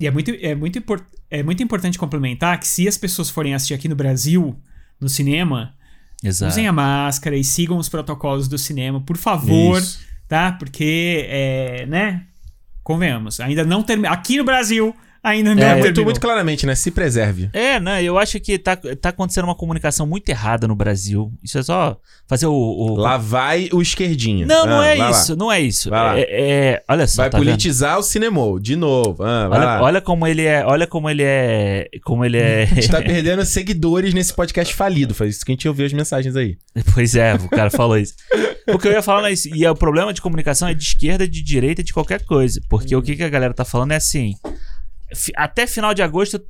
E 0.00 0.06
é 0.06 0.10
muito, 0.10 0.30
é, 0.40 0.54
muito 0.54 0.78
impor- 0.78 1.04
é 1.30 1.42
muito 1.42 1.62
importante 1.62 1.98
complementar 1.98 2.58
que 2.58 2.66
se 2.66 2.88
as 2.88 2.98
pessoas 2.98 3.30
forem 3.30 3.54
assistir 3.54 3.74
aqui 3.74 3.88
no 3.88 3.94
Brasil, 3.94 4.58
no 5.00 5.08
cinema, 5.08 5.74
Exato. 6.22 6.50
usem 6.50 6.66
a 6.66 6.72
máscara 6.72 7.36
e 7.36 7.44
sigam 7.44 7.76
os 7.78 7.88
protocolos 7.88 8.48
do 8.48 8.58
cinema, 8.58 9.00
por 9.00 9.16
favor, 9.16 9.78
Isso. 9.80 10.00
tá? 10.26 10.50
Porque, 10.52 11.26
é, 11.28 11.86
né? 11.86 12.26
Convenhamos, 12.82 13.38
ainda 13.38 13.64
não 13.64 13.82
terminou. 13.84 14.12
Aqui 14.12 14.36
no 14.38 14.44
Brasil, 14.44 14.94
ainda 15.22 15.54
não 15.54 15.62
É, 15.62 15.70
Muito, 15.72 15.82
terminou. 15.84 16.04
muito 16.06 16.20
claramente, 16.20 16.66
né? 16.66 16.74
Se 16.74 16.90
preserve. 16.90 17.48
É, 17.52 17.78
né? 17.78 18.02
Eu 18.02 18.18
acho 18.18 18.38
que 18.40 18.58
tá, 18.58 18.76
tá 18.76 19.10
acontecendo 19.10 19.44
uma 19.44 19.54
comunicação 19.54 20.06
muito 20.06 20.28
errada 20.28 20.66
no 20.66 20.74
Brasil. 20.74 21.32
Isso 21.42 21.58
é 21.58 21.62
só 21.62 21.96
fazer 22.28 22.46
o. 22.46 22.52
o- 22.52 22.96
Lá 22.96 23.16
vai 23.16 23.68
o 23.72 23.80
esquerdinha. 23.80 24.46
Não, 24.46 24.66
não 24.66 24.80
Ah, 24.80 24.86
é 24.86 24.96
vai 24.96 24.98
lá. 24.98 25.10
isso, 25.10 25.36
não 25.36 25.52
é 25.52 25.60
isso. 25.60 25.90
Vai 25.90 26.00
lá. 26.00 26.18
É, 26.18 26.22
é- 26.28 26.82
olha 26.88 27.06
só, 27.06 27.22
Vai 27.22 27.30
tá 27.30 27.38
vendo? 27.38 27.46
politizar 27.46 27.98
o 27.98 28.02
cinema, 28.02 28.42
de 28.60 28.76
novo. 28.76 29.22
Ah, 29.22 29.48
Olha, 29.50 29.82
olha 29.82 30.00
como 30.00 30.26
ele 30.26 30.42
é. 30.42 30.64
Olha 30.66 30.86
como 30.86 31.08
ele 31.08 31.22
é. 31.22 31.88
Como 32.04 32.24
ele 32.24 32.38
é. 32.38 32.62
A 32.64 32.74
gente 32.74 32.88
tá 32.90 33.00
perdendo 33.02 33.44
seguidores 33.44 34.12
nesse 34.14 34.32
podcast 34.34 34.74
falido. 34.74 35.14
Foi 35.14 35.28
isso 35.28 35.44
que 35.44 35.52
a 35.52 35.54
gente 35.54 35.68
ouviu 35.68 35.86
as 35.86 35.92
mensagens 35.92 36.34
aí. 36.36 36.56
pois 36.94 37.14
é, 37.14 37.34
o 37.34 37.48
cara 37.48 37.70
falou 37.70 37.96
isso. 37.98 38.14
O 38.68 38.78
que 38.78 38.88
eu 38.88 38.92
ia 38.92 39.02
falar 39.02 39.28
é 39.28 39.32
isso. 39.32 39.48
E 39.54 39.64
é, 39.64 39.70
o 39.70 39.74
problema 39.74 40.12
de 40.12 40.20
comunicação 40.22 40.68
é 40.68 40.74
de 40.74 40.82
esquerda, 40.84 41.26
de 41.26 41.42
direita, 41.42 41.82
de 41.82 41.92
qualquer 41.92 42.24
coisa. 42.24 42.60
Porque 42.68 42.94
o 42.94 43.02
que, 43.02 43.16
que 43.16 43.22
a 43.24 43.28
galera 43.28 43.52
tá 43.52 43.64
falando 43.64 43.92
é 43.92 43.96
assim: 43.96 44.34
até 45.36 45.66
final 45.66 45.92
de 45.94 46.02
agosto, 46.02 46.40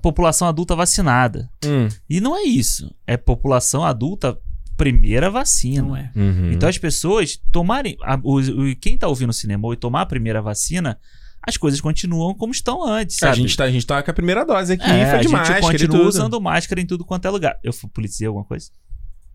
população 0.00 0.48
adulta 0.48 0.74
vacinada. 0.74 1.48
Hum. 1.64 1.88
E 2.08 2.20
não 2.20 2.36
é 2.36 2.42
isso. 2.42 2.92
É 3.06 3.16
população 3.16 3.84
adulta, 3.84 4.36
primeira 4.76 5.30
vacina. 5.30 5.82
Não 5.82 5.96
é. 5.96 6.10
Uhum. 6.16 6.50
Então 6.52 6.68
as 6.68 6.78
pessoas 6.78 7.38
tomarem. 7.50 7.96
a- 8.02 8.18
o, 8.22 8.38
o- 8.40 8.76
quem 8.76 8.96
tá 8.98 9.06
ouvindo 9.08 9.30
o 9.30 9.34
cinema 9.34 9.72
e 9.72 9.76
tomar 9.76 10.02
a 10.02 10.06
primeira 10.06 10.42
vacina, 10.42 10.98
as 11.46 11.56
coisas 11.56 11.80
continuam 11.80 12.34
como 12.34 12.52
estão 12.52 12.82
antes. 12.84 13.16
a, 13.22 13.26
Sabe? 13.26 13.36
gente 13.42 13.56
tá, 13.56 13.64
a 13.64 13.70
gente 13.70 13.86
tá 13.86 14.02
com 14.02 14.10
a 14.10 14.14
primeira 14.14 14.44
dose 14.44 14.72
aqui. 14.72 14.84
É, 14.84 15.06
foi 15.06 15.14
a 15.14 15.16
de 15.18 15.22
gente 15.24 15.32
máscara 15.32 15.60
continua 15.60 16.06
usando 16.08 16.40
máscara 16.40 16.80
em 16.80 16.86
tudo 16.86 17.04
quanto 17.04 17.26
é 17.26 17.30
lugar. 17.30 17.58
Eu 17.62 17.72
fui 17.72 17.88
politizei 17.92 18.26
alguma 18.26 18.44
coisa? 18.44 18.68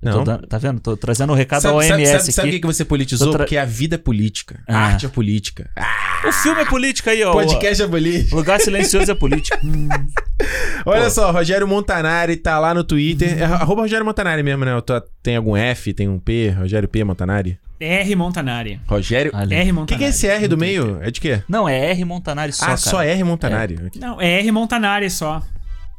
Não. 0.02 0.14
tô 0.20 0.24
dando- 0.24 0.46
tá 0.48 0.58
vendo? 0.60 0.80
Tô 0.80 0.96
trazendo 0.96 1.34
o 1.34 1.36
recado 1.36 1.62
Sabe, 1.64 1.74
ao 1.76 1.82
sabe, 1.82 1.94
OMS 2.04 2.12
sabe, 2.20 2.32
sabe 2.32 2.48
o 2.48 2.50
aqui. 2.50 2.58
que 2.58 2.62
que 2.62 2.68
você 2.74 2.86
politizou? 2.86 3.32
Tra- 3.32 3.40
Porque 3.40 3.58
a 3.58 3.66
vida 3.66 3.96
é 3.96 3.98
política. 3.98 4.60
A 4.68 4.78
Ah. 4.78 4.86
arte 4.88 5.06
é 5.08 5.10
política. 5.10 5.70
Ah, 5.76 6.28
O 6.28 6.32
filme 6.32 6.62
é 6.62 6.66
política 6.66 7.12
aí, 7.12 7.24
ó. 7.24 7.32
podcast 7.32 7.82
é 7.84 7.88
política. 7.88 8.36
O 8.36 8.38
lugar 8.40 8.60
silencioso 8.62 9.12
é 9.12 9.16
político. 9.16 9.58
Olha 10.86 11.06
Pô. 11.06 11.10
só, 11.10 11.32
Rogério 11.32 11.68
Montanari 11.68 12.36
tá 12.38 12.60
lá 12.60 12.74
no 12.74 12.84
Twitter. 12.84 13.42
É, 13.42 13.46
arroba 13.46 13.82
Rogério 13.82 14.06
Montanari 14.06 14.44
mesmo, 14.44 14.64
né? 14.66 14.72
Eu 14.74 14.82
tô- 14.82 15.02
tem 15.24 15.36
algum 15.36 15.56
F, 15.58 15.94
tem 15.94 16.08
um 16.08 16.20
P? 16.20 16.50
Rogério 16.50 16.88
P 16.88 17.04
Montanari? 17.04 17.58
R 17.80 18.16
Montanari. 18.16 18.80
Rogério. 18.88 19.32
Ali. 19.36 19.54
R 19.56 19.72
O 19.72 19.74
Montanari. 19.76 19.88
que, 19.88 19.98
que 19.98 20.04
é 20.06 20.10
esse 20.10 20.28
R 20.28 20.48
do 20.48 20.58
meio? 20.58 21.00
É 21.02 21.12
de 21.12 21.20
quê? 21.22 21.42
Não, 21.48 21.68
é 21.70 21.92
R 21.92 22.06
Montanari 22.06 22.52
só, 22.54 22.64
ah, 22.66 22.68
cara. 22.70 22.78
só 22.78 23.04
R 23.04 23.24
Montanari. 23.24 23.78
Não, 24.00 24.20
é 24.22 24.40
R 24.40 24.52
Montanari 24.52 25.10
só. 25.10 25.42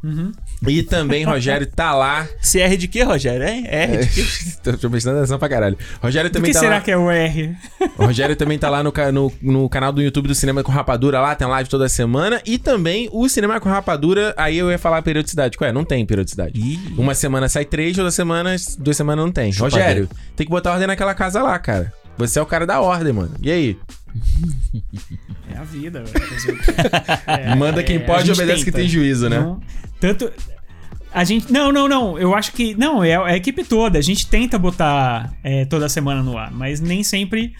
Uhum. 0.02 0.30
E 0.66 0.82
também 0.82 1.24
Rogério 1.24 1.66
tá 1.66 1.92
lá. 1.92 2.26
Esse 2.40 2.60
R 2.60 2.76
de 2.76 2.86
quê, 2.86 3.02
Rogério? 3.02 3.46
hein? 3.46 3.64
R 3.66 4.06
de 4.06 4.06
quê? 4.08 4.24
Tô 4.80 4.90
prestando 4.90 5.18
atenção 5.18 5.38
pra 5.38 5.48
caralho. 5.48 5.76
Rogério 6.00 6.30
também 6.30 6.50
que 6.50 6.54
tá 6.54 6.60
será 6.60 6.76
lá. 6.76 6.80
que 6.80 6.90
é 6.90 6.96
o 6.96 7.10
R? 7.10 7.56
O 7.96 8.06
Rogério 8.06 8.36
também 8.36 8.58
tá 8.58 8.70
lá 8.70 8.82
no, 8.82 8.92
no, 9.12 9.32
no 9.42 9.68
canal 9.68 9.92
do 9.92 10.00
YouTube 10.00 10.28
do 10.28 10.34
Cinema 10.34 10.62
com 10.62 10.70
Rapadura 10.70 11.20
lá, 11.20 11.34
tem 11.34 11.48
live 11.48 11.68
toda 11.68 11.88
semana. 11.88 12.40
E 12.46 12.58
também 12.58 13.08
o 13.12 13.28
Cinema 13.28 13.58
com 13.60 13.68
Rapadura, 13.68 14.32
aí 14.36 14.56
eu 14.56 14.70
ia 14.70 14.78
falar 14.78 15.02
periodicidade. 15.02 15.58
Qual 15.58 15.68
é? 15.68 15.72
Não 15.72 15.84
tem 15.84 16.06
periodicidade. 16.06 16.58
Ih. 16.58 16.94
Uma 16.96 17.14
semana 17.14 17.48
sai 17.48 17.64
três, 17.64 17.98
outra 17.98 18.12
semana, 18.12 18.54
duas 18.78 18.96
semanas 18.96 19.24
não 19.24 19.32
tem. 19.32 19.52
Chupa 19.52 19.64
Rogério, 19.64 20.08
tem 20.36 20.46
que 20.46 20.50
botar 20.50 20.72
ordem 20.72 20.86
naquela 20.86 21.14
casa 21.14 21.42
lá, 21.42 21.58
cara. 21.58 21.92
Você 22.16 22.38
é 22.38 22.42
o 22.42 22.46
cara 22.46 22.66
da 22.66 22.80
ordem, 22.80 23.12
mano. 23.12 23.34
E 23.40 23.50
aí? 23.50 23.78
É 25.54 25.58
a 25.58 25.64
vida? 25.64 26.04
É, 27.26 27.54
Manda 27.54 27.82
quem 27.82 27.96
é, 27.96 27.98
pode 28.00 28.28
e 28.28 28.32
obedece 28.32 28.60
que 28.64 28.70
tenta. 28.70 28.78
tem 28.78 28.88
juízo, 28.88 29.28
né? 29.28 29.38
Não- 29.40 29.60
tanto. 30.00 30.30
A 31.12 31.24
gente. 31.24 31.52
Não, 31.52 31.72
não, 31.72 31.88
não. 31.88 32.18
Eu 32.18 32.34
acho 32.34 32.52
que. 32.52 32.74
Não, 32.74 33.02
é 33.02 33.16
a 33.16 33.36
equipe 33.36 33.64
toda. 33.64 33.98
A 33.98 34.02
gente 34.02 34.26
tenta 34.26 34.58
botar 34.58 35.32
é, 35.42 35.64
toda 35.64 35.88
semana 35.88 36.22
no 36.22 36.36
ar, 36.36 36.50
mas 36.52 36.80
nem 36.80 37.02
sempre 37.02 37.52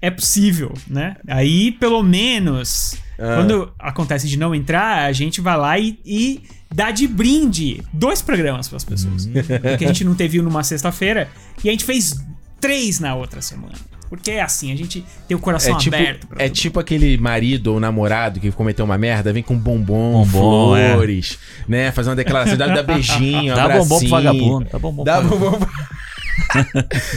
é 0.00 0.10
possível, 0.10 0.72
né? 0.88 1.16
Aí, 1.28 1.72
pelo 1.72 2.02
menos, 2.02 2.96
Ah. 3.18 3.36
quando 3.36 3.72
acontece 3.78 4.28
de 4.28 4.36
não 4.36 4.52
entrar, 4.54 5.04
a 5.06 5.12
gente 5.12 5.40
vai 5.40 5.56
lá 5.56 5.78
e, 5.78 5.98
e 6.04 6.42
dá 6.74 6.90
de 6.90 7.06
brinde 7.06 7.82
dois 7.92 8.20
programas 8.20 8.66
para 8.68 8.76
as 8.78 8.84
pessoas. 8.84 9.26
Hum. 9.26 9.32
Porque 9.62 9.84
a 9.84 9.88
gente 9.88 10.04
não 10.04 10.14
teve 10.14 10.40
um 10.40 10.42
numa 10.42 10.64
sexta-feira 10.64 11.28
e 11.62 11.68
a 11.68 11.72
gente 11.72 11.84
fez 11.84 12.16
três 12.60 12.98
na 12.98 13.14
outra 13.14 13.40
semana. 13.40 13.74
Porque 14.12 14.30
é 14.32 14.42
assim, 14.42 14.70
a 14.70 14.76
gente 14.76 15.02
tem 15.26 15.34
o 15.34 15.40
coração 15.40 15.74
É 15.74 15.78
tipo, 15.78 15.96
aberto. 15.96 16.26
pra 16.26 16.44
é 16.44 16.48
tudo. 16.48 16.54
tipo 16.58 16.78
aquele 16.78 17.16
marido 17.16 17.68
ou 17.72 17.80
namorado 17.80 18.40
que 18.40 18.52
cometeu 18.52 18.84
uma 18.84 18.98
merda, 18.98 19.32
vem 19.32 19.42
com 19.42 19.56
bombom, 19.56 20.22
Bombom, 20.26 20.76
é. 20.76 20.92
flores, 20.92 21.38
né? 21.66 21.90
Fazer 21.92 22.10
uma 22.10 22.16
declaração, 22.16 22.58
dá, 22.58 22.66
dá 22.66 22.82
beijinho, 22.82 23.54
Dá 23.54 23.66
bombom 23.70 23.86
pro 23.86 23.94
abracinho. 23.96 24.10
vagabundo. 24.10 24.68
Dá 24.70 24.78
bombom 24.78 25.04
Dá 25.04 25.20
pro 25.22 25.38
vagabundo. 25.38 25.68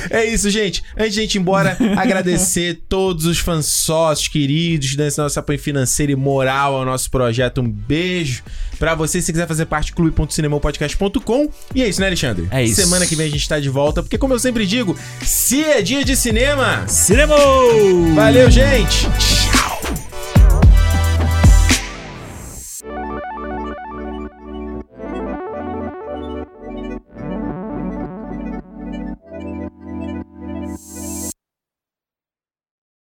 É 0.10 0.26
isso, 0.26 0.50
gente. 0.50 0.84
Antes 0.98 1.14
de 1.14 1.20
a 1.20 1.24
gente 1.24 1.36
ir 1.36 1.40
embora, 1.40 1.78
agradecer 1.98 2.82
todos 2.88 3.26
os 3.26 3.40
fãs 3.40 3.66
sócios 3.66 4.28
queridos 4.28 4.96
desse 4.96 5.18
nosso 5.18 5.40
apoio 5.40 5.60
financeiro 5.60 6.12
e 6.12 6.16
moral 6.16 6.76
ao 6.76 6.86
nosso 6.86 7.10
projeto. 7.10 7.62
Um 7.62 7.70
beijo 7.70 8.44
pra 8.80 8.96
você. 8.96 9.22
Se 9.22 9.32
quiser 9.32 9.48
fazer 9.48 9.66
parte, 9.66 9.94
clube.cinemopodcast.com. 9.94 11.50
E 11.74 11.82
é 11.82 11.88
isso, 11.88 12.00
né, 12.02 12.08
Alexandre? 12.08 12.48
É 12.52 12.64
isso. 12.64 12.82
Semana 12.82 13.06
que 13.06 13.16
vem 13.16 13.28
a 13.28 13.32
gente 13.32 13.48
tá 13.48 13.60
de 13.60 13.70
volta, 13.70 14.02
porque 14.02 14.18
como 14.18 14.34
eu 14.34 14.40
sempre 14.40 14.66
digo, 14.66 14.98
se 15.22 15.64
é 15.64 15.82
dia 15.82 16.04
de 16.04 16.16
cinema, 16.16 16.88
Cinema! 16.88 17.36
valeu, 18.16 18.50
gente! 18.50 19.08